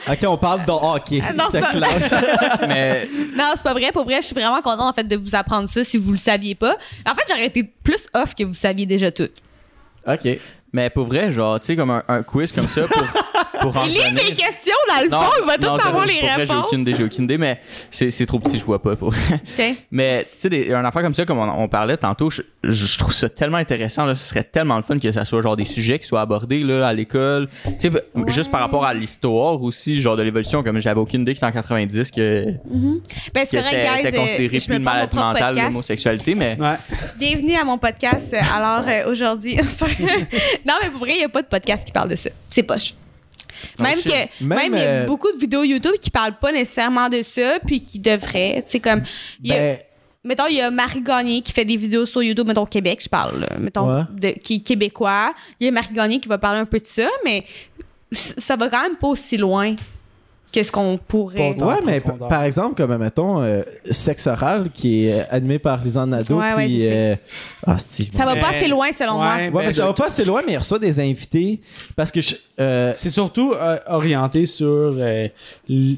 Ok, 0.12 0.18
on 0.26 0.38
parle 0.38 0.64
de 0.64 0.70
hockey. 0.72 1.20
Non, 1.36 1.44
Ça 1.50 1.60
mais 2.66 3.06
non, 3.36 3.52
c'est 3.54 3.62
pas 3.62 3.74
vrai. 3.74 3.92
Pour 3.92 4.04
vrai, 4.04 4.16
je 4.22 4.26
suis 4.26 4.34
vraiment 4.34 4.62
contente 4.62 4.80
en 4.80 4.92
fait 4.94 5.04
de 5.06 5.16
vous 5.16 5.34
apprendre 5.34 5.68
ça 5.68 5.84
si 5.84 5.98
vous 5.98 6.12
le 6.12 6.18
saviez 6.18 6.54
pas. 6.54 6.76
En 7.06 7.14
fait, 7.14 7.22
j'aurais 7.28 7.46
été 7.46 7.62
plus 7.64 7.98
off 8.14 8.34
que 8.34 8.44
vous 8.44 8.52
saviez 8.54 8.86
déjà 8.86 9.10
tout. 9.10 9.28
ok. 10.06 10.38
Mais 10.74 10.88
pour 10.88 11.04
vrai, 11.04 11.30
genre, 11.30 11.60
tu 11.60 11.66
sais, 11.66 11.76
comme 11.76 11.90
un, 11.90 12.02
un 12.08 12.22
quiz 12.22 12.50
comme 12.52 12.66
ça 12.66 12.82
pour, 12.86 13.02
pour 13.60 13.76
en 13.82 13.84
Il 13.84 13.92
lit 13.92 14.12
mes 14.12 14.34
questions 14.34 14.72
dans 14.88 15.02
le 15.04 15.10
fond, 15.10 15.30
il 15.42 15.46
va 15.46 15.56
tout 15.58 15.66
non, 15.66 15.76
savoir 15.76 15.92
pour 15.92 16.04
les 16.04 16.20
vrai, 16.20 16.30
J'ai 16.30 16.40
réponses. 16.42 16.64
aucune 16.66 16.80
idée, 16.80 16.94
j'ai 16.94 17.04
aucune 17.04 17.24
idée, 17.24 17.36
mais 17.36 17.60
c'est 17.90 18.10
c'est 18.10 18.24
trop 18.24 18.38
petit, 18.38 18.58
je 18.58 18.64
vois 18.64 18.80
pas. 18.80 18.96
Pour... 18.96 19.12
Mais 19.90 20.26
tu 20.38 20.48
sais, 20.48 20.72
un 20.72 20.84
affaire 20.84 21.02
comme 21.02 21.12
ça, 21.14 21.26
comme 21.26 21.38
on, 21.38 21.62
on 21.62 21.68
parlait 21.68 21.98
tantôt, 21.98 22.30
je, 22.30 22.98
trouve 22.98 23.12
ça 23.12 23.28
tellement 23.28 23.58
intéressant. 23.58 24.06
Là, 24.06 24.14
ce 24.14 24.24
serait 24.24 24.44
tellement 24.44 24.76
le 24.76 24.82
fun 24.82 24.98
que 24.98 25.12
ça 25.12 25.26
soit 25.26 25.42
genre 25.42 25.56
des 25.56 25.64
sujets 25.64 25.98
qui 25.98 26.06
soient 26.06 26.22
abordés 26.22 26.60
là, 26.62 26.86
à 26.88 26.92
l'école. 26.94 27.48
Tu 27.64 27.74
sais, 27.78 27.90
juste 28.28 28.50
par 28.50 28.60
rapport 28.62 28.86
à 28.86 28.94
l'histoire 28.94 29.62
aussi, 29.62 30.00
genre 30.00 30.16
de 30.16 30.22
l'évolution, 30.22 30.62
comme 30.62 30.78
j'avais 30.78 31.00
aucune 31.00 31.20
idée 31.20 31.32
que 31.32 31.38
c'était 31.38 31.46
en 31.50 31.52
90 31.52 32.10
que, 32.10 32.44
Ben, 32.44 33.44
c'est 33.46 33.56
que 33.58 33.62
correct, 33.62 33.64
c'était 33.64 33.82
guys. 33.82 34.02
c'était 34.02 34.16
euh, 34.16 34.20
considéré 34.20 34.58
plus 34.58 34.76
une 34.76 34.82
maladie 34.82 35.16
mentale, 35.16 35.54
l'homosexualité, 35.56 36.34
mais. 36.34 36.56
Ouais. 36.58 36.76
Bienvenue 37.18 37.56
à 37.56 37.64
mon 37.64 37.76
podcast. 37.76 38.32
Euh, 38.34 38.56
Alors, 38.56 38.84
euh, 38.88 39.10
aujourd'hui. 39.10 39.56
non, 40.66 40.74
mais 40.82 40.90
pour 40.90 41.00
vrai, 41.00 41.12
il 41.14 41.18
n'y 41.18 41.24
a 41.24 41.28
pas 41.28 41.42
de 41.42 41.46
podcast 41.48 41.84
qui 41.84 41.92
parle 41.92 42.08
de 42.10 42.16
ça. 42.16 42.30
C'est 42.48 42.62
poche. 42.62 42.94
Oh, 43.78 43.82
Même 43.82 43.98
shit. 43.98 44.10
que, 44.10 44.44
Même, 44.44 44.58
même, 44.58 44.74
il 44.74 44.78
y 44.80 44.82
a 44.82 44.88
euh, 44.88 45.06
beaucoup 45.06 45.30
de 45.30 45.38
vidéos 45.38 45.62
YouTube 45.62 45.94
qui 46.00 46.10
parlent 46.10 46.38
pas 46.38 46.50
nécessairement 46.52 47.08
de 47.08 47.22
ça, 47.22 47.58
puis 47.64 47.80
qui 47.82 47.98
devraient. 47.98 48.62
Tu 48.64 48.72
sais, 48.72 48.80
comme. 48.80 49.02
il 49.42 49.50
y 49.50 49.54
a- 49.54 49.58
Ben, 49.58 49.78
mettons, 50.24 50.46
il 50.48 50.56
y 50.56 50.60
a 50.60 50.70
Marie 50.70 51.00
Gagné 51.02 51.42
qui 51.42 51.52
fait 51.52 51.64
des 51.64 51.76
vidéos 51.76 52.06
sur 52.06 52.22
YouTube, 52.22 52.46
mettons 52.46 52.66
Québec, 52.66 53.00
je 53.02 53.08
parle, 53.08 53.40
là, 53.40 53.48
mettons, 53.58 53.94
Ouais. 53.98 54.02
de, 54.10 54.28
qui 54.40 54.54
est 54.56 54.60
québécois. 54.60 55.34
Il 55.60 55.66
y 55.66 55.68
a 55.68 55.70
Marie 55.70 55.92
Gagné 55.94 56.18
qui 56.20 56.28
va 56.28 56.38
parler 56.38 56.60
un 56.60 56.64
peu 56.66 56.80
de 56.80 56.86
ça, 56.86 57.08
mais 57.24 57.44
ça 58.12 58.56
va 58.56 58.68
quand 58.68 58.82
même 58.82 58.96
pas 58.96 59.08
aussi 59.08 59.36
loin 59.36 59.74
que 60.52 60.62
ce 60.62 60.70
qu'on 60.70 60.98
pourrait. 60.98 61.54
Pas 61.58 61.66
ouais, 61.66 61.76
mais 61.84 62.00
par 62.28 62.44
exemple, 62.44 62.74
comme 62.76 62.96
mettons, 62.98 63.42
euh, 63.42 63.62
Sexe 63.90 64.26
oral, 64.26 64.70
qui 64.72 65.06
est 65.06 65.20
euh, 65.20 65.24
animé 65.30 65.58
par 65.58 65.82
Lisanne 65.82 66.10
Nadeau. 66.10 66.38
Ouais, 66.38 66.54
ouais, 66.54 66.66
puis, 66.66 66.74
je 66.74 66.78
sais. 66.78 66.92
euh, 66.92 67.16
Ah, 67.66 67.78
Steve. 67.78 68.08
Ça 68.12 68.24
va 68.24 68.34
Mais- 68.34 68.40
pas 68.40 68.48
assez 68.50 68.68
loin, 68.68 68.88
selon 68.92 69.14
moi. 69.14 69.34
Ouais, 69.36 69.42
Ouais, 69.44 69.50
ben, 69.50 69.66
mais 69.66 69.72
ça 69.72 69.86
va 69.86 69.92
pas 69.92 70.06
assez 70.06 70.24
loin, 70.24 70.42
mais 70.46 70.52
il 70.54 70.58
reçoit 70.58 70.78
des 70.78 71.00
invités. 71.00 71.60
Parce 71.96 72.10
que 72.10 72.20
je. 72.20 72.34
euh, 72.60 72.92
C'est 72.94 73.08
surtout 73.10 73.52
euh, 73.54 73.78
orienté 73.86 74.44
sur. 74.46 74.66
euh, 74.66 75.28
l- 75.70 75.96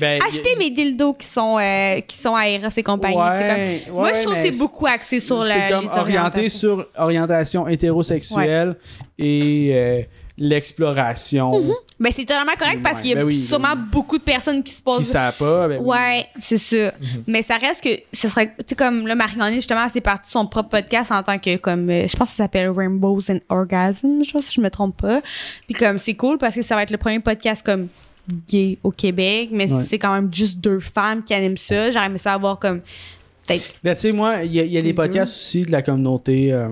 ben, 0.00 0.20
Acheter 0.26 0.56
mes 0.58 0.70
dildos 0.70 1.14
qui 1.14 1.26
sont, 1.26 1.58
euh, 1.58 2.00
qui 2.00 2.16
sont 2.18 2.34
à 2.34 2.48
Eros 2.48 2.68
et 2.76 2.82
compagnie. 2.82 3.16
Ouais, 3.16 3.22
comme- 3.38 3.96
ouais, 3.96 4.02
moi, 4.02 4.12
je 4.12 4.20
trouve 4.22 4.34
que 4.34 4.38
mais 4.42 4.52
c'est 4.52 4.58
beaucoup 4.58 4.86
axé 4.86 5.20
sur 5.20 5.38
la- 5.38 5.54
C'est 5.54 5.72
comme 5.72 5.88
orienté 5.96 6.48
sur 6.48 6.86
orientation 6.98 7.66
hétérosexuelle 7.68 8.76
et 9.18 10.06
l'exploration. 10.38 11.74
Ben, 11.98 12.12
c'est 12.12 12.24
totalement 12.26 12.52
correct 12.58 12.82
parce 12.82 12.96
Ouais, 12.96 13.02
qu'il 13.02 13.10
y 13.10 13.14
a 13.14 13.16
ben 13.16 13.24
oui, 13.24 13.44
sûrement 13.46 13.74
ben 13.74 13.86
beaucoup 13.90 14.18
de 14.18 14.22
personnes 14.22 14.62
qui 14.62 14.72
se 14.72 14.76
Qui 14.78 14.82
posent. 14.82 15.04
savent 15.06 15.36
pas. 15.38 15.68
ben 15.68 15.78
oui. 15.80 15.86
Ouais, 15.96 16.26
c'est 16.40 16.58
ça. 16.58 16.92
Mais 17.26 17.42
ça 17.42 17.56
reste 17.56 17.82
que 17.82 17.88
ce 18.12 18.28
serait, 18.28 18.48
tu 18.48 18.64
sais, 18.68 18.74
comme 18.74 19.06
le 19.06 19.14
Marie-Gagné, 19.14 19.56
justement, 19.56 19.86
c'est 19.90 20.00
parti 20.02 20.28
de 20.28 20.32
son 20.32 20.46
propre 20.46 20.68
podcast 20.70 21.10
en 21.10 21.22
tant 21.22 21.38
que, 21.38 21.56
comme, 21.56 21.88
euh, 21.88 22.06
je 22.06 22.16
pense 22.16 22.30
que 22.30 22.36
ça 22.36 22.44
s'appelle 22.44 22.68
Rainbows 22.70 23.22
and 23.30 23.38
Orgasm, 23.48 24.20
je 24.22 24.26
sais 24.26 24.32
pas 24.32 24.42
si 24.42 24.54
je 24.56 24.60
me 24.60 24.68
trompe 24.70 25.00
pas. 25.00 25.22
Puis 25.66 25.74
comme, 25.74 25.98
c'est 25.98 26.14
cool 26.14 26.36
parce 26.38 26.54
que 26.54 26.62
ça 26.62 26.74
va 26.74 26.82
être 26.82 26.90
le 26.90 26.98
premier 26.98 27.20
podcast 27.20 27.64
comme 27.64 27.88
gay 28.48 28.76
au 28.82 28.90
Québec, 28.90 29.48
mais 29.52 29.72
Ouais. 29.72 29.82
c'est 29.82 29.98
quand 29.98 30.12
même 30.12 30.28
juste 30.32 30.58
deux 30.58 30.80
femmes 30.80 31.22
qui 31.24 31.32
animent 31.32 31.56
ça. 31.56 31.90
J'aurais 31.90 32.06
aimé 32.06 32.18
ça 32.18 32.34
avoir 32.34 32.58
comme, 32.58 32.80
peut-être. 33.46 33.74
Ben, 33.82 33.94
tu 33.94 34.00
sais, 34.02 34.12
moi, 34.12 34.42
il 34.42 34.52
y 34.54 34.60
a, 34.60 34.64
y 34.64 34.82
des 34.82 34.92
podcasts 34.92 35.34
aussi 35.34 35.62
de 35.62 35.70
la 35.72 35.80
communauté 35.80 36.52
euh, 36.52 36.68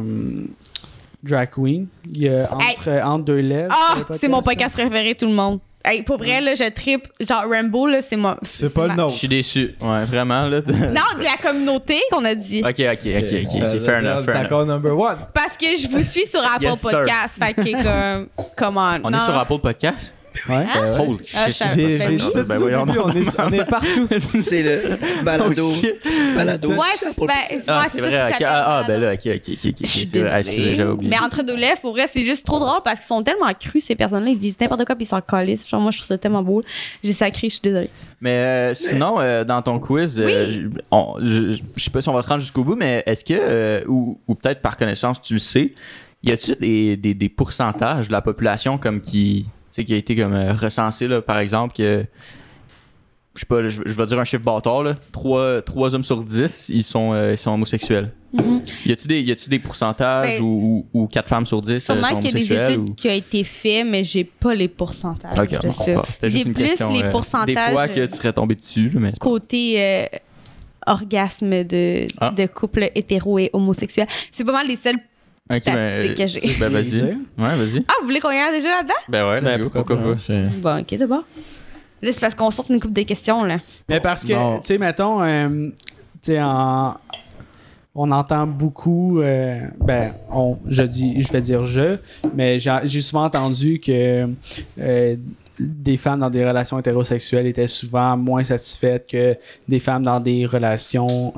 drag 1.25 1.51
queen. 1.51 1.87
Il 2.14 2.22
y 2.22 2.29
a 2.29 2.49
entre, 2.53 2.89
euh, 2.89 3.03
entre 3.03 3.25
deux 3.25 3.39
lèvres. 3.41 3.75
Ah, 3.77 3.97
le 4.09 4.16
c'est 4.16 4.29
mon 4.29 4.43
podcast 4.43 4.77
préféré, 4.77 5.14
tout 5.14 5.27
le 5.27 5.33
monde. 5.33 5.61
Hey, 5.87 6.03
pour 6.03 6.16
vrai, 6.16 6.41
là, 6.41 6.55
je 6.55 6.64
tripe. 6.70 7.09
Genre, 7.20 7.45
Rainbow, 7.47 7.87
là, 7.87 8.01
c'est 8.01 8.16
moi. 8.16 8.39
C'est 8.41 8.72
pas 8.72 8.87
le 8.87 8.95
nôtre. 8.95 9.12
Je 9.12 9.18
suis 9.18 9.29
déçu. 9.29 9.75
Ouais, 9.83 10.05
vraiment, 10.05 10.47
là. 10.47 10.62
Non, 10.66 11.18
de 11.18 11.22
la 11.25 11.37
communauté 11.43 12.01
qu'on 12.11 12.25
a 12.25 12.35
dit. 12.35 12.62
ok, 12.64 12.70
ok, 12.70 12.79
ok, 12.81 12.89
ok, 13.05 13.05
ok. 13.05 13.61
euh, 13.61 13.81
fair 13.81 13.99
enough, 13.99 14.25
fair 14.25 14.37
enough. 14.37 14.43
D'accord, 14.45 14.64
number 14.64 14.99
one. 14.99 15.18
Parce 15.35 15.59
que 15.59 15.66
je 15.79 15.87
vous 15.89 16.03
suis 16.03 16.27
sur 16.27 16.41
Apple 16.41 16.64
Yes. 16.64 16.81
Podcast. 16.81 17.39
Fait 17.39 17.53
que, 17.53 17.83
comme, 17.83 18.29
come 18.57 18.77
on. 18.79 19.01
On 19.05 19.11
non. 19.11 19.18
est 19.18 19.25
sur 19.27 19.37
Apple 19.37 19.59
Podcast? 19.59 20.14
Ouais. 20.49 20.66
Holy 20.99 21.18
Ah, 21.35 21.47
shit. 21.47 21.55
savais 21.57 21.74
J'ai 21.99 21.99
j'ai 21.99 22.18
tout 22.18 22.45
Ben 22.47 22.59
voyons 22.59 22.87
donc. 22.87 22.97
on 23.05 23.11
est, 23.12 23.41
on 23.41 23.53
est 23.53 23.64
partout. 23.64 24.09
C'est 24.43 24.62
le 24.62 25.22
balado. 25.24 25.68
Oh, 25.68 25.72
shit. 25.72 25.95
balado. 26.35 26.70
Ouais, 26.72 26.78
c'est 26.97 27.18
ben, 27.18 27.28
Ah, 27.68 27.85
c'est 27.89 27.99
ça, 28.01 28.07
vrai. 28.07 28.32
Ah, 28.32 28.37
ah, 28.43 28.82
balado. 28.82 28.87
ben 28.89 29.01
là, 29.01 29.12
ok, 29.14 29.20
ok, 29.26 29.35
ok, 29.37 29.59
ok. 29.64 29.64
Ah, 29.64 29.80
excusez, 29.80 30.20
désolée. 30.20 30.74
j'avais 30.74 30.91
oublié. 30.91 31.11
Mais 31.11 31.18
entre 31.24 31.43
deux 31.43 31.57
lèvres, 31.57 31.80
pour 31.80 31.93
vrai, 31.93 32.07
c'est 32.09 32.24
juste 32.24 32.45
trop 32.45 32.59
drôle 32.59 32.80
parce 32.85 32.99
qu'ils 33.01 33.07
sont 33.07 33.22
tellement 33.22 33.47
crus, 33.59 33.85
ces 33.85 33.95
personnes-là. 33.95 34.30
Ils 34.30 34.39
disent 34.39 34.59
n'importe 34.61 34.85
quoi 34.85 34.97
puis 34.97 35.05
ils 35.05 35.09
s'en. 35.09 35.20
Genre, 35.20 35.80
moi, 35.80 35.91
je 35.91 35.99
trouve 35.99 36.09
ça 36.09 36.18
tellement 36.18 36.43
beau. 36.43 36.62
J'ai 37.03 37.12
sacré, 37.12 37.49
je 37.49 37.55
suis 37.55 37.62
désolée. 37.62 37.91
Mais 38.20 38.30
euh, 38.39 38.74
sinon, 38.74 39.20
euh, 39.20 39.45
dans 39.45 39.62
ton 39.62 39.78
quiz, 39.78 40.18
euh, 40.18 40.51
je, 40.51 40.61
on- 40.91 41.14
je, 41.22 41.59
sais 41.76 41.91
pas 41.91 42.01
si 42.01 42.09
on 42.09 42.12
va 42.14 42.22
se 42.22 42.28
rendre 42.28 42.41
jusqu'au 42.41 42.64
bout, 42.64 42.74
mais 42.76 43.03
est-ce 43.07 43.24
que, 43.24 43.35
euh, 43.39 43.85
ou, 43.87 44.18
ou 44.26 44.35
peut-être 44.35 44.61
par 44.62 44.76
connaissance, 44.76 45.20
tu 45.20 45.35
le 45.35 45.39
sais, 45.39 45.72
y 46.22 46.32
a-tu 46.32 46.55
des, 46.57 46.97
des, 46.97 47.12
des 47.14 47.28
pourcentages 47.28 48.09
de 48.09 48.12
la 48.12 48.22
population 48.22 48.78
comme 48.78 49.01
qui, 49.03 49.47
qui 49.83 49.95
a 49.95 49.97
été 49.97 50.14
comme 50.14 50.35
euh, 50.35 50.53
recensé, 50.53 51.09
là, 51.09 51.20
par 51.22 51.39
exemple, 51.39 51.75
que, 51.77 52.05
je 53.35 53.41
sais 53.41 53.47
pas, 53.47 53.66
je, 53.68 53.83
je 53.85 53.93
vais 53.93 54.07
dire 54.07 54.18
un 54.20 54.25
chiffre 54.25 54.45
bâtard, 54.45 54.83
là, 54.85 54.95
3, 55.12 55.95
hommes 55.95 56.05
sur 56.05 56.22
10, 56.22 56.68
ils 56.68 56.85
sont, 56.85 57.12
euh, 57.12 57.33
ils 57.33 57.39
sont 57.39 57.51
homosexuels. 57.53 58.12
Y 58.85 58.93
a-tu 58.93 59.07
des, 59.09 59.20
y 59.20 59.31
a-tu 59.31 59.49
des 59.49 59.59
pourcentages 59.61 60.39
Ben, 60.39 60.43
ou, 60.43 60.87
ou, 60.93 61.03
ou 61.03 61.07
4 61.07 61.29
femmes 61.29 61.47
sur 61.47 61.62
10 61.62 61.70
euh, 61.70 61.79
sont 61.79 61.95
Sûrement 61.95 62.20
qu'il 62.20 62.31
y 62.39 62.53
a 62.53 62.62
des 62.64 62.70
études 62.72 62.89
ou- 62.91 62.95
qui 62.95 63.09
ont 63.09 63.12
été 63.12 63.45
faites, 63.45 63.87
mais 63.87 64.03
j'ai 64.05 64.25
pas 64.25 64.55
les 64.55 64.66
pourcentages 64.68 65.39
Ok, 65.39 65.51
bon, 65.62 65.72
c'était 65.72 66.29
juste 66.29 66.43
J'ai 66.43 66.49
une 66.49 66.53
plus 66.55 66.64
question, 66.64 66.93
les 66.93 67.03
euh, 67.05 67.11
pourcentages, 67.12 67.47
Des 67.47 67.72
fois 67.72 67.89
que 67.89 68.01
euh, 68.01 68.07
tu 68.09 68.16
serais 68.16 68.33
tombé 68.33 68.55
dessus, 68.57 68.91
mais 68.95 69.12
Côté 69.20 69.77
euh, 69.81 70.07
orgasme 70.87 71.64
de, 71.64 72.07
Ah. 72.20 72.31
de 72.37 72.47
couple 72.47 72.91
hétéro 72.95 73.39
et 73.39 73.51
homosexuel. 73.53 74.07
C'est 74.33 74.45
pas 74.45 74.53
mal 74.53 74.66
les 74.66 74.77
seuls. 74.77 74.97
Ok, 75.53 75.61
statistiques 75.61 76.15
que 76.17 76.27
j'ai. 76.27 76.41
ben, 76.41 76.55
ben, 76.59 76.69
vas-y. 76.73 76.91
dire? 76.91 77.05
Ouais, 77.39 77.57
vas-y. 77.57 77.85
Ah, 77.87 77.93
vous 78.01 78.07
voulez 78.07 78.21
qu'on 78.21 78.31
y 78.31 78.37
aille 78.37 78.53
déjà 78.57 78.69
là-dedans? 78.77 78.95
Ben 79.09 79.29
ouais, 79.29 79.41
Ben, 79.43 79.61
pourquoi 79.61 79.85
pourquoi 79.85 80.15
pas? 80.15 80.33
Bon, 80.63 80.81
ok, 80.81 80.97
d'abord. 80.99 81.25
Là, 82.03 82.13
c'est 82.13 82.21
parce 82.21 82.35
qu'on 82.35 82.51
sort 82.51 82.67
une 82.71 82.81
coupe 82.81 82.93
de 82.95 83.03
questions, 83.03 83.45
là. 83.45 83.59
Mais 83.89 84.01
parce 84.01 84.25
que, 84.25 84.33
tu 84.59 84.61
sais, 84.65 84.79
mettons, 84.79 85.23
euh, 85.23 85.69
tu 85.69 85.73
sais, 86.23 86.43
en- 86.43 86.97
on 87.95 88.11
entend 88.11 88.47
beaucoup, 88.47 89.21
euh, 89.21 89.61
ben, 89.81 90.15
on, 90.33 90.57
je 90.67 90.83
dis, 90.83 91.21
je 91.21 91.31
vais 91.33 91.41
dire 91.43 91.65
je, 91.65 91.97
mais 92.35 92.59
j'ai 92.59 92.77
j'ai 92.85 93.01
souvent 93.03 93.25
entendu 93.25 93.81
que 93.81 94.27
euh, 94.81 95.17
des 95.61 95.97
femmes 95.99 96.21
dans 96.21 96.31
des 96.31 96.45
relations 96.47 96.79
hétérosexuelles 96.79 97.47
étaient 97.47 97.67
souvent 97.69 98.17
moins 98.17 98.43
satisfaites 98.45 99.07
que 99.09 99.37
des 99.69 99.79
femmes 99.79 100.03
dans 100.03 100.19
des 100.21 100.45
relations 100.47 101.33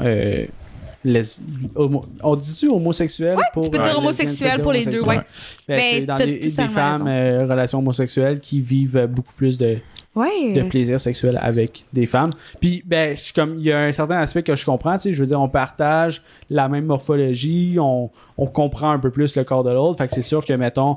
homo- 1.74 2.04
on 2.22 2.36
dit-tu 2.36 2.68
homosexuelles 2.68 3.38
pour 3.52 3.64
tu 3.64 3.70
peux 3.70 3.78
dire 3.78 3.94
euh, 3.94 3.98
homosexuel 3.98 4.62
pour 4.62 4.72
les 4.72 4.84
deux, 4.84 5.02
ouais. 5.02 5.16
homosexuel. 5.16 5.26
Ben, 5.68 5.78
Ben, 5.78 6.06
dans 6.06 6.16
des, 6.16 6.50
femmes 6.50 7.06
euh, 7.08 7.46
relations 7.48 7.78
homosexuelles 7.78 8.40
qui 8.40 8.60
vivent 8.60 9.06
beaucoup 9.10 9.32
plus 9.36 9.56
de 9.58 9.78
Ouais. 10.14 10.54
de 10.54 10.62
plaisir 10.62 10.98
sexuel 10.98 11.38
avec 11.42 11.84
des 11.92 12.06
femmes. 12.06 12.30
Puis, 12.58 12.82
ben, 12.86 13.14
je 13.14 13.34
comme, 13.34 13.56
il 13.58 13.64
y 13.66 13.72
a 13.72 13.80
un 13.80 13.92
certain 13.92 14.16
aspect 14.16 14.42
que 14.42 14.56
je 14.56 14.64
comprends, 14.64 14.94
tu 14.96 15.02
sais, 15.02 15.12
je 15.12 15.20
veux 15.22 15.26
dire, 15.28 15.38
on 15.38 15.48
partage 15.50 16.22
la 16.48 16.70
même 16.70 16.86
morphologie, 16.86 17.76
on, 17.78 18.08
on 18.38 18.46
comprend 18.46 18.90
un 18.92 18.98
peu 18.98 19.10
plus 19.10 19.36
le 19.36 19.44
corps 19.44 19.62
de 19.62 19.70
l'autre. 19.72 19.98
Fait 19.98 20.06
que 20.08 20.14
c'est 20.14 20.22
sûr 20.22 20.42
que, 20.42 20.54
mettons, 20.54 20.96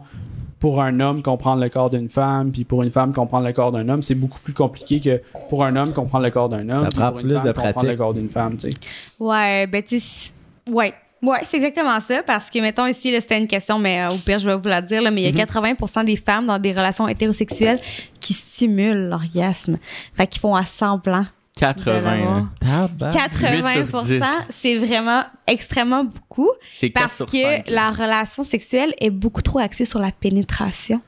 pour 0.59 0.81
un 0.81 0.99
homme 0.99 1.21
comprendre 1.21 1.61
le 1.61 1.69
corps 1.69 1.89
d'une 1.89 2.09
femme, 2.09 2.51
puis 2.51 2.65
pour 2.65 2.83
une 2.83 2.91
femme 2.91 3.13
comprendre 3.13 3.47
le 3.47 3.53
corps 3.53 3.71
d'un 3.71 3.87
homme, 3.87 4.01
c'est 4.01 4.15
beaucoup 4.15 4.39
plus 4.41 4.53
compliqué 4.53 4.99
que 4.99 5.21
pour 5.47 5.63
un 5.63 5.75
homme 5.75 5.93
comprendre 5.93 6.25
le 6.25 6.31
corps 6.31 6.49
d'un 6.49 6.69
homme. 6.69 6.83
Ça 6.83 6.89
prend 6.89 7.11
pour 7.11 7.19
une 7.19 7.27
plus 7.27 7.35
femme 7.35 7.47
de 7.47 7.51
comprendre 7.51 7.73
pratique. 7.73 7.89
le 7.89 7.97
corps 7.97 8.13
d'une 8.13 8.29
femme, 8.29 8.57
tu 8.57 8.69
sais. 8.69 8.77
Ouais, 9.19 9.67
ben 9.67 9.81
tu 9.81 9.99
sais, 9.99 10.33
ouais. 10.69 10.93
Ouais, 11.21 11.39
c'est 11.43 11.57
exactement 11.57 11.99
ça, 11.99 12.23
parce 12.23 12.49
que, 12.49 12.59
mettons, 12.59 12.87
ici, 12.87 13.11
là, 13.11 13.19
c'était 13.19 13.37
une 13.37 13.47
question, 13.47 13.77
mais 13.77 14.03
euh, 14.03 14.09
au 14.09 14.17
pire, 14.17 14.39
je 14.39 14.49
vais 14.49 14.55
vous 14.55 14.69
la 14.69 14.81
dire, 14.81 15.01
là, 15.01 15.11
mais 15.11 15.23
il 15.23 15.37
y 15.37 15.41
a 15.41 15.45
80% 15.45 16.05
des 16.05 16.15
femmes 16.15 16.47
dans 16.47 16.57
des 16.59 16.71
relations 16.71 17.09
hétérosexuelles 17.09 17.79
qui 18.21 18.33
stimulent 18.33 19.09
l'orgasme. 19.09 19.79
Fait 20.15 20.27
qu'ils 20.27 20.39
font 20.39 20.55
à 20.55 20.65
semblant. 20.65 21.25
De 21.59 21.83
80. 21.83 22.01
l'avoir. 22.01 22.35
hein. 22.37 22.49
Tabarnak. 22.59 23.13
80 23.31 23.73
8 23.81 23.87
sur 23.87 24.01
10. 24.01 24.21
c'est 24.51 24.77
vraiment 24.77 25.23
extrêmement 25.47 26.03
beaucoup, 26.03 26.49
C'est 26.71 26.89
4 26.89 27.03
parce 27.03 27.15
sur 27.17 27.25
que 27.25 27.37
5. 27.37 27.63
la 27.69 27.91
relation 27.91 28.43
sexuelle 28.43 28.93
est 28.99 29.09
beaucoup 29.09 29.41
trop 29.41 29.59
axée 29.59 29.85
sur 29.85 29.99
la 29.99 30.11
pénétration. 30.11 31.01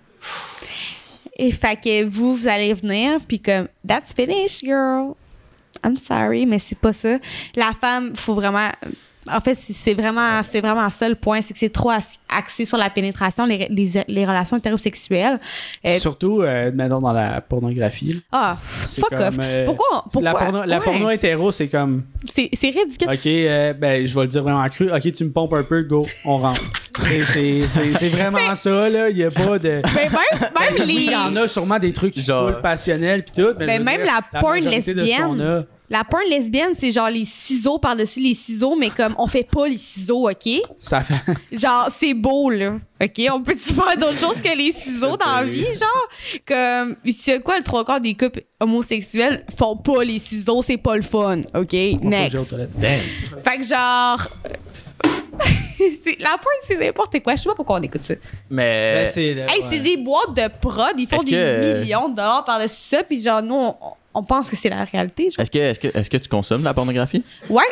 Et 1.38 1.52
fait 1.52 1.76
que 1.76 2.04
vous, 2.06 2.36
vous 2.36 2.48
allez 2.48 2.74
venir, 2.74 3.20
puis 3.28 3.40
comme, 3.40 3.68
that's 3.88 4.14
finished, 4.14 4.60
girl. 4.64 5.14
I'm 5.84 5.98
sorry, 5.98 6.46
mais 6.46 6.60
c'est 6.60 6.78
pas 6.78 6.94
ça. 6.94 7.18
La 7.56 7.72
femme, 7.80 8.16
faut 8.16 8.34
vraiment. 8.36 8.70
En 9.32 9.40
fait, 9.40 9.56
c'est 9.56 9.94
vraiment, 9.94 10.42
c'est 10.44 10.62
vraiment 10.62 10.90
ça 10.90 11.08
le 11.08 11.14
point, 11.16 11.42
c'est 11.42 11.54
que 11.54 11.60
c'est 11.60 11.70
trop 11.70 11.92
axé 12.28 12.66
sur 12.66 12.78
la 12.78 12.90
pénétration, 12.90 13.46
les, 13.46 13.68
les, 13.70 14.04
les 14.08 14.26
relations 14.26 14.58
hétérosexuelles. 14.58 15.40
Euh, 15.86 16.00
Surtout, 16.00 16.42
euh, 16.42 16.72
mettons, 16.74 17.02
dans 17.02 17.14
la 17.14 17.40
pornographie. 17.42 18.24
Ah, 18.32 18.58
C'est 18.86 19.00
fuck 19.02 19.12
comme, 19.12 19.20
off. 19.28 19.36
euh, 19.40 19.66
Pourquoi? 19.66 20.06
pourquoi? 20.12 20.22
La 20.24 20.34
porno, 20.34 20.64
la 20.66 20.78
Ouais. 20.80 20.84
porno 20.84 21.10
hétéro, 21.12 21.52
c'est 21.52 21.68
comme, 21.68 22.04
C'est 22.34 22.50
ridicule. 22.64 23.08
OK, 23.12 23.26
euh, 23.28 23.74
ben, 23.74 24.08
je 24.08 24.16
vais 24.16 24.22
le 24.22 24.28
dire 24.28 24.42
vraiment 24.42 24.68
cru. 24.70 24.92
OK, 24.92 25.12
tu 25.12 25.24
me 25.24 25.32
pompes 25.32 25.54
un 25.54 25.64
peu, 25.64 25.84
go, 25.84 26.06
on 26.26 26.38
rentre. 26.40 26.62
C'est- 27.26 28.10
vraiment 28.10 28.56
ça, 28.56 28.90
là. 28.90 29.10
Il 29.10 29.16
n'y 29.18 29.24
a 29.24 29.32
pas 29.32 29.60
de. 29.60 29.82
Ben, 29.94 30.10
même, 30.10 30.78
même 30.78 30.88
les. 30.88 30.94
il 30.94 31.12
y 31.12 31.16
en 31.16 31.36
a 31.36 31.48
sûrement 31.48 31.80
des 31.80 31.94
trucs 31.94 32.18
Genre- 32.20 32.60
passionnels 32.62 33.24
puis 33.24 33.34
tout. 33.44 33.50
Mais 33.60 33.66
Ben, 33.68 33.84
même 33.84 34.04
dire, 34.04 34.14
la 34.34 34.40
porn 34.42 34.60
lesbienne. 34.60 35.66
La 35.92 36.06
porn 36.06 36.24
lesbienne, 36.30 36.72
c'est 36.78 36.90
genre 36.92 37.10
les 37.10 37.26
ciseaux 37.26 37.78
par-dessus 37.78 38.22
les 38.22 38.34
ciseaux, 38.34 38.78
mais 38.78 38.90
comme 38.90 39.14
on 39.18 39.28
fait 39.28 39.44
pas 39.44 39.68
les 39.68 39.78
ciseaux, 39.78 40.30
OK? 40.30 40.50
ça 40.80 41.02
fait. 41.02 41.16
Genre, 41.52 41.90
c'est 41.92 42.14
beau, 42.14 42.50
là. 42.50 42.78
OK? 43.04 43.22
On 43.30 43.44
peut-tu 43.44 43.74
faire 43.74 43.98
d'autres 43.98 44.20
choses 44.20 44.42
que 44.42 44.58
les 44.58 44.72
ciseaux 44.72 45.18
dans 45.18 45.26
la 45.36 45.44
vie, 45.44 45.66
genre? 45.66 46.08
Comme, 46.48 46.96
c'est 47.18 47.42
quoi 47.44 47.58
le 47.58 47.64
trois 47.64 47.84
quarts 47.84 48.00
des 48.00 48.14
couples 48.14 48.44
homosexuels 48.62 49.46
font 49.58 49.76
pas 49.76 50.04
les 50.06 50.20
ciseaux, 50.20 50.62
c'est 50.66 50.78
pas 50.78 50.96
le 50.96 51.02
fun. 51.02 51.42
OK? 51.56 51.74
On 52.02 52.08
Next. 52.10 52.56
Fait 53.44 53.58
que 53.58 53.64
genre. 53.64 54.28
la 56.20 56.30
porn, 56.38 56.56
c'est 56.64 56.78
n'importe 56.78 57.20
quoi. 57.22 57.36
Je 57.36 57.42
sais 57.42 57.50
pas 57.50 57.56
pourquoi 57.56 57.80
on 57.80 57.82
écoute 57.84 58.04
ça. 58.04 58.14
Mais. 58.50 59.04
Ben, 59.06 59.12
c'est 59.14 59.22
Hey, 59.32 59.62
c'est 59.70 59.80
des 59.80 59.98
boîtes 59.98 60.36
de 60.36 60.48
prod, 60.62 60.94
ils 60.98 61.08
font 61.08 61.22
des 61.24 61.32
que- 61.32 61.80
millions 61.82 62.08
de 62.10 62.16
dollars 62.16 62.46
par-dessus 62.46 62.82
ça, 62.96 63.04
puis 63.04 63.20
genre, 63.20 63.42
nous, 63.42 63.56
on, 63.56 63.76
on 64.14 64.24
pense 64.24 64.50
que 64.50 64.56
c'est 64.56 64.70
la 64.70 64.84
réalité. 64.84 65.28
Est-ce 65.38 65.50
que, 65.52 65.58
est-ce, 65.60 65.80
que, 65.80 65.88
est-ce 65.98 66.10
que 66.10 66.18
tu 66.18 66.30
consommes 66.30 66.60
de 66.62 66.66
la 66.66 66.74
pornographie? 66.74 67.24
Ouais, 67.50 67.64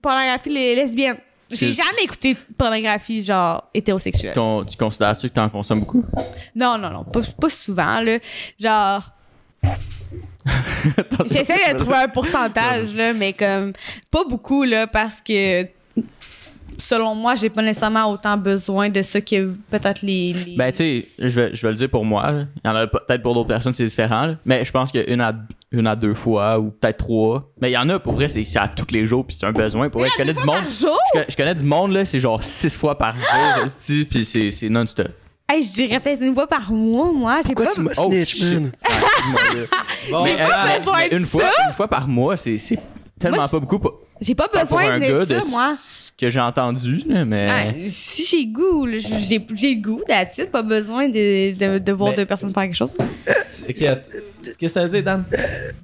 pornographie 0.00 0.50
les- 0.50 0.74
lesbienne. 0.74 1.16
J'ai 1.50 1.70
jamais 1.72 2.02
écouté 2.02 2.34
de 2.34 2.38
pornographie 2.58 3.22
genre 3.22 3.70
hétérosexuelle. 3.72 4.34
Con- 4.34 4.64
tu 4.64 4.76
considères-tu 4.76 5.28
que 5.28 5.34
tu 5.34 5.40
en 5.40 5.48
consommes 5.48 5.80
beaucoup? 5.80 6.04
Non, 6.56 6.76
non, 6.76 6.90
non, 6.90 7.04
pas, 7.04 7.20
pas 7.40 7.50
souvent, 7.50 8.00
là. 8.00 8.18
Genre. 8.58 9.10
J'essaie 11.30 11.72
de 11.74 11.78
trouver 11.78 11.96
un 11.98 12.08
pourcentage, 12.08 12.94
là, 12.94 13.12
mais 13.12 13.32
comme. 13.32 13.72
Pas 14.10 14.24
beaucoup, 14.24 14.64
là, 14.64 14.86
parce 14.86 15.20
que. 15.20 15.64
Selon 16.78 17.14
moi, 17.14 17.34
j'ai 17.34 17.48
pas 17.50 17.62
nécessairement 17.62 18.10
autant 18.10 18.36
besoin 18.36 18.88
de 18.88 19.02
ça 19.02 19.20
que 19.20 19.52
peut-être 19.70 20.02
les, 20.02 20.32
les- 20.32 20.56
Ben, 20.56 20.70
tu 20.72 20.76
sais, 20.78 21.08
je 21.18 21.28
vais, 21.40 21.54
je 21.54 21.62
vais 21.62 21.70
le 21.70 21.74
dire 21.76 21.88
pour 21.90 22.04
moi. 22.04 22.44
Il 22.64 22.66
y 22.66 22.70
en 22.70 22.74
a 22.76 22.86
peut-être 22.86 23.22
pour 23.22 23.34
d'autres 23.34 23.48
personnes, 23.48 23.72
c'est 23.72 23.86
différent. 23.86 24.26
là. 24.26 24.36
Mais 24.44 24.64
je 24.64 24.70
pense 24.72 24.92
qu'une 24.92 25.20
à, 25.20 25.32
une 25.72 25.86
à 25.86 25.96
deux 25.96 26.14
fois 26.14 26.58
ou 26.58 26.70
peut-être 26.70 26.98
trois. 26.98 27.50
Mais 27.60 27.70
il 27.70 27.74
y 27.74 27.78
en 27.78 27.88
a, 27.88 27.98
pour 27.98 28.12
vrai, 28.14 28.28
c'est, 28.28 28.44
c'est 28.44 28.58
à 28.58 28.68
tous 28.68 28.92
les 28.92 29.06
jours, 29.06 29.24
puis 29.26 29.36
c'est 29.38 29.46
un 29.46 29.52
besoin. 29.52 29.88
Pour 29.88 30.00
vrai, 30.00 30.10
je 30.10 30.16
connais 30.16 30.34
du 30.34 30.44
monde. 30.44 30.64
Je, 30.68 30.86
connais- 31.12 31.26
je 31.28 31.36
connais 31.36 31.54
du 31.54 31.64
monde, 31.64 31.92
là, 31.92 32.04
c'est 32.04 32.20
genre 32.20 32.42
six 32.42 32.76
fois 32.76 32.96
par 32.98 33.14
jour, 33.16 33.64
esti, 33.64 34.04
puis 34.08 34.24
c'est, 34.24 34.50
c'est 34.50 34.68
non-stop. 34.68 35.08
Hey, 35.48 35.62
je 35.62 35.72
dirais 35.72 36.00
peut-être 36.00 36.22
une 36.22 36.34
fois 36.34 36.48
par 36.48 36.72
mois, 36.72 37.12
moi. 37.12 37.36
J'ai 37.46 37.54
Pourquoi 37.54 37.66
pas. 37.66 37.72
tu 37.74 37.80
m'as 37.80 37.92
Oh, 37.98 38.10
snitch, 38.10 38.34
shit. 38.36 38.54
man? 38.54 38.72
Ah. 38.84 38.90
Bon, 40.10 40.24
Mais, 40.24 40.30
J'ai 40.30 40.36
pas 40.36 40.64
euh, 40.66 40.78
besoin 40.78 40.98
mais 40.98 41.08
de 41.08 41.16
une 41.18 41.24
fois, 41.26 41.42
une 41.68 41.72
fois 41.72 41.88
par 41.88 42.06
mois, 42.08 42.36
c'est, 42.36 42.58
c'est 42.58 42.78
tellement 43.18 43.38
Moi, 43.38 43.48
pas 43.48 43.58
beaucoup. 43.60 43.78
pour- 43.78 44.00
J'ai 44.20 44.34
pas 44.34 44.48
pour 44.48 44.60
besoin 44.60 44.92
un 44.92 44.98
de 44.98 45.04
gars 45.24 45.40
ça, 45.40 45.46
moi. 45.48 45.74
ce 45.76 46.10
que 46.18 46.30
j'ai 46.30 46.40
entendu, 46.40 47.02
là, 47.06 47.24
mais. 47.24 47.48
Ah, 47.50 47.72
si 47.88 48.24
j'ai 48.24 48.46
goût, 48.46 48.86
j'ai 48.88 49.38
j'ai 49.56 49.74
le 49.74 49.80
goût, 49.82 50.00
it, 50.08 50.50
pas 50.50 50.62
besoin 50.62 51.08
de, 51.08 51.52
de, 51.52 51.78
de 51.78 51.92
voir 51.92 52.10
Mais- 52.10 52.16
deux 52.16 52.26
personnes 52.26 52.52
faire 52.54 52.62
quelque 52.62 52.74
chose. 52.76 52.94
Qu'est-ce 53.66 54.58
que 54.58 54.66
t'as 54.66 54.88
dit, 54.88 55.02
Dan? 55.02 55.24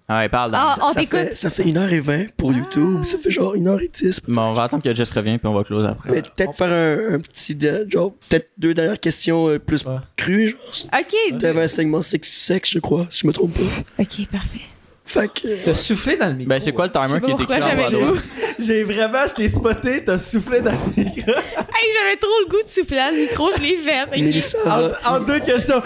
Ah 0.09 0.20
ouais, 0.20 0.28
parle. 0.28 0.53
dans- 0.53 0.59
Ah, 0.61 0.76
on 0.83 0.89
ça, 0.91 1.03
fait, 1.05 1.35
ça 1.37 1.51
fait 1.51 1.64
1h20 1.64 2.28
pour 2.37 2.53
YouTube. 2.53 3.03
Ça 3.05 3.18
fait 3.18 3.30
genre 3.30 3.55
1h10. 3.57 4.20
Bon, 4.28 4.43
on 4.43 4.53
va 4.53 4.64
attendre 4.64 4.83
que 4.83 4.95
Jess 4.95 5.11
revienne, 5.11 5.39
puis 5.39 5.49
on 5.49 5.55
va 5.55 5.64
close 5.64 5.85
après. 5.87 6.11
Mais 6.11 6.22
peut-être 6.22 6.55
faire 6.55 6.72
un, 6.72 7.14
un 7.16 7.20
petit. 7.20 7.59
genre, 7.91 8.12
peut-être 8.28 8.51
deux 8.59 8.72
dernières 8.74 9.01
questions 9.01 9.49
euh, 9.49 9.59
plus 9.59 9.85
Ouais. 9.85 9.97
crues, 10.16 10.49
genre. 10.49 10.61
Ok, 10.99 11.39
T'avais 11.39 11.62
un 11.64 11.68
segment 11.68 12.03
sexe, 12.03 12.30
sexe, 12.33 12.70
je 12.70 12.78
crois, 12.78 13.07
si 13.11 13.22
je 13.22 13.26
me 13.26 13.33
trompe 13.33 13.55
pas. 13.55 14.03
ok, 14.03 14.26
parfait. 14.30 14.61
Fait 15.05 15.28
que. 15.32 15.64
T'as 15.64 15.74
soufflé 15.74 16.16
dans 16.16 16.28
le 16.28 16.34
micro. 16.34 16.48
Ben, 16.48 16.61
c'est 16.61 16.72
quoi 16.72 16.86
le 16.86 16.92
timer 16.92 17.20
qui 17.20 17.30
est 17.30 17.40
écrit 17.42 17.62
en 17.62 17.76
bas 17.76 17.86
à 17.86 17.90
droite? 17.90 18.22
J'ai 18.59 18.84
vraiment, 18.84 19.26
je 19.28 19.34
t'ai 19.34 19.48
spoté, 19.48 20.05
t'as 20.05 20.18
soufflé 20.18 20.61
dans 20.61 20.72
le 20.72 21.03
micro. 21.05 21.32
Hey, 21.84 21.88
j'avais 22.00 22.16
trop 22.16 22.30
le 22.44 22.48
goût 22.48 22.62
de 22.62 22.68
souffler 22.68 22.96
dans 22.98 23.12
le 23.12 23.22
micro, 23.22 23.50
je 23.57 23.61
l'ai 23.61 23.76
fait. 23.78 24.07
Mélissa, 24.22 24.59
En, 25.05 25.16
en 25.16 25.20
deux 25.20 25.40
questions. 25.40 25.82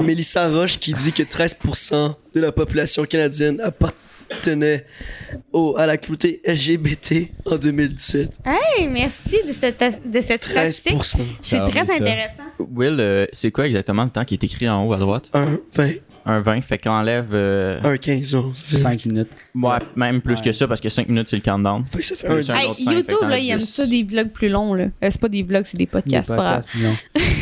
Mélissa 0.00 0.48
Roche 0.48 0.78
qui 0.78 0.92
dit 0.92 1.12
que 1.12 1.22
13% 1.22 2.14
de 2.34 2.40
la 2.40 2.52
population 2.52 3.04
canadienne 3.04 3.60
appartenait 3.62 4.84
au, 5.52 5.76
à 5.76 5.86
la 5.86 5.96
communauté 5.96 6.40
LGBT 6.46 7.28
en 7.46 7.56
2017. 7.56 8.30
Hey, 8.44 8.88
merci 8.88 9.38
de 9.46 9.52
cette, 9.52 9.82
de 10.04 10.20
cette 10.20 10.44
statistique. 10.44 10.94
13%. 10.94 11.16
C'est 11.40 11.64
très 11.64 11.80
intéressant. 11.80 12.42
Will, 12.58 12.96
euh, 13.00 13.26
c'est 13.32 13.50
quoi 13.50 13.66
exactement 13.66 14.04
le 14.04 14.10
temps 14.10 14.24
qui 14.24 14.34
est 14.34 14.44
écrit 14.44 14.68
en 14.68 14.86
haut 14.86 14.92
à 14.92 14.98
droite? 14.98 15.24
1, 15.32 15.58
20, 15.74 15.90
Un 16.28 16.40
20, 16.40 16.60
fait 16.60 16.78
qu'on 16.78 16.90
enlève. 16.90 17.28
euh, 17.32 17.80
1, 17.82 17.96
15, 17.96 18.34
11. 18.34 18.62
Fait, 18.64 18.76
5 18.76 19.06
minutes. 19.06 19.30
ouais, 19.54 19.78
même 19.96 20.20
plus 20.20 20.34
Ouais. 20.34 20.42
que 20.44 20.52
ça 20.52 20.68
parce 20.68 20.80
que 20.80 20.88
5 20.88 21.08
minutes 21.08 21.26
c'est 21.28 21.36
le 21.36 21.42
countdown. 21.42 21.84
fait 21.90 21.98
que 21.98 22.04
ça 22.04 22.14
fait 22.16 22.28
Plus 22.28 22.50
un 22.50 22.54
un. 22.54 22.58
Hey, 22.58 22.84
YouTube, 22.84 23.28
là, 23.28 23.38
ils 23.38 23.50
as 23.50 23.54
aiment 23.54 23.60
10. 23.60 23.66
ça 23.74 23.86
des 23.86 24.02
vlogs 24.02 24.30
plus 24.30 24.48
longs. 24.48 24.74
Là. 24.74 24.84
Euh, 24.84 25.08
c'est 25.10 25.20
pas 25.20 25.28
des 25.28 25.42
vlogs, 25.42 25.64
c'est 25.64 25.78
des 25.78 25.86
podcasts. 25.86 26.28
Des 26.30 26.36
pas 26.36 26.42
grave. 26.42 26.64
podcasts, 26.72 27.04
non. 27.14 27.22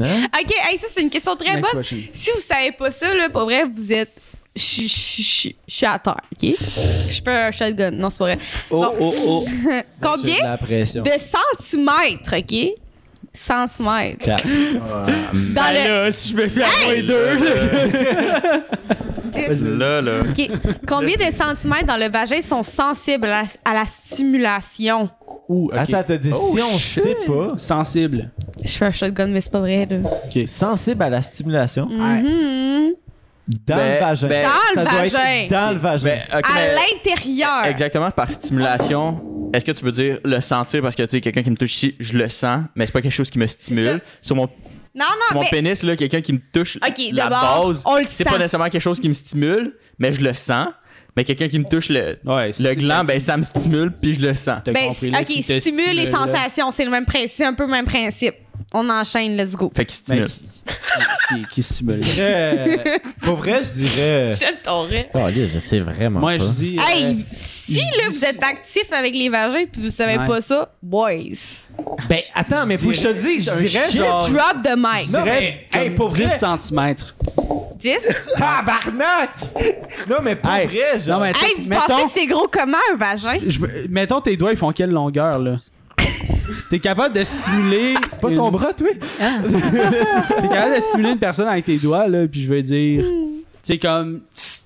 Hein? 0.00 0.26
Ok, 0.42 0.50
hey, 0.70 0.78
ça, 0.78 0.86
c'est 0.90 1.02
une 1.02 1.10
question 1.10 1.36
très 1.36 1.54
Next 1.54 1.72
bonne. 1.72 1.82
question. 1.82 1.98
Si 2.12 2.30
vous 2.34 2.40
savez 2.40 2.72
pas 2.72 2.90
ça, 2.90 3.14
là, 3.14 3.28
pour 3.30 3.42
vrai, 3.44 3.64
vous 3.72 3.92
êtes. 3.92 4.10
Je 4.56 4.62
suis 4.88 5.56
à 5.86 5.98
terre, 5.98 6.16
ok? 6.32 6.54
Je 7.10 7.22
peux 7.22 7.30
un 7.30 7.50
shotgun. 7.52 7.90
Non, 7.92 8.08
c'est 8.10 8.18
pas 8.18 8.24
vrai. 8.24 8.38
Oh, 8.70 8.86
oh, 9.00 9.14
oh. 9.26 9.44
De 9.64 9.82
Combien 10.00 10.36
la 10.42 10.56
de 10.56 11.20
centimètres, 11.20 12.34
ok? 12.36 12.68
Centimètres. 13.34 14.24
Quatre. 14.24 14.46
Dans 14.46 15.04
Ben 15.54 15.88
le. 15.88 16.04
là, 16.04 16.10
si 16.12 16.28
je 16.30 16.36
me 16.36 16.46
fie 16.48 16.62
à 16.62 16.66
moi 16.84 16.94
et 16.94 17.02
deux. 17.02 17.38
Là, 19.78 20.00
là. 20.00 20.12
Ok. 20.20 20.48
Combien 20.86 21.16
de 21.16 21.32
centimètres 21.34 21.86
dans 21.86 21.96
le 21.96 22.08
vagin 22.08 22.40
sont 22.40 22.62
sensibles 22.62 23.26
à 23.26 23.42
la, 23.42 23.48
à 23.64 23.74
la 23.74 23.84
stimulation? 24.06 25.10
Ouh, 25.48 25.66
ok. 25.66 25.72
Attends, 25.76 26.04
t'as 26.06 26.16
dit 26.16 26.30
Oh, 26.32 26.52
si 26.56 26.62
on 26.62 26.78
shit. 26.78 27.02
sait 27.02 27.16
pas? 27.26 27.48
Sensible. 27.58 28.30
Je 28.62 28.70
fais 28.70 28.86
un 28.86 28.92
shotgun, 28.92 29.26
mais 29.26 29.40
c'est 29.40 29.50
pas 29.52 29.58
vrai, 29.60 29.86
là. 29.90 29.96
Ok, 30.26 30.46
sensible 30.46 31.02
à 31.02 31.10
la 31.10 31.20
stimulation? 31.20 31.86
Mhm. 31.90 32.92
Dans 33.66 33.76
Ben, 33.76 33.94
le 33.94 34.00
vagin. 34.00 34.28
ben- 34.28 34.42
Dans 34.44 34.48
le 34.48 34.74
Ça 34.74 34.84
doit 34.96 35.06
être 35.06 35.12
vagin. 35.12 35.46
Dans 35.50 35.70
le 35.72 35.78
vagin. 35.78 36.04
Ben, 36.04 36.20
ok, 36.38 36.44
À 36.44 36.54
mais- 36.54 36.74
l'intérieur. 36.76 37.64
Exactement, 37.66 38.10
par 38.12 38.30
stimulation. 38.30 39.20
Est-ce 39.54 39.64
que 39.64 39.70
tu 39.70 39.84
veux 39.84 39.92
dire 39.92 40.18
le 40.24 40.40
sentir 40.40 40.82
parce 40.82 40.96
que 40.96 41.04
tu 41.04 41.10
sais, 41.10 41.20
quelqu'un 41.20 41.44
qui 41.44 41.50
me 41.50 41.56
touche 41.56 41.74
ici, 41.74 41.94
je 42.00 42.14
le 42.18 42.28
sens, 42.28 42.62
mais 42.74 42.86
c'est 42.86 42.92
pas 42.92 43.02
quelque 43.02 43.12
chose 43.12 43.30
qui 43.30 43.38
me 43.38 43.46
stimule. 43.46 44.00
Sur 44.20 44.34
mon, 44.34 44.48
Non, 44.96 45.04
sur 45.28 45.36
mon 45.36 45.42
mais. 45.42 45.48
pénis, 45.48 45.82
là, 45.84 45.94
quelqu'un 45.96 46.20
qui 46.20 46.32
me 46.32 46.40
touche 46.52 46.76
Ok, 46.76 47.00
la 47.12 47.28
base, 47.28 47.84
c'est 48.08 48.24
pas 48.24 48.32
nécessairement 48.36 48.68
quelque 48.68 48.82
chose 48.82 48.98
qui 48.98 49.08
me 49.08 49.14
stimule, 49.14 49.76
mais 50.00 50.12
je 50.12 50.20
le 50.22 50.34
sens. 50.34 50.68
Mais 51.16 51.22
quelqu'un 51.22 51.46
qui 51.48 51.60
me 51.60 51.64
touche 51.64 51.90
le, 51.90 52.18
Ouais, 52.24 52.50
le 52.58 52.74
gland, 52.74 53.04
ben 53.04 53.20
ça 53.20 53.36
me 53.36 53.44
stimule 53.44 53.92
puis 53.92 54.14
je 54.14 54.20
le 54.20 54.34
sens. 54.34 54.58
Ben, 54.66 54.88
compris, 54.88 55.10
là, 55.10 55.20
ok, 55.20 55.46
te 55.46 55.60
stimule 55.60 55.94
les 55.94 56.10
sensations, 56.10 56.72
c'est 56.72 56.84
le 56.84 56.90
même 56.90 57.06
principe, 57.06 57.30
c'est 57.36 57.44
un 57.44 57.54
peu 57.54 57.66
le 57.66 57.70
même 57.70 57.84
principe. 57.84 58.34
On 58.76 58.90
enchaîne, 58.90 59.36
let's 59.36 59.52
go. 59.52 59.70
Fait 59.74 59.84
qu'il 59.84 59.96
Ben, 60.08 60.26
stimule. 60.26 60.28
qui, 61.28 61.34
qui, 61.42 61.46
qui 61.48 61.62
stimule? 61.62 61.94
Je 62.02 62.10
dirais, 62.12 62.78
euh, 62.86 62.98
pour 63.22 63.36
vrai, 63.36 63.62
je 63.62 63.70
dirais. 63.70 64.32
Je 64.34 64.44
le 64.46 64.62
t'aurais. 64.64 65.08
Oh, 65.14 65.20
je 65.32 65.58
sais 65.60 65.78
vraiment 65.78 66.18
Moi, 66.18 66.38
pas. 66.38 66.44
je 66.44 66.48
dis. 66.50 66.76
euh, 66.78 66.82
Hey, 66.90 67.24
si 67.30 67.74
je 67.80 67.98
là 68.02 68.08
vous 68.10 68.24
êtes 68.24 68.42
actif 68.42 68.92
avec 68.92 69.14
les 69.14 69.28
vagins 69.28 69.64
puis 69.70 69.80
vous 69.82 69.90
savez 69.92 70.18
Ouais. 70.18 70.26
pas 70.26 70.40
ça, 70.40 70.72
boys, 70.82 71.12
Ben, 72.08 72.18
attends, 72.34 72.66
mais 72.66 72.76
faut 72.76 72.88
que 72.88 72.94
je 72.94 73.02
te 73.02 73.12
dise, 73.12 73.48
je 73.50 73.64
dirais 73.64 73.90
genre. 73.92 74.28
drop 74.28 74.62
the 74.64 74.76
mic. 74.76 75.08
Non, 75.12 75.22
dirais 75.22 75.66
mais, 75.72 75.80
hey, 75.80 75.90
pour 75.90 76.08
vrai. 76.08 76.26
10 76.26 76.32
cm. 76.70 76.94
10? 77.78 77.98
Tabarnak! 78.36 79.30
Non, 80.08 80.16
mais 80.22 80.34
pour 80.36 80.50
Hey, 80.52 80.66
vrai, 80.66 80.98
genre. 80.98 81.18
non, 81.20 81.24
mais 81.26 81.30
Hey, 81.30 81.62
vous 81.62 81.68
mettons, 81.68 81.82
pensez 81.86 82.04
que 82.04 82.10
c'est 82.10 82.26
gros 82.26 82.48
comment 82.50 82.78
un 82.92 82.96
vagin? 82.96 83.36
je 83.46 83.58
me- 83.60 83.86
mettons 83.88 84.20
tes 84.20 84.36
doigts, 84.36 84.50
ils 84.52 84.56
font 84.58 84.72
quelle 84.72 84.90
longueur, 84.90 85.38
là? 85.38 85.56
T'es 86.70 86.78
capable 86.78 87.14
de 87.14 87.24
stimuler. 87.24 87.94
C'est 88.10 88.20
pas 88.20 88.30
ton 88.30 88.46
une- 88.46 88.52
bras, 88.52 88.72
toi? 88.72 88.88
T'es 89.18 90.48
capable 90.48 90.76
de 90.76 90.80
stimuler 90.80 91.10
une 91.12 91.18
personne 91.18 91.48
avec 91.48 91.64
tes 91.64 91.76
doigts, 91.76 92.08
là, 92.08 92.26
puis 92.26 92.42
je 92.42 92.52
veux 92.52 92.62
dire. 92.62 93.04
C'est 93.62 93.78
comme. 93.78 94.20
c'est- 94.32 94.62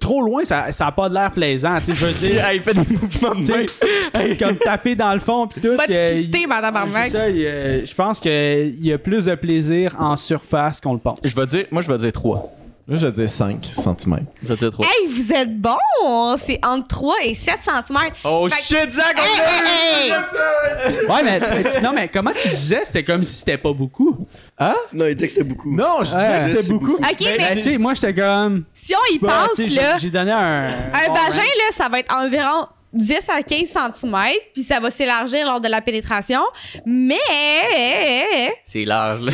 Trop 0.00 0.22
loin, 0.22 0.42
ça, 0.42 0.72
ça 0.72 0.86
a 0.86 0.92
pas 0.92 1.10
de 1.10 1.14
l'air 1.14 1.30
plaisant, 1.32 1.78
tu 1.84 1.92
je 1.94 2.06
veux 2.06 2.12
dire. 2.14 2.42
il 2.54 2.62
fait 2.62 2.72
des 2.72 2.80
mouvements 2.80 3.34
de 3.34 3.66
tu 3.66 4.36
comme 4.38 4.56
taper 4.56 4.96
dans 4.96 5.12
le 5.12 5.20
fond, 5.20 5.46
puis 5.46 5.60
tout. 5.60 5.76
Pas 5.76 5.86
de 5.86 5.92
euh, 5.92 6.22
madame 6.48 6.76
a- 7.46 7.84
je 7.84 7.94
pense 7.94 8.18
qu'il 8.18 8.78
y 8.86 8.90
a 8.90 8.96
plus 8.96 9.26
de 9.26 9.34
plaisir 9.34 9.94
en 9.98 10.16
surface 10.16 10.80
qu'on 10.80 10.94
le 10.94 10.98
pense. 10.98 11.18
Je 11.22 11.36
vais 11.36 11.44
dire, 11.44 11.66
moi, 11.70 11.82
je 11.82 11.92
vais 11.92 11.98
dire 11.98 12.12
3. 12.12 12.50
Là, 12.88 12.94
je 12.96 13.06
dire 13.08 13.28
5 13.28 13.64
cm. 13.72 14.26
Je 14.44 14.54
dire 14.54 14.70
3. 14.70 14.86
Hey, 14.86 15.08
vous 15.08 15.32
êtes 15.32 15.60
bon! 15.60 15.76
C'est 16.40 16.64
entre 16.64 16.86
3 16.86 17.14
et 17.24 17.34
7 17.34 17.56
cm. 17.64 17.98
Oh 18.22 18.48
Fait- 18.48 18.62
shit, 18.62 18.92
Zach, 18.92 19.16
Hey, 19.18 19.40
hey, 19.40 20.12
hey! 20.12 21.06
Ouais, 21.08 21.22
mais 21.24 21.40
tu- 21.72 21.80
non, 21.82 21.92
mais 21.92 22.06
comment 22.06 22.30
tu 22.32 22.48
disais, 22.48 22.82
c'était 22.84 23.02
comme 23.02 23.24
si 23.24 23.38
c'était 23.38 23.58
pas 23.58 23.72
beaucoup. 23.72 24.16
Non, 24.60 25.06
il 25.08 25.16
dit 25.16 25.24
que 25.26 25.32
c'était 25.32 25.42
beaucoup. 25.42 25.74
Non, 25.74 25.98
je 26.04 26.04
disais 26.04 26.16
Ouais. 26.16 26.50
que 26.52 26.54
c'était 26.60 26.72
beaucoup. 26.74 26.86
beaucoup. 26.92 27.02
Ok, 27.02 27.18
Ben, 27.18 27.36
mais 27.38 27.54
tu 27.56 27.62
sais, 27.62 27.78
moi, 27.78 27.94
j'étais 27.94 28.14
comme. 28.14 28.64
si 28.72 28.94
on 28.94 29.14
y 29.14 29.18
bah, 29.18 29.48
pense, 29.48 29.58
là, 29.68 29.98
J'ai 29.98 30.10
donné 30.10 30.30
un. 30.30 30.66
un 30.66 31.06
bon 31.08 31.14
vagin, 31.14 31.24
range. 31.32 31.36
là, 31.38 31.72
ça 31.72 31.88
va 31.88 31.98
être 31.98 32.14
environ 32.14 32.66
10 32.92 33.28
à 33.28 33.42
15 33.42 33.68
cm, 33.68 34.16
puis 34.54 34.62
ça 34.62 34.80
va 34.80 34.90
s'élargir 34.90 35.44
lors 35.46 35.60
de 35.60 35.68
la 35.68 35.80
pénétration. 35.80 36.40
Mais 36.84 37.16
C'est 38.64 38.84
large, 38.84 39.26
là. 39.26 39.32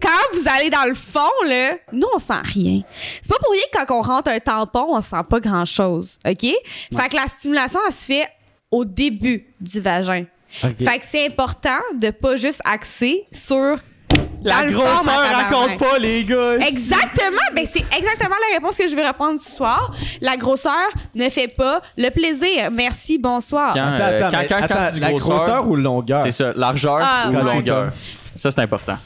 quand 0.00 0.36
vous 0.38 0.48
allez 0.48 0.70
dans 0.70 0.84
le 0.88 0.94
fond, 0.94 1.28
là, 1.46 1.74
nous, 1.92 2.06
on 2.14 2.18
sent 2.18 2.40
rien. 2.54 2.80
C'est 3.22 3.28
pas 3.28 3.38
pour 3.38 3.52
rien 3.52 3.62
que 3.72 3.78
quand 3.86 3.98
on 3.98 4.02
rentre 4.02 4.30
un 4.30 4.40
tampon, 4.40 4.86
on 4.90 5.00
sent 5.02 5.22
pas 5.28 5.40
grand-chose, 5.40 6.18
OK? 6.26 6.40
Fait 6.42 7.08
que 7.08 7.16
la 7.16 7.26
stimulation, 7.38 7.80
elle 7.86 7.94
se 7.94 8.04
fait 8.04 8.28
au 8.70 8.84
début 8.84 9.46
du 9.60 9.80
vagin. 9.80 10.24
Ok. 10.64 10.76
Fait 10.78 10.98
que 10.98 11.04
c'est 11.08 11.26
important 11.26 11.78
de 12.00 12.10
pas 12.10 12.36
juste 12.36 12.60
axer 12.64 13.24
sur 13.32 13.78
La 14.42 14.64
grosseur 14.66 15.20
raconte 15.34 15.78
pas, 15.78 15.98
les 15.98 16.24
gars. 16.24 16.56
Exactement, 16.66 17.36
ben 17.54 17.66
c'est 17.70 17.84
exactement 17.96 18.36
la 18.50 18.54
réponse 18.56 18.76
que 18.76 18.88
je 18.88 18.96
vais 18.96 19.06
répondre 19.06 19.40
ce 19.40 19.50
soir. 19.50 19.92
La 20.20 20.36
grosseur 20.36 20.72
ne 21.14 21.28
fait 21.28 21.48
pas 21.48 21.80
le 21.96 22.08
plaisir. 22.10 22.70
Merci, 22.72 23.18
bonsoir. 23.18 23.74
Quand, 23.74 23.80
Attends, 23.80 24.02
euh, 24.04 24.18
attends, 24.18 24.30
quand, 24.30 24.38
mais 24.40 24.46
quand, 24.48 24.56
attends, 24.56 24.74
quand 24.74 24.86
tu 24.88 24.92
dis 24.94 25.00
la 25.00 25.10
grosseur, 25.10 25.36
grosseur 25.36 25.68
ou 25.68 25.76
longueur? 25.76 26.22
c'est 26.22 26.32
ça, 26.32 26.52
largeur 26.56 26.98
Ah, 27.02 27.28
ou 27.30 27.34
ouais. 27.34 27.42
longueur. 27.42 27.92
Ça, 28.36 28.50
c'est 28.50 28.60
important. 28.60 28.96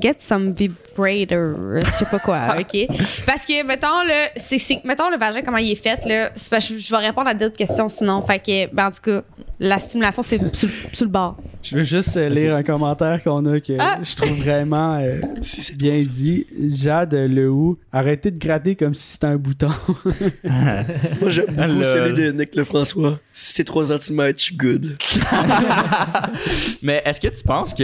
Get 0.00 0.16
some 0.18 0.52
vibrator, 0.52 1.54
je 1.82 1.90
sais 1.90 2.04
pas 2.10 2.18
quoi, 2.20 2.38
ok? 2.58 2.86
Parce 3.26 3.44
que 3.44 3.64
mettons 3.64 4.02
le, 4.04 4.28
c'est, 4.36 4.58
c'est- 4.58 4.80
mettons 4.84 5.10
le 5.10 5.16
vagin 5.16 5.42
comment 5.42 5.56
il 5.58 5.72
est 5.72 5.74
fait 5.82 6.04
là. 6.06 6.30
Je 6.36 6.90
vais 6.90 7.06
répondre 7.06 7.28
à 7.28 7.34
d'autres 7.34 7.56
questions 7.56 7.88
sinon. 7.88 8.22
Fait 8.22 8.38
que, 8.38 8.72
ben 8.74 8.86
en 8.86 8.90
tout 8.90 9.00
cas, 9.02 9.22
la 9.58 9.78
stimulation 9.78 10.22
c'est 10.22 10.38
sur, 10.54 10.68
le 11.00 11.06
bord. 11.10 11.36
Je 11.62 11.76
veux 11.76 11.82
juste 11.82 12.16
euh, 12.16 12.28
lire 12.28 12.54
un 12.54 12.62
commentaire 12.62 13.22
qu'on 13.22 13.44
a 13.46 13.58
que 13.60 13.72
Ah. 13.78 13.98
je 14.02 14.14
trouve 14.14 14.36
vraiment 14.38 14.96
euh, 14.96 15.20
Si 15.42 15.62
c'est 15.62 15.76
bien 15.76 15.98
dit. 15.98 16.46
Jade 16.70 17.14
Lehou, 17.14 17.78
arrêtez 17.92 18.30
de 18.30 18.38
gratter 18.38 18.76
comme 18.76 18.94
si 18.94 19.12
c'était 19.12 19.26
un 19.26 19.36
bouton. 19.36 19.70
Moi, 20.44 21.30
j'aime 21.30 21.46
beaucoup 21.56 21.82
celui 21.82 22.12
de 22.14 22.32
Nick 22.32 22.54
Lefrançois. 22.54 23.18
Si 23.32 23.52
c'est 23.54 23.64
3 23.64 23.86
cm, 23.98 24.32
je 24.36 24.42
suis 24.42 24.56
good. 24.56 24.96
Mais 26.82 27.02
est-ce 27.04 27.20
que 27.20 27.28
tu 27.28 27.42
penses 27.44 27.72
que 27.74 27.82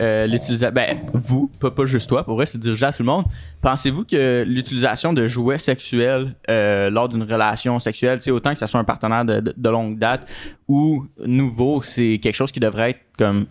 euh, 0.00 0.26
l'utilisation. 0.26 0.72
Ben, 0.74 0.98
vous, 1.12 1.50
pas, 1.60 1.70
pas 1.70 1.86
juste 1.86 2.08
toi, 2.08 2.24
pour 2.24 2.34
vrai, 2.36 2.46
c'est 2.46 2.58
dirigé 2.58 2.84
à 2.86 2.92
tout 2.92 3.02
le 3.02 3.06
monde. 3.06 3.24
Pensez-vous 3.60 4.04
que 4.04 4.44
l'utilisation 4.46 5.12
de 5.12 5.26
jouets 5.26 5.58
sexuels 5.58 6.34
euh, 6.50 6.90
lors 6.90 7.08
d'une 7.08 7.22
relation 7.22 7.78
sexuelle, 7.78 8.18
tu 8.18 8.24
sais, 8.24 8.30
autant 8.30 8.52
que 8.52 8.58
ça 8.58 8.66
soit 8.66 8.80
un 8.80 8.84
partenaire 8.84 9.24
de, 9.24 9.40
de- 9.40 9.54
de 9.56 9.68
longue 9.68 9.98
date 9.98 10.26
ou 10.68 10.81
nouveau, 11.24 11.82
c'est 11.82 12.18
quelque 12.22 12.34
chose 12.36 12.52
qui 12.52 12.60
devrait 12.60 12.90
être 12.90 13.00
comme 13.18 13.46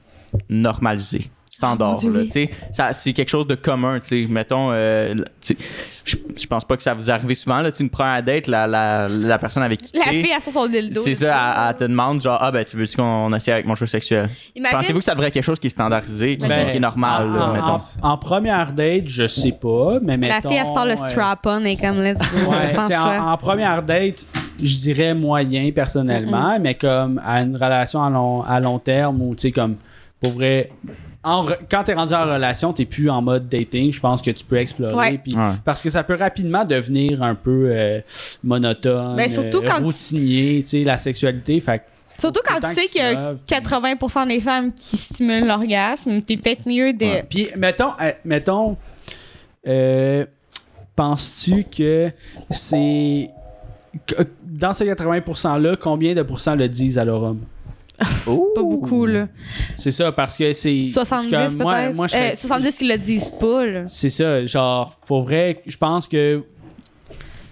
normalisé? 0.49 1.29
Standard, 1.53 1.95
Dieu, 1.95 2.11
là, 2.11 2.19
oui. 2.21 2.25
tu 2.27 2.31
sais. 2.31 2.49
Ça- 2.71 2.93
c'est 2.93 3.11
quelque 3.13 3.27
chose 3.29 3.45
de 3.45 3.53
commun, 3.55 3.99
tu 3.99 4.07
sais. 4.07 4.25
Mettons, 4.27 4.69
euh, 4.71 5.13
je 5.43 6.15
je 6.35 6.47
pense 6.47 6.63
pas 6.65 6.75
que 6.77 6.81
ça 6.81 6.93
vous 6.93 7.11
arrive 7.11 7.35
souvent, 7.35 7.59
là, 7.61 7.69
une 7.77 7.89
première 7.89 8.23
date, 8.23 8.47
la, 8.47 8.65
la, 8.65 9.07
la 9.09 9.37
personne 9.37 9.61
avec 9.61 9.81
qui 9.81 9.91
La 9.97 10.05
fille 10.05 10.31
a 10.33 10.39
son 10.39 10.65
dildo. 10.67 11.01
c'est 11.01 11.13
ça, 11.13 11.27
elle, 11.57 11.69
elle 11.69 11.75
te 11.75 11.83
demande 11.83 12.19
genre 12.21 12.37
ah 12.41 12.51
ben 12.51 12.63
tu 12.65 12.77
veux-tu 12.77 12.95
qu'on 12.97 13.31
essaie 13.33 13.51
avec 13.51 13.65
mon 13.67 13.75
jeu 13.75 13.85
sexuel. 13.85 14.29
Imagine- 14.55 14.77
Pensez-vous 14.77 14.99
que 14.99 15.05
ça 15.05 15.11
devrait 15.11 15.27
être 15.27 15.33
quelque 15.35 15.43
chose 15.43 15.59
qui 15.59 15.67
est 15.67 15.71
standardisé, 15.71 16.37
qui, 16.37 16.47
Ben, 16.47 16.71
qui 16.71 16.77
est 16.77 16.79
normal, 16.79 17.27
en, 17.27 17.31
là, 17.33 17.45
en- 17.45 17.53
mettons? 17.53 17.83
en 18.01 18.17
première 18.17 18.71
date, 18.71 19.03
je 19.07 19.27
sais 19.27 19.51
pas, 19.51 19.99
mais 20.01 20.13
La 20.17 20.35
mettons, 20.35 20.49
fille 20.49 20.57
elle 20.57 20.65
sort 20.65 20.85
le 20.85 20.95
strap-on 20.95 21.63
et 21.65 21.75
comme 21.75 22.01
let's 22.01 22.17
go. 22.17 22.49
Ouais, 22.49 22.75
en 23.19 23.37
première 23.37 23.83
date, 23.83 24.25
je 24.61 24.75
dirais 24.77 25.13
moyen 25.13 25.71
personnellement, 25.71 26.59
mais 26.59 26.75
comme 26.75 27.21
à 27.25 27.41
une 27.41 27.55
relation 27.55 28.03
à 28.03 28.09
long, 28.09 28.41
à 28.43 28.59
long 28.59 28.79
terme 28.79 29.21
ou 29.21 29.35
tu 29.35 29.43
sais 29.43 29.51
comme 29.51 29.75
pour 30.21 30.33
vrai 30.33 30.71
en 31.23 31.45
re- 31.45 31.57
quand 31.69 31.83
t'es 31.83 31.93
rendu 31.93 32.13
en 32.15 32.23
relation, 32.23 32.73
t'es 32.73 32.85
plus 32.85 33.07
en 33.09 33.21
mode 33.21 33.47
dating. 33.47 33.91
Je 33.93 33.99
pense 33.99 34.23
que 34.23 34.31
tu 34.31 34.43
peux 34.43 34.57
explorer. 34.57 34.95
Ouais. 34.95 35.17
puis- 35.19 35.35
Ouais. 35.35 35.51
Parce 35.63 35.83
que 35.83 35.89
ça 35.91 36.03
peut 36.03 36.15
rapidement 36.15 36.65
devenir 36.65 37.21
un 37.21 37.35
peu 37.35 37.69
euh, 37.71 38.01
monotone, 38.43 39.15
Ben, 39.17 39.29
surtout 39.29 39.59
euh, 39.59 39.67
quand- 39.67 39.83
routinier, 39.83 40.61
tu 40.63 40.69
sais, 40.69 40.83
la 40.83 40.97
sexualité. 40.97 41.59
Fait 41.61 41.77
que 41.79 41.83
Surtout 42.19 42.41
quand 42.43 42.59
tu 42.59 42.73
sais 42.73 42.85
que 42.85 42.91
qu'il 42.91 43.01
y 43.01 43.03
a 43.03 43.09
tu 43.11 43.15
lèves, 43.17 43.39
puis- 43.45 43.55
80% 43.55 44.27
des 44.27 44.41
femmes 44.41 44.71
qui 44.73 44.97
stimulent 44.97 45.45
l'orgasme, 45.47 46.21
t'es 46.21 46.37
peut-être 46.37 46.67
mieux 46.67 46.91
de. 46.93 47.05
Ouais. 47.05 47.25
Puis, 47.29 47.49
mettons, 47.55 47.91
euh, 48.01 48.11
mettons 48.25 48.77
euh, 49.67 50.25
penses-tu 50.95 51.65
que 51.65 52.11
c'est. 52.49 53.29
Que- 54.61 54.65
Dans 54.65 54.73
ces 54.73 54.85
80%-là, 54.85 55.75
combien 55.75 56.13
de 56.13 56.21
pourcents 56.21 56.55
le 56.55 56.67
disent 56.69 56.97
à 56.97 57.05
leur 57.05 57.23
homme? 57.23 57.41
Pas 58.25 58.63
beaucoup, 58.63 59.05
là. 59.05 59.27
C'est 59.75 59.91
ça, 59.91 60.11
parce 60.11 60.35
que 60.37 60.53
c'est. 60.53 60.85
70 60.87 61.29
c'est 61.29 61.29
comme- 61.49 61.57
moi, 61.61 61.75
peut-être? 61.75 61.95
moi, 61.95 62.07
je 62.07 62.15
Euh, 62.15 62.19
serais- 62.25 62.35
70 62.35 62.77
qui 62.79 62.87
le 62.87 62.97
disent 62.97 63.29
pas, 63.39 63.65
là. 63.65 63.83
C'est 63.87 64.09
ça, 64.09 64.43
genre, 64.45 64.97
pour 65.05 65.21
vrai, 65.23 65.61
je 65.67 65.77
pense 65.77 66.07
que 66.07 66.41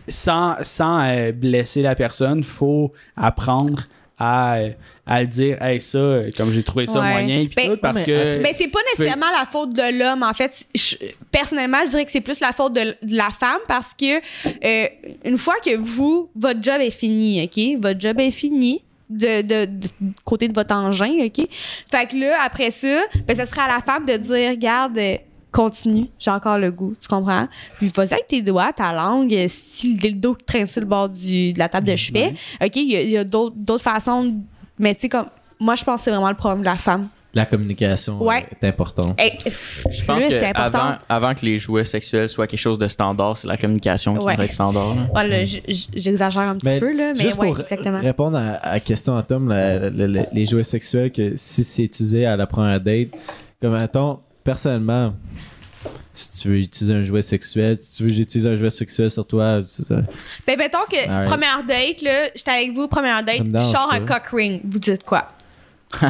sans, 0.08 0.56
sans 0.64 1.02
euh, 1.04 1.32
blesser 1.32 1.82
la 1.84 1.94
personne, 1.96 2.44
faut 2.44 2.92
apprendre 3.16 3.84
à, 4.18 4.56
euh, 4.58 4.70
à 5.12 5.22
le 5.22 5.28
dire, 5.28 5.60
hey, 5.62 5.82
ça, 5.82 5.98
euh, 5.98 6.30
comme 6.38 6.52
j'ai 6.52 6.62
trouvé 6.62 6.86
ça 6.86 7.00
Ouais. 7.02 7.12
moyen, 7.12 7.46
puis 7.48 7.54
Ben, 7.56 7.70
tout, 7.72 7.78
parce 7.82 7.96
mais 7.96 8.04
que. 8.04 8.38
Mais 8.44 8.54
c'est 8.54 8.68
pas 8.68 8.80
nécessairement 8.92 9.32
la 9.38 9.48
faute 9.52 9.74
de 9.74 9.98
l'homme, 10.00 10.22
en 10.22 10.34
fait. 10.34 10.66
Je- 10.76 10.98
personnellement, 11.32 11.80
je 11.86 11.90
dirais 11.90 12.06
que 12.06 12.12
c'est 12.12 12.22
plus 12.22 12.40
la 12.40 12.54
faute 12.54 12.74
de, 12.74 12.82
de 13.02 13.16
la 13.18 13.30
femme 13.32 13.60
parce 13.68 13.94
que 13.96 14.18
euh, 14.18 14.88
une 15.26 15.38
fois 15.40 15.56
que 15.66 15.76
vous, 15.76 16.30
votre 16.36 16.62
job 16.62 16.80
est 16.80 16.92
fini, 16.92 17.44
OK? 17.44 17.82
Votre 17.82 18.00
job 18.00 18.20
est 18.20 18.32
fini. 18.32 18.84
De, 19.10 19.42
de, 19.42 19.68
côté 20.24 20.48
de 20.48 20.54
votre 20.54 20.76
engin, 20.76 21.12
OK? 21.26 21.48
Fait 21.90 22.06
que 22.08 22.16
là, 22.16 22.38
après 22.46 22.70
ça, 22.70 23.02
ben, 23.28 23.36
ce 23.36 23.44
serait 23.48 23.62
à 23.62 23.68
la 23.68 23.80
femme 23.84 24.06
de 24.06 24.16
dire, 24.16 24.52
regarde, 24.52 24.96
euh, 25.00 25.16
continue, 25.52 26.06
j'ai 26.20 26.30
encore 26.30 26.60
le 26.60 26.70
goût, 26.70 26.94
tu 27.02 27.08
comprends? 27.08 27.48
Puis 27.80 27.92
vas-y 27.96 28.14
avec 28.14 28.28
tes 28.28 28.44
doigts, 28.44 28.72
ta 28.72 28.94
langue, 28.94 29.36
si 29.48 29.94
le 29.94 29.98
dildo 29.98 30.36
qui 30.36 30.46
traîne 30.46 30.68
sur 30.68 30.82
le 30.82 30.86
bord 30.86 31.10
du, 31.10 31.54
de 31.54 31.58
la 31.58 31.68
table 31.68 31.88
de 31.88 31.96
chevet, 31.96 32.36
OK? 32.64 32.76
Il 32.76 33.10
y 33.10 33.18
a, 33.18 33.22
a 33.22 33.24
d'autres 33.24 33.56
d'autres 33.58 33.84
façons, 33.84 34.26
de- 34.26 34.34
mais 34.80 34.96
tu 34.96 35.02
sais, 35.02 35.10
comme, 35.10 35.28
moi, 35.60 35.76
je 35.76 35.84
pense 35.84 35.98
que 35.98 36.06
c'est 36.06 36.12
vraiment 36.12 36.30
le 36.30 36.36
problème 36.36 36.62
de 36.62 36.66
la 36.66 36.78
femme. 36.78 37.08
La 37.36 37.46
communication 37.46 38.20
Ouais. 38.24 38.44
est 38.60 38.68
importante. 38.68 39.20
Je 39.92 40.04
pense 40.04 40.24
plus, 40.26 40.36
que 40.40 40.46
avant, 40.58 40.96
avant 41.08 41.36
que 41.36 41.46
les 41.46 41.60
jouets 41.60 41.84
sexuels 41.84 42.28
soient 42.28 42.48
quelque 42.48 42.60
chose 42.60 42.80
de 42.80 42.88
standard, 42.88 43.38
c'est 43.38 43.48
la 43.48 43.56
communication 43.56 44.18
qui 44.18 44.26
Ouais. 44.26 44.32
devrait 44.34 44.46
être 44.48 44.54
standard. 44.54 44.96
j- 45.46 45.88
j'exagère 45.96 46.42
un 46.42 46.56
petit 46.56 46.66
Mais 46.66 46.80
peu, 46.80 46.92
là, 46.92 47.14
mais 47.16 47.22
Juste 47.22 47.38
ouais, 47.38 47.50
pour 47.50 47.60
exactement. 47.60 48.00
répondre 48.00 48.36
à, 48.36 48.72
la 48.74 48.80
question 48.80 49.16
à 49.16 49.22
Tom, 49.22 49.48
la- 49.50 49.92
la- 49.92 50.08
la- 50.08 50.26
les 50.34 50.46
jouets 50.48 50.64
sexuels, 50.64 51.12
que 51.12 51.34
si 51.36 51.64
c'est 51.64 51.84
utilisé 51.84 52.26
à 52.26 52.36
la 52.36 52.48
première 52.48 52.82
date, 52.82 53.10
comme 53.62 53.74
mettons, 53.78 54.22
personnellement, 54.44 55.14
si 56.14 56.42
tu 56.42 56.48
veux 56.50 56.58
utiliser 56.60 56.94
un 56.94 57.04
jouet 57.04 57.22
sexuel, 57.22 57.78
si 57.80 57.98
tu 57.98 58.04
veux 58.04 58.10
que 58.10 58.16
j'utilise 58.16 58.46
un 58.46 58.56
jouet 58.56 58.70
sexuel 58.70 59.10
sur 59.10 59.26
toi, 59.26 59.62
c'est 59.66 59.86
ça. 59.88 60.02
Ben, 60.46 60.58
mettons 60.58 60.80
que 60.90 61.10
Alright. 61.10 61.30
première 61.30 61.64
date, 61.64 62.02
là, 62.02 62.28
j'étais 62.36 62.52
avec 62.52 62.74
vous, 62.74 62.88
première 62.88 63.24
date, 63.24 63.44
je 63.54 63.60
sors 63.60 63.90
un 63.92 64.02
cock 64.02 64.28
ring. 64.34 64.62
Vous 64.64 64.80
dites 64.80 65.04
quoi? 65.04 65.32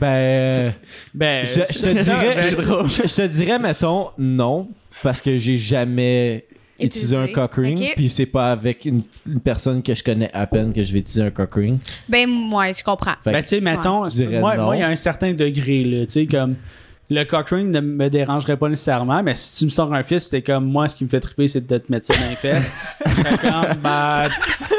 Ben, 0.00 0.72
Ben, 1.14 1.44
je, 1.44 1.60
je 1.70 1.78
te 1.78 1.88
dirais, 2.02 2.50
je, 2.88 3.08
je 3.08 3.14
te 3.14 3.26
dirais, 3.26 3.58
mettons, 3.58 4.08
non, 4.16 4.68
parce 5.02 5.20
que 5.20 5.36
j'ai 5.36 5.58
jamais 5.58 6.46
utilisé 6.80 7.16
un 7.16 7.26
cock 7.28 7.54
ring, 7.54 7.92
puis 7.94 8.08
c'est 8.08 8.26
pas 8.26 8.52
avec 8.52 8.84
une, 8.84 9.02
une 9.26 9.40
personne 9.40 9.82
que 9.82 9.94
je 9.94 10.02
connais 10.02 10.30
à 10.32 10.46
peine 10.46 10.72
que 10.72 10.82
je 10.82 10.92
vais 10.92 11.00
utiliser 11.00 11.22
un 11.26 11.30
cock 11.30 11.54
ring. 11.54 11.78
Ben, 12.08 12.28
moi, 12.28 12.72
je 12.72 12.82
comprends. 12.82 13.14
Fait 13.22 13.32
Ben, 13.32 13.42
tu 13.42 13.48
sais, 13.48 13.60
mettons, 13.60 14.00
moi, 14.40 14.76
il 14.76 14.80
y 14.80 14.82
a 14.82 14.88
un 14.88 14.96
certain 14.96 15.32
degré, 15.34 15.84
là, 15.84 16.06
tu 16.06 16.12
sais, 16.12 16.26
comme. 16.26 16.56
Le 17.10 17.24
cock 17.24 17.50
ring 17.50 17.68
ne 17.70 17.80
me 17.80 18.08
dérangerait 18.08 18.56
pas 18.56 18.68
nécessairement, 18.68 19.22
mais 19.22 19.34
si 19.34 19.56
tu 19.58 19.64
me 19.66 19.70
sors 19.70 19.92
un 19.92 20.02
fils, 20.02 20.26
c'est 20.26 20.40
comme 20.40 20.64
moi, 20.64 20.88
ce 20.88 20.96
qui 20.96 21.04
me 21.04 21.08
fait 21.10 21.20
triper, 21.20 21.46
c'est 21.46 21.66
de 21.66 21.78
te 21.78 21.92
mettre 21.92 22.06
ça 22.06 22.14
dans 22.18 22.28
les 22.30 22.36
fesses. 22.36 22.72
Comme, 23.42 23.78
ben, 23.82 24.28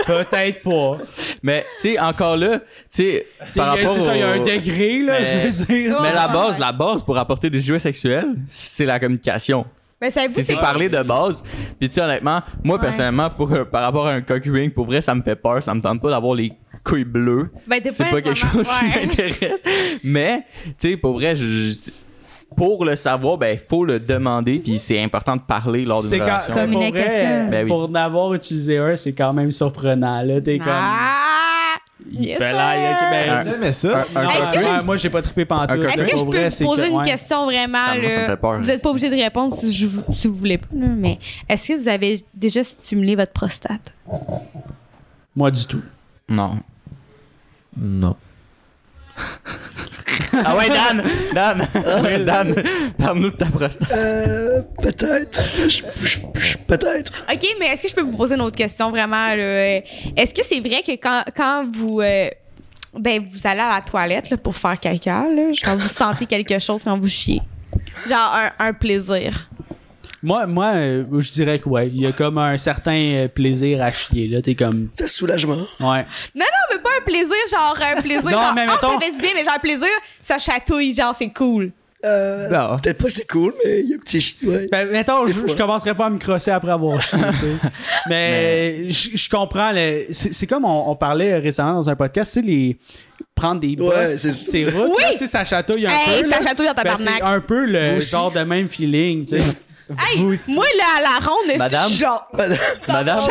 peut-être 0.07 0.61
pas. 0.64 0.97
Mais 1.43 1.65
tu 1.76 1.81
sais, 1.93 1.99
encore 1.99 2.35
là, 2.38 2.60
tu 2.60 2.65
sais, 2.89 3.27
par 3.56 3.77
il 3.77 3.81
y 3.81 3.85
a- 3.85 3.88
rapport 3.88 3.95
c'est 3.95 4.02
ça, 4.02 4.15
il 4.15 4.19
y 4.19 4.23
a 4.23 4.31
un 4.31 4.39
au- 4.39 4.43
degré, 4.43 4.99
là, 5.03 5.19
Mais- 5.19 5.26
je 5.26 5.47
veux 5.47 5.65
dire. 5.65 5.99
Mais 6.02 6.14
la 6.14 6.27
base, 6.27 6.57
la 6.57 6.72
base 6.72 7.03
pour 7.03 7.18
apporter 7.18 7.49
des 7.49 7.61
jouets 7.61 7.80
sexuels, 7.80 8.34
c'est 8.47 8.85
la 8.85 8.99
communication. 8.99 9.65
Ben, 10.02 10.11
savez-vous, 10.11 10.34
C'est 10.34 10.43
c'est 10.43 10.56
parler 10.56 10.89
de 10.89 11.02
base. 11.03 11.41
Puis 11.80 11.89
tu 11.89 11.95
sais, 11.95 12.02
honnêtement, 12.02 12.41
moi 12.64 12.76
Ouais. 12.77 12.81
personnellement, 12.81 13.30
pour, 13.30 13.52
euh, 13.53 13.64
par 13.65 13.84
rapport 13.84 14.07
à 14.07 14.11
un 14.14 14.22
cock 14.22 14.43
ring, 14.45 14.73
pour 14.73 14.85
vrai, 14.88 14.99
ça 15.02 15.14
me 15.15 15.22
fait 15.22 15.35
peur. 15.38 15.61
Ça 15.64 15.73
me 15.73 15.81
tente 15.81 16.02
pas 16.02 16.10
d'avoir 16.10 16.34
les 16.35 16.52
couilles 16.84 17.06
bleues. 17.06 17.49
Ben, 17.68 17.80
t'es 17.81 17.91
C'est 17.91 18.03
pas 18.06 18.22
quelque 18.22 18.30
nécessairement- 18.30 18.64
chose 18.64 18.73
qui 18.80 18.85
m'intéresse. 18.85 19.61
Mais, 20.03 20.39
tu 20.65 20.89
sais, 20.89 20.97
pour 20.97 21.14
vrai, 21.14 21.35
je- 21.35 21.45
je- 21.45 21.91
pour 22.55 22.85
le 22.85 22.95
savoir, 22.95 23.38
ben, 23.38 23.57
faut 23.57 23.84
le 23.85 23.99
demander. 23.99 24.59
Puis 24.59 24.80
c'est 24.80 25.01
important 25.01 25.35
de 25.35 25.41
parler 25.41 25.84
lors 25.85 26.01
d'une 26.01 26.19
quand, 26.19 26.26
relation. 26.26 26.53
pour 26.53 26.61
Communication. 26.61 27.07
vrai, 27.07 27.47
Ben 27.51 27.63
oui. 27.63 27.69
pour 27.69 27.89
n'avoir 27.89 28.34
utilisé 28.34 28.77
un, 28.77 28.95
c'est 28.95 29.13
quand 29.13 29.34
même 29.34 29.51
surprenant. 29.51 30.22
Là, 30.22 30.39
t'es 30.41 30.57
comme. 30.57 30.67
Ah! 30.69 31.22
Yes, 32.11 32.38
Ben 32.38 32.53
là, 32.55 32.77
il 32.77 32.81
y 32.84 32.85
a- 32.85 33.57
ben, 33.57 33.73
ça? 33.73 34.05
Un- 34.15 34.27
un 34.27 34.27
que 34.51 34.61
je- 34.61 34.85
moi, 34.85 34.95
j'ai 34.95 35.09
pas 35.09 35.22
trippé 35.23 35.43
pantoute. 35.45 35.84
Est-ce 35.85 35.95
que 36.03 36.17
je 36.17 36.23
peux 36.23 36.30
vrai, 36.30 36.43
vous 36.45 36.49
c'est 36.51 36.63
poser 36.63 36.81
que- 36.84 36.88
une 36.89 36.97
ouais. 36.97 37.03
question 37.05 37.45
vraiment? 37.45 37.77
Ça, 37.80 37.95
moi, 37.99 38.09
ça 38.11 38.19
me 38.19 38.26
fait 38.26 38.38
peur, 38.38 38.59
vous 38.59 38.65
n'êtes 38.67 38.81
pas 38.84 38.89
obligé 38.89 39.09
de 39.09 39.15
répondre 39.15 39.55
si, 39.55 39.76
je, 39.76 39.88
si 40.13 40.27
vous 40.27 40.35
voulez 40.35 40.57
pas, 40.59 40.67
là, 40.73 40.88
mais 40.95 41.17
est-ce 41.49 41.69
que 41.69 41.80
vous 41.81 41.88
avez 41.88 42.19
déjà 42.34 42.63
stimulé 42.63 43.15
votre 43.15 43.31
prostate? 43.31 43.91
Moi, 45.35 45.49
du 45.51 45.65
tout. 45.65 45.81
Non. 46.30 46.59
Non. 47.76 48.15
Ah 50.43 50.55
ouais, 50.55 50.67
Dan! 50.69 51.03
Dan! 51.33 51.67
Ouais, 52.03 52.19
Dan! 52.23 52.55
Parle-nous 52.97 53.31
de 53.31 53.35
ta 53.35 53.45
prostate. 53.45 53.91
Euh, 53.91 54.61
peut-être. 54.81 55.41
Je- 55.67 55.69
je- 56.03 56.17
je- 56.39 56.57
Peut-être. 56.67 57.23
OK, 57.31 57.45
mais 57.59 57.67
est-ce 57.67 57.83
que 57.83 57.89
je 57.89 57.95
peux 57.95 58.01
vous 58.01 58.15
poser 58.17 58.35
une 58.35 58.41
autre 58.41 58.55
question 58.57 58.89
vraiment? 58.91 59.35
là? 59.35 59.77
Est-ce 60.15 60.33
que 60.33 60.41
c'est 60.45 60.59
vrai 60.59 60.83
que 60.85 60.91
quand, 60.93 61.23
quand 61.35 61.65
vous. 61.71 62.01
euh, 62.01 62.29
ben, 62.97 63.25
vous 63.31 63.45
allez 63.47 63.59
à 63.61 63.75
la 63.75 63.81
toilette 63.81 64.29
là, 64.29 64.37
pour 64.37 64.55
faire 64.55 64.79
caca, 64.79 65.23
là, 65.33 65.51
genre 65.53 65.77
vous 65.77 65.87
sentez 65.89 66.25
quelque 66.25 66.59
chose 66.59 66.83
quand 66.83 66.97
vous 66.97 67.09
chiez? 67.09 67.41
Genre 68.07 68.33
un, 68.59 68.67
un 68.67 68.73
plaisir. 68.73 69.49
Moi, 70.23 70.45
moi 70.47 70.71
euh, 70.75 71.03
je 71.19 71.31
dirais 71.31 71.59
que 71.59 71.69
ouais. 71.69 71.87
Il 71.89 72.01
y 72.01 72.07
a 72.07 72.11
comme 72.11 72.37
un 72.37 72.57
certain 72.57 72.95
euh, 72.95 73.27
plaisir 73.27 73.81
à 73.83 73.91
chier. 73.91 74.27
Là, 74.27 74.41
t'es 74.41 74.55
comme. 74.55 74.89
C'est 74.91 75.07
soulagement. 75.07 75.65
Ouais. 75.79 76.05
Non, 76.35 76.45
non, 76.45 76.65
mais 76.71 76.79
pas 76.81 76.89
un 76.99 77.03
plaisir, 77.05 77.35
genre 77.51 77.77
un 77.97 78.01
plaisir. 78.01 78.23
Non, 78.23 78.29
genre, 78.31 78.53
mais 78.55 78.65
ah, 78.67 78.73
mettons- 78.73 78.99
ça 78.99 79.05
fait 79.05 79.11
du 79.15 79.21
bien, 79.21 79.31
mais 79.35 79.43
genre 79.43 79.53
un 79.55 79.59
plaisir, 79.59 79.87
ça 80.21 80.39
chatouille, 80.39 80.93
genre 80.95 81.13
c'est 81.17 81.29
cool. 81.29 81.71
Euh, 82.03 82.49
Non. 82.49 82.77
Peut-être 82.77 83.01
pas 83.01 83.09
c'est 83.09 83.27
cool, 83.27 83.53
mais 83.63 83.81
il 83.81 83.89
y 83.89 83.93
a 83.93 83.95
un 83.95 83.99
petit. 83.99 84.21
ch- 84.21 84.35
Ouais. 84.43 84.67
Ben, 84.71 84.87
mettons, 84.91 85.25
je, 85.25 85.33
je 85.33 85.53
commencerai 85.55 85.95
pas 85.95 86.05
à 86.05 86.09
me 86.11 86.19
crosser 86.19 86.51
après 86.51 86.71
avoir 86.71 87.01
chié, 87.01 87.17
tu 87.31 87.37
sais. 87.39 87.69
Mais, 88.09 88.89
je, 88.89 89.09
je 89.17 89.29
comprends. 89.29 89.71
le- 89.71 90.05
C'est 90.11 90.31
c'est 90.33 90.45
comme 90.47 90.65
on, 90.65 90.91
on 90.91 90.95
parlait 90.95 91.37
récemment 91.39 91.73
dans 91.75 91.89
un 91.89 91.95
podcast, 91.95 92.31
tu 92.33 92.41
sais, 92.41 92.45
les. 92.45 92.77
Prendre 93.33 93.59
des 93.59 93.69
Ouais, 93.69 93.75
bosses, 93.75 94.15
c'est 94.17 94.31
ça. 94.31 94.51
c'est 94.51 94.63
routes, 94.65 94.91
Oui! 94.95 95.03
là, 95.03 95.11
tu 95.11 95.17
sais, 95.19 95.27
ça 95.27 95.43
chatouille 95.43 95.85
un 95.87 95.89
Hey, 95.89 96.23
peu. 96.23 96.29
ça 96.29 96.39
là. 96.39 96.45
chatouille 96.47 96.67
dans 96.67 96.73
ta 96.73 96.83
Ben, 96.83 96.95
c'est 96.95 97.21
un 97.21 97.41
peu 97.41 97.65
le 97.65 97.91
Vous 97.91 97.97
aussi? 97.97 98.11
genre 98.11 98.31
de 98.31 98.39
même 98.41 98.69
feeling, 98.69 99.23
tu 99.25 99.37
sais. 99.37 99.43
Hey, 99.99 100.20
moi, 100.48 100.66
là, 100.78 100.84
à 100.98 101.02
la 101.02 101.26
ronde, 101.28 101.45
c'est 101.48 101.57
Madame? 101.57 101.91
genre. 101.91 102.28
Madame? 102.88 103.28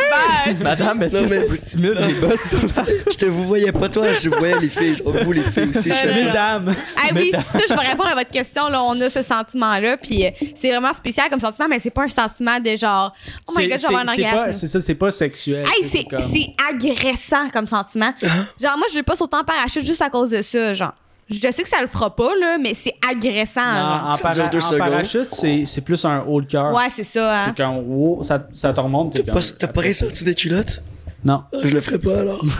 Ben, 0.46 0.56
Madame, 0.62 1.02
est-ce 1.02 1.16
Non, 1.16 1.22
que 1.24 1.28
ça 1.28 1.34
mais- 1.40 1.46
vous 1.46 1.56
stimule 1.56 1.98
les 2.06 2.14
bosses 2.14 2.48
sur 2.50 2.60
la... 2.62 2.84
Je 3.10 3.16
te 3.16 3.26
vous 3.26 3.44
voyais 3.48 3.72
pas 3.72 3.88
toi, 3.88 4.12
je 4.12 4.28
voyais 4.28 4.58
les 4.60 4.68
filles. 4.68 4.96
Genre, 4.96 5.12
vous 5.24 5.32
les 5.32 5.42
filles 5.42 5.70
aussi. 5.76 5.90
je. 5.90 6.08
Mesdames. 6.08 6.74
Ah 6.96 7.08
oui, 7.14 7.32
ça, 7.32 7.58
je 7.68 7.74
vais 7.74 7.80
répondre 7.88 8.10
à 8.10 8.14
votre 8.14 8.30
question. 8.30 8.68
Là, 8.68 8.82
on 8.84 9.00
a 9.00 9.10
ce 9.10 9.22
sentiment-là, 9.24 9.96
puis 9.96 10.26
euh, 10.26 10.30
c'est 10.54 10.70
vraiment 10.70 10.92
spécial 10.94 11.28
comme 11.28 11.40
sentiment, 11.40 11.66
mais 11.68 11.80
c'est 11.80 11.90
pas 11.90 12.02
un 12.04 12.08
sentiment 12.08 12.60
de 12.60 12.76
genre, 12.76 13.12
oh 13.48 13.52
my 13.56 13.64
C'est- 13.64 13.68
god, 13.70 13.78
je 13.78 13.82
vais 13.82 13.86
avoir 13.88 14.02
un 14.02 14.06
c'est- 14.06 14.14
c'est 14.16 14.22
pas- 14.22 14.36
orgasme. 14.36 14.52
C'est 14.60 14.66
ça, 14.68 14.80
c'est 14.80 14.94
pas 14.94 15.10
sexuel. 15.10 15.64
Hey, 15.66 15.88
c'est 15.88 16.04
comme- 16.04 16.20
c'est 16.22 16.54
agressant 16.70 17.50
comme 17.52 17.66
sentiment. 17.66 18.12
Genre, 18.22 18.78
moi, 18.78 18.86
je 18.90 18.94
vais 18.94 19.02
pas 19.02 19.16
sauter 19.16 19.36
en 19.36 19.44
parachute 19.44 19.84
juste 19.84 20.02
à 20.02 20.10
cause 20.10 20.30
de 20.30 20.42
ça, 20.42 20.72
genre. 20.74 20.92
Je 21.30 21.38
sais 21.50 21.62
que 21.62 21.68
ça 21.68 21.80
le 21.80 21.86
fera 21.86 22.14
pas, 22.14 22.30
là, 22.38 22.58
mais 22.60 22.74
c'est 22.74 22.94
agressant. 23.10 23.64
Non, 23.64 24.10
en, 24.12 24.18
para- 24.18 24.48
deux 24.48 24.58
en 24.64 24.76
parachute, 24.78 25.28
c'est 25.32 25.64
c'est 25.64 25.80
plus 25.80 26.04
un 26.04 26.20
haut 26.26 26.40
de 26.42 26.46
cœur. 26.46 26.72
Ouais, 26.74 26.88
c'est 26.94 27.04
ça. 27.04 27.34
Hein. 27.34 27.42
C'est 27.46 27.56
comme, 27.56 27.78
wow, 27.86 28.22
ça, 28.22 28.46
ça 28.52 28.72
te 28.74 28.80
remonte. 28.80 29.14
T'as 29.24 29.32
pas, 29.32 29.72
pas 29.72 29.80
ressorti 29.80 30.24
des 30.24 30.34
culottes? 30.34 30.82
Non. 31.24 31.44
Ah, 31.52 31.56
je 31.64 31.72
le 31.72 31.80
ferai 31.80 31.98
pas 31.98 32.20
alors. 32.20 32.44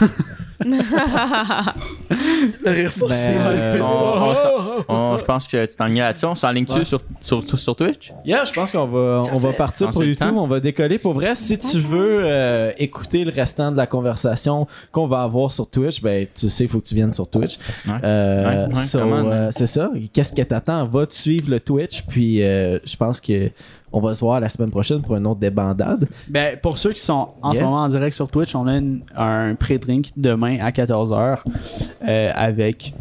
le 2.65 2.71
rire 2.71 2.91
forcé. 2.91 3.33
Ben, 3.35 3.47
euh, 3.47 3.77
je 5.19 5.25
pense 5.25 5.47
que 5.49 5.67
tu 5.67 5.77
t'enlignes 5.77 5.99
là-dessus. 5.99 6.25
On 6.27 6.35
s'enligne-tu 6.35 6.75
Ouais. 6.75 6.85
sur, 6.85 7.01
sur, 7.21 7.43
sur 7.59 7.77
Twitch? 7.77 8.13
Yeah, 8.25 8.45
je 8.45 8.53
pense 8.53 8.73
qu'on 8.73 8.87
va, 8.87 9.23
Ça 9.25 9.31
on 9.35 9.39
va 9.39 9.53
partir 9.53 9.91
pour 9.91 10.03
YouTube. 10.05 10.19
temps. 10.27 10.37
On 10.37 10.47
va 10.47 10.61
décoller. 10.61 10.99
Pour 10.99 11.13
vrai, 11.13 11.35
si 11.35 11.59
tu 11.59 11.79
veux 11.79 12.21
euh, 12.25 12.73
écouter 12.79 13.25
le 13.25 13.33
restant 13.33 13.71
de 13.73 13.77
la 13.77 13.87
conversation 13.87 14.67
qu'on 14.93 15.07
va 15.07 15.23
avoir 15.23 15.51
sur 15.51 15.69
Twitch, 15.69 16.01
ben 16.03 16.27
tu 16.35 16.49
sais, 16.51 16.65
il 16.65 16.71
faut 16.71 16.81
que 16.81 16.87
tu 16.87 16.95
viennes 16.95 17.13
sur 17.13 17.29
Twitch. 17.29 17.59
Ouais. 17.87 17.93
Euh, 18.03 18.45
Ouais, 18.45 18.75
ouais, 18.75 18.85
so, 18.87 18.99
comment, 18.99 19.25
euh, 19.31 19.49
c'est 19.53 19.67
ça. 19.67 19.91
Qu'est-ce 20.13 20.33
que 20.33 20.43
t'attends? 20.43 20.87
Va 20.87 21.07
te 21.07 21.15
suivre 21.15 21.51
le 21.51 21.61
Twitch, 21.61 22.03
puis 22.09 22.43
euh, 22.43 22.79
je 22.85 22.97
pense 22.97 23.21
que 23.21 23.51
on 23.97 24.01
va 24.01 24.13
se 24.15 24.21
voir 24.21 24.41
la 24.41 24.49
semaine 24.49 24.71
prochaine 24.71 25.01
pour 25.03 25.17
une 25.17 25.27
autre 25.27 25.41
débandade. 25.41 26.09
Ben, 26.29 26.59
pour 26.61 26.77
ceux 26.79 26.93
qui 26.93 27.01
sont 27.01 27.29
en 27.43 27.53
Yeah. 27.53 27.61
ce 27.61 27.65
moment 27.65 27.83
en 27.83 27.89
direct 27.89 28.15
sur 28.15 28.29
Twitch, 28.29 28.55
on 28.55 28.67
a 28.67 28.77
une- 28.77 29.03
un 29.17 29.55
pré-drink 29.55 30.07
demain 30.17 30.59
à 30.61 30.73
14h 30.73 31.45
avec 32.35 32.93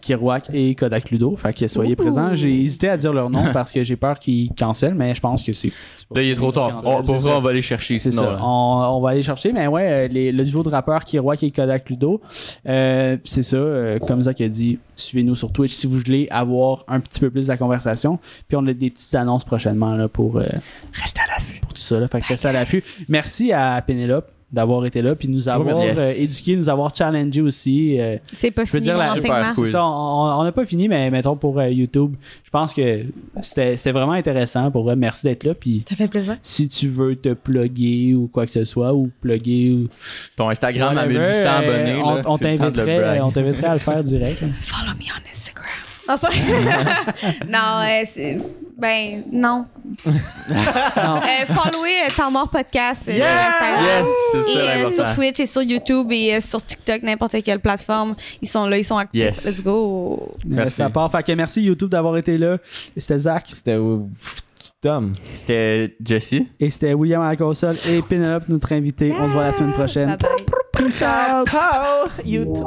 Kirouac 0.00 0.48
et 0.54 0.74
Kodak 0.74 1.10
Ludo. 1.10 1.36
Fait 1.36 1.52
que 1.52 1.66
soyez 1.68 1.94
présents. 1.94 2.34
J'ai 2.34 2.62
hésité 2.62 2.88
à 2.88 2.96
dire 2.96 3.12
leur 3.12 3.28
nom 3.28 3.52
parce 3.52 3.70
que 3.72 3.82
j'ai 3.84 3.96
peur 3.96 4.18
qu'ils 4.18 4.50
cancellent, 4.54 4.94
mais 4.94 5.14
je 5.14 5.20
pense 5.20 5.42
que 5.42 5.52
c'est. 5.52 5.70
Là, 6.14 6.22
il 6.22 6.30
est 6.30 6.34
trop 6.34 6.50
tard. 6.50 6.80
Oh, 6.84 7.02
pour 7.04 7.20
ça, 7.20 7.36
on 7.36 7.40
va 7.42 7.50
aller 7.50 7.60
chercher. 7.60 7.98
C'est 7.98 8.10
Sinon, 8.10 8.22
ça. 8.22 8.30
là. 8.32 8.38
On, 8.42 8.96
on 8.96 9.00
va 9.02 9.10
aller 9.10 9.22
chercher, 9.22 9.52
mais 9.52 9.66
ouais, 9.66 9.86
euh, 9.90 10.08
les- 10.08 10.32
le 10.32 10.44
duo 10.44 10.62
de 10.62 10.70
rappeurs 10.70 11.04
Kirouac 11.04 11.42
et 11.42 11.50
Kodak 11.50 11.90
Ludo, 11.90 12.22
euh, 12.66 13.18
c'est 13.24 13.42
ça. 13.42 13.56
euh, 13.56 13.98
comme 13.98 14.22
Zach 14.22 14.40
a 14.40 14.48
dit, 14.48 14.78
suivez-nous 14.96 15.34
sur 15.34 15.52
Twitch 15.52 15.72
si 15.74 15.86
vous 15.86 15.98
voulez 15.98 16.26
avoir 16.30 16.84
un 16.88 17.00
petit 17.00 17.20
peu 17.20 17.28
plus 17.30 17.46
de 17.46 17.52
la 17.52 17.58
conversation. 17.58 18.18
Puis 18.48 18.56
on 18.56 18.66
a 18.66 18.72
des 18.72 18.88
petites 18.88 19.14
annonces 19.14 19.44
prochainement 19.44 19.94
là, 19.94 20.08
pour. 20.08 20.36
Restez 20.36 21.20
à 21.20 21.26
l'affût. 21.34 21.60
Pour 21.60 21.74
tout 21.74 21.80
ça. 21.82 22.00
Là, 22.00 22.08
fait 22.08 22.20
que 22.22 22.26
restez 22.28 22.48
à 22.48 22.52
l'affût. 22.52 22.82
Merci 23.10 23.52
à 23.52 23.82
Pénélope 23.86 24.30
d'avoir 24.50 24.86
été 24.86 25.02
là 25.02 25.14
puis 25.14 25.28
nous 25.28 25.46
avoir 25.48 25.76
merci. 25.76 25.90
euh, 26.00 26.12
éduqué, 26.16 26.56
nous 26.56 26.68
avoir 26.70 26.94
challengé 26.96 27.42
aussi. 27.42 28.00
euh, 28.00 28.16
C'est 28.32 28.50
pas 28.50 28.64
je 28.64 28.70
veux 28.72 28.78
fini 28.78 28.84
dire, 28.84 28.94
mon 28.94 29.00
la- 29.00 29.12
enseignement. 29.12 29.50
Super 29.50 29.64
c'est 29.66 29.70
ça, 29.72 29.86
on 29.86 30.38
on 30.40 30.44
n'a 30.44 30.52
pas 30.52 30.64
fini, 30.64 30.88
mais 30.88 31.10
mettons 31.10 31.36
pour 31.36 31.58
euh, 31.58 31.68
YouTube, 31.68 32.14
je 32.44 32.50
pense 32.50 32.72
que 32.72 33.04
c'était 33.42 33.76
c'était 33.76 33.92
vraiment 33.92 34.12
intéressant. 34.12 34.70
Pour 34.70 34.84
vrai, 34.84 34.96
merci 34.96 35.26
d'être 35.26 35.44
là. 35.44 35.54
Puis 35.54 35.84
Ça 35.88 35.96
fait 35.96 36.08
plaisir. 36.08 36.36
si 36.42 36.68
tu 36.68 36.88
veux 36.88 37.14
te 37.16 37.34
plugger 37.34 38.14
ou 38.14 38.28
quoi 38.32 38.46
que 38.46 38.52
ce 38.52 38.64
soit, 38.64 38.94
ou 38.94 39.10
plugger 39.20 39.72
ou. 39.72 39.88
Ton 40.36 40.48
Instagram 40.48 40.96
à 40.96 41.02
whatever, 41.06 41.18
1800 41.26 41.48
euh, 41.48 41.58
abonnés. 41.58 42.02
on, 42.02 42.32
on 42.32 42.38
t'inviterait 42.38 43.00
brag. 43.00 43.20
on 43.24 43.30
t'inviterait 43.30 43.66
à 43.66 43.74
le 43.74 43.80
faire 43.80 44.02
direct. 44.04 44.40
là. 44.40 44.48
Follow 44.60 44.92
me 44.94 45.02
on 45.04 45.30
Instagram. 45.30 45.66
Non, 46.08 46.16
ça... 46.16 46.28
non, 47.48 47.82
euh, 47.82 48.04
c'est... 48.10 48.38
Ben, 48.78 49.24
non. 49.32 49.66
Non. 50.06 50.14
Euh, 50.50 51.46
followez 51.52 51.90
euh, 52.06 52.10
Temps 52.16 52.30
Mort 52.30 52.48
Podcast 52.48 53.08
euh, 53.08 53.12
Instagram. 53.12 53.82
Yes, 53.82 54.06
c'est 54.30 54.38
Et 54.38 54.44
ça 54.54 54.60
euh, 54.86 54.90
sur. 54.90 55.14
Twitch 55.16 55.40
et 55.40 55.46
sur 55.46 55.62
YouTube 55.62 56.12
et 56.12 56.36
euh, 56.36 56.40
sur 56.40 56.62
TikTok, 56.64 57.02
n'importe 57.02 57.42
quelle 57.42 57.58
plateforme. 57.58 58.14
Ils 58.40 58.48
sont 58.48 58.66
là, 58.68 58.78
ils 58.78 58.84
sont 58.84 58.96
actifs. 58.96 59.20
Yes. 59.20 59.44
Let's 59.44 59.62
go. 59.64 60.32
Merci. 60.46 60.76
Ça 60.76 60.90
part. 60.90 61.10
Fait 61.10 61.24
que 61.24 61.32
merci 61.32 61.60
YouTube 61.62 61.90
d'avoir 61.90 62.16
été 62.18 62.36
là. 62.36 62.58
C'était 62.96 63.18
Zach. 63.18 63.46
C'était 63.52 63.72
euh, 63.72 63.98
pff, 64.22 64.42
Tom. 64.80 65.12
C'était 65.34 65.96
Jesse. 66.04 66.34
Et 66.60 66.70
c'était 66.70 66.94
William 66.94 67.22
à 67.22 67.30
la 67.30 67.36
console 67.36 67.76
et 67.88 68.00
Penelope, 68.00 68.48
notre 68.48 68.72
invité. 68.72 69.12
On 69.18 69.26
se 69.28 69.32
voit 69.32 69.46
la 69.46 69.52
semaine 69.54 69.72
prochaine. 69.72 70.06
Bye 70.06 70.18
bye. 70.18 70.86
Peace 70.86 71.02
out. 71.02 71.48
Pow! 71.50 72.08
YouTube. 72.24 72.64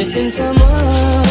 Missing 0.00 0.28
someone 0.28 1.29